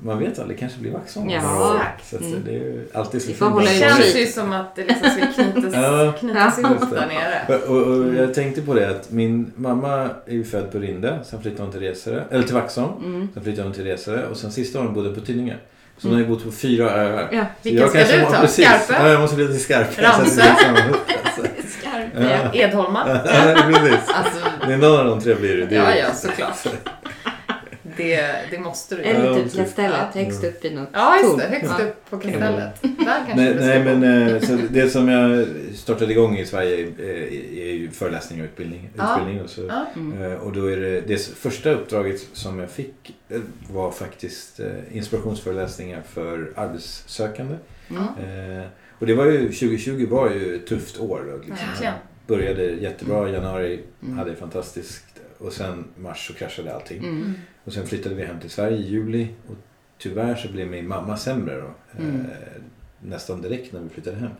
Man 0.03 0.19
vet 0.19 0.39
aldrig, 0.39 0.59
kanske 0.59 0.79
blir 0.79 0.91
Vaxholm 0.91 1.27
om 1.27 1.33
Ja. 1.33 1.81
Så 2.03 2.15
att, 2.15 2.21
Mm. 2.21 2.41
det 2.45 2.51
är 2.51 2.53
ju 2.53 2.87
alltid 2.93 3.21
så 3.21 3.27
fint. 3.27 3.39
hålla 3.39 3.69
Det 3.71 3.77
känns 3.79 4.15
ju 4.15 4.25
som 4.25 4.51
att 4.53 4.75
det 4.75 4.83
liksom 4.85 5.09
ska 5.09 5.43
knytas, 5.43 5.73
Ja. 5.75 6.13
knytas 6.19 6.59
Ja. 6.63 6.69
ihop 6.69 6.89
det. 6.91 6.95
där 6.95 7.07
nere. 7.07 7.63
Och, 7.67 7.75
och, 7.77 7.87
och 7.87 8.15
jag 8.15 8.33
tänkte 8.33 8.61
på 8.61 8.73
det 8.73 8.89
att 8.89 9.11
min 9.11 9.51
mamma 9.55 10.09
är 10.25 10.33
ju 10.33 10.43
född 10.43 10.71
på 10.71 10.79
Rinde, 10.79 11.19
sen 11.25 11.41
flyttade 11.41 11.63
hon 11.63 11.71
till 11.71 11.81
Resare, 11.81 12.23
eller 12.31 12.43
till 12.43 12.53
Vaxholm. 12.55 12.91
Mm. 13.05 13.27
Sen 13.33 13.43
flyttade 13.43 13.63
hon 13.67 13.73
till 13.73 13.83
Resare 13.83 14.25
och 14.27 14.37
sen 14.37 14.51
sista 14.51 14.79
året 14.79 14.91
bodde 14.93 15.09
på 15.15 15.21
Tidninge. 15.21 15.55
Så 15.97 16.07
hon 16.07 16.13
Mm. 16.17 16.25
har 16.25 16.29
ju 16.29 16.35
bott 16.35 16.45
på 16.45 16.51
fyra 16.51 16.91
öar. 16.91 17.29
Ja. 17.31 17.45
Vilken 17.61 17.89
ska 17.89 17.97
kanske 17.97 18.17
du 18.17 18.25
ta? 18.25 18.41
Precis. 18.41 18.65
Skarpe? 18.65 18.93
Ja, 19.03 19.09
jag 19.09 19.21
måste 19.21 19.35
flytta 19.35 19.51
till 19.53 19.63
Skarpe. 19.63 20.01
Ramsö? 20.01 20.25
Så 20.25 20.41
att 20.41 20.57
det 20.65 20.71
blir 20.71 20.83
liksom- 21.23 21.45
Skarp. 21.81 22.29
Ja. 22.53 22.53
Edholma. 22.53 23.07
Ja, 23.25 23.63
precis. 23.73 24.09
Alltså, 24.09 24.41
Det 24.67 24.73
är 24.73 24.77
någon 24.77 24.99
av 24.99 25.05
de 25.05 25.21
tre 25.21 25.35
blir 25.35 25.57
det. 25.57 25.65
det. 25.65 25.75
ja, 25.75 25.95
ja, 25.95 26.13
såklart. 26.13 26.57
det, 28.03 28.35
det 28.51 28.59
måste 28.59 28.95
du 28.95 29.01
Eller 29.01 29.43
typ. 29.43 29.55
Kastellet, 29.55 30.13
högst 30.13 30.43
upp 30.43 30.65
i 30.65 30.69
något 30.73 30.89
Ja, 30.93 31.19
just 31.23 31.37
det. 31.37 31.43
Högst 31.43 31.73
Ja. 31.79 31.85
upp 31.85 32.09
på 32.09 32.17
kastellet. 32.17 32.81
Där 32.81 33.05
kanske 33.27 33.35
Nej, 33.35 33.55
nej 33.59 33.83
men 33.95 34.27
eh, 34.35 34.41
så 34.41 34.57
det 34.69 34.89
som 34.89 35.07
jag 35.09 35.47
startade 35.75 36.11
igång 36.11 36.37
i 36.37 36.45
Sverige 36.45 36.87
eh, 36.99 37.63
är 37.63 37.73
ju 37.73 37.91
föreläsning 37.91 38.41
och 38.41 38.45
utbildning. 38.45 38.89
Ja. 38.97 39.11
utbildning 39.17 39.43
och, 39.43 39.49
så, 39.49 39.61
Ja. 39.61 39.85
Mm. 39.95 40.21
eh, 40.31 40.37
och 40.37 40.51
då 40.53 40.65
är 40.71 40.77
det, 40.77 41.01
det 41.01 41.21
första 41.21 41.71
uppdraget 41.71 42.21
som 42.33 42.59
jag 42.59 42.69
fick 42.69 43.15
var 43.71 43.91
faktiskt 43.91 44.59
inspirationsföreläsningar 44.91 46.01
för 46.09 46.53
arbetssökande. 46.55 47.55
Mm. 47.89 48.63
Och 48.99 49.05
det 49.07 49.13
var 49.13 49.25
ju, 49.25 49.39
2020 49.39 50.07
var 50.09 50.29
ju 50.29 50.55
ett 50.55 50.67
tufft 50.67 50.99
år. 50.99 51.39
Liksom. 51.47 51.67
Verkligen. 51.67 51.93
Började 52.27 52.63
jättebra, 52.63 53.29
januari 53.29 53.79
Mm. 54.03 54.17
hade 54.17 54.35
fantastiskt 54.35 55.08
och 55.39 55.53
sen 55.53 55.85
mars 55.97 56.27
så 56.27 56.33
kraschade 56.33 56.75
allting. 56.75 56.97
Mm. 57.03 57.33
Och 57.63 57.73
sen 57.73 57.87
flyttade 57.87 58.15
vi 58.15 58.25
hem 58.25 58.39
till 58.39 58.49
Sverige 58.49 58.77
i 58.77 58.81
juli 58.89 59.27
och 59.47 59.55
tyvärr 59.97 60.35
så 60.35 60.47
blev 60.51 60.67
min 60.67 60.87
mamma 60.87 61.17
sämre 61.17 61.55
då. 61.61 61.71
Mm. 62.03 62.15
Eh, 62.21 62.61
nästan 62.99 63.41
direkt 63.41 63.73
när 63.73 63.79
vi 63.81 63.89
flyttade 63.89 64.15
hem. 64.17 64.31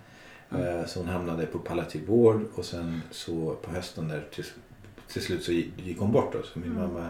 Mm. 0.52 0.80
Eh, 0.80 0.86
så 0.86 1.00
hon 1.00 1.10
hamnade 1.10 1.45
på 1.45 1.60
palliativ 1.60 2.08
vård 2.08 2.41
och 2.56 2.66
sen 2.66 3.02
så 3.12 3.56
på 3.62 3.72
hösten 3.72 4.08
där 4.08 4.26
till, 4.34 4.45
till 5.14 5.22
slut 5.22 5.43
så 5.43 5.52
gick 5.52 6.00
hon 6.00 6.12
bort 6.12 6.34
då. 6.34 6.39
Så 6.43 6.60
min 6.60 6.72
Mm. 6.72 6.82
mamma 6.84 7.10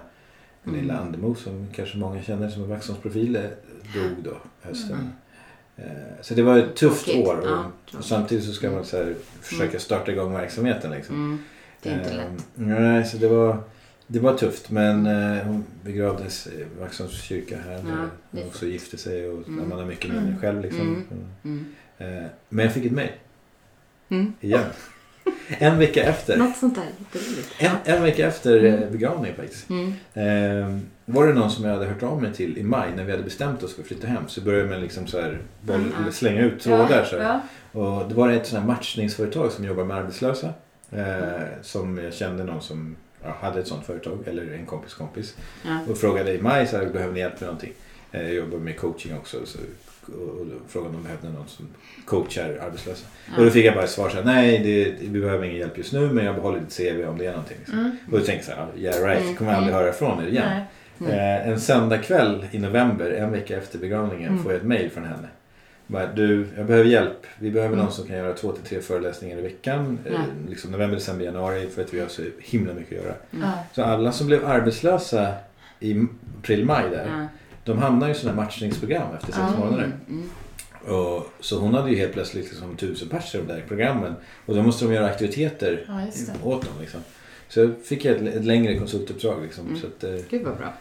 Gunilla 0.63 0.93
Mm. 0.93 1.05
Andemo 1.05 1.35
som 1.35 1.67
kanske 1.75 1.97
många 1.97 2.21
känner 2.23 2.49
som 2.49 2.63
en 2.63 2.69
Vaxholms 2.69 3.01
profil 3.01 3.35
eh, 3.35 3.41
dog 3.93 4.23
då 4.23 4.37
hösten. 4.61 5.11
Mm. 5.77 5.89
Eh, 5.91 6.21
Så 6.21 6.33
det 6.33 6.41
var 6.41 6.57
ett 6.57 6.75
tufft 6.75 7.05
Tråkigt. 7.05 7.27
år 7.27 7.37
och, 7.39 7.47
Ja, 7.47 7.71
och 7.97 8.05
samtidigt 8.05 8.43
så 8.45 8.51
ska 8.53 8.71
man 8.71 8.85
så 8.85 8.97
här 8.97 9.15
försöka 9.41 9.79
starta 9.79 10.11
igång 10.11 10.33
verksamheten. 10.33 10.91
Liksom. 10.91 11.15
Mm. 11.15 11.39
Det 11.81 11.89
är 11.89 11.93
inte 11.99 12.09
Eh, 12.11 12.17
lätt. 12.17 12.45
Nej, 12.55 13.05
så 13.05 13.17
det 13.17 13.27
var, 13.27 13.57
det 14.11 14.19
var 14.19 14.37
tufft. 14.37 14.69
Men 14.71 15.05
eh, 15.05 15.43
hon 15.43 15.63
begravdes 15.83 16.47
i 16.47 16.65
Vaxholms 16.79 17.21
kyrka 17.21 17.57
här. 17.65 17.73
Ja, 17.73 18.05
hon 18.31 18.43
också 18.47 18.65
gifte 18.65 18.97
sig 18.97 19.29
och 19.29 19.39
när 19.49 19.57
Mm. 19.57 19.69
man 19.69 19.79
har 19.79 19.85
mycket 19.85 20.11
Mm. 20.11 20.23
minne 20.23 20.37
själv. 20.41 20.61
Liksom. 20.61 20.81
Mm. 20.81 21.03
Mm. 21.43 21.65
Mm. 21.97 22.17
Eh, 22.23 22.29
Men 22.49 22.65
jag 22.65 22.73
fick 22.73 22.85
ett 22.85 22.91
mejl 22.91 23.11
Mm. 24.09 24.33
igen. 24.41 24.63
en 25.47 25.77
vecka 25.79 26.03
efter. 26.03 26.37
Något 26.37 26.57
sånt 26.57 26.75
där. 26.75 27.19
En, 27.59 27.75
en 27.95 28.03
vecka 28.03 28.27
efter 28.27 28.63
eh, 28.63 28.73
Mm. 28.73 28.91
begravningen 28.91 29.35
faktiskt. 29.35 29.69
Mm. 29.69 29.87
Eh, 30.13 30.79
var 31.05 31.27
det 31.27 31.33
någon 31.33 31.51
som 31.51 31.65
jag 31.65 31.73
hade 31.73 31.85
hört 31.85 32.03
av 32.03 32.21
mig 32.21 32.33
till 32.33 32.57
i 32.57 32.63
maj 32.63 32.89
när 32.95 33.03
vi 33.03 33.11
hade 33.11 33.23
bestämt 33.23 33.63
oss 33.63 33.73
för 33.75 33.81
att 33.81 33.87
flytta 33.87 34.07
hem 34.07 34.23
så 34.27 34.41
började 34.41 34.69
man 34.69 34.81
liksom 34.81 35.07
så 35.07 35.21
här 35.21 35.39
boll, 35.61 35.75
Mm, 35.75 35.91
ja. 36.05 36.11
slänga 36.11 36.41
ut 36.41 36.59
trådar. 36.61 37.03
Så 37.05 37.17
här. 37.17 37.23
Ja. 37.73 37.79
Och 37.81 38.09
det 38.09 38.15
var 38.15 38.29
ett 38.31 38.47
sånt 38.47 38.59
här 38.61 38.67
matchningsföretag 38.67 39.51
som 39.51 39.65
jobbar 39.65 39.83
med 39.85 39.97
arbetslösa. 39.97 40.53
Eh, 40.91 41.43
som 41.61 41.97
jag 41.97 42.13
kände 42.13 42.43
någon 42.43 42.61
som 42.61 42.95
ja, 43.23 43.35
hade 43.41 43.59
ett 43.59 43.67
sånt 43.67 43.85
företag, 43.85 44.19
eller 44.25 44.53
en 44.53 44.65
kompis 44.65 44.93
kompis. 44.93 45.35
Ja. 45.65 45.79
Och 45.91 45.97
frågade 45.97 46.33
i 46.33 46.41
maj 46.41 46.67
så 46.67 46.77
här, 46.77 46.85
behöver 46.85 47.13
ni 47.13 47.19
hjälp 47.19 47.39
med 47.39 47.47
någonting? 47.47 47.73
Eh, 48.11 48.21
jag 48.21 48.33
jobbar 48.33 48.57
med 48.57 48.77
coaching 48.79 49.17
också. 49.17 49.37
Så, 49.45 49.59
och, 50.07 50.45
frågade 50.67 50.89
om 50.95 51.01
de 51.01 51.03
behövde 51.03 51.29
någon 51.39 51.47
som 51.47 51.67
coachar 52.05 52.57
arbetslösa. 52.61 53.05
Och 53.37 53.43
då 53.43 53.49
fick 53.49 53.65
jag 53.65 53.73
bara 53.75 53.83
ett 53.83 53.89
svar 53.89 54.09
så 54.09 54.15
här, 54.17 54.23
nej 54.23 54.59
det, 54.63 55.07
vi 55.07 55.19
behöver 55.21 55.45
ingen 55.45 55.57
hjälp 55.57 55.77
just 55.77 55.93
nu 55.93 55.99
men 56.11 56.25
jag 56.25 56.35
behåller 56.35 56.59
ditt 56.59 56.77
CV 56.77 57.03
om 57.09 57.17
det 57.17 57.25
är 57.25 57.31
någonting. 57.31 57.57
Liksom. 57.59 57.79
Mm. 57.79 57.91
Och 58.11 58.19
då 58.19 58.25
tänkte 58.25 58.51
jag 58.51 58.57
så 58.57 58.63
här, 58.63 58.67
yeah 58.77 59.05
right, 59.07 59.21
Mm. 59.23 59.35
kommer 59.35 59.51
jag 59.51 59.57
aldrig 59.57 59.75
höra 59.75 59.93
från 59.93 60.23
er 60.23 60.27
igen. 60.27 60.61
Mm. 60.99 61.11
Eh, 61.11 61.47
en 61.49 61.59
söndagkväll 61.61 62.45
i 62.51 62.59
november, 62.59 63.11
en 63.11 63.31
vecka 63.31 63.57
efter 63.57 63.79
begravningen, 63.79 64.29
Mm. 64.31 64.43
får 64.43 64.51
jag 64.51 64.59
ett 64.61 64.67
mail 64.67 64.89
från 64.89 65.03
henne. 65.03 65.27
Bara, 65.91 66.13
du, 66.13 66.47
jag 66.57 66.65
behöver 66.65 66.89
hjälp. 66.89 67.25
Vi 67.39 67.51
behöver 67.51 67.73
Mm. 67.73 67.85
någon 67.85 67.93
som 67.93 68.07
kan 68.07 68.15
göra 68.17 68.33
två 68.33 68.51
till 68.51 68.63
tre 68.63 68.81
föreläsningar 68.81 69.37
i 69.37 69.41
veckan. 69.41 69.99
Eh, 70.05 70.19
liksom 70.49 70.71
november, 70.71 70.95
december, 70.95 71.25
januari 71.25 71.67
för 71.69 71.81
att 71.81 71.93
vi 71.93 71.99
har 71.99 72.07
så 72.07 72.21
himla 72.39 72.73
mycket 72.73 72.99
att 72.99 73.05
göra. 73.05 73.15
Mm. 73.33 73.49
Så 73.75 73.83
alla 73.83 74.11
som 74.11 74.27
blev 74.27 74.45
arbetslösa 74.45 75.33
i 75.79 76.05
april, 76.39 76.65
maj 76.65 76.89
där. 76.89 77.27
De 77.63 77.77
hamnar 77.77 78.09
i 78.09 78.13
sådana 78.13 78.37
här 78.41 78.45
matchningsprogram 78.45 79.13
efter 79.15 79.31
sex 79.31 79.57
månader. 79.59 79.83
Mm. 79.83 79.99
Mm. 80.87 80.95
Och, 80.97 81.27
så 81.39 81.59
hon 81.59 81.73
hade 81.73 81.89
ju 81.89 81.95
helt 81.97 82.13
plötsligt 82.13 82.49
liksom 82.49 82.75
tusen 82.75 83.09
personer 83.09 83.43
i 83.43 83.47
de 83.47 83.53
där 83.53 83.63
programmen. 83.67 84.13
Och 84.45 84.55
då 84.55 84.63
måste 84.63 84.85
de 84.85 84.93
göra 84.93 85.05
aktiviteter 85.05 85.85
Ja, 85.87 86.01
åt 86.43 86.61
dem. 86.61 86.73
Liksom. 86.81 86.99
Så 87.49 87.71
fick 87.85 88.05
jag 88.05 88.15
ett, 88.15 88.35
ett 88.35 88.45
längre 88.45 88.77
konsultuppdrag. 88.77 89.41
Liksom. 89.43 89.67
Mm. 89.67 89.79
Så, 89.79 89.87
att, 89.87 90.03
eh, 90.03 90.25
Gud 90.29 90.43
vad 90.45 90.57
bra. 90.57 90.73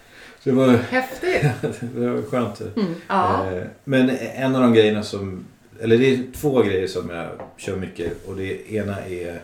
Det 0.45 0.51
var, 0.53 0.68
Häftigt. 0.68 1.43
det 1.95 2.11
var 2.11 2.22
skönt. 2.22 2.61
Mm. 2.76 2.95
Ja. 3.09 3.51
Eh, 3.53 3.62
Men 3.84 4.11
en 4.34 4.57
av 4.57 4.62
de 4.62 4.72
grejerna 4.74 5.03
som, 5.03 5.45
eller 5.80 5.99
det 5.99 6.14
är 6.14 6.18
två 6.34 6.62
grejer 6.62 6.86
som 6.86 7.11
jag 7.11 7.26
kör 7.57 7.76
mycket 7.76 8.26
och 8.28 8.36
det 8.36 8.72
ena 8.72 9.01
är 9.07 9.41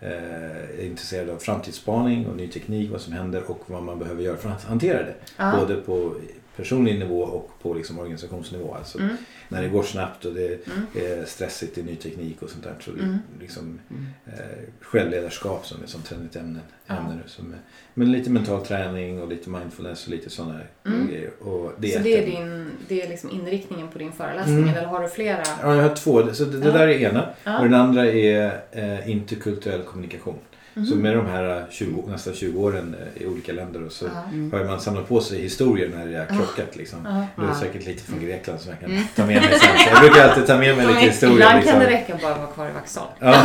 eh, 0.00 0.10
jag 0.10 0.78
är 0.78 0.86
intresserad 0.86 1.30
av 1.30 1.38
framtidsspaning 1.38 2.26
och 2.26 2.36
ny 2.36 2.48
teknik, 2.48 2.90
vad 2.90 3.00
som 3.00 3.12
händer 3.12 3.42
och 3.50 3.60
vad 3.66 3.82
man 3.82 3.98
behöver 3.98 4.22
göra 4.22 4.36
för 4.36 4.48
att 4.50 4.64
hantera 4.64 4.98
det. 4.98 5.14
Ja. 5.36 5.52
Både 5.60 5.74
på 5.74 6.14
personlig 6.56 6.98
nivå 6.98 7.20
och 7.22 7.50
på 7.62 7.74
liksom 7.74 7.98
organisationsnivå. 7.98 8.74
Alltså 8.74 8.98
Mm. 8.98 9.16
När 9.48 9.62
det 9.62 9.68
går 9.68 9.82
snabbt 9.82 10.24
och 10.24 10.34
det 10.34 10.66
Mm. 10.66 10.86
är 10.94 11.24
stressigt 11.24 11.78
i 11.78 11.82
ny 11.82 11.96
teknik 11.96 12.42
och 12.42 12.50
sånt 12.50 12.64
där. 12.64 12.74
Så 12.80 12.90
Mm. 12.90 13.18
liksom, 13.40 13.80
Mm. 13.90 14.06
eh, 14.26 14.32
självledarskap 14.80 15.66
som 15.66 15.82
är 15.82 15.86
som 15.86 16.02
trendigt 16.02 16.36
ämne. 16.36 16.60
Ja. 16.86 16.96
ämne 16.96 17.14
nu, 17.14 17.22
som 17.26 17.52
är, 17.52 17.58
men 17.94 18.12
lite 18.12 18.30
mental 18.30 18.66
träning 18.66 19.22
och 19.22 19.28
lite 19.28 19.50
mindfulness 19.50 20.04
och 20.06 20.10
lite 20.10 20.30
sådana 20.30 20.60
Mm. 20.86 21.06
grejer. 21.08 21.30
Och 21.40 21.70
Så 21.76 21.80
det 21.80 21.94
är, 22.18 22.26
din, 22.26 22.70
det 22.88 23.02
är 23.02 23.08
liksom 23.08 23.30
inriktningen 23.30 23.88
på 23.88 23.98
din 23.98 24.12
föreläsning 24.12 24.58
Mm. 24.58 24.68
eller 24.74 24.86
har 24.86 25.02
du 25.02 25.08
flera? 25.08 25.42
Ja, 25.62 25.74
jag 25.76 25.82
har 25.88 25.96
två. 25.96 26.32
Så 26.34 26.44
det, 26.44 26.58
det 26.60 26.72
där 26.72 26.88
är 26.88 26.98
ena. 26.98 27.28
Ja. 27.44 27.58
Och 27.58 27.64
den 27.64 27.74
andra 27.74 28.06
är 28.06 28.60
eh, 28.72 29.10
interkulturell 29.10 29.82
kommunikation. 29.82 30.38
Mhm. 30.76 30.86
Så 30.86 30.94
med 30.96 31.16
de 31.16 31.26
här 31.26 31.66
20, 31.70 32.04
nästan 32.10 32.34
20 32.34 32.60
åren 32.62 32.96
eh, 33.16 33.22
i 33.22 33.26
olika 33.26 33.52
länder 33.52 33.86
och 33.86 33.92
så. 33.92 34.06
Mm. 34.32 34.52
har 34.52 34.64
man 34.64 34.80
samlat 34.80 35.08
på 35.08 35.20
sig 35.20 35.40
historier 35.42 35.88
när 35.96 36.06
det 36.06 36.18
har 36.18 36.26
krockat. 36.26 36.76
Liksom. 36.76 36.98
Ja. 37.36 37.42
Det 37.44 37.50
är 37.50 37.54
säkert 37.54 37.86
lite 37.86 38.02
från 38.02 38.20
Grekland 38.20 38.60
som 38.60 38.70
jag 38.70 38.80
kan 38.80 38.90
Mm. 38.90 39.04
ta 39.16 39.26
med 39.26 39.42
mig 39.42 39.58
sen. 39.60 39.78
Så 39.78 39.88
jag 39.92 40.00
brukar 40.00 40.28
alltid 40.28 40.46
ta 40.46 40.56
med 40.58 40.76
mig 40.76 40.86
lite 40.86 41.00
historia. 41.00 41.34
Ibland 41.34 41.54
Liksom. 41.56 41.72
kan 41.72 41.80
det 41.82 41.90
räcka 41.90 42.14
bara 42.22 42.32
att 42.32 42.38
vara 42.38 42.50
kvar 42.50 42.68
i 42.68 42.72
Vaxholm. 42.72 43.06
Ja. 43.18 43.44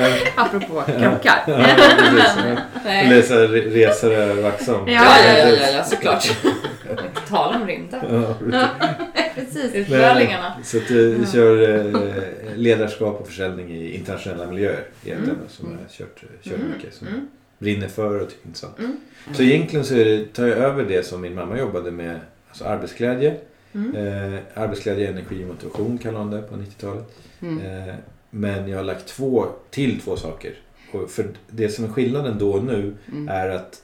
Ja, 0.00 0.42
Apropå 0.44 0.82
krockar. 0.86 1.42
ja. 1.46 1.58
Ja. 1.58 2.56
Nej. 2.84 3.06
Eller 3.06 3.22
så 3.22 3.34
resor 3.46 4.12
över 4.12 4.42
Vaxholm. 4.42 4.88
Ja, 4.88 5.02
ja, 5.26 5.38
ja, 5.38 5.48
ja, 5.48 5.68
ja, 5.76 5.84
såklart. 5.84 6.30
Tala 7.28 7.56
om 7.56 7.66
rymden. 7.66 8.00
Precis. 9.62 9.74
Utlärlingarna. 9.86 10.54
Så 10.64 10.76
att, 10.76 10.90
vi 10.90 11.26
kör 11.32 11.68
eh, 11.94 12.56
ledarskap 12.56 13.20
och 13.20 13.26
försäljning 13.26 13.70
i 13.70 13.94
internationella 13.94 14.46
miljöer. 14.46 14.84
Ett 15.04 15.12
Mm. 15.12 15.30
som 15.48 15.70
jag 15.72 15.78
har 15.78 15.88
kört, 15.88 16.20
kört 16.42 16.54
Mm. 16.54 16.72
mycket. 16.76 16.94
Som 16.94 17.06
Mm. 17.06 17.28
brinner 17.58 17.88
för 17.88 18.20
och 18.20 18.28
tycker 18.28 18.42
är 18.42 18.46
intressant. 18.46 18.78
Mm. 18.78 18.96
Så 19.32 19.42
egentligen 19.42 19.84
så 19.84 19.94
det, 19.94 20.32
tar 20.34 20.46
jag 20.46 20.58
över 20.58 20.84
det 20.84 21.06
som 21.06 21.20
min 21.20 21.34
mamma 21.34 21.58
jobbade 21.58 21.90
med. 21.90 22.20
Alltså 22.48 22.64
arbetsglädje. 22.64 23.36
Mm. 23.72 23.96
Eh, 23.96 24.40
arbetsglädje, 24.54 25.08
energi 25.08 25.44
och 25.44 25.48
motivation 25.48 25.98
kallade 25.98 26.24
hon 26.24 26.30
det 26.30 26.42
på 26.42 26.56
90-talet. 26.56 27.04
Mm. 27.40 27.88
Eh, 27.88 27.94
men 28.30 28.68
jag 28.68 28.76
har 28.76 28.84
lagt 28.84 29.06
två, 29.06 29.46
till 29.70 30.00
två 30.00 30.16
saker. 30.16 30.52
Och 30.92 31.10
för 31.10 31.26
det 31.50 31.68
som 31.68 31.84
är 31.84 31.88
skillnaden 31.88 32.38
då 32.38 32.50
och 32.52 32.64
nu 32.64 32.94
Mm. 33.12 33.28
är 33.28 33.48
att 33.48 33.82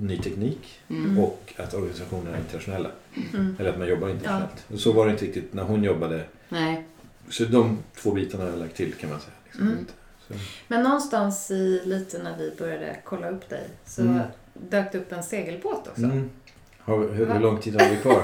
ny 0.00 0.18
teknik 0.18 0.80
Mm. 0.88 1.18
och 1.18 1.52
att 1.56 1.74
organisationerna 1.74 2.36
är 2.36 2.40
internationella. 2.40 2.90
Mm. 3.34 3.56
Eller 3.58 3.70
att 3.70 3.78
man 3.78 3.88
jobbar 3.88 4.08
internationellt. 4.08 4.64
Och 4.72 4.78
så 4.78 4.92
var 4.92 5.06
det 5.06 5.12
inte 5.12 5.24
riktigt 5.24 5.54
när 5.54 5.62
hon 5.62 5.84
jobbade. 5.84 6.24
Nej. 6.48 6.84
Så 7.28 7.44
de 7.44 7.78
två 7.96 8.10
bitarna 8.12 8.44
har 8.44 8.50
jag 8.50 8.58
lagt 8.58 8.76
till 8.76 8.92
kan 8.94 9.10
man 9.10 9.20
säga. 9.20 9.32
Liksom. 9.44 9.68
Mm. 9.68 9.86
Men 10.68 10.82
någonstans 10.82 11.50
i 11.50 11.80
lite 11.84 12.22
när 12.22 12.38
vi 12.38 12.52
började 12.58 12.96
kolla 13.04 13.28
upp 13.30 13.48
dig 13.48 13.68
så 13.86 14.02
Mm. 14.02 14.20
dök 14.54 14.92
det 14.92 14.98
upp 14.98 15.12
en 15.12 15.22
segelbåt 15.22 15.88
också. 15.88 16.00
Mm. 16.86 16.98
har, 16.98 17.14
hur, 17.14 17.26
hur 17.32 17.40
lång 17.40 17.58
tid 17.58 17.80
har 17.80 17.88
vi 17.90 17.96
kvar? 17.96 18.22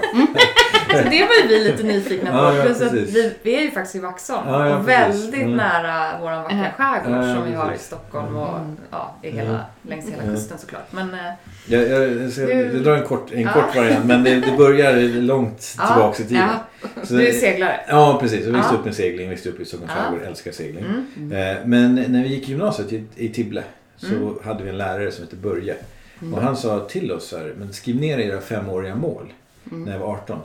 Så 0.91 0.95
det 0.97 1.03
var 1.03 1.35
ju 1.43 1.49
vi 1.49 1.65
lite 1.65 1.83
nyfikna 1.83 2.31
på. 2.31 2.37
Ja, 2.37 2.57
ja, 2.57 2.63
Plus 2.65 2.83
att 2.83 2.93
vi, 2.93 3.33
vi 3.43 3.55
är 3.59 3.63
ju 3.63 3.71
faktiskt 3.71 3.95
i 3.97 3.99
Vaxholm 3.99 4.49
Ja, 4.49 4.69
ja, 4.69 4.77
och 4.79 4.89
väldigt 4.89 5.35
Mm. 5.43 5.57
nära 5.57 6.19
vår 6.21 6.31
vackra 6.31 6.73
skärgård 6.77 7.13
Ja, 7.25 7.27
ja, 7.29 7.35
som 7.35 7.45
vi 7.51 7.55
har 7.55 7.73
i. 7.73 7.79
Stockholm 7.79 8.37
och 8.37 8.57
Mm. 8.59 8.77
ja, 8.91 9.17
i 9.23 9.31
hela, 9.31 9.49
Mm. 9.51 9.61
längs 9.83 10.11
hela 10.13 10.23
Mm. 10.23 10.35
kusten 10.35 10.59
såklart. 10.59 10.87
Men 10.93 11.15
eh, 11.15 11.19
Jag, 11.67 11.89
jag, 11.89 12.13
jag, 12.23 12.33
ska, 12.33 12.47
Du- 12.47 12.53
jag 12.53 12.83
drar 12.85 12.97
en 12.97 13.05
kort, 13.07 13.33
en 13.33 13.41
Ja. 13.41 13.53
kort 13.53 13.77
variant 13.77 14.05
men 14.05 14.25
det, 14.25 14.35
det 14.35 14.57
börjar 14.57 15.21
långt 15.21 15.75
Ja. 15.79 15.87
tillbaks 15.87 16.21
i 16.21 16.25
tiden. 16.25 16.49
Ja. 16.85 16.89
Så, 17.05 17.15
du 17.15 17.29
är 17.29 17.33
seglare. 17.33 17.81
Ja, 17.89 18.19
precis. 18.21 18.47
Jag 18.47 18.53
växte 18.53 18.75
Ja. 18.75 18.79
upp 18.79 18.85
med 18.85 18.95
segling, 18.95 19.29
växte 19.31 19.49
upp 19.49 19.61
i 19.61 19.65
Stockholms 19.65 19.93
Ja. 19.97 20.03
skärgård, 20.03 20.23
älskar 20.27 20.53
segling. 20.53 20.85
Mm. 21.17 21.33
Eh, 21.57 21.57
Men 21.65 21.95
när 21.95 22.23
vi 22.23 22.29
gick 22.29 22.49
i 22.49 22.51
gymnasiet 22.51 22.93
i, 22.93 23.05
i 23.17 23.29
Tibble 23.29 23.63
så 23.97 24.07
Mm. 24.15 24.35
hade 24.45 24.63
vi 24.65 24.71
en 24.71 24.79
lärare 24.79 25.13
som 25.13 25.25
hette 25.25 25.37
Börje. 25.37 25.75
Mm. 26.23 26.35
Och 26.35 26.41
han 26.43 26.57
sa 26.57 26.81
till 26.89 27.13
oss 27.13 27.29
så 27.29 27.37
här, 27.39 27.55
men 27.59 27.73
skriv 27.73 27.97
ner 27.97 28.19
era 28.19 28.41
femåriga 28.41 28.95
mål 28.95 29.33
Mm. 29.71 29.85
när 29.85 29.93
jag 29.93 29.99
var 30.01 30.07
18. 30.13 30.39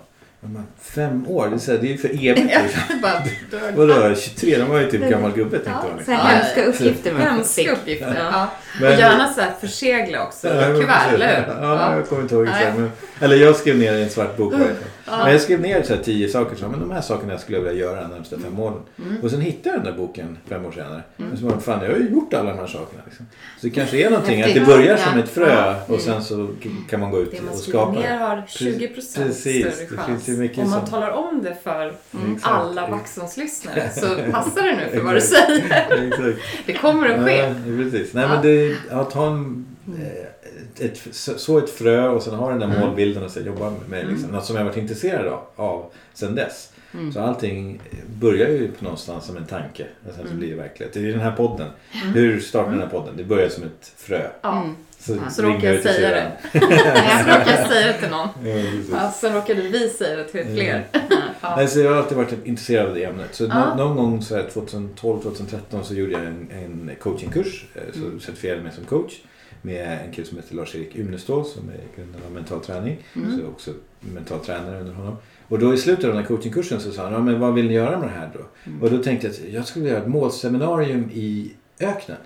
Men 0.45 0.63
Fem 0.81 1.27
år, 1.27 1.47
det 1.49 1.55
är, 1.55 1.59
så 1.59 1.71
här, 1.71 1.79
det 1.79 1.87
är 1.87 1.91
ju 1.91 1.97
för 1.97 2.09
evigt. 2.09 2.37
Liksom. 2.63 2.81
Vadå, 3.75 4.15
23? 4.15 4.57
De 4.57 4.69
var 4.69 4.79
ju 4.79 4.89
typ 4.91 5.09
gammal 5.09 5.31
gubbe 5.31 5.59
tänkte 5.59 5.71
Ja. 5.71 5.81
Så 5.91 5.97
Liksom. 5.97 6.13
Ja, 6.13 6.19
hemska 6.19 6.61
ja. 6.61 6.65
uppgifter 6.65 7.11
man 7.13 7.21
Hemska 7.21 7.61
fick. 7.61 7.71
uppgifter. 7.71 8.15
Ja. 8.31 8.47
Men- 8.81 8.93
och 8.93 8.99
gärna 8.99 9.33
så 9.33 9.41
här 9.41 9.51
försegla 9.61 10.23
också. 10.27 10.47
Ja, 10.47 10.61
Kuvert, 10.79 11.13
eller 11.13 11.35
hur? 11.35 11.63
Ja, 11.63 11.95
jag 11.95 12.07
kommer 12.09 12.21
inte 12.21 12.35
ihåg 12.35 12.43
exakt. 12.47 12.77
Men, 12.77 12.91
eller 13.19 13.35
jag 13.35 13.55
skrev 13.55 13.77
ner 13.77 13.93
i 13.93 14.03
en 14.03 14.09
svart 14.09 14.37
bok 14.37 14.53
fall. 14.53 14.61
Ja. 15.05 15.17
Men 15.23 15.31
jag 15.31 15.41
skrev 15.41 15.61
ner 15.61 15.83
så 15.83 15.95
här 15.95 16.03
tio 16.03 16.29
saker. 16.29 16.55
Så, 16.55 16.67
men 16.67 16.79
de 16.79 16.91
här 16.91 17.01
sakerna 17.01 17.37
skulle 17.37 17.57
jag 17.57 17.63
vilja 17.65 17.79
göra 17.85 18.01
de 18.01 18.07
närmsta 18.07 18.39
fem 18.39 18.59
åren. 18.59 18.77
Mm. 18.99 19.17
Och 19.23 19.31
sen 19.31 19.41
hittade 19.41 19.69
jag 19.75 19.83
den 19.83 19.93
där 19.93 19.99
boken 19.99 20.37
fem 20.49 20.65
år 20.65 20.71
senare. 20.71 21.01
Och 21.33 21.37
så 21.39 21.59
fan 21.59 21.83
jag 21.83 21.91
har 21.91 21.97
ju 21.97 22.09
gjort 22.09 22.33
alla 22.33 22.49
de 22.49 22.59
här 22.59 22.67
sakerna. 22.67 23.01
Liksom. 23.05 23.25
Så 23.61 23.67
det 23.67 23.69
kanske 23.69 23.97
är 23.97 24.09
någonting 24.09 24.41
att 24.43 24.53
det 24.53 24.59
börjar 24.65 24.97
som 24.97 25.17
Ja. 25.17 25.23
ett 25.23 25.29
frö 25.29 25.53
Ja. 25.55 25.75
och 25.93 25.99
sen 26.01 26.23
så 26.23 26.49
kan 26.89 26.99
man 26.99 27.11
gå 27.11 27.19
ut 27.21 27.31
Det 27.31 27.41
man 27.41 27.53
och 27.53 27.59
skriver 27.59 27.79
skapa. 27.79 27.99
ner 27.99 28.17
har 28.17 28.43
20 28.47 28.87
procent 28.87 29.25
Precis, 29.27 29.65
större 29.75 29.97
chans. 29.97 30.25
Om 30.33 30.69
man 30.69 30.79
som- 30.79 30.89
talar 30.89 31.09
om 31.11 31.43
det 31.43 31.55
för 31.63 31.87
Exakt. 31.87 32.53
alla 32.53 32.87
Vaxholmslyssnare 32.89 33.89
så 33.95 34.07
passar 34.31 34.61
det 34.63 34.75
nu 34.75 34.89
för 34.97 35.01
vad 35.05 35.15
du 35.15 35.21
säger. 35.21 36.35
Det 36.65 36.73
kommer 36.73 37.09
att 37.09 37.25
ske. 37.25 37.37
Ja, 37.37 37.53
precis. 37.77 38.13
Nej, 38.13 38.23
Ja. 38.23 38.29
men 38.29 38.41
det, 38.41 38.75
att 38.91 39.13
ha 39.13 39.27
en, 39.27 39.65
eh, 39.99 40.85
ett, 40.85 41.01
så 41.11 41.57
ett 41.57 41.69
frö 41.69 42.07
och 42.09 42.23
sen 42.23 42.33
ha 42.33 42.49
den 42.49 42.59
där 42.59 42.67
Mm. 42.67 42.79
målbilden 42.79 43.23
och 43.23 43.31
så 43.31 43.39
jobba 43.39 43.73
med 43.89 44.07
liksom, 44.07 44.29
något 44.31 44.45
som 44.45 44.55
jag 44.55 44.63
varit 44.65 44.77
intresserad 44.77 45.27
av, 45.27 45.41
av 45.55 45.85
sen 46.13 46.35
dess. 46.35 46.69
Mm. 46.93 47.11
Så 47.13 47.19
allting 47.19 47.81
börjar 48.19 48.49
ju 48.49 48.71
på 48.71 48.83
någonstans 48.83 49.25
som 49.25 49.37
en 49.37 49.45
tanke 49.45 49.83
och 50.07 50.13
sen 50.13 50.21
så 50.23 50.27
Mm. 50.27 50.37
blir 50.39 50.49
det 50.49 50.55
verklighet. 50.55 50.93
Det 50.93 50.99
är 50.99 51.11
den 51.11 51.19
här 51.19 51.31
podden. 51.31 51.67
Hur 52.13 52.39
startar 52.39 52.71
den 52.71 52.79
här 52.79 52.87
podden? 52.87 53.13
Det 53.17 53.23
börjar 53.23 53.49
som 53.49 53.63
ett 53.63 53.91
frö. 53.97 54.27
Mm. 55.09 55.19
Så, 55.19 55.25
Ja. 55.25 55.29
Så 55.29 55.41
ringer 55.41 55.55
råkar 55.55 55.73
jag 55.73 55.83
säga 55.83 55.93
syrran. 55.93 56.31
Så 56.51 56.59
råkar 57.39 57.51
jag 57.57 57.67
säga 57.71 57.87
det 57.87 57.93
till 57.99 58.09
någon. 58.09 58.29
Ja, 58.91 59.11
sen 59.11 59.33
råkade 59.35 59.61
vi 59.61 59.89
säga 59.89 60.17
det 60.17 60.23
till 60.23 60.43
fler. 60.45 60.85
Ja. 61.41 61.55
Nej, 61.57 61.67
så 61.67 61.79
jag 61.79 61.89
har 61.91 61.97
alltid 61.97 62.17
varit 62.17 62.45
intresserad 62.45 62.87
av 62.89 62.95
det 62.95 63.03
ämnet. 63.03 63.35
Så 63.35 63.43
Ja. 63.43 63.75
nå- 63.75 63.85
någon 63.85 63.97
gång 63.97 64.21
så 64.21 64.35
här 64.35 64.43
2012-2013 64.53 65.83
så 65.83 65.93
gjorde 65.93 66.11
jag 66.11 66.21
en, 66.25 66.47
en 66.51 66.91
coachingkurs. 66.99 67.65
eh, 67.75 67.81
Så 67.93 67.99
Mm. 67.99 68.19
certifierade 68.19 68.61
mig 68.63 68.71
som 68.71 68.83
coach. 68.85 69.13
Med 69.61 69.99
en 70.05 70.11
kille 70.13 70.27
som 70.27 70.37
heter 70.37 70.55
Lars-Erik 70.55 70.95
Unestål 70.99 71.45
som 71.45 71.69
är 71.69 71.95
grundare 72.01 72.21
av 72.25 72.31
mental 72.31 72.59
träning. 72.59 72.97
Mm. 73.15 73.31
Så 73.31 73.37
jag 73.39 73.45
är 73.45 73.49
också 73.51 73.71
mental 73.99 74.39
tränare 74.39 74.79
under 74.79 74.93
honom. 74.93 75.15
Och 75.47 75.59
då 75.59 75.73
i 75.73 75.77
slutet 75.77 76.05
av 76.05 76.09
den 76.11 76.19
här 76.19 76.27
coachingkursen 76.27 76.79
så 76.79 76.91
sa 76.91 77.03
han, 77.03 77.13
ja, 77.13 77.19
men 77.19 77.39
vad 77.39 77.53
vill 77.53 77.67
ni 77.67 77.73
göra 77.73 77.99
med 77.99 78.07
det 78.07 78.13
här 78.13 78.29
då? 78.33 78.39
Mm. 78.69 78.81
Och 78.83 78.91
då 78.91 78.97
tänkte 79.03 79.27
jag 79.27 79.33
att 79.33 79.53
jag 79.53 79.67
skulle 79.67 79.89
göra 79.89 79.97
ett 80.01 80.07
målseminarium 80.07 81.09
i 81.13 81.51
öknen. 81.79 82.17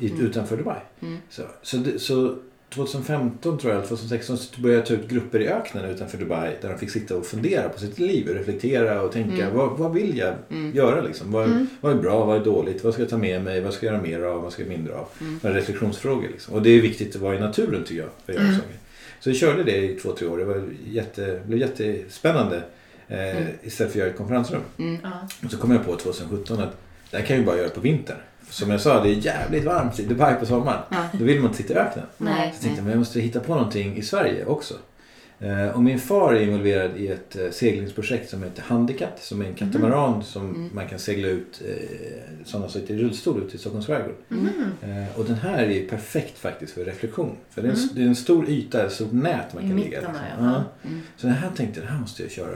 I, 0.00 0.10
Mm. 0.10 0.26
Utanför 0.26 0.56
Dubai. 0.56 0.78
Mm. 1.02 1.18
Så, 1.30 1.42
så, 1.62 1.76
det, 1.76 1.98
så 1.98 2.36
2015 2.74 3.58
tror 3.58 3.72
jag, 3.72 3.78
eller 3.78 3.88
2016 3.88 4.38
så 4.38 4.60
började 4.60 4.78
jag 4.80 4.86
ta 4.86 4.94
ut 4.94 5.08
grupper 5.08 5.40
i 5.40 5.48
öknen 5.48 5.84
utanför 5.84 6.18
Dubai 6.18 6.56
där 6.62 6.68
de 6.68 6.78
fick 6.78 6.90
sitta 6.90 7.16
och 7.16 7.26
fundera 7.26 7.68
på 7.68 7.78
sitt 7.80 7.98
liv 7.98 8.28
och 8.28 8.34
reflektera 8.34 9.02
och 9.02 9.12
tänka 9.12 9.42
Mm. 9.44 9.56
vad, 9.56 9.78
vad 9.78 9.92
vill 9.92 10.18
jag 10.18 10.34
Mm. 10.50 10.76
göra 10.76 11.00
liksom? 11.00 11.32
Vad, 11.32 11.46
Mm. 11.46 11.66
vad 11.80 11.92
är 11.92 11.96
bra, 12.02 12.24
vad 12.24 12.40
är 12.40 12.44
dåligt, 12.44 12.84
vad 12.84 12.92
ska 12.92 13.02
jag 13.02 13.10
ta 13.10 13.18
med 13.18 13.44
mig, 13.44 13.60
vad 13.60 13.74
ska 13.74 13.86
jag 13.86 13.92
göra 13.92 14.02
mer 14.02 14.20
av, 14.22 14.42
vad 14.42 14.52
ska 14.52 14.62
jag 14.62 14.68
mindre 14.68 14.94
av? 14.94 15.08
Mm. 15.20 15.38
Reflektionsfrågor 15.42 16.28
liksom. 16.28 16.54
Och 16.54 16.62
det 16.62 16.70
är 16.70 16.80
viktigt 16.82 17.16
att 17.16 17.22
vara 17.22 17.36
i 17.36 17.40
naturen 17.40 17.84
tycker 17.84 18.00
jag 18.02 18.10
för 18.26 18.32
göra 18.32 18.42
Mm. 18.44 18.60
Så 19.20 19.30
jag 19.30 19.36
körde 19.36 19.62
det 19.64 19.76
i 19.76 19.94
två, 19.94 20.12
tre 20.12 20.26
år. 20.28 20.38
Det 20.38 20.44
var 20.44 20.62
jätte, 20.86 21.40
blev 21.46 21.60
jättespännande 21.60 22.62
eh, 23.08 23.36
Mm. 23.36 23.42
istället 23.62 23.92
för 23.92 23.98
att 23.98 24.02
göra 24.02 24.10
ett 24.10 24.16
konferensrum. 24.16 24.60
Mm. 24.78 24.96
Och 25.44 25.50
så 25.50 25.56
kom 25.58 25.70
jag 25.70 25.86
på 25.86 25.96
2017 25.96 26.60
att 26.60 26.76
det 27.10 27.16
här 27.16 27.24
kan 27.24 27.36
jag 27.36 27.40
ju 27.40 27.46
bara 27.46 27.56
göra 27.56 27.68
på 27.68 27.80
vintern. 27.80 28.16
Som 28.50 28.70
jag 28.70 28.80
sa, 28.80 29.02
det 29.02 29.08
är 29.08 29.14
jävligt 29.14 29.64
varmt 29.64 29.98
i 30.00 30.04
Dubai 30.04 30.34
på 30.34 30.46
sommaren. 30.46 30.80
Ja. 30.90 31.04
Då 31.12 31.24
vill 31.24 31.36
man 31.40 31.46
inte 31.50 31.62
sitta 31.62 31.74
i 31.74 31.76
öknen. 31.76 32.04
Nej, 32.18 32.52
Så 32.56 32.62
tänkte 32.62 32.78
jag, 32.78 32.84
men 32.84 32.90
jag 32.92 32.98
måste 32.98 33.20
hitta 33.20 33.40
på 33.40 33.54
någonting 33.54 33.96
i 33.96 34.02
Sverige 34.02 34.44
också. 34.44 34.74
Eh, 35.40 35.68
och 35.68 35.82
min 35.82 35.98
far 35.98 36.32
är 36.34 36.40
involverad 36.40 36.96
i 36.96 37.08
ett 37.08 37.36
eh, 37.36 37.50
seglingsprojekt 37.50 38.30
som 38.30 38.42
heter 38.42 38.62
Handicat. 38.62 39.22
Som 39.22 39.40
är 39.42 39.44
en 39.46 39.54
katamaran 39.54 40.22
som 40.24 40.42
Mm. 40.54 40.70
man 40.74 40.88
kan 40.88 40.98
segla 40.98 41.28
ut 41.28 41.62
eh, 41.68 41.74
sådana 42.44 42.68
som 42.68 42.80
sitter 42.80 42.94
i 42.94 42.98
rullstol 42.98 43.42
ut 43.42 43.54
i 43.54 43.58
Stockholms 43.58 43.86
skärgård. 43.86 44.14
Mm. 44.30 44.52
Och 45.16 45.24
den 45.24 45.34
här 45.36 45.62
är 45.62 45.70
ju 45.70 45.88
perfekt 45.88 46.38
faktiskt 46.38 46.72
för 46.74 46.84
reflektion. 46.84 47.36
För 47.50 47.62
det 47.62 47.68
är 47.68 47.72
en, 47.72 47.78
Mm. 47.78 47.88
det 47.94 48.02
är 48.02 48.06
en 48.06 48.16
stor 48.16 48.48
yta, 48.48 48.86
ett 48.86 48.92
stort 48.92 49.12
nät 49.12 49.54
man 49.54 49.64
I 49.64 49.68
kan 49.68 49.76
ligga 49.80 50.00
där, 50.00 50.08
ja. 50.38 50.44
Mm. 50.84 51.00
Så 51.16 51.26
det 51.26 51.32
här 51.32 51.50
tänkte 51.56 51.80
jag, 51.80 51.88
det 51.88 51.92
här 51.92 52.00
måste 52.00 52.22
jag 52.22 52.30
köra. 52.30 52.54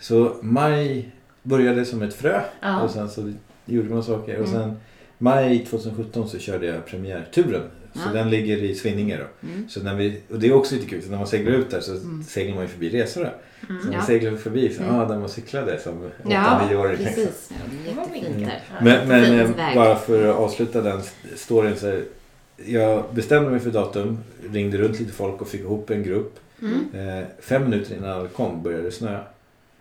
Så 0.00 0.36
maj 0.42 1.10
började 1.42 1.84
som 1.84 2.02
ett 2.02 2.14
frö 2.14 2.40
Ja. 2.60 2.80
och 2.80 2.90
sen 2.90 3.10
så 3.10 3.32
gjorde 3.66 3.88
man 3.88 4.02
saker. 4.02 4.38
Och 4.40 4.48
Mm. 4.48 4.60
sen 4.60 4.76
maj 5.18 5.66
2017 5.70 6.28
så 6.28 6.38
körde 6.38 6.66
jag 6.66 6.86
premiärturen. 6.86 7.62
Så 7.94 8.00
Ja. 8.06 8.12
den 8.12 8.30
ligger 8.30 8.56
i 8.56 8.74
Svinninge 8.74 9.16
då. 9.16 9.48
Mm. 9.48 9.68
Så 9.68 9.82
när 9.82 9.94
vi, 9.94 10.20
och 10.30 10.38
det 10.38 10.46
är 10.46 10.52
också 10.54 10.74
lite 10.74 10.86
kul, 10.86 11.02
så 11.02 11.10
när 11.10 11.18
man 11.18 11.26
seglar 11.26 11.52
ut 11.52 11.70
där 11.70 11.80
så 11.80 11.92
Mm. 11.92 12.24
seglar 12.24 12.54
man 12.54 12.62
ju 12.64 12.68
förbi 12.68 12.88
Resorö. 12.88 13.28
Så 13.60 13.72
Mm. 13.72 13.82
Ja. 13.92 13.96
man 13.98 14.06
seglar 14.06 14.36
förbi 14.36 14.74
så, 14.74 14.82
Mm. 14.82 14.94
ja, 14.96 15.04
där 15.04 15.18
man 15.18 15.28
cyklade 15.28 15.80
som 15.80 16.10
Ja, 16.28 16.60
8-9-åring. 16.68 16.96
precis. 16.96 17.50
Ja, 17.50 17.56
jättefint 18.02 18.38
där. 18.46 18.60
Ja. 18.70 18.84
Men, 18.84 19.08
men 19.08 19.40
eh, 19.40 19.74
bara 19.74 19.96
för 19.96 20.28
att 20.30 20.36
avsluta 20.36 20.80
den 20.80 21.00
storyn 21.36 21.76
så 21.76 22.00
Jag 22.66 23.04
bestämde 23.14 23.50
mig 23.50 23.60
för 23.60 23.70
datum, 23.70 24.18
ringde 24.52 24.78
runt 24.78 25.00
lite 25.00 25.12
folk 25.12 25.40
och 25.40 25.48
fick 25.48 25.60
ihop 25.60 25.90
en 25.90 26.02
grupp. 26.02 26.38
Mm. 26.62 27.18
Eh, 27.18 27.24
fem 27.40 27.64
minuter 27.64 27.96
innan 27.96 28.10
alla 28.10 28.28
kom 28.28 28.62
började 28.62 28.84
det 28.84 28.90
snöa. 28.92 29.20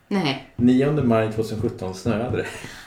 Nej. 0.08 0.48
9 0.56 0.92
maj 0.92 1.32
2017 1.32 1.94
snöade 1.94 2.38
det. 2.38 2.46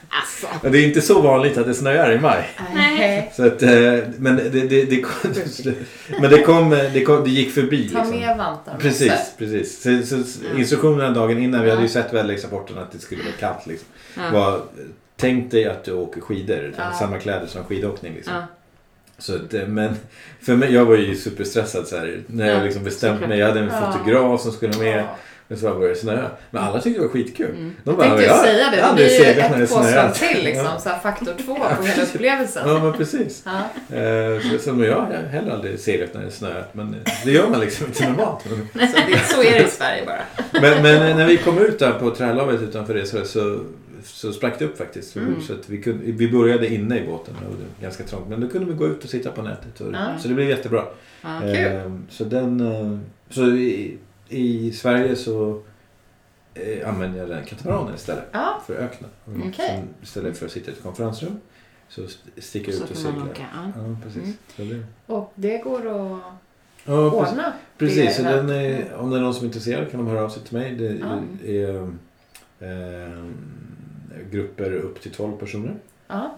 Alltså. 0.08 0.68
Det 0.70 0.78
är 0.78 0.86
inte 0.86 1.00
så 1.00 1.20
vanligt 1.20 1.58
att 1.58 1.66
det 1.66 1.74
snöar 1.74 2.12
i 2.12 2.20
maj. 2.20 2.48
Nej. 2.74 3.32
Så 3.36 3.46
att, 3.46 3.62
eh, 3.62 3.70
men 4.18 4.36
det, 4.36 4.48
det, 4.50 4.84
det, 4.84 5.00
kom, 5.02 5.30
men 6.20 6.30
det, 6.30 6.42
kom, 6.42 6.70
det, 6.70 7.04
kom, 7.04 7.24
det 7.24 7.30
gick 7.30 7.54
förbi. 7.54 7.88
Ta 7.88 7.98
Liksom. 7.98 8.20
med 8.20 8.36
vantarna. 8.38 8.78
Precis, 8.78 9.12
precis. 9.38 9.82
Så, 9.82 10.02
så, 10.24 10.40
instruktionerna 10.58 11.10
dagen 11.10 11.38
innan, 11.42 11.62
vi 11.64 11.70
hade 11.70 11.82
ju 11.82 11.88
Ja. 11.88 11.92
sett 11.92 12.12
väderleksrapporten 12.12 12.78
att 12.78 12.92
det 12.92 12.98
skulle 12.98 13.22
vara 13.22 13.32
kallt. 13.40 13.66
Liksom. 13.66 13.88
Ja. 14.16 14.30
Var, 14.32 14.62
tänk 15.16 15.50
dig 15.50 15.64
att 15.64 15.84
du 15.84 15.92
åker 15.92 16.20
skidor, 16.20 16.74
Ja. 16.78 16.92
samma 16.98 17.18
kläder 17.18 17.46
som 17.46 17.64
skidåkning. 17.64 18.14
Liksom. 18.14 18.34
Ja. 18.34 18.42
Så 19.18 19.34
att, 19.34 19.54
eh, 19.54 19.66
men 19.66 19.94
för 20.42 20.56
mig, 20.56 20.72
jag 20.74 20.84
var 20.84 20.96
ju 20.96 21.16
superstressad 21.16 21.86
så 21.88 21.96
här, 21.96 22.20
när 22.26 22.46
jag 22.46 22.58
Ja, 22.58 22.64
liksom 22.64 22.84
bestämt 22.84 23.20
mig. 23.28 23.38
Jag 23.38 23.46
hade 23.46 23.60
en 23.60 23.66
Ja. 23.72 23.92
fotograf 23.92 24.40
som 24.40 24.52
skulle 24.52 24.78
med. 24.78 25.04
Och 25.48 25.58
så 25.58 25.64
bara 25.66 25.74
började 25.78 25.96
snöa. 25.98 26.30
Men 26.50 26.62
alla 26.62 26.80
tyckte 26.80 27.00
det 27.00 27.06
var 27.06 27.12
skitkul. 27.12 27.50
Mm. 27.50 27.72
De 27.84 27.90
Jag 27.90 28.00
tänkte 28.00 28.22
ju 28.22 28.28
"Ja, 28.28 28.42
säga 28.42 28.70
det. 28.70 28.76
Det 28.76 28.94
blir 28.94 29.28
ju 29.34 29.40
när 29.40 29.62
ett 29.62 29.70
påslag 29.70 29.84
snöat." 29.92 30.14
till 30.14 30.44
liksom. 30.44 30.64
Ja. 30.64 30.78
Så 30.78 30.88
här, 30.88 30.98
faktor 30.98 31.32
två 31.46 31.54
på 31.78 31.82
hela 31.84 32.02
upplevelsen. 32.02 32.68
Ja, 32.68 32.78
men 32.82 32.92
precis. 32.92 33.44
Ja. 33.44 33.96
Eh, 33.96 34.40
Så, 34.40 34.58
så 34.58 34.72
men 34.72 34.86
jag 34.88 34.96
har 35.00 35.12
heller 35.30 35.52
aldrig 35.52 35.80
seglat 35.80 36.14
när 36.14 36.22
det 36.22 36.30
snöat. 36.30 36.74
Men 36.74 36.96
det 37.24 37.30
gör 37.30 37.48
man 37.48 37.60
liksom 37.60 37.86
inte 37.86 38.08
normalt. 38.08 38.42
Så, 38.72 38.78
det, 39.10 39.18
så 39.34 39.42
är 39.42 39.52
det 39.58 39.64
i 39.66 39.70
Sverige 39.70 40.02
bara. 40.06 40.20
Men, 40.62 40.82
men 40.82 41.08
eh, 41.10 41.16
när 41.16 41.26
vi 41.26 41.36
kom 41.36 41.58
ut 41.58 41.78
där 41.78 41.92
på 41.92 42.10
trälavet 42.10 42.62
utanför 42.62 42.94
det 42.94 43.06
så, 43.06 43.24
så, 43.24 43.60
så 44.04 44.32
sprack 44.32 44.58
det 44.58 44.64
upp 44.64 44.78
faktiskt. 44.78 45.16
Mm. 45.16 45.42
Så 45.42 45.52
att 45.52 45.68
vi, 45.68 45.82
kunde, 45.82 46.12
vi 46.12 46.28
började 46.30 46.74
inne 46.74 46.98
i 46.98 47.06
båten 47.06 47.34
och 47.34 47.42
det 47.42 47.48
var 47.48 47.82
ganska 47.82 48.04
trångt. 48.04 48.28
Men 48.28 48.40
då 48.40 48.48
kunde 48.48 48.66
vi 48.72 48.74
gå 48.78 48.86
ut 48.86 49.04
och 49.04 49.10
sitta 49.10 49.30
på 49.30 49.42
nätet. 49.42 49.80
Och, 49.80 49.92
Ja. 49.92 50.18
Så 50.18 50.28
det 50.28 50.34
blev 50.34 50.48
jättebra. 50.48 50.82
Kul. 51.42 51.56
Eh, 51.56 51.92
Så, 52.10 52.24
den, 52.24 52.60
eh, 52.60 52.98
så 53.34 53.46
i, 53.46 53.98
i 54.28 54.72
Sverige 54.72 55.16
så 55.16 55.62
eh, 56.54 56.88
använder 56.88 57.18
jag 57.20 57.28
den 57.28 57.44
katamaranen 57.44 57.94
istället 57.94 58.24
Ja. 58.32 58.62
för 58.66 58.74
öknen. 58.74 59.10
Okej. 59.26 59.52
sen 59.56 59.88
Istället 60.02 60.38
för 60.38 60.46
att 60.46 60.52
sitta 60.52 60.70
i 60.70 60.74
ett 60.74 60.82
konferensrum 60.82 61.36
så 61.88 62.04
st- 62.04 62.40
sticker 62.40 62.72
jag 62.72 62.82
ut 62.82 62.90
och 62.90 62.96
seglar. 62.96 63.28
Ja. 63.38 63.72
Precis. 64.04 64.22
Mm. 64.22 64.34
Så 64.56 64.62
det, 64.62 64.82
Och 65.14 65.32
det 65.34 65.58
går 65.58 65.78
att 65.78 66.20
ja, 66.84 67.10
precis. 67.10 67.32
ordna. 67.32 67.52
Precis, 67.78 68.16
så 68.16 68.22
den 68.22 68.50
är, 68.50 68.94
om 68.94 69.10
det 69.10 69.16
är 69.16 69.20
någon 69.20 69.34
som 69.34 69.42
är 69.42 69.46
intresserad 69.46 69.90
kan 69.90 70.04
de 70.04 70.10
höra 70.10 70.24
av 70.24 70.28
sig 70.28 70.42
till 70.42 70.58
mig. 70.58 70.74
Det 70.74 70.84
Ja. 71.00 71.18
är 71.44 71.78
eh, 72.60 73.24
grupper 74.30 74.72
upp 74.72 75.00
till 75.00 75.10
12 75.12 75.36
personer. 75.36 75.74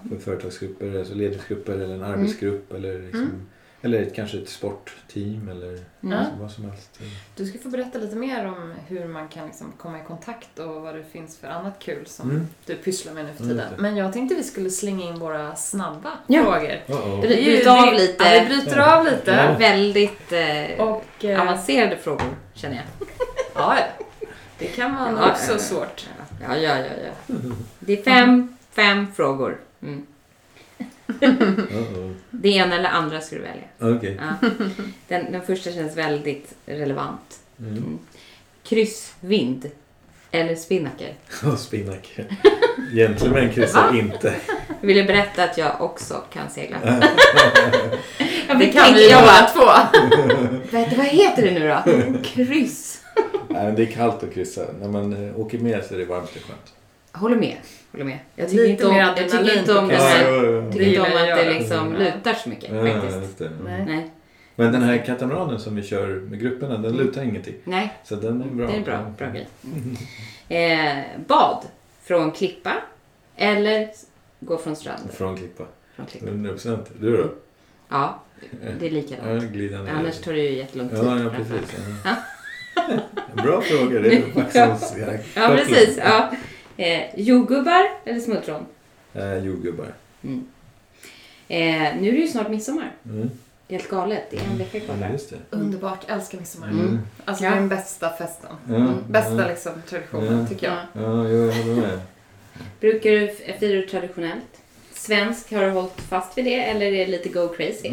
För 0.08 0.16
företagsgrupper, 0.18 0.98
alltså 0.98 1.14
ledningsgrupper 1.14 1.72
eller 1.72 1.94
en 1.94 2.02
arbetsgrupp 2.02 2.72
eller, 2.72 3.02
liksom, 3.02 3.20
Mm. 3.22 3.40
Eller 3.82 4.02
ett, 4.02 4.14
kanske 4.14 4.38
ett 4.38 4.48
sportteam 4.48 5.48
eller 5.48 5.68
Mm. 6.02 6.18
Ja. 6.18 6.24
vad 6.40 6.50
som 6.50 6.64
helst. 6.64 7.00
Du 7.36 7.46
ska 7.46 7.58
få 7.58 7.68
berätta 7.68 7.98
lite 7.98 8.16
mer 8.16 8.46
om 8.46 8.74
hur 8.86 9.08
man 9.08 9.28
kan 9.28 9.46
liksom 9.46 9.72
komma 9.78 9.98
i 10.00 10.02
kontakt 10.06 10.58
och 10.58 10.82
vad 10.82 10.94
det 10.94 11.04
finns 11.12 11.38
för 11.38 11.48
annat 11.48 11.78
kul 11.78 12.06
som 12.06 12.30
Mm. 12.30 12.48
du 12.66 12.74
pysslar 12.74 13.12
med 13.12 13.24
nu 13.24 13.32
för 13.32 13.44
Mm, 13.44 13.56
tiden. 13.56 13.66
okej. 13.72 13.82
Men 13.82 13.96
jag 13.96 14.12
tänkte 14.12 14.34
vi 14.34 14.42
skulle 14.42 14.70
slänga 14.70 15.04
in 15.06 15.18
våra 15.18 15.56
snabba 15.56 16.10
Ja. 16.26 16.42
frågor. 16.42 16.80
Uh-oh. 16.86 17.20
Bry- 17.20 17.28
Det 17.28 17.34
är 17.34 17.50
ju- 17.50 17.56
Bryta 17.56 17.72
av 17.88 17.94
lite. 17.94 18.24
Ja, 18.24 18.40
vi 18.42 18.46
bryter 18.48 18.78
av 18.78 19.04
lite. 19.04 19.30
Ja. 19.30 19.56
Väldigt 19.58 20.32
eh, 20.32 20.86
Och... 20.86 21.24
eh, 21.24 21.40
avancerade 21.42 21.96
frågor 21.96 22.36
känner 22.54 22.76
jag. 22.76 23.08
Ja, 23.54 23.76
det 24.58 24.66
kan 24.66 24.94
vara 24.96 25.10
Ja, 25.10 25.30
också 25.30 25.58
svårt. 25.58 26.06
Ja, 26.48 26.56
ja, 26.56 26.78
ja. 26.78 26.84
ja. 27.28 27.34
Det 27.78 27.98
är 27.98 28.02
fem, 28.02 28.56
fem 28.72 29.06
frågor. 29.16 29.58
Mm. 31.20 31.36
Uh-oh. 31.56 32.14
Det 32.30 32.48
ena 32.48 32.76
eller 32.78 32.88
andra 32.88 33.20
ska 33.20 33.36
du 33.36 33.42
välja. 33.42 33.96
Okej. 33.96 34.20
Ja. 34.20 34.48
Den, 35.08 35.32
den 35.32 35.42
första 35.42 35.72
känns 35.72 35.96
väldigt 35.96 36.54
relevant. 36.66 37.40
Mm. 37.58 37.98
Kryssvind 38.62 39.70
eller 40.30 40.54
spinnaker? 40.54 41.14
Spinnaker. 41.58 42.26
Gentlemän 42.92 43.52
kryssar 43.52 43.98
inte. 43.98 44.34
Jag 44.80 44.86
ville 44.86 45.04
berätta 45.04 45.44
att 45.44 45.58
jag 45.58 45.80
också 45.80 46.14
kan 46.32 46.50
segla. 46.50 46.78
Det 46.80 47.10
Jag 48.48 48.72
kan 48.72 48.94
vi 48.94 49.10
jag 49.10 49.22
bara, 49.22 49.46
två. 49.46 49.64
Vad, 50.72 50.96
vad 50.96 51.06
heter 51.06 51.42
det 51.42 51.50
nu 51.50 51.68
då? 51.68 52.22
Kryss. 52.22 53.02
Nej, 53.48 53.64
men 53.64 53.74
det 53.74 53.82
är 53.82 53.86
kallt 53.86 54.22
att 54.22 54.34
kryssa. 54.34 54.62
När 54.80 54.88
man 54.88 55.28
eh, 55.28 55.40
åker 55.40 55.58
med 55.58 55.84
så 55.84 55.94
är 55.94 55.98
det 55.98 56.04
varmt 56.04 56.36
och 56.36 56.42
skönt. 56.42 56.72
Håller 57.12 57.36
med. 57.36 57.56
Håller 57.92 58.04
med. 58.04 58.18
Jag 58.36 58.48
tycker 58.48 58.62
Lite 58.62 58.72
inte 58.72 58.86
om, 58.86 58.92
mer 58.94 59.00
jag 59.00 59.16
tycker 59.16 59.58
inte 59.58 59.78
om 59.78 59.88
det 59.88 59.94
ja, 59.94 60.20
ja. 60.22 60.42
Jag 60.44 60.72
tycker 60.72 60.86
inte 60.86 61.00
om 61.00 61.06
att 61.06 61.36
det 61.38 61.50
liksom 61.52 61.92
Ja. 61.92 61.98
lutar 61.98 62.34
så 62.34 62.48
mycket 62.48 62.70
Ja, 62.74 63.00
faktiskt. 63.02 63.40
Nej. 63.64 63.84
Nej. 63.86 64.10
Men 64.56 64.72
den 64.72 64.82
här 64.82 64.98
katamaranen 65.06 65.60
som 65.60 65.76
vi 65.76 65.82
kör 65.82 66.06
med 66.08 66.40
grupperna, 66.40 66.78
den 66.78 66.96
lutar 66.96 67.22
ingenting. 67.22 67.54
Nej, 67.64 67.94
Så 68.04 68.14
den 68.16 68.42
är 68.42 68.46
bra. 68.46 68.66
det 68.66 68.72
är 68.72 68.76
en 68.76 68.82
bra, 68.84 69.14
bra 69.18 69.28
grej. 69.30 69.48
Eh, 70.48 70.98
bad 71.26 71.64
från 72.04 72.30
klippa 72.32 72.72
eller 73.36 73.88
gå 74.40 74.58
från 74.58 74.76
stranden. 74.76 75.08
Från 75.12 75.36
Klippa. 75.36 75.64
Från 75.96 76.06
klippa. 76.06 76.26
100 76.26 76.50
procent. 76.50 76.90
Du 77.00 77.16
då? 77.16 77.24
Ja, 77.88 78.22
det 78.78 78.86
är 78.86 78.90
Ja, 78.90 78.94
likadant. 78.94 79.44
glida 79.44 79.82
ner. 79.82 79.92
Annars 79.92 80.18
tar 80.20 80.32
det 80.32 80.38
ju 80.38 80.56
jättelång 80.56 80.88
tid. 80.88 80.98
Ja, 80.98 81.18
ja 81.22 81.30
precis. 81.30 81.76
Ja. 82.04 82.14
Bra 83.42 83.60
fråga. 83.60 84.00
Det 84.00 84.16
är 84.16 84.22
Vaxholms 84.34 84.94
Ja, 85.34 85.48
precis. 85.56 85.98
Ja. 86.04 86.30
Eh, 86.78 87.20
jordgubbar 87.20 87.84
eller 88.04 88.20
smultron? 88.20 88.66
Eh, 89.14 89.36
jordgubbar. 89.44 89.94
Mm. 90.24 90.46
Eh, 91.48 91.96
nu 92.00 92.08
är 92.08 92.12
det 92.12 92.18
ju 92.18 92.28
snart 92.28 92.50
midsommar. 92.50 92.92
Mm. 93.04 93.30
Helt 93.68 93.88
galet. 93.88 94.22
Det 94.30 94.36
är 94.36 94.40
en 94.52 94.58
vecka 94.58 94.80
kvar 94.80 94.96
det. 95.30 95.36
Underbart, 95.56 96.10
älskar 96.10 96.38
midsommar. 96.38 96.68
Mm. 96.68 96.98
Alltså 97.24 97.44
Ja. 97.44 97.50
det 97.50 97.56
är 97.56 97.60
den 97.60 97.68
bästa 97.68 98.10
festen. 98.10 98.50
Ja, 98.68 98.94
Bästa 99.08 99.42
ja. 99.42 99.48
liksom 99.48 99.72
traditionen 99.88 100.38
Ja. 100.40 100.46
tycker 100.46 100.66
jag. 100.66 100.76
Ja. 101.04 101.28
Jag 101.28 101.52
håller 101.52 101.80
med. 101.80 102.00
Brukar 102.80 103.10
du 103.10 103.28
fira 103.58 103.72
du 103.80 103.86
traditionellt? 103.86 104.60
Svensk, 104.92 105.52
har 105.52 105.62
du 105.62 105.70
hållit 105.70 106.00
fast 106.00 106.38
vid 106.38 106.44
det 106.44 106.64
eller 106.64 106.86
är 106.86 106.90
det 106.90 107.06
lite 107.06 107.28
go 107.28 107.48
crazy? 107.48 107.88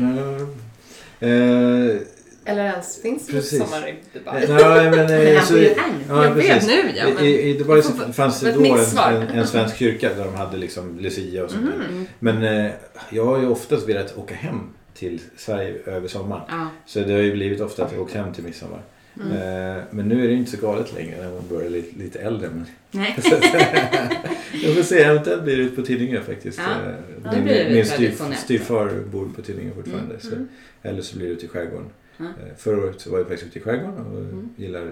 Eh, 1.20 1.98
Eller 2.46 2.66
ens 2.66 3.02
finns 3.02 3.28
Precis. 3.28 3.60
midsommar 3.60 3.88
i 3.88 3.96
Dubai. 4.14 4.46
nej, 4.48 4.92
men, 4.92 5.08
Men 5.08 5.42
så, 5.46 5.54
nu. 5.54 5.76
ja, 6.10 6.24
jag 6.26 6.32
vet 6.32 6.68
nu 6.68 6.92
ja, 6.96 7.06
men... 7.16 7.26
I, 7.26 7.50
I 7.50 7.58
Dubai 7.58 7.82
så 7.82 7.92
fanns 7.92 8.40
det 8.40 8.52
då 8.52 8.66
en, 8.66 8.98
en, 8.98 9.30
en 9.30 9.48
svensk 9.48 9.78
kyrka 9.78 10.10
där 10.14 10.26
de 10.26 10.36
hade 10.36 10.58
liksom 10.58 11.00
Lucia 11.00 11.44
och 11.44 11.52
sånt 11.52 11.66
där. 11.66 11.88
Mhm. 11.88 12.08
Men 12.20 12.44
eh, 12.44 12.72
jag 13.10 13.26
har 13.26 13.40
ju 13.40 13.48
oftast 13.48 13.90
velat 13.90 14.18
åka 14.18 14.36
hem 14.36 14.60
till 14.94 15.22
Sverige 15.38 15.76
över 15.86 16.08
sommaren. 16.08 16.44
Ja. 16.50 16.68
Så 16.86 17.00
det 17.00 17.14
har 17.14 17.20
ju 17.20 17.34
blivit 17.34 17.62
ofta 17.62 17.86
att 17.86 17.92
jag 17.92 18.02
åkt 18.02 18.14
hem 18.14 18.34
till 18.34 18.44
midsommar. 18.44 18.82
Mm. 19.22 19.32
Eh, 19.32 19.84
men 19.92 20.08
nu 20.08 20.24
är 20.24 20.28
det 20.28 20.34
ju 20.34 20.40
inte 20.40 20.52
så 20.52 20.58
galet 20.58 20.94
längre 20.94 21.18
när 21.22 21.32
man 21.32 21.48
börjar 21.50 21.70
lite, 21.70 22.00
lite 22.00 22.20
äldre. 22.20 22.50
Men 22.50 22.66
Nej. 22.92 23.16
jag 24.64 24.76
får 24.76 24.84
se, 24.84 25.04
eventuellt 25.04 25.44
blir 25.44 25.58
det 25.58 25.64
ut 25.64 25.76
på 25.76 25.82
Tidingö 25.82 26.22
faktiskt. 26.22 26.60
Ja, 26.60 26.90
Eh, 26.90 27.32
det 27.32 27.38
min 27.38 27.48
det 27.48 28.20
min 28.28 28.36
styvfar 28.38 28.90
bor 29.12 29.30
på 29.36 29.42
Tidingö 29.42 29.72
fortfarande. 29.76 30.14
Mm, 30.14 30.22
Så, 30.22 30.36
mm. 30.36 30.48
Eller 30.84 31.02
så 31.02 31.18
blir 31.18 31.28
det 31.28 31.34
ute 31.34 31.46
i 31.46 31.50
skärgården. 31.50 31.90
Ja. 32.18 32.26
Eh, 32.26 32.56
förra 32.58 32.78
året 32.78 33.08
var 33.08 33.18
jag 33.18 33.28
faktiskt 33.28 33.48
ute 33.50 33.60
i 33.60 33.62
skärgården 33.62 34.06
och 34.06 34.20
Mm. 34.20 34.50
gillar 34.58 34.92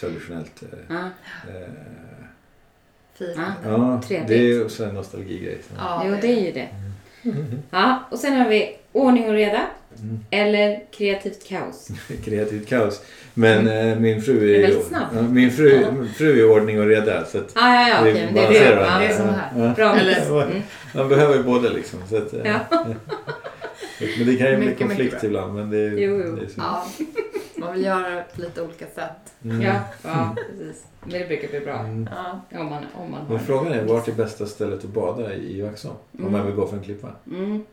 traditionellt. 0.00 0.62
Ja. 0.88 0.94
eh, 1.48 1.68
Fira. 3.18 3.52
Ja. 3.64 4.02
Trevligt. 4.08 4.28
det 4.28 4.52
är 4.52 4.64
också 4.64 4.84
en 4.84 4.94
nostalgigrej. 4.94 5.58
Ja, 5.76 6.02
Jo, 6.06 6.16
det 6.20 6.26
är 6.32 6.40
ju 6.46 6.52
det. 6.52 6.68
Ja, 7.70 8.08
och 8.10 8.18
sen 8.18 8.36
har 8.36 8.48
vi 8.48 8.76
ordning 8.92 9.24
och 9.28 9.34
reda 9.34 9.66
Mm. 10.02 10.20
eller 10.30 10.84
kreativt 10.92 11.48
kaos. 11.48 11.88
Kreativt 12.24 12.68
kaos. 12.68 13.02
Men 13.34 13.68
eh, 13.68 13.98
min 13.98 14.22
fru 14.22 14.32
Mm. 14.32 14.44
Det 14.46 14.54
är 14.54 14.58
är, 14.58 14.62
väldigt 14.62 14.90
ja, 15.14 15.22
min 15.22 15.50
fru, 15.50 16.08
fru 16.16 16.40
är 16.40 16.50
ordning 16.50 16.80
och 16.80 16.86
reda. 16.86 17.24
Så 17.24 17.38
att 17.38 17.52
Ja, 17.54 17.74
ja, 17.74 17.88
ja, 17.88 18.00
okej. 18.00 18.24
men 18.26 18.34
det 18.34 18.46
det. 18.76 18.80
Ja, 18.82 18.98
det 18.98 19.06
är 19.06 19.16
som 19.16 19.28
här. 19.28 19.50
Ja. 19.56 19.72
Bra 19.76 19.94
Eller-. 19.96 20.42
Mm. 20.46 20.62
Man 20.94 21.08
behöver 21.08 21.36
ju 21.36 21.42
båda 21.42 21.68
liksom. 21.68 21.98
Så 22.08 22.16
att, 22.16 22.32
eh, 22.32 22.40
Ja. 22.44 22.60
Men 24.18 24.26
det 24.26 24.36
kan 24.36 24.50
ju 24.50 24.56
bli 24.56 24.66
Mycket, 24.66 24.78
konflikt 24.86 25.12
mycket 25.12 25.24
ibland. 25.24 25.54
Men 25.54 25.70
det, 25.70 25.78
är- 25.78 25.90
Jo, 25.98 26.22
jo. 26.26 26.36
det 26.36 26.42
är 26.44 26.48
så. 26.48 26.54
Ja. 26.60 26.86
Man 27.56 27.72
vill 27.72 27.84
göra 27.84 28.10
det 28.10 28.24
på 28.34 28.40
lite 28.40 28.62
olika 28.62 28.86
sätt. 28.86 29.32
Mm. 29.44 29.62
Ja, 29.62 29.74
ja, 30.04 30.36
precis. 30.58 30.84
Men 31.00 31.10
det 31.10 31.26
brukar 31.28 31.48
bli 31.48 31.60
bra. 31.60 31.78
Mm. 31.78 32.08
Ja. 32.12 32.40
Om 32.60 32.66
man, 32.66 32.84
om 32.94 33.10
man 33.10 33.20
har 33.20 33.28
Men 33.34 33.44
frågan 33.46 33.72
är, 33.72 33.84
vart 33.84 34.08
är 34.08 34.12
bästa 34.12 34.46
stället 34.46 34.78
att 34.84 34.90
bada 34.90 35.34
i 35.34 35.60
Vaxholm? 35.62 35.96
Om 36.12 36.20
Mm. 36.20 36.32
man 36.32 36.46
vill 36.46 36.54
gå 36.54 36.66
för 36.66 36.76
en 36.76 36.82
klippa. 36.82 37.08
Mm. 37.30 37.64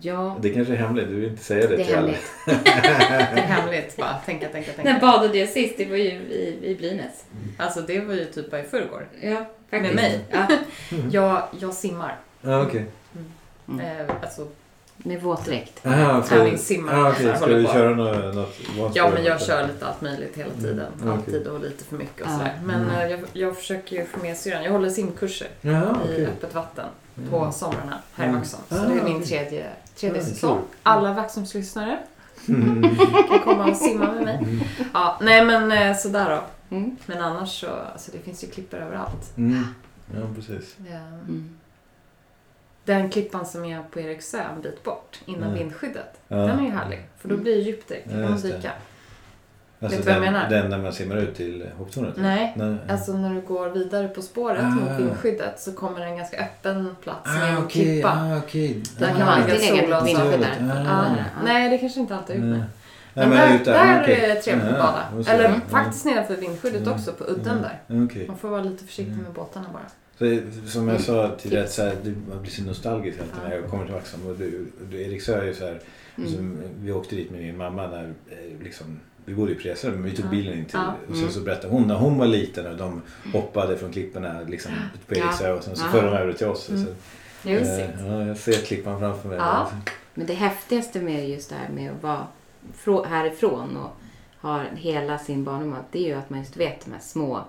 Ja, 0.00 0.38
Det 0.40 0.50
kanske 0.50 0.72
är 0.72 0.76
hemligt, 0.76 1.08
du 1.08 1.14
vill 1.14 1.30
inte 1.30 1.44
säga 1.44 1.68
det, 1.68 1.76
det 1.76 1.82
är 1.82 1.86
till 1.86 1.94
alla. 1.94 2.00
hemligt. 2.06 2.32
Det 2.64 3.40
är 3.40 3.46
hemligt 3.46 3.96
bara. 3.96 4.14
Tänka, 4.26 4.48
tänka, 4.48 4.70
När 4.76 4.84
tänka. 4.84 5.00
badade 5.06 5.38
jag 5.38 5.48
sist? 5.48 5.74
Det 5.78 5.84
var 5.84 5.96
ju 5.96 6.10
i, 6.10 6.58
i 6.62 6.74
Brynäs. 6.74 7.24
Alltså 7.58 7.80
det 7.80 8.00
var 8.00 8.14
ju 8.14 8.24
typ 8.24 8.50
bara 8.50 8.60
i 8.60 8.64
förrgår. 8.64 9.06
Ja, 9.20 9.44
faktiskt. 9.70 9.94
Med 9.94 9.94
mig? 9.94 10.20
Ja, 10.30 10.46
Jag, 11.10 11.42
jag 11.60 11.74
simmar. 11.74 12.16
Ja, 12.40 12.62
okej. 12.62 12.84
Mm. 13.68 13.80
Eh, 13.80 14.06
alltså, 14.22 14.46
med 14.96 15.22
våtdräkt. 15.22 15.78
För- 15.80 16.22
Tävlingssimmare. 16.22 16.96
Ah. 16.96 17.14
Jag 17.22 17.36
Ska 17.36 17.46
du 17.46 17.64
på. 17.64 17.72
köra 17.72 17.94
något, 17.94 18.34
något 18.76 18.96
ja, 18.96 19.10
men 19.14 19.24
jag 19.24 19.40
kör 19.42 19.66
lite 19.66 19.86
allt 19.86 20.00
möjligt 20.00 20.36
hela 20.36 20.50
tiden. 20.50 20.86
Mm. 21.02 21.12
Alltid 21.14 21.46
och 21.46 21.60
lite 21.60 21.84
för 21.84 21.96
mycket 21.96 22.20
och 22.22 22.28
Ja. 22.32 22.32
sådär. 22.38 22.60
Men 22.64 22.80
Mm. 22.82 22.94
eh, 22.94 23.06
jag, 23.10 23.20
jag 23.32 23.56
försöker 23.56 23.96
ju 23.96 24.04
få 24.06 24.18
med 24.20 24.36
syrran. 24.36 24.64
Jag 24.64 24.72
håller 24.72 24.90
simkurser 24.90 25.48
Jaha, 25.60 25.96
i 26.04 26.04
okej. 26.04 26.26
öppet 26.26 26.54
vatten 26.54 26.86
på 27.30 27.38
Mm. 27.38 27.52
somrarna 27.52 27.98
här 28.14 28.24
i 28.24 28.28
Mm. 28.28 28.40
Vaxholm. 28.40 28.62
Så 28.68 28.74
Ah, 28.74 28.78
det 28.88 29.00
är 29.00 29.04
min 29.04 29.22
tredje, 29.24 29.66
tredje 29.96 30.20
Ah, 30.20 30.24
säsong. 30.24 30.58
Alla 30.82 31.12
Vaxholmslyssnare 31.12 31.98
Mm. 32.48 32.96
kan 33.28 33.38
komma 33.38 33.64
och 33.70 33.76
simma 33.76 34.12
med 34.12 34.22
mig. 34.24 34.36
Mm. 34.42 34.60
Ja, 34.94 35.18
nej 35.22 35.44
men 35.44 35.72
eh, 35.72 35.96
sådär 35.96 36.30
då. 36.70 36.76
Mm. 36.76 36.96
Men 37.06 37.20
annars 37.22 37.60
så, 37.60 37.66
alltså 37.92 38.10
det 38.12 38.18
finns 38.18 38.44
ju 38.44 38.48
klippor 38.48 38.78
överallt. 38.78 39.36
Mm. 39.36 39.64
Ja, 40.14 40.20
precis. 40.34 40.76
Eh, 40.90 40.96
Mm. 41.28 41.50
Den 42.84 43.10
klippan 43.10 43.46
som 43.46 43.64
är 43.64 43.82
på 43.82 44.00
Eriksö 44.00 44.38
en 44.54 44.60
bit 44.62 44.82
bort, 44.82 45.20
innan 45.26 45.42
Mm. 45.42 45.54
vindskyddet. 45.54 46.20
Ja. 46.28 46.36
Den 46.36 46.58
är 46.58 46.62
ju 46.64 46.70
härlig. 46.70 47.06
För 47.18 47.28
då 47.28 47.36
blir 47.36 47.54
det 47.56 47.60
djupt 47.62 47.88
direkt. 47.88 48.06
Då 48.10 48.16
Ja, 48.16 48.22
kan 48.22 48.30
man 48.30 48.40
dyka. 48.40 48.70
Alltså 49.80 49.96
Vet 49.98 50.06
du 50.06 50.12
vad 50.12 50.26
jag 50.26 50.32
menar? 50.32 50.50
Den 50.50 50.70
där 50.70 50.78
man 50.78 50.92
simmar 50.92 51.16
ut 51.16 51.34
till 51.36 51.66
hopptornet? 51.78 52.14
Nej, 52.16 52.52
Nej. 52.56 52.76
Alltså 52.88 53.12
när 53.12 53.34
du 53.34 53.40
går 53.40 53.68
vidare 53.68 54.08
på 54.08 54.22
spåret 54.22 54.62
Ah. 54.64 54.68
mot 54.68 55.00
vindskyddet 55.00 55.60
så 55.60 55.72
kommer 55.72 56.00
det 56.00 56.06
en 56.06 56.16
ganska 56.16 56.36
öppen 56.44 56.96
plats 57.02 57.26
med 57.34 57.42
Ah, 57.42 57.46
en 57.46 57.58
okej. 57.58 57.82
klippa. 57.84 58.08
Ah, 58.08 58.38
okej. 58.38 58.82
Där 58.98 59.06
Man 59.08 59.16
kan 59.16 59.26
man 59.26 59.40
lägga 59.40 59.58
solglasögon. 59.60 60.44
Ah. 60.70 60.84
Ja. 60.84 61.04
Ja. 61.16 61.24
Nej, 61.44 61.70
det 61.70 61.78
kanske 61.78 62.00
inte 62.00 62.16
alltid 62.16 62.36
är 62.36 62.40
med. 62.40 62.62
Nej, 63.14 63.26
Men 63.28 63.30
där, 63.30 63.64
där 63.64 64.02
okej. 64.02 64.20
är 64.24 64.34
det 64.34 64.40
trevligt 64.42 64.64
att 64.66 64.78
Ja, 64.78 64.94
bada. 65.16 65.30
Eller 65.32 65.44
ja. 65.44 65.54
faktiskt 65.68 66.04
nedanför 66.04 66.36
vindskyddet 66.36 66.82
Mm. 66.82 66.92
också, 66.94 67.12
på 67.12 67.24
udden 67.24 67.62
där. 67.62 67.80
Ja, 67.86 68.04
Okej. 68.04 68.26
Man 68.28 68.38
får 68.38 68.48
vara 68.48 68.62
lite 68.62 68.84
försiktig 68.84 69.12
Mm. 69.12 69.24
med 69.24 69.32
båtarna 69.32 69.66
bara. 69.72 69.82
Så, 70.18 70.38
som 70.66 70.88
jag 70.88 71.00
sa 71.00 71.28
Tips. 71.30 71.42
tidigare, 71.42 71.66
så 71.68 71.82
här, 71.82 71.96
du- 72.02 72.16
man 72.28 72.42
blir 72.42 72.50
så 72.52 72.62
nostalgisk 72.62 73.18
alltid 73.20 73.36
när 73.48 73.54
jag 73.56 73.70
kommer 73.70 73.84
till 73.84 73.94
Vaxholm. 73.94 74.26
Och 74.26 74.36
du, 74.36 74.66
du, 74.90 75.02
Eriksö 75.02 75.40
är 75.40 75.44
ju 75.44 75.54
så 75.54 75.64
här, 75.64 75.80
Mm. 76.18 76.30
som, 76.30 76.58
vi 76.80 76.92
åkte 76.92 77.16
dit 77.16 77.30
med 77.30 77.40
min 77.40 77.56
mamma 77.56 77.86
när 77.86 78.04
eh, 78.04 78.62
liksom, 78.62 79.00
vi 79.24 79.34
bodde 79.34 79.52
i 79.52 79.54
Presare 79.54 79.92
men 79.92 80.02
vi 80.02 80.10
tog 80.16 80.30
bilen 80.30 80.58
in 80.58 80.64
till 80.64 80.78
Ja. 80.78 80.94
och 81.08 81.14
sen 81.14 81.22
Mm. 81.22 81.30
så 81.34 81.40
berättade 81.40 81.72
hon 81.74 81.88
när 81.88 81.94
hon 81.94 82.18
var 82.18 82.26
liten 82.26 82.66
och 82.66 82.76
de 82.76 83.02
hoppade 83.32 83.76
från 83.76 83.92
klipporna 83.92 84.40
liksom, 84.48 84.72
på. 85.08 85.14
Eriksö 85.14 85.52
och 85.52 85.64
sen 85.64 85.76
så 85.76 85.84
förde 85.84 86.06
de 86.06 86.16
över 86.16 86.32
till 86.32 86.46
oss. 86.46 86.70
Mm. 86.70 86.84
Så, 86.84 86.90
eh, 87.48 88.06
ja, 88.06 88.24
jag 88.26 88.36
ser 88.36 88.52
klippan 88.52 89.00
framför 89.00 89.28
mig. 89.28 89.38
Ja. 89.38 89.70
Men 90.14 90.26
det 90.26 90.34
häftigaste 90.34 91.00
med 91.00 91.28
just 91.30 91.50
det 91.50 91.56
här 91.56 91.68
med 91.68 91.92
att 91.92 92.02
vara 92.02 92.26
frå- 92.84 93.06
härifrån 93.06 93.76
och 93.76 93.90
ha 94.48 94.62
hela 94.74 95.18
sin 95.18 95.44
barndom, 95.44 95.76
det 95.92 95.98
är 95.98 96.08
ju 96.08 96.14
att 96.14 96.30
man 96.30 96.38
just 96.38 96.56
vet 96.56 96.84
de 96.84 96.92
här 96.92 97.00
små 97.00 97.44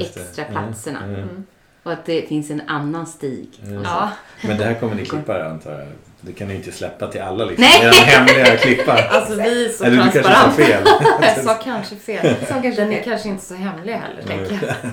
extra 0.00 0.44
platserna. 0.44 1.04
Mm. 1.04 1.46
Och 1.88 1.94
att 1.94 2.04
det 2.06 2.28
finns 2.28 2.50
en 2.50 2.62
annan 2.66 3.06
stig. 3.06 3.48
Ja. 3.60 3.66
Så. 3.66 3.74
Ja, 3.84 4.10
Men 4.48 4.56
det 4.58 4.64
här 4.64 4.74
kommer 4.74 4.94
ni 4.94 5.04
klippa 5.06 5.44
antar 5.44 5.72
jag? 5.72 5.86
Det 6.20 6.32
kan 6.32 6.48
ni 6.48 6.54
inte 6.54 6.72
släppa 6.72 7.06
till 7.06 7.20
alla 7.22 7.44
liksom? 7.44 7.64
Nej. 7.64 7.84
Era 7.84 7.90
hemliga 7.92 8.56
klippar? 8.56 9.08
alltså 9.10 9.34
vi 9.34 9.64
är 9.64 9.68
så 9.68 9.84
Eller 9.84 9.96
du 9.96 10.02
kanske 10.10 10.22
sa 10.34 10.50
fel? 10.50 10.82
Jag 11.22 11.44
sa 11.44 11.54
kanske 11.54 11.96
fel. 11.96 12.34
Så 12.40 12.52
kanske 12.52 12.70
Den 12.70 12.88
det 12.90 12.98
är 12.98 13.02
kanske 13.02 13.28
inte 13.28 13.44
så 13.44 13.54
hemlig 13.54 13.92
heller, 13.92 14.22
tänker 14.22 14.66
jag. 14.66 14.90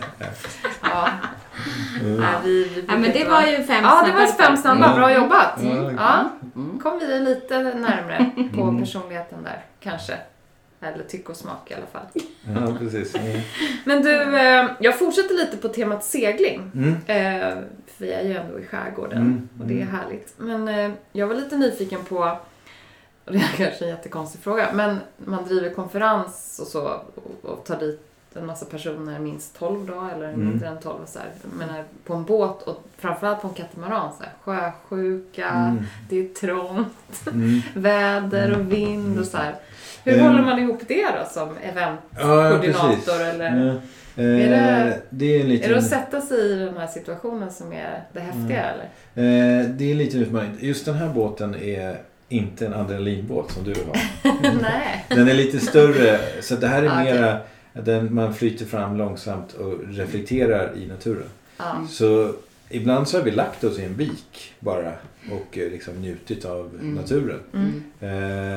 Ja, 0.81 1.09
Mm. 2.01 2.15
nej, 2.17 2.27
vi, 2.43 2.63
vi 2.63 2.85
Ja, 2.87 2.97
men 2.97 3.11
det 3.11 3.23
var 3.23 3.41
ju 3.41 3.63
fem 3.63 3.83
Ja, 3.83 4.01
det 4.05 4.11
snabba 4.11 4.19
var 4.19 4.27
fem 4.45 4.57
snabba. 4.57 4.85
Mm. 4.85 4.97
Bra 4.99 5.13
jobbat. 5.13 5.59
Mm. 5.61 5.95
Ja, 5.95 6.29
Mm. 6.55 6.79
kom 6.79 6.99
vi 6.99 7.19
lite 7.19 7.57
närmre 7.63 8.29
på 8.55 8.61
Mm. 8.61 8.81
personligheten 8.83 9.43
där, 9.43 9.63
kanske. 9.79 10.13
Eller 10.93 11.03
tyck 11.03 11.29
och 11.29 11.37
smak 11.37 11.71
i 11.71 11.73
alla 11.73 11.85
fall. 11.85 12.05
Ja, 12.55 12.75
precis. 12.79 13.15
Mm. 13.15 13.41
Men 13.85 14.01
du, 14.01 14.37
eh, 14.37 14.65
jag 14.79 14.99
fortsätter 14.99 15.35
lite 15.35 15.57
på 15.57 15.67
temat 15.67 16.03
segling. 16.03 16.71
Mm. 16.75 16.93
Eh, 16.93 17.63
för 17.87 18.05
vi 18.05 18.11
är 18.11 18.23
ju 18.23 18.33
ändå 18.33 18.59
i 18.59 18.65
skärgården 18.65 19.17
Mm, 19.17 19.49
och 19.59 19.65
det 19.65 19.73
är 19.73 19.81
mm. 19.81 19.95
härligt. 19.95 20.33
Men 20.37 20.67
eh, 20.67 20.91
jag 21.11 21.27
var 21.27 21.35
lite 21.35 21.57
nyfiken 21.57 22.03
på, 22.03 22.17
och 23.25 23.31
det 23.33 23.37
är 23.37 23.57
kanske 23.57 23.85
en 23.85 23.91
jättekonstig 23.91 24.41
fråga, 24.41 24.69
men 24.73 24.97
man 25.17 25.45
driver 25.45 25.69
konferens 25.69 26.59
och 26.61 26.67
så 26.67 27.01
och 27.41 27.65
tar 27.65 27.79
dit 27.79 28.01
en 28.35 28.45
massa 28.45 28.65
personer, 28.65 29.19
minst 29.19 29.59
12 29.59 29.87
då, 29.87 30.09
eller 30.15 30.27
Mm. 30.27 30.45
mindre 30.49 30.67
än 30.67 30.77
12 30.79 31.01
och 31.03 31.09
så 31.09 31.19
här. 31.19 31.27
Menar, 31.59 31.83
på 32.05 32.13
en 32.13 32.23
båt 32.23 32.61
och 32.61 32.83
framförallt 32.97 33.41
på 33.41 33.47
en 33.47 33.53
katamaran 33.53 34.11
så 34.17 34.23
här, 34.23 34.31
sjösjuka, 34.43 35.49
Mm. 35.49 35.83
det 36.09 36.19
är 36.19 36.27
trångt, 36.33 37.27
Mm. 37.27 37.61
väder 37.73 38.59
och 38.59 38.71
vind 38.73 39.19
och 39.19 39.25
så 39.25 39.37
här. 39.37 39.55
Hur 40.03 40.13
Mm. 40.13 40.25
håller 40.25 40.41
man 40.41 40.59
ihop 40.59 40.81
det 40.87 41.03
då 41.19 41.25
som 41.31 41.49
Ja, 41.63 41.69
eventkoordinator 41.69 43.21
eller? 43.21 43.65
Ja. 43.65 43.73
Är 44.23 44.41
Eh, 44.41 44.49
det- 44.85 45.01
det 45.09 45.25
är 45.35 45.41
en 45.41 45.49
liten... 45.49 45.69
Är 45.69 45.73
det 45.73 45.79
att 45.79 45.87
sätta 45.89 46.21
sig 46.21 46.37
i 46.51 46.55
den 46.55 46.77
här 46.77 46.87
situationen 46.87 47.51
som 47.51 47.73
är 47.73 48.03
det 48.13 48.19
häftiga 48.19 48.63
Mm. 48.63 48.79
eller? 49.15 49.61
Eh, 49.63 49.65
det 49.69 49.85
är 49.85 49.91
en 49.91 49.97
liten 49.97 50.21
utmaning. 50.21 50.57
Just 50.59 50.85
den 50.85 50.95
här 50.95 51.09
båten 51.09 51.55
är 51.55 51.97
inte 52.29 52.65
en 52.65 52.73
adrenalinbåt 52.73 53.51
som 53.51 53.63
du 53.63 53.73
har. 53.73 53.97
Nej. 54.61 55.05
Den 55.09 55.27
är 55.29 55.33
lite 55.33 55.59
större. 55.59 56.19
Så 56.41 56.55
det 56.55 56.67
här 56.67 56.83
är 56.83 56.89
okej. 56.89 57.13
mera 57.13 57.37
den, 57.83 58.13
man 58.15 58.33
flyter 58.33 58.65
fram 58.65 58.97
långsamt 58.97 59.53
och 59.53 59.73
reflekterar 59.87 60.77
i 60.77 60.87
naturen. 60.87 61.29
Ja. 61.57 61.87
Så 61.89 62.33
ibland 62.69 63.07
så 63.07 63.17
har 63.17 63.23
vi 63.23 63.31
lagt 63.31 63.63
oss 63.63 63.79
i 63.79 63.83
en 63.85 63.93
vik 63.93 64.53
bara 64.59 64.93
och 65.31 65.57
eh, 65.57 65.71
liksom 65.71 65.93
njutit 66.01 66.45
av 66.45 66.69
Mm. 66.79 66.95
naturen. 66.95 67.39
Mm. 67.53 67.83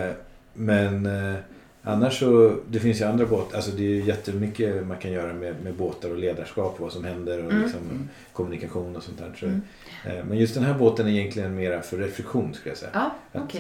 Eh, 0.05 0.11
men 0.55 1.07
eh, 1.07 1.35
annars 1.83 2.19
så, 2.19 2.57
det 2.69 2.81
finns 2.81 3.01
ju 3.01 3.05
andra 3.05 3.27
båtar, 3.27 3.57
alltså 3.57 3.71
det 3.71 3.83
är 3.83 3.89
ju 3.89 4.05
jättemycket 4.05 4.87
man 4.87 4.97
kan 4.97 5.13
göra 5.13 5.33
med, 5.35 5.55
med 5.65 5.75
båtar 5.75 6.11
och 6.11 6.19
ledarskap 6.19 6.75
och 6.75 6.81
vad 6.81 6.93
som 6.93 7.05
händer 7.05 7.45
och 7.45 7.51
Mm. 7.53 7.63
liksom 7.63 7.81
Mm. 7.91 8.09
kommunikation 8.33 8.97
och 8.97 9.03
sånt 9.03 9.19
där. 9.19 9.33
Så, 9.41 9.47
Mm. 9.47 9.61
eh, 10.05 10.25
men 10.29 10.39
just 10.39 10.55
den 10.55 10.65
här 10.65 10.75
båten 10.79 11.07
är 11.07 11.11
egentligen 11.11 11.55
mera 11.55 11.83
för 11.83 11.97
reflektion 11.97 12.55
skulle 12.55 12.71
jag 12.71 12.79
säga. 12.79 12.91
Ja, 12.95 13.15
Att, 13.41 13.55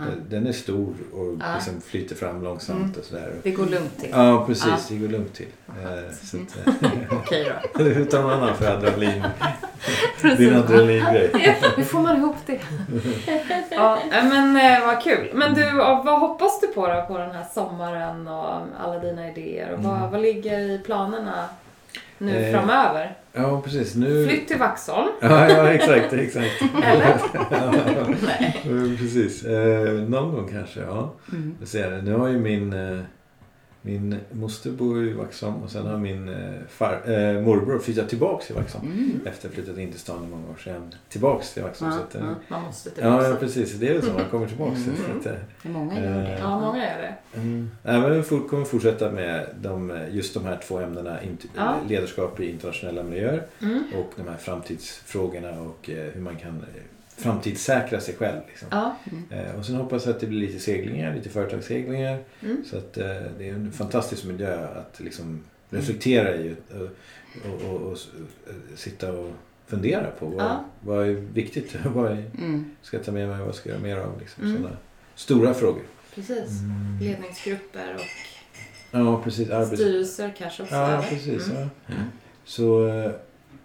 eh. 0.00 0.14
Den 0.28 0.46
är 0.46 0.52
stor 0.52 0.94
och 1.12 1.34
Ja. 1.40 1.54
liksom 1.54 1.80
flyter 1.80 2.14
fram 2.16 2.42
långsamt 2.42 2.78
Mm. 2.80 2.94
och 2.98 3.04
sådär. 3.04 3.32
Det 3.42 3.50
går 3.50 3.66
lugnt 3.66 3.98
till. 4.00 4.10
Ja, 4.12 4.44
precis. 4.46 4.66
Ja. 4.66 4.76
Det 4.88 4.96
går 4.96 5.08
lugnt 5.08 5.34
till. 5.34 5.46
Eh, 5.68 5.84
Mm. 6.34 6.46
eh, 7.10 7.18
Okej 7.18 7.52
då. 7.74 7.84
hur 7.84 8.04
tar 8.04 8.22
man 8.22 8.42
an 8.42 8.54
för 8.56 8.66
adrenalin? 8.76 9.24
Din 10.38 10.54
adrenalingrej. 10.56 11.30
Hur 11.76 11.84
får 11.84 12.00
man 12.00 12.16
ihop 12.16 12.36
det? 12.46 12.60
ja, 13.70 13.98
men 14.10 14.54
vad 14.86 15.02
kul. 15.02 15.30
Men 15.34 15.54
du, 15.54 15.72
vad 16.04 16.20
hoppas 16.20 16.60
du 16.60 16.66
på 16.66 16.86
då 16.86 17.04
på 17.08 17.18
den 17.18 17.30
här 17.30 17.44
sommaren 17.54 18.28
och 18.28 18.54
alla 18.84 18.98
dina 18.98 19.28
idéer? 19.30 19.72
Och 19.72 19.82
vad, 19.82 19.96
Mm. 19.98 20.10
vad 20.10 20.20
ligger 20.22 20.58
i 20.58 20.78
planerna 20.78 21.44
nu 22.18 22.36
Eh, 22.36 22.52
framöver? 22.52 23.16
Ja, 23.32 23.60
precis. 23.64 23.94
Nu... 23.94 24.26
Flytt 24.26 24.48
till 24.48 24.58
Vaxholm? 24.58 25.08
Ja, 25.20 25.50
ja, 25.50 25.68
exakt, 25.68 26.12
exakt. 26.12 26.62
Eller? 26.84 27.16
ja, 27.50 27.72
Nej. 28.26 28.96
precis. 28.98 29.44
Eh, 29.44 29.92
någon 29.92 30.32
gång 30.34 30.48
kanske, 30.52 30.80
ja. 30.80 31.14
Mm. 31.32 31.54
Jag 31.60 31.68
ser. 31.68 32.02
Nu 32.02 32.14
har 32.14 32.28
ju 32.28 32.38
min, 32.38 32.72
eh, 32.72 33.00
min 33.88 34.16
moster 34.32 34.70
bor 34.70 35.04
i 35.04 35.12
Vaxholm 35.12 35.62
och 35.62 35.70
sen 35.70 35.86
har 35.86 35.98
min 35.98 36.28
eh, 36.28 36.36
far, 36.68 36.92
eh, 37.06 37.40
morbror 37.40 37.78
flyttat 37.78 38.08
tillbaks 38.08 38.46
till 38.46 38.54
Vaxholm. 38.56 38.86
Mm. 38.92 39.20
Efter 39.26 39.48
att 39.48 39.54
ha 39.54 39.62
flyttat 39.62 39.78
in 39.78 39.90
till 39.90 40.00
stan 40.00 40.24
i 40.24 40.28
många 40.28 40.50
år 40.50 40.56
sedan. 40.64 40.94
Tillbaks 41.08 41.54
till 41.54 41.62
Vaxholm. 41.62 41.92
Ja, 41.92 41.98
så 41.98 42.02
att, 42.04 42.14
eh, 42.14 42.28
ja. 42.28 42.34
Man 42.48 42.62
måste 42.62 42.90
till 42.90 43.04
Ja, 43.04 43.36
precis. 43.40 43.72
Det 43.74 43.88
är 43.88 43.94
väl 43.94 44.02
så. 44.02 44.12
Man 44.12 44.24
kommer 44.30 44.46
tillbaks. 44.46 44.86
Mm. 44.86 44.96
Så 45.22 45.28
att, 45.28 45.36
är 45.36 45.68
många 45.70 46.04
gör 46.04 46.22
det. 46.22 46.38
Ja, 46.38 46.60
många 46.60 46.78
gör 46.78 47.02
det. 47.02 47.14
Mm. 47.40 47.70
Nej, 47.82 48.00
men 48.00 48.22
vi 48.22 48.22
kommer 48.48 48.64
fortsätta 48.64 49.10
med 49.10 49.46
de, 49.60 49.98
just 50.10 50.34
de 50.34 50.44
här 50.44 50.58
två 50.68 50.78
ämnena. 50.78 51.16
Ja. 51.56 51.76
Ledarskap 51.88 52.40
i 52.40 52.50
internationella 52.50 53.02
miljöer 53.02 53.42
Mm. 53.62 53.82
och 53.94 54.12
de 54.16 54.28
här 54.28 54.36
framtidsfrågorna 54.36 55.60
och 55.60 55.90
hur 56.14 56.20
man 56.20 56.36
kan 56.36 56.64
framtidssäkra 57.18 58.00
sig 58.00 58.14
själv. 58.14 58.40
Liksom. 58.48 58.68
Ja. 58.70 58.96
Eh, 59.30 59.54
och 59.58 59.66
sen 59.66 59.74
hoppas 59.74 60.06
jag 60.06 60.14
att 60.14 60.20
det 60.20 60.26
blir 60.26 60.40
lite 60.40 60.58
seglingar, 60.58 61.14
lite 61.14 61.28
företagsseglingar. 61.28 62.18
Mm. 62.42 62.64
Så 62.70 62.76
att 62.76 62.96
eh, 62.98 63.06
det 63.38 63.48
är 63.48 63.52
en 63.54 63.72
fantastisk 63.72 64.24
miljö 64.24 64.66
att 64.68 65.00
liksom 65.00 65.44
reflektera 65.70 66.36
i 66.36 66.54
och, 66.70 66.76
och, 67.52 67.70
och, 67.74 67.80
och 67.92 67.98
eh, 68.48 68.54
sitta 68.76 69.12
och 69.12 69.30
fundera 69.66 70.10
på 70.18 70.26
vad, 70.26 70.44
Ja. 70.44 70.64
vad 70.80 71.06
är 71.08 71.12
viktigt, 71.12 71.76
vad 71.94 72.12
är, 72.12 72.30
Mm. 72.38 72.70
ska 72.82 72.96
jag 72.96 73.06
ta 73.06 73.12
med 73.12 73.28
mig, 73.28 73.40
vad 73.40 73.54
ska 73.54 73.68
jag 73.70 73.80
göra 73.80 73.96
mer 73.96 74.02
av? 74.02 74.20
Liksom, 74.20 74.44
Mm. 74.44 74.56
sådana 74.56 74.76
stora 75.14 75.54
frågor. 75.54 75.82
Precis. 76.14 76.50
Ledningsgrupper 77.00 77.94
och 77.94 78.00
Ja, 78.90 79.20
precis. 79.24 79.50
Arbets... 79.50 79.82
styrelser 79.82 80.34
kanske 80.38 80.62
också. 80.62 80.74
Ja, 80.74 81.04
precis. 81.08 81.48
Mm. 81.50 81.68
Ja. 81.86 81.94
Så 82.44 82.88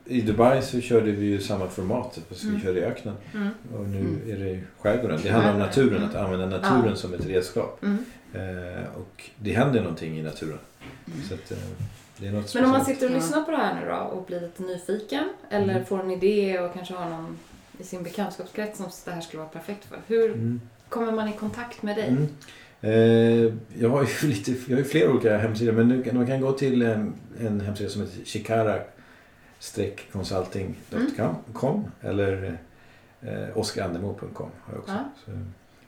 i 0.05 0.21
Dubai 0.21 0.61
så 0.61 0.81
körde 0.81 1.11
vi 1.11 1.25
ju 1.25 1.39
samma 1.39 1.67
format, 1.67 2.19
fast 2.29 2.43
vi 2.43 2.49
Mm. 2.49 2.61
körde 2.61 2.79
i 2.79 2.83
öknen. 2.83 3.15
Mm. 3.33 3.49
Och 3.75 3.85
nu 3.89 3.99
Mm. 3.99 4.19
är 4.31 4.37
det 4.45 4.49
i 4.51 4.59
skärgården. 4.79 5.19
Det 5.23 5.29
handlar 5.29 5.53
om 5.53 5.59
naturen, 5.59 6.03
att 6.03 6.13
Mm. 6.15 6.25
använda 6.25 6.45
naturen 6.59 6.89
Ja. 6.89 6.95
som 6.95 7.13
ett 7.13 7.25
redskap. 7.25 7.83
Mm. 7.83 8.05
Eh, 8.33 8.83
och 8.97 9.23
det 9.39 9.51
händer 9.53 9.81
någonting 9.81 10.19
i 10.19 10.21
naturen. 10.23 10.59
Mm. 11.07 11.21
Så 11.27 11.33
att, 11.33 11.51
eh, 11.51 11.57
det 12.17 12.27
är 12.27 12.31
något 12.31 12.55
Men 12.55 12.63
om 12.65 12.71
man 12.71 12.79
speciellt. 12.81 12.99
sitter 13.01 13.15
och 13.15 13.21
lyssnar 13.21 13.43
på 13.43 13.51
det 13.51 13.57
här 13.57 13.81
nu 13.81 13.87
då 13.89 13.95
och 13.95 14.25
blir 14.25 14.41
lite 14.41 14.63
nyfiken 14.63 15.23
eller 15.49 15.73
Mm. 15.73 15.85
får 15.85 15.99
en 16.03 16.11
idé 16.11 16.59
och 16.59 16.73
kanske 16.73 16.93
har 16.93 17.09
någon 17.09 17.37
i 17.79 17.83
sin 17.83 18.03
bekantskapskrets 18.03 18.77
som 18.77 18.85
det 19.05 19.11
här 19.11 19.21
skulle 19.21 19.39
vara 19.39 19.49
perfekt 19.51 19.85
för. 19.85 19.97
Hur 20.07 20.31
Mm. 20.31 20.61
kommer 20.89 21.11
man 21.11 21.27
i 21.29 21.33
kontakt 21.33 21.83
med 21.83 21.95
dig? 21.95 22.07
Mm. 22.07 22.27
Eh, 22.81 23.53
jag 23.81 23.89
har 23.89 24.07
ju 24.21 24.27
lite, 24.27 24.51
jag 24.51 24.75
har 24.77 24.83
ju 24.83 24.89
flera 24.89 25.11
olika 25.11 25.37
hemsidor 25.37 25.71
men 25.71 25.87
nu 25.87 26.03
kan, 26.03 26.15
man 26.17 26.27
kan 26.27 26.41
gå 26.41 26.51
till 26.51 26.81
en, 26.81 27.13
en 27.39 27.61
hemsida 27.61 27.89
som 27.89 28.01
heter 28.01 28.25
shikara-consulting.com 29.63 31.91
eller 32.01 32.57
eh, 33.21 33.57
oskarandemo.com 33.57 34.49
har 34.63 34.73
jag 34.73 34.79
också. 34.79 34.91
Ja. 34.93 34.99
Så, 35.25 35.31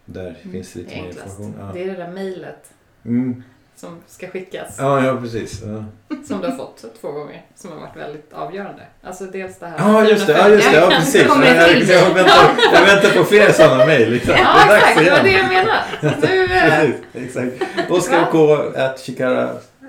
där 0.06 0.36
finns 0.52 0.74
det 0.74 0.80
lite 0.80 0.96
mer 0.96 1.08
information. 1.08 1.54
Ja. 1.60 1.70
Det 1.74 1.84
är 1.84 1.88
det 1.88 1.94
där 1.94 2.12
mejlet 2.12 2.72
Mm. 3.06 3.44
som 3.76 3.98
ska 4.08 4.28
skickas, 4.28 4.76
Ja, 4.80 5.06
ja, 5.06 5.18
precis. 5.22 5.62
Ja. 5.66 5.84
som 6.28 6.42
du 6.42 6.48
har 6.48 6.58
fått 6.58 6.86
två 7.02 7.12
gånger, 7.12 7.46
som 7.56 7.72
har 7.72 7.80
varit 7.80 7.96
väldigt 7.98 8.34
avgörande. 8.34 8.82
Alltså 9.04 9.26
dels 9.26 9.60
det 9.60 9.68
här... 9.68 9.78
Ja, 9.78 10.04
just 10.10 10.28
det. 10.28 10.34
Ja, 10.34 10.50
just 10.50 10.72
det. 10.72 10.78
Ja, 10.78 10.88
precis. 10.90 11.16
Jag, 11.16 11.26
jag, 11.38 11.44
väntar, 12.14 12.56
jag 12.74 12.86
väntar 12.86 13.10
på 13.18 13.24
fler 13.24 13.52
sådana 13.52 13.86
mejl. 13.86 14.12
Liksom. 14.12 14.34
Ja, 14.38 14.78
exakt. 14.78 15.00
Det 15.06 15.12
var 15.12 15.24
det 15.24 15.32
jag 15.32 15.48
menade. 15.48 15.84
Nu, 16.22 16.44
eh, 16.44 16.82
Precis, 17.14 17.14
exakt. 17.14 17.52
Oskar 17.92 18.32
K. 18.32 18.58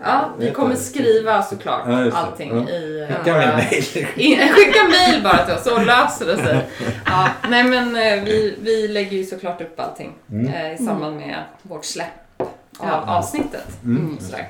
ja, 0.07 0.31
vi 0.39 0.51
kommer 0.51 0.75
skriva 0.75 1.43
såklart 1.43 1.83
Ja, 1.89 2.11
allting 2.13 2.51
Ja. 2.57 2.71
i... 2.71 3.01
eh, 3.01 3.17
Skicka 3.17 3.33
våra-. 3.35 3.61
In- 4.17 4.39
Skicka 4.55 4.83
mejl 4.91 5.23
bara 5.23 5.45
till 5.47 5.55
oss 5.55 5.65
så 5.65 5.79
löser 5.79 6.27
det 6.27 6.37
sig. 6.37 6.67
Ja, 7.07 7.29
nej 7.49 7.65
men 7.65 7.97
eh, 7.97 8.25
vi, 8.25 8.55
vi 8.61 8.89
lägger 8.89 9.17
ju 9.17 9.25
såklart 9.25 9.61
upp 9.61 9.81
allting 9.81 10.13
Mm. 10.31 10.55
eh, 10.55 10.73
i 10.75 10.77
samband 10.79 11.17
med 11.17 11.45
vårt 11.63 11.85
släpp 11.85 12.07
av 12.39 12.47
Ja. 12.89 13.05
avsnittet. 13.07 13.67
Mm. 13.85 14.17
Och 14.17 14.23
sådär. 14.23 14.49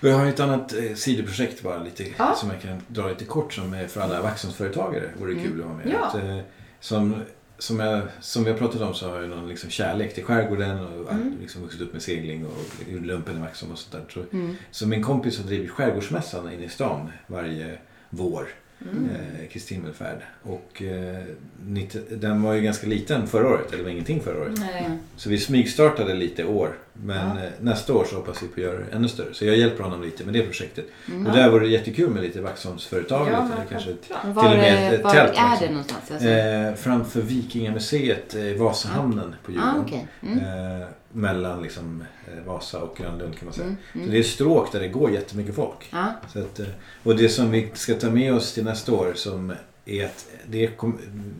Vi 0.00 0.10
har 0.12 0.26
ett 0.26 0.40
annat 0.40 0.72
eh, 0.72 0.94
sidoprojekt 0.94 1.62
bara 1.62 1.78
lite 1.78 2.04
Ja. 2.18 2.34
som 2.36 2.50
jag 2.50 2.60
kan 2.62 2.82
dra 2.86 3.08
lite 3.08 3.24
kort 3.24 3.52
som 3.52 3.74
är 3.74 3.86
för 3.86 4.00
alla 4.00 4.20
Vaxholmsföretagare. 4.22 5.04
Vore 5.18 5.32
Mm. 5.32 5.44
kul 5.44 5.60
att 5.60 5.66
ha 5.66 5.74
med. 5.74 5.86
Ja. 6.00 6.06
Att, 6.06 6.14
eh, 6.14 6.38
som, 6.80 7.22
som, 7.58 7.80
jag, 7.80 8.02
som 8.20 8.44
vi 8.44 8.50
har 8.50 8.58
pratat 8.58 8.80
om 8.80 8.94
så 8.94 9.10
har 9.10 9.20
jag 9.20 9.30
någon 9.30 9.48
liksom 9.48 9.70
kärlek 9.70 10.14
till 10.14 10.24
skärgården 10.24 10.80
och 10.80 11.12
Mm. 11.12 11.34
liksom 11.40 11.62
vuxit 11.62 11.80
upp 11.80 11.92
med 11.92 12.02
segling 12.02 12.46
och 12.46 12.92
gjort 12.92 13.02
lumpen 13.06 13.36
i 13.36 13.40
Vaxholm 13.40 13.72
och 13.72 13.78
sånt 13.78 13.92
där. 13.92 14.12
Så, 14.22 14.36
Mm. 14.36 14.56
så 14.70 14.88
min 14.88 15.02
kompis 15.02 15.38
har 15.38 15.44
drivit 15.46 15.70
Skärgårdsmässan 15.70 16.52
inne 16.52 16.64
i 16.64 16.68
stan 16.68 17.10
varje 17.26 17.78
vår. 18.10 18.48
Mm. 18.82 19.04
eh, 19.10 19.48
Kristi 19.48 19.74
himmelfärd. 19.74 20.18
Och 20.42 20.82
eh, 20.82 21.22
90, 21.66 22.00
den 22.10 22.42
var 22.42 22.52
ju 22.52 22.60
ganska 22.60 22.86
liten 22.86 23.26
förra 23.26 23.48
året, 23.48 23.72
eller 23.72 23.82
var 23.82 23.90
ingenting 23.90 24.20
förra 24.20 24.40
året. 24.40 24.58
Nej. 24.58 24.84
Mm. 24.86 24.98
Så 25.16 25.30
vi 25.30 25.38
smygstartade 25.38 26.14
lite 26.14 26.42
i 26.42 26.44
år. 26.44 26.68
Men 26.92 27.36
Ja. 27.36 27.42
eh, 27.44 27.50
nästa 27.60 27.92
år 27.94 28.04
så 28.04 28.16
hoppas 28.16 28.42
vi 28.42 28.46
på 28.46 28.52
att 28.52 28.58
göra 28.58 28.78
det 28.78 28.96
ännu 28.96 29.08
större. 29.08 29.34
Så 29.34 29.44
jag 29.44 29.56
hjälper 29.56 29.84
honom 29.84 30.02
lite 30.02 30.24
med 30.24 30.34
det 30.34 30.42
projektet. 30.42 30.84
Mm. 31.08 31.26
Och 31.26 31.32
där 31.32 31.50
vore 31.50 31.64
det 31.66 31.70
jättekul 31.72 32.10
med 32.10 32.22
lite 32.22 32.40
Vaxholmsföretag. 32.40 33.28
Ja, 33.32 33.42
lite, 33.44 33.56
kanske, 33.70 33.88
självklart. 33.90 34.24
Var, 34.24 34.42
Till 34.42 34.52
och 34.52 34.58
med 34.58 34.94
ett 34.94 35.04
var 35.04 35.10
tält 35.10 35.32
är 35.38 35.52
också. 35.52 35.64
det 35.64 35.70
någonstans? 35.70 36.10
Alltså? 36.10 36.28
eh, 36.28 36.74
framför 36.74 37.20
Vikingamuseet, 37.20 38.34
eh, 38.34 38.42
Vasahamnen 38.44 39.34
på 39.42 39.52
ah, 39.52 39.54
Djurgården. 39.54 39.80
okej. 39.86 40.06
Mm. 40.22 40.38
eh, 40.80 40.86
mellan 41.16 41.62
liksom, 41.62 42.04
eh, 42.26 42.42
Vasa 42.46 42.82
och 42.82 42.96
Grönlund 42.96 43.36
kan 43.38 43.44
man 43.46 43.54
säga. 43.54 43.66
Mm. 43.66 43.78
Så 43.92 43.98
Mm. 43.98 44.10
det 44.10 44.18
är 44.18 44.22
stråk 44.22 44.72
där 44.72 44.80
det 44.80 44.88
går 44.88 45.10
jättemycket 45.10 45.54
folk. 45.54 45.88
Ja. 45.92 46.12
Så 46.32 46.38
att, 46.38 46.58
eh, 46.60 46.66
och 47.02 47.16
det 47.16 47.28
som 47.28 47.50
vi 47.50 47.70
ska 47.74 47.94
ta 47.94 48.10
med 48.10 48.34
oss 48.34 48.52
till 48.54 48.64
nästa 48.64 48.92
år 48.92 49.12
som 49.14 49.52
är 49.84 50.04
att 50.04 50.26
det 50.50 50.64
är, 50.64 50.70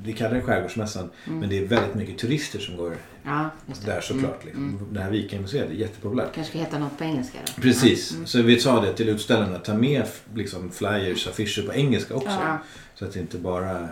vi 0.05 0.13
kallar 0.13 0.35
det 0.35 0.41
Skärgårdsmässan 0.43 1.11
Mm. 1.27 1.39
men 1.41 1.49
det 1.49 1.59
är 1.59 1.67
väldigt 1.67 1.95
mycket 1.95 2.19
turister 2.19 2.59
som 2.59 2.77
går 2.77 2.97
ja, 3.25 3.51
där 3.85 4.01
såklart. 4.01 4.43
Mm. 4.43 4.47
Liksom. 4.47 4.69
Mm. 4.79 4.95
Det 4.95 5.01
här 5.01 5.11
Vikingamuseet 5.11 5.71
är 5.71 5.75
jättepopulärt. 5.75 6.33
kanske 6.35 6.51
ska 6.51 6.59
heta 6.59 6.79
något 6.79 6.99
på 6.99 7.05
engelska 7.05 7.39
då? 7.57 7.63
Precis, 7.63 8.13
Mm. 8.15 8.27
så 8.27 8.43
vi 8.43 8.61
sa 8.61 8.81
det 8.81 8.93
till 8.95 9.09
utställarna. 9.09 9.59
Ta 9.59 9.75
med 9.75 10.05
liksom, 10.35 10.71
flyers, 10.71 11.27
affischer 11.29 11.67
på 11.67 11.75
engelska 11.75 12.15
också. 12.15 12.29
Ja. 12.29 12.59
Så 12.95 13.05
att 13.05 13.13
det 13.13 13.21
inte 13.21 13.39
bara... 13.39 13.81
Eh, 13.81 13.89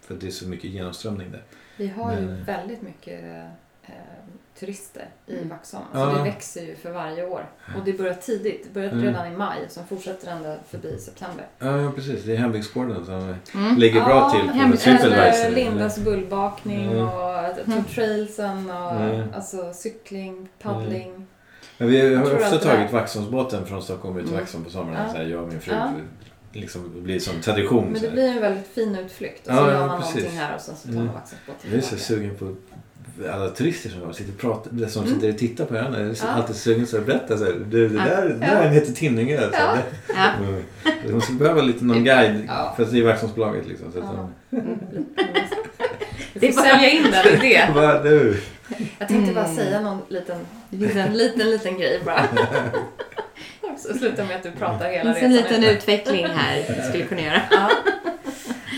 för 0.00 0.14
att 0.14 0.20
det 0.20 0.26
är 0.26 0.30
så 0.30 0.48
mycket 0.48 0.70
genomströmning 0.70 1.30
där. 1.30 1.42
Vi 1.76 1.88
har 1.88 2.12
ju 2.14 2.20
Men- 2.26 2.44
väldigt 2.44 2.82
mycket 2.82 3.24
eh, 3.24 3.92
turister 4.60 5.08
i 5.26 5.36
Mm. 5.36 5.48
Vaxholm. 5.48 5.84
Alltså 5.92 6.10
Ja. 6.18 6.18
Det 6.24 6.30
växer 6.30 6.62
ju 6.62 6.76
för 6.76 6.90
varje 6.92 7.26
år. 7.26 7.46
Och 7.76 7.84
det 7.84 7.92
börjar 7.92 8.14
tidigt. 8.14 8.64
Det 8.64 8.70
börjar 8.74 8.90
Mm. 8.92 9.04
redan 9.04 9.32
i 9.32 9.36
maj 9.36 9.58
och 9.66 9.70
sen 9.72 9.86
fortfarter 9.86 10.30
ända 10.30 10.56
förbi 10.68 10.98
september. 10.98 11.46
Ja, 11.58 11.80
ja 11.80 11.92
precis. 11.92 12.24
Det 12.24 12.32
är 12.32 12.36
Hembygdsgården 12.36 13.04
som 13.06 13.34
Mm. 13.54 13.76
ligger 13.76 14.04
bra 14.04 14.10
Ja, 14.10 14.30
till 14.30 14.50
hem- 14.50 14.72
Tripadvisor. 14.76 15.12
Eller 15.46 15.50
Lindas 15.50 15.98
bullbakning 15.98 16.84
Mm. 16.92 17.08
och 17.08 17.38
Mm. 17.66 17.84
trailsen 17.84 18.70
och 18.70 18.92
Mm. 19.00 19.28
alltså 19.34 19.72
cykling, 19.72 20.48
paddling. 20.62 21.26
Men 21.78 21.88
vi 21.88 22.14
har 22.14 22.34
ofta 22.34 22.58
tagit 22.58 22.92
Vaxholmsbåten 22.92 23.66
från 23.66 23.82
Stockholm 23.82 24.16
ut 24.18 24.22
till 24.24 24.32
Mm. 24.32 24.40
Vaxholm 24.40 24.64
på 24.64 24.70
sommaren. 24.70 25.02
Ja. 25.06 25.12
Så 25.12 25.18
här, 25.18 25.24
jag 25.24 25.42
och 25.42 25.48
min 25.48 25.60
fru. 25.60 25.72
Ja. 25.74 25.92
Liksom, 26.52 26.92
det 26.94 27.00
blir 27.00 27.18
som 27.18 27.40
tradition. 27.40 27.84
Men 27.92 28.02
det 28.02 28.10
blir 28.10 28.28
en 28.28 28.40
väldigt 28.40 28.66
fin 28.66 28.96
utflykt. 28.96 29.46
Och 29.46 29.54
så 29.54 29.60
Ja, 29.60 29.70
gör 29.72 29.86
man 29.86 30.00
precis. 30.00 30.14
någonting 30.16 30.38
här 30.40 30.54
och 30.54 30.60
sen 30.60 30.76
så 30.76 30.86
tar 30.88 30.94
man 30.94 31.02
Mm. 31.02 31.14
Vaxholmsbåten 31.14 31.70
Jag 31.70 31.78
är 31.78 31.80
så 31.82 31.88
tillbaka. 31.88 32.04
sugen 32.04 32.36
på 32.36 32.54
alla 33.32 33.48
turister 33.50 33.90
som 33.90 34.14
sitter 34.14 34.32
och 34.32 34.38
pratar, 34.40 34.86
som 34.88 35.02
Mm. 35.04 35.14
sitter 35.14 35.32
och 35.32 35.38
tittar 35.38 35.64
på 35.64 35.74
öarna. 35.76 36.00
Jag 36.00 36.08
är 36.10 36.16
Ja. 36.22 36.28
alltid 36.28 36.56
sugen 36.56 36.86
så 36.86 36.96
att 36.98 37.06
berätta 37.06 37.38
så 37.38 37.44
här, 37.44 37.52
det, 37.52 37.88
det 37.88 37.94
där, 37.94 38.28
det 38.40 38.46
Ja. 38.46 38.54
där 38.54 38.68
heter 38.68 38.92
Tinninge. 38.92 39.38
Så 39.40 39.48
Ja. 39.52 39.74
det, 39.74 39.82
Ja. 40.14 40.30
Mm. 40.48 40.62
Hon 41.12 41.20
skulle 41.20 41.38
behöva 41.38 41.62
lite 41.62 41.84
någon 41.84 42.04
guide. 42.04 42.44
Ja. 42.48 42.74
Fast 42.76 42.92
det 42.92 42.98
är 42.98 43.02
Vaxholmsbolaget 43.04 43.66
liksom. 43.68 43.92
Så 43.92 43.98
att 43.98 44.04
Ja. 44.04 44.28
de, 44.50 45.06
Vi 46.32 46.52
får 46.52 46.62
sälja 46.62 46.90
in 46.90 47.02
den 47.10 47.34
idén. 47.34 47.74
Vad 47.74 48.04
du? 48.04 48.40
Jag 48.98 49.08
tänkte 49.08 49.34
bara 49.34 49.44
Mm. 49.44 49.56
säga 49.56 49.80
någon 49.80 49.98
liten, 50.08 50.38
Det 50.70 50.78
finns 50.78 50.92
en 50.92 50.98
en 51.00 51.16
liten, 51.18 51.50
liten 51.50 51.78
grej 51.78 52.00
bara. 52.04 52.22
Så 53.78 53.94
slutar 53.98 54.24
med 54.24 54.36
att 54.36 54.42
du 54.42 54.50
pratar 54.50 54.84
Det 54.88 54.92
hela 54.92 55.14
finns 55.14 55.24
en 55.24 55.32
resan 55.32 55.60
liten 55.60 55.64
ut. 55.64 55.78
utveckling 55.78 56.26
här 56.26 56.82
skulle 56.90 57.04
kunna 57.04 57.20
göra. 57.20 57.40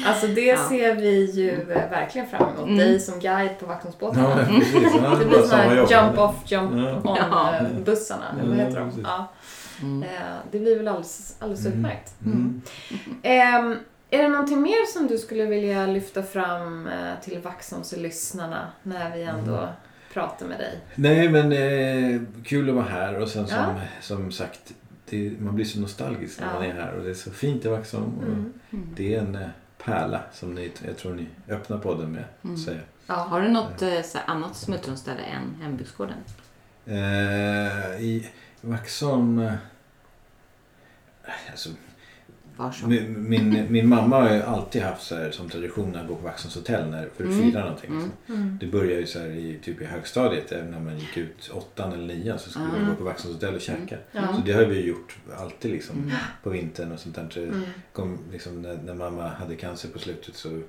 Ja. 0.09 0.13
Alltså 0.13 0.27
det 0.27 0.41
Ja. 0.47 0.69
ser 0.69 0.95
vi 0.95 1.31
ju 1.31 1.51
eh, 1.73 1.91
verkligen 1.91 2.27
fram 2.29 2.43
emot. 2.55 2.65
Mm. 2.67 2.79
Dig 2.79 3.01
som 3.01 3.21
guide 3.21 3.59
på 3.61 3.67
Vaxholmsbåtarna. 3.67 4.29
Ja, 4.31 4.45
precis. 4.59 4.75
Ja, 5.03 5.15
Det 5.19 5.25
blir 5.27 5.39
såna 5.39 5.49
samma 5.49 5.63
här 5.63 5.77
jump 6.07 6.19
off, 6.19 6.37
jump 6.47 6.73
Ja. 6.75 7.11
on 7.11 7.17
Ja. 7.31 7.55
eh, 7.57 7.67
bussarna. 7.85 8.25
eller 8.41 8.49
Vad 8.49 8.59
Ja, 8.59 8.65
heter 8.65 8.81
de? 8.81 9.01
Ja. 9.03 9.27
Mm. 9.83 10.03
Eh, 10.03 10.09
Det 10.51 10.59
blir 10.59 10.77
väl 10.77 10.89
alldeles, 10.89 11.37
alldeles 11.39 11.67
Mm. 11.67 11.79
utmärkt. 11.79 12.15
Mm. 12.25 12.63
Ehm, 13.23 13.77
är 14.11 14.23
det 14.23 14.29
någonting 14.29 14.63
mer 14.63 14.87
som 14.93 15.07
du 15.07 15.19
skulle 15.19 15.45
vilja 15.45 15.87
lyfta 15.87 16.23
fram 16.23 16.87
eh, 16.89 17.13
till 17.25 17.39
Vaxholmslyssnarna 17.41 18.67
när 18.83 19.17
vi 19.17 19.23
ändå 19.23 19.57
Mm. 19.57 19.69
pratar 20.13 20.47
med 20.47 20.59
dig? 20.59 20.79
Nej, 20.95 21.29
men 21.29 21.53
eh, 21.53 22.21
kul 22.45 22.69
att 22.69 22.75
vara 22.75 22.85
här 22.85 23.21
och 23.23 23.29
sen 23.29 23.47
som, 23.47 23.57
Ja. 23.59 23.75
som 24.01 24.33
sagt, 24.33 24.61
det, 25.11 25.33
man 25.41 25.55
blir 25.55 25.65
så 25.65 25.81
nostalgisk 25.81 26.41
när 26.41 26.47
Ja. 26.47 26.53
man 26.55 26.63
är 26.63 26.75
här 26.75 26.93
och 26.95 27.05
det 27.05 27.11
är 27.11 27.15
så 27.15 27.31
fint 27.31 27.65
i 27.65 27.69
Vaxholm. 27.69 28.13
Och 28.19 28.23
Mm. 28.25 28.53
Mm. 28.73 28.89
Det 28.97 29.15
är 29.15 29.19
en 29.21 29.35
eh, 29.35 29.49
pärla 29.89 30.21
som 30.33 30.55
ni, 30.55 30.73
jag 30.87 30.97
tror 30.99 31.15
ni 31.15 31.27
öppnar 31.49 31.79
podden 31.79 32.13
med 32.13 32.25
Mm. 32.45 32.57
säga. 32.57 32.81
Ja. 33.07 33.15
Har 33.15 33.41
du 33.41 33.49
något 33.49 33.83
eh, 33.83 34.03
så 34.03 34.19
här, 34.19 34.25
annat 34.27 34.57
smultronställe 34.57 35.21
än 35.23 35.55
hembygdsgården? 35.63 36.17
Eh, 36.87 38.01
I 38.01 38.29
Vaxholm... 38.61 39.39
eh, 39.39 39.53
Alltså, 41.51 41.69
Min, 42.89 43.29
min, 43.29 43.67
min 43.73 43.89
mamma 43.89 44.17
har 44.23 44.35
ju 44.35 44.43
alltid 44.43 44.83
haft 44.83 45.03
så 45.07 45.17
här, 45.17 45.31
som 45.31 45.49
tradition 45.51 45.97
att 45.97 46.09
gå 46.09 46.15
på 46.17 46.25
Vaxholms 46.25 46.55
hotell 46.55 46.91
när, 46.91 47.09
för 47.17 47.25
att 47.25 47.31
Mm. 47.31 47.43
fira 47.51 47.61
någonting. 47.61 47.91
Mm. 47.91 48.11
Mm. 48.29 48.59
Det 48.61 48.67
började 48.67 49.01
ju 49.01 49.07
så 49.07 49.19
här 49.19 49.27
i, 49.29 49.59
typ 49.63 49.81
i 49.83 49.85
högstadiet, 49.85 50.53
även 50.53 50.71
när 50.71 50.81
man 50.81 50.99
gick 50.99 51.17
ut 51.17 51.51
åttan 51.55 51.93
eller 51.93 52.15
nian 52.15 52.39
så 52.39 52.51
skulle 52.51 52.65
Mm. 52.65 52.81
vi 52.81 52.87
gå 52.91 52.95
på 52.97 53.05
Vaxholms 53.05 53.35
hotell 53.37 53.55
och 53.55 53.61
käka. 53.61 53.97
Ja. 54.13 54.35
Så 54.35 54.41
det 54.47 54.53
har 54.53 54.65
vi 54.65 54.77
ju 54.81 54.89
gjort 54.89 55.17
alltid 55.39 55.71
liksom 55.71 55.97
Mm. 55.99 56.11
på 56.43 56.51
vintern 56.51 56.93
och 56.93 56.99
sånt 57.01 57.15
där. 57.15 57.27
Så 57.31 57.41
Mm. 57.41 57.63
kom, 57.93 58.19
liksom, 58.33 58.63
när, 58.63 58.79
när 58.85 58.95
mamma 58.95 59.29
hade 59.29 59.57
cancer 59.57 59.89
på 59.89 59.99
slutet 59.99 60.35
så 60.35 60.61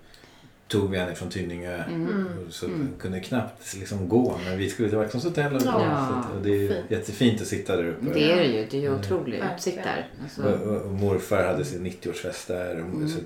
tog 0.70 0.92
vi 0.92 0.98
henne 0.98 1.16
från 1.16 1.30
Tynningö. 1.30 1.84
Mm. 1.84 2.08
Mm. 2.08 2.28
Och 2.48 2.54
så 2.54 2.66
Mm. 2.66 2.90
kunde 3.00 3.20
knappt 3.20 3.76
liksom 3.76 4.10
gå 4.10 4.40
men 4.46 4.58
vi 4.58 4.70
skulle 4.70 4.90
till 4.90 4.98
hotell 5.24 5.56
och, 5.56 5.62
Ja. 5.66 6.24
och 6.36 6.42
det 6.44 6.50
är 6.66 6.68
Fint. 6.74 6.92
jättefint 6.92 7.42
att 7.42 7.48
sitta 7.48 7.76
där 7.76 7.88
uppe. 7.90 8.06
Det 8.14 8.32
är 8.32 8.36
det 8.36 8.46
ju. 8.46 8.66
Det 8.72 8.78
är 8.78 8.82
ju 8.82 8.88
Mm. 8.88 9.00
otrolig 9.00 9.32
Verkligen. 9.40 9.56
utsikt 9.56 9.78
där. 9.84 10.08
Alltså, 10.24 10.44
Och, 10.44 10.76
och, 10.76 10.82
och 10.82 10.92
morfar 10.94 11.44
hade 11.44 11.66
sin 11.66 11.86
90-årsfest 11.86 12.48
där. 12.48 12.72
Och, 12.76 12.80
Mm. 12.80 13.08
så 13.10 13.20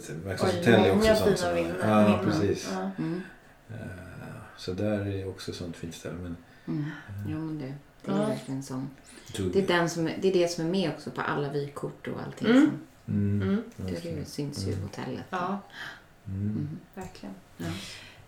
hotell 0.57 0.85
är 0.85 0.95
också 0.95 1.15
sånt 1.15 1.25
fina 1.25 1.37
som... 1.37 1.55
minnen. 1.55 1.75
Ja, 1.81 2.01
minnen. 2.07 2.25
precis. 2.25 2.69
Ja. 2.73 2.91
mm. 2.97 3.21
Eh, 3.69 3.75
Så 4.57 4.73
där 4.73 5.07
är 5.07 5.29
också 5.29 5.51
ett 5.51 5.57
sånt 5.57 5.75
fint 5.77 5.95
ställe. 5.95 6.15
Men 6.23 6.37
Mm. 6.67 6.85
Jo, 7.27 7.37
men 7.37 7.59
det, 7.59 7.73
det 8.05 8.11
är 8.11 8.15
Ja. 8.17 8.25
verkligen 8.27 8.63
tog, 9.33 9.51
Det 9.51 9.59
är, 9.63 9.67
den 9.67 9.89
som, 9.89 10.07
är- 10.07 10.17
det 10.21 10.27
är 10.29 10.33
det 10.33 10.47
som 10.47 10.65
är 10.65 10.69
med 10.69 10.89
också 10.89 11.11
på 11.11 11.21
alla 11.21 11.49
vykort 11.51 12.07
och 12.07 12.19
allting. 12.25 12.47
Mm. 12.47 12.61
Som, 12.65 12.79
Mm. 13.07 13.41
Mm. 13.41 13.63
det, 13.77 14.09
det 14.19 14.25
syns 14.25 14.67
ju 14.67 14.75
hotellet. 14.75 15.23
ja, 15.29 15.59
Mm. 16.27 16.41
Mm. 16.41 16.79
verkligen. 16.95 17.35
Ja. 17.57 17.65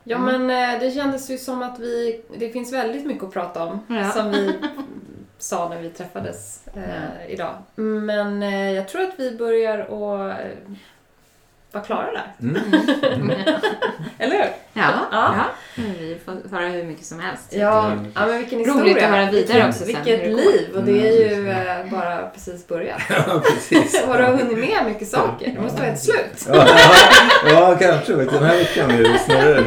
Ja, 0.08 0.18
men 0.18 0.50
eh, 0.50 0.80
det 0.80 0.92
kändes 0.92 1.30
ju 1.30 1.38
som 1.38 1.62
att 1.64 1.80
vi... 1.80 2.22
Det 2.38 2.50
finns 2.50 2.74
väldigt 2.74 3.06
mycket 3.06 3.24
att 3.24 3.34
prata 3.34 3.64
om. 3.64 3.80
Ja. 3.88 4.12
Som 4.12 4.32
vi 4.32 4.54
sa 5.38 5.70
när 5.70 5.82
vi 5.82 5.90
träffades 5.90 6.68
eh, 6.68 7.34
idag. 7.34 7.56
Men 7.76 8.44
eh, 8.44 8.72
jag 8.72 8.88
tror 8.88 9.02
att 9.02 9.14
vi 9.18 9.38
börjar 9.38 9.80
att 9.80 10.40
eh, 10.40 10.46
vara 11.76 11.86
klara 11.86 12.08
där. 12.12 12.34
Mm. 12.42 13.32
Eller 14.18 14.36
hur? 14.36 14.46
Ja, 14.74 14.84
Ja. 14.94 15.08
ja. 15.12 15.44
Men 15.76 15.94
vi 16.00 16.18
får 16.26 16.56
höra 16.56 16.68
hur 16.68 16.84
mycket 16.84 17.06
som 17.06 17.20
helst. 17.20 17.54
Ja, 17.54 17.86
Mm. 17.86 18.06
ja 18.16 18.26
men 18.26 18.38
vilken 18.38 18.60
Roligt 18.60 18.76
historia. 18.76 19.06
att 19.06 19.12
höra 19.12 19.32
vidare 19.32 19.38
vilket, 19.54 19.66
också 19.66 19.78
sen 19.80 19.88
Vilket 19.88 20.28
liv! 20.28 20.70
Och 20.76 20.84
det 20.84 21.08
är 21.08 21.30
ju 21.30 21.50
Mm. 21.50 21.90
bara 21.92 22.28
precis 22.30 22.68
börjat. 22.68 23.02
ja, 23.10 23.42
precis. 23.54 24.04
Och 24.08 24.18
du 24.18 24.24
har 24.24 24.32
hunnit 24.32 24.58
med 24.58 24.86
mycket 24.86 25.08
saker. 25.08 25.52
Det 25.56 25.62
måste 25.62 25.82
vara 25.82 25.92
ett 25.92 26.04
slut. 26.04 26.48
Ja, 26.50 26.68
ja, 27.50 27.76
kanske. 27.80 28.14
Den 28.16 28.44
här 28.44 28.58
veckan 28.58 28.92
är 28.92 28.98
det 29.04 29.20
snarare. 29.20 29.56
Han 29.56 29.64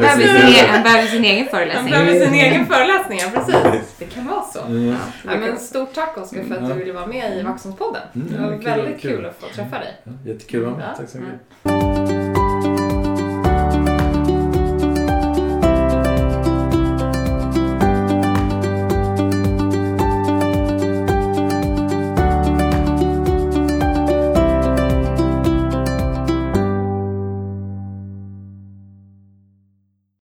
behöver 0.83 1.07
sin, 1.07 1.23
egen, 1.23 1.25
egen 1.25 1.37
Han 1.39 1.49
föreläsning. 1.49 1.91
behöver 1.91 2.25
sin 2.25 2.33
egen 2.33 2.65
föreläsning, 2.65 3.19
ja 3.19 3.27
precis. 3.33 3.95
Det 3.99 4.05
kan 4.05 4.27
vara 4.27 4.43
så. 4.43 4.61
Mm. 4.61 4.87
Ja, 4.89 4.95
Ja, 5.31 5.37
men 5.39 5.57
stort 5.59 5.93
tack 5.93 6.17
Oskar 6.17 6.43
för 6.43 6.55
att 6.55 6.67
du 6.67 6.73
ville 6.73 6.93
vara 6.93 7.05
med 7.07 7.37
i 7.37 7.41
Vaxholmspodden. 7.43 8.01
Mm, 8.15 8.27
Det 8.31 8.41
var 8.41 8.75
väldigt 8.75 9.01
kul. 9.01 9.11
kul 9.15 9.25
att 9.25 9.37
få 9.39 9.47
träffa 9.55 9.79
dig. 9.79 9.97
Jättekul 10.25 10.65
att 10.65 10.71
vara 10.71 10.77
med. 10.87 10.95
Tack 10.97 11.09
så 11.09 11.17
Ja. 11.63 11.98
Mycket. 11.99 12.28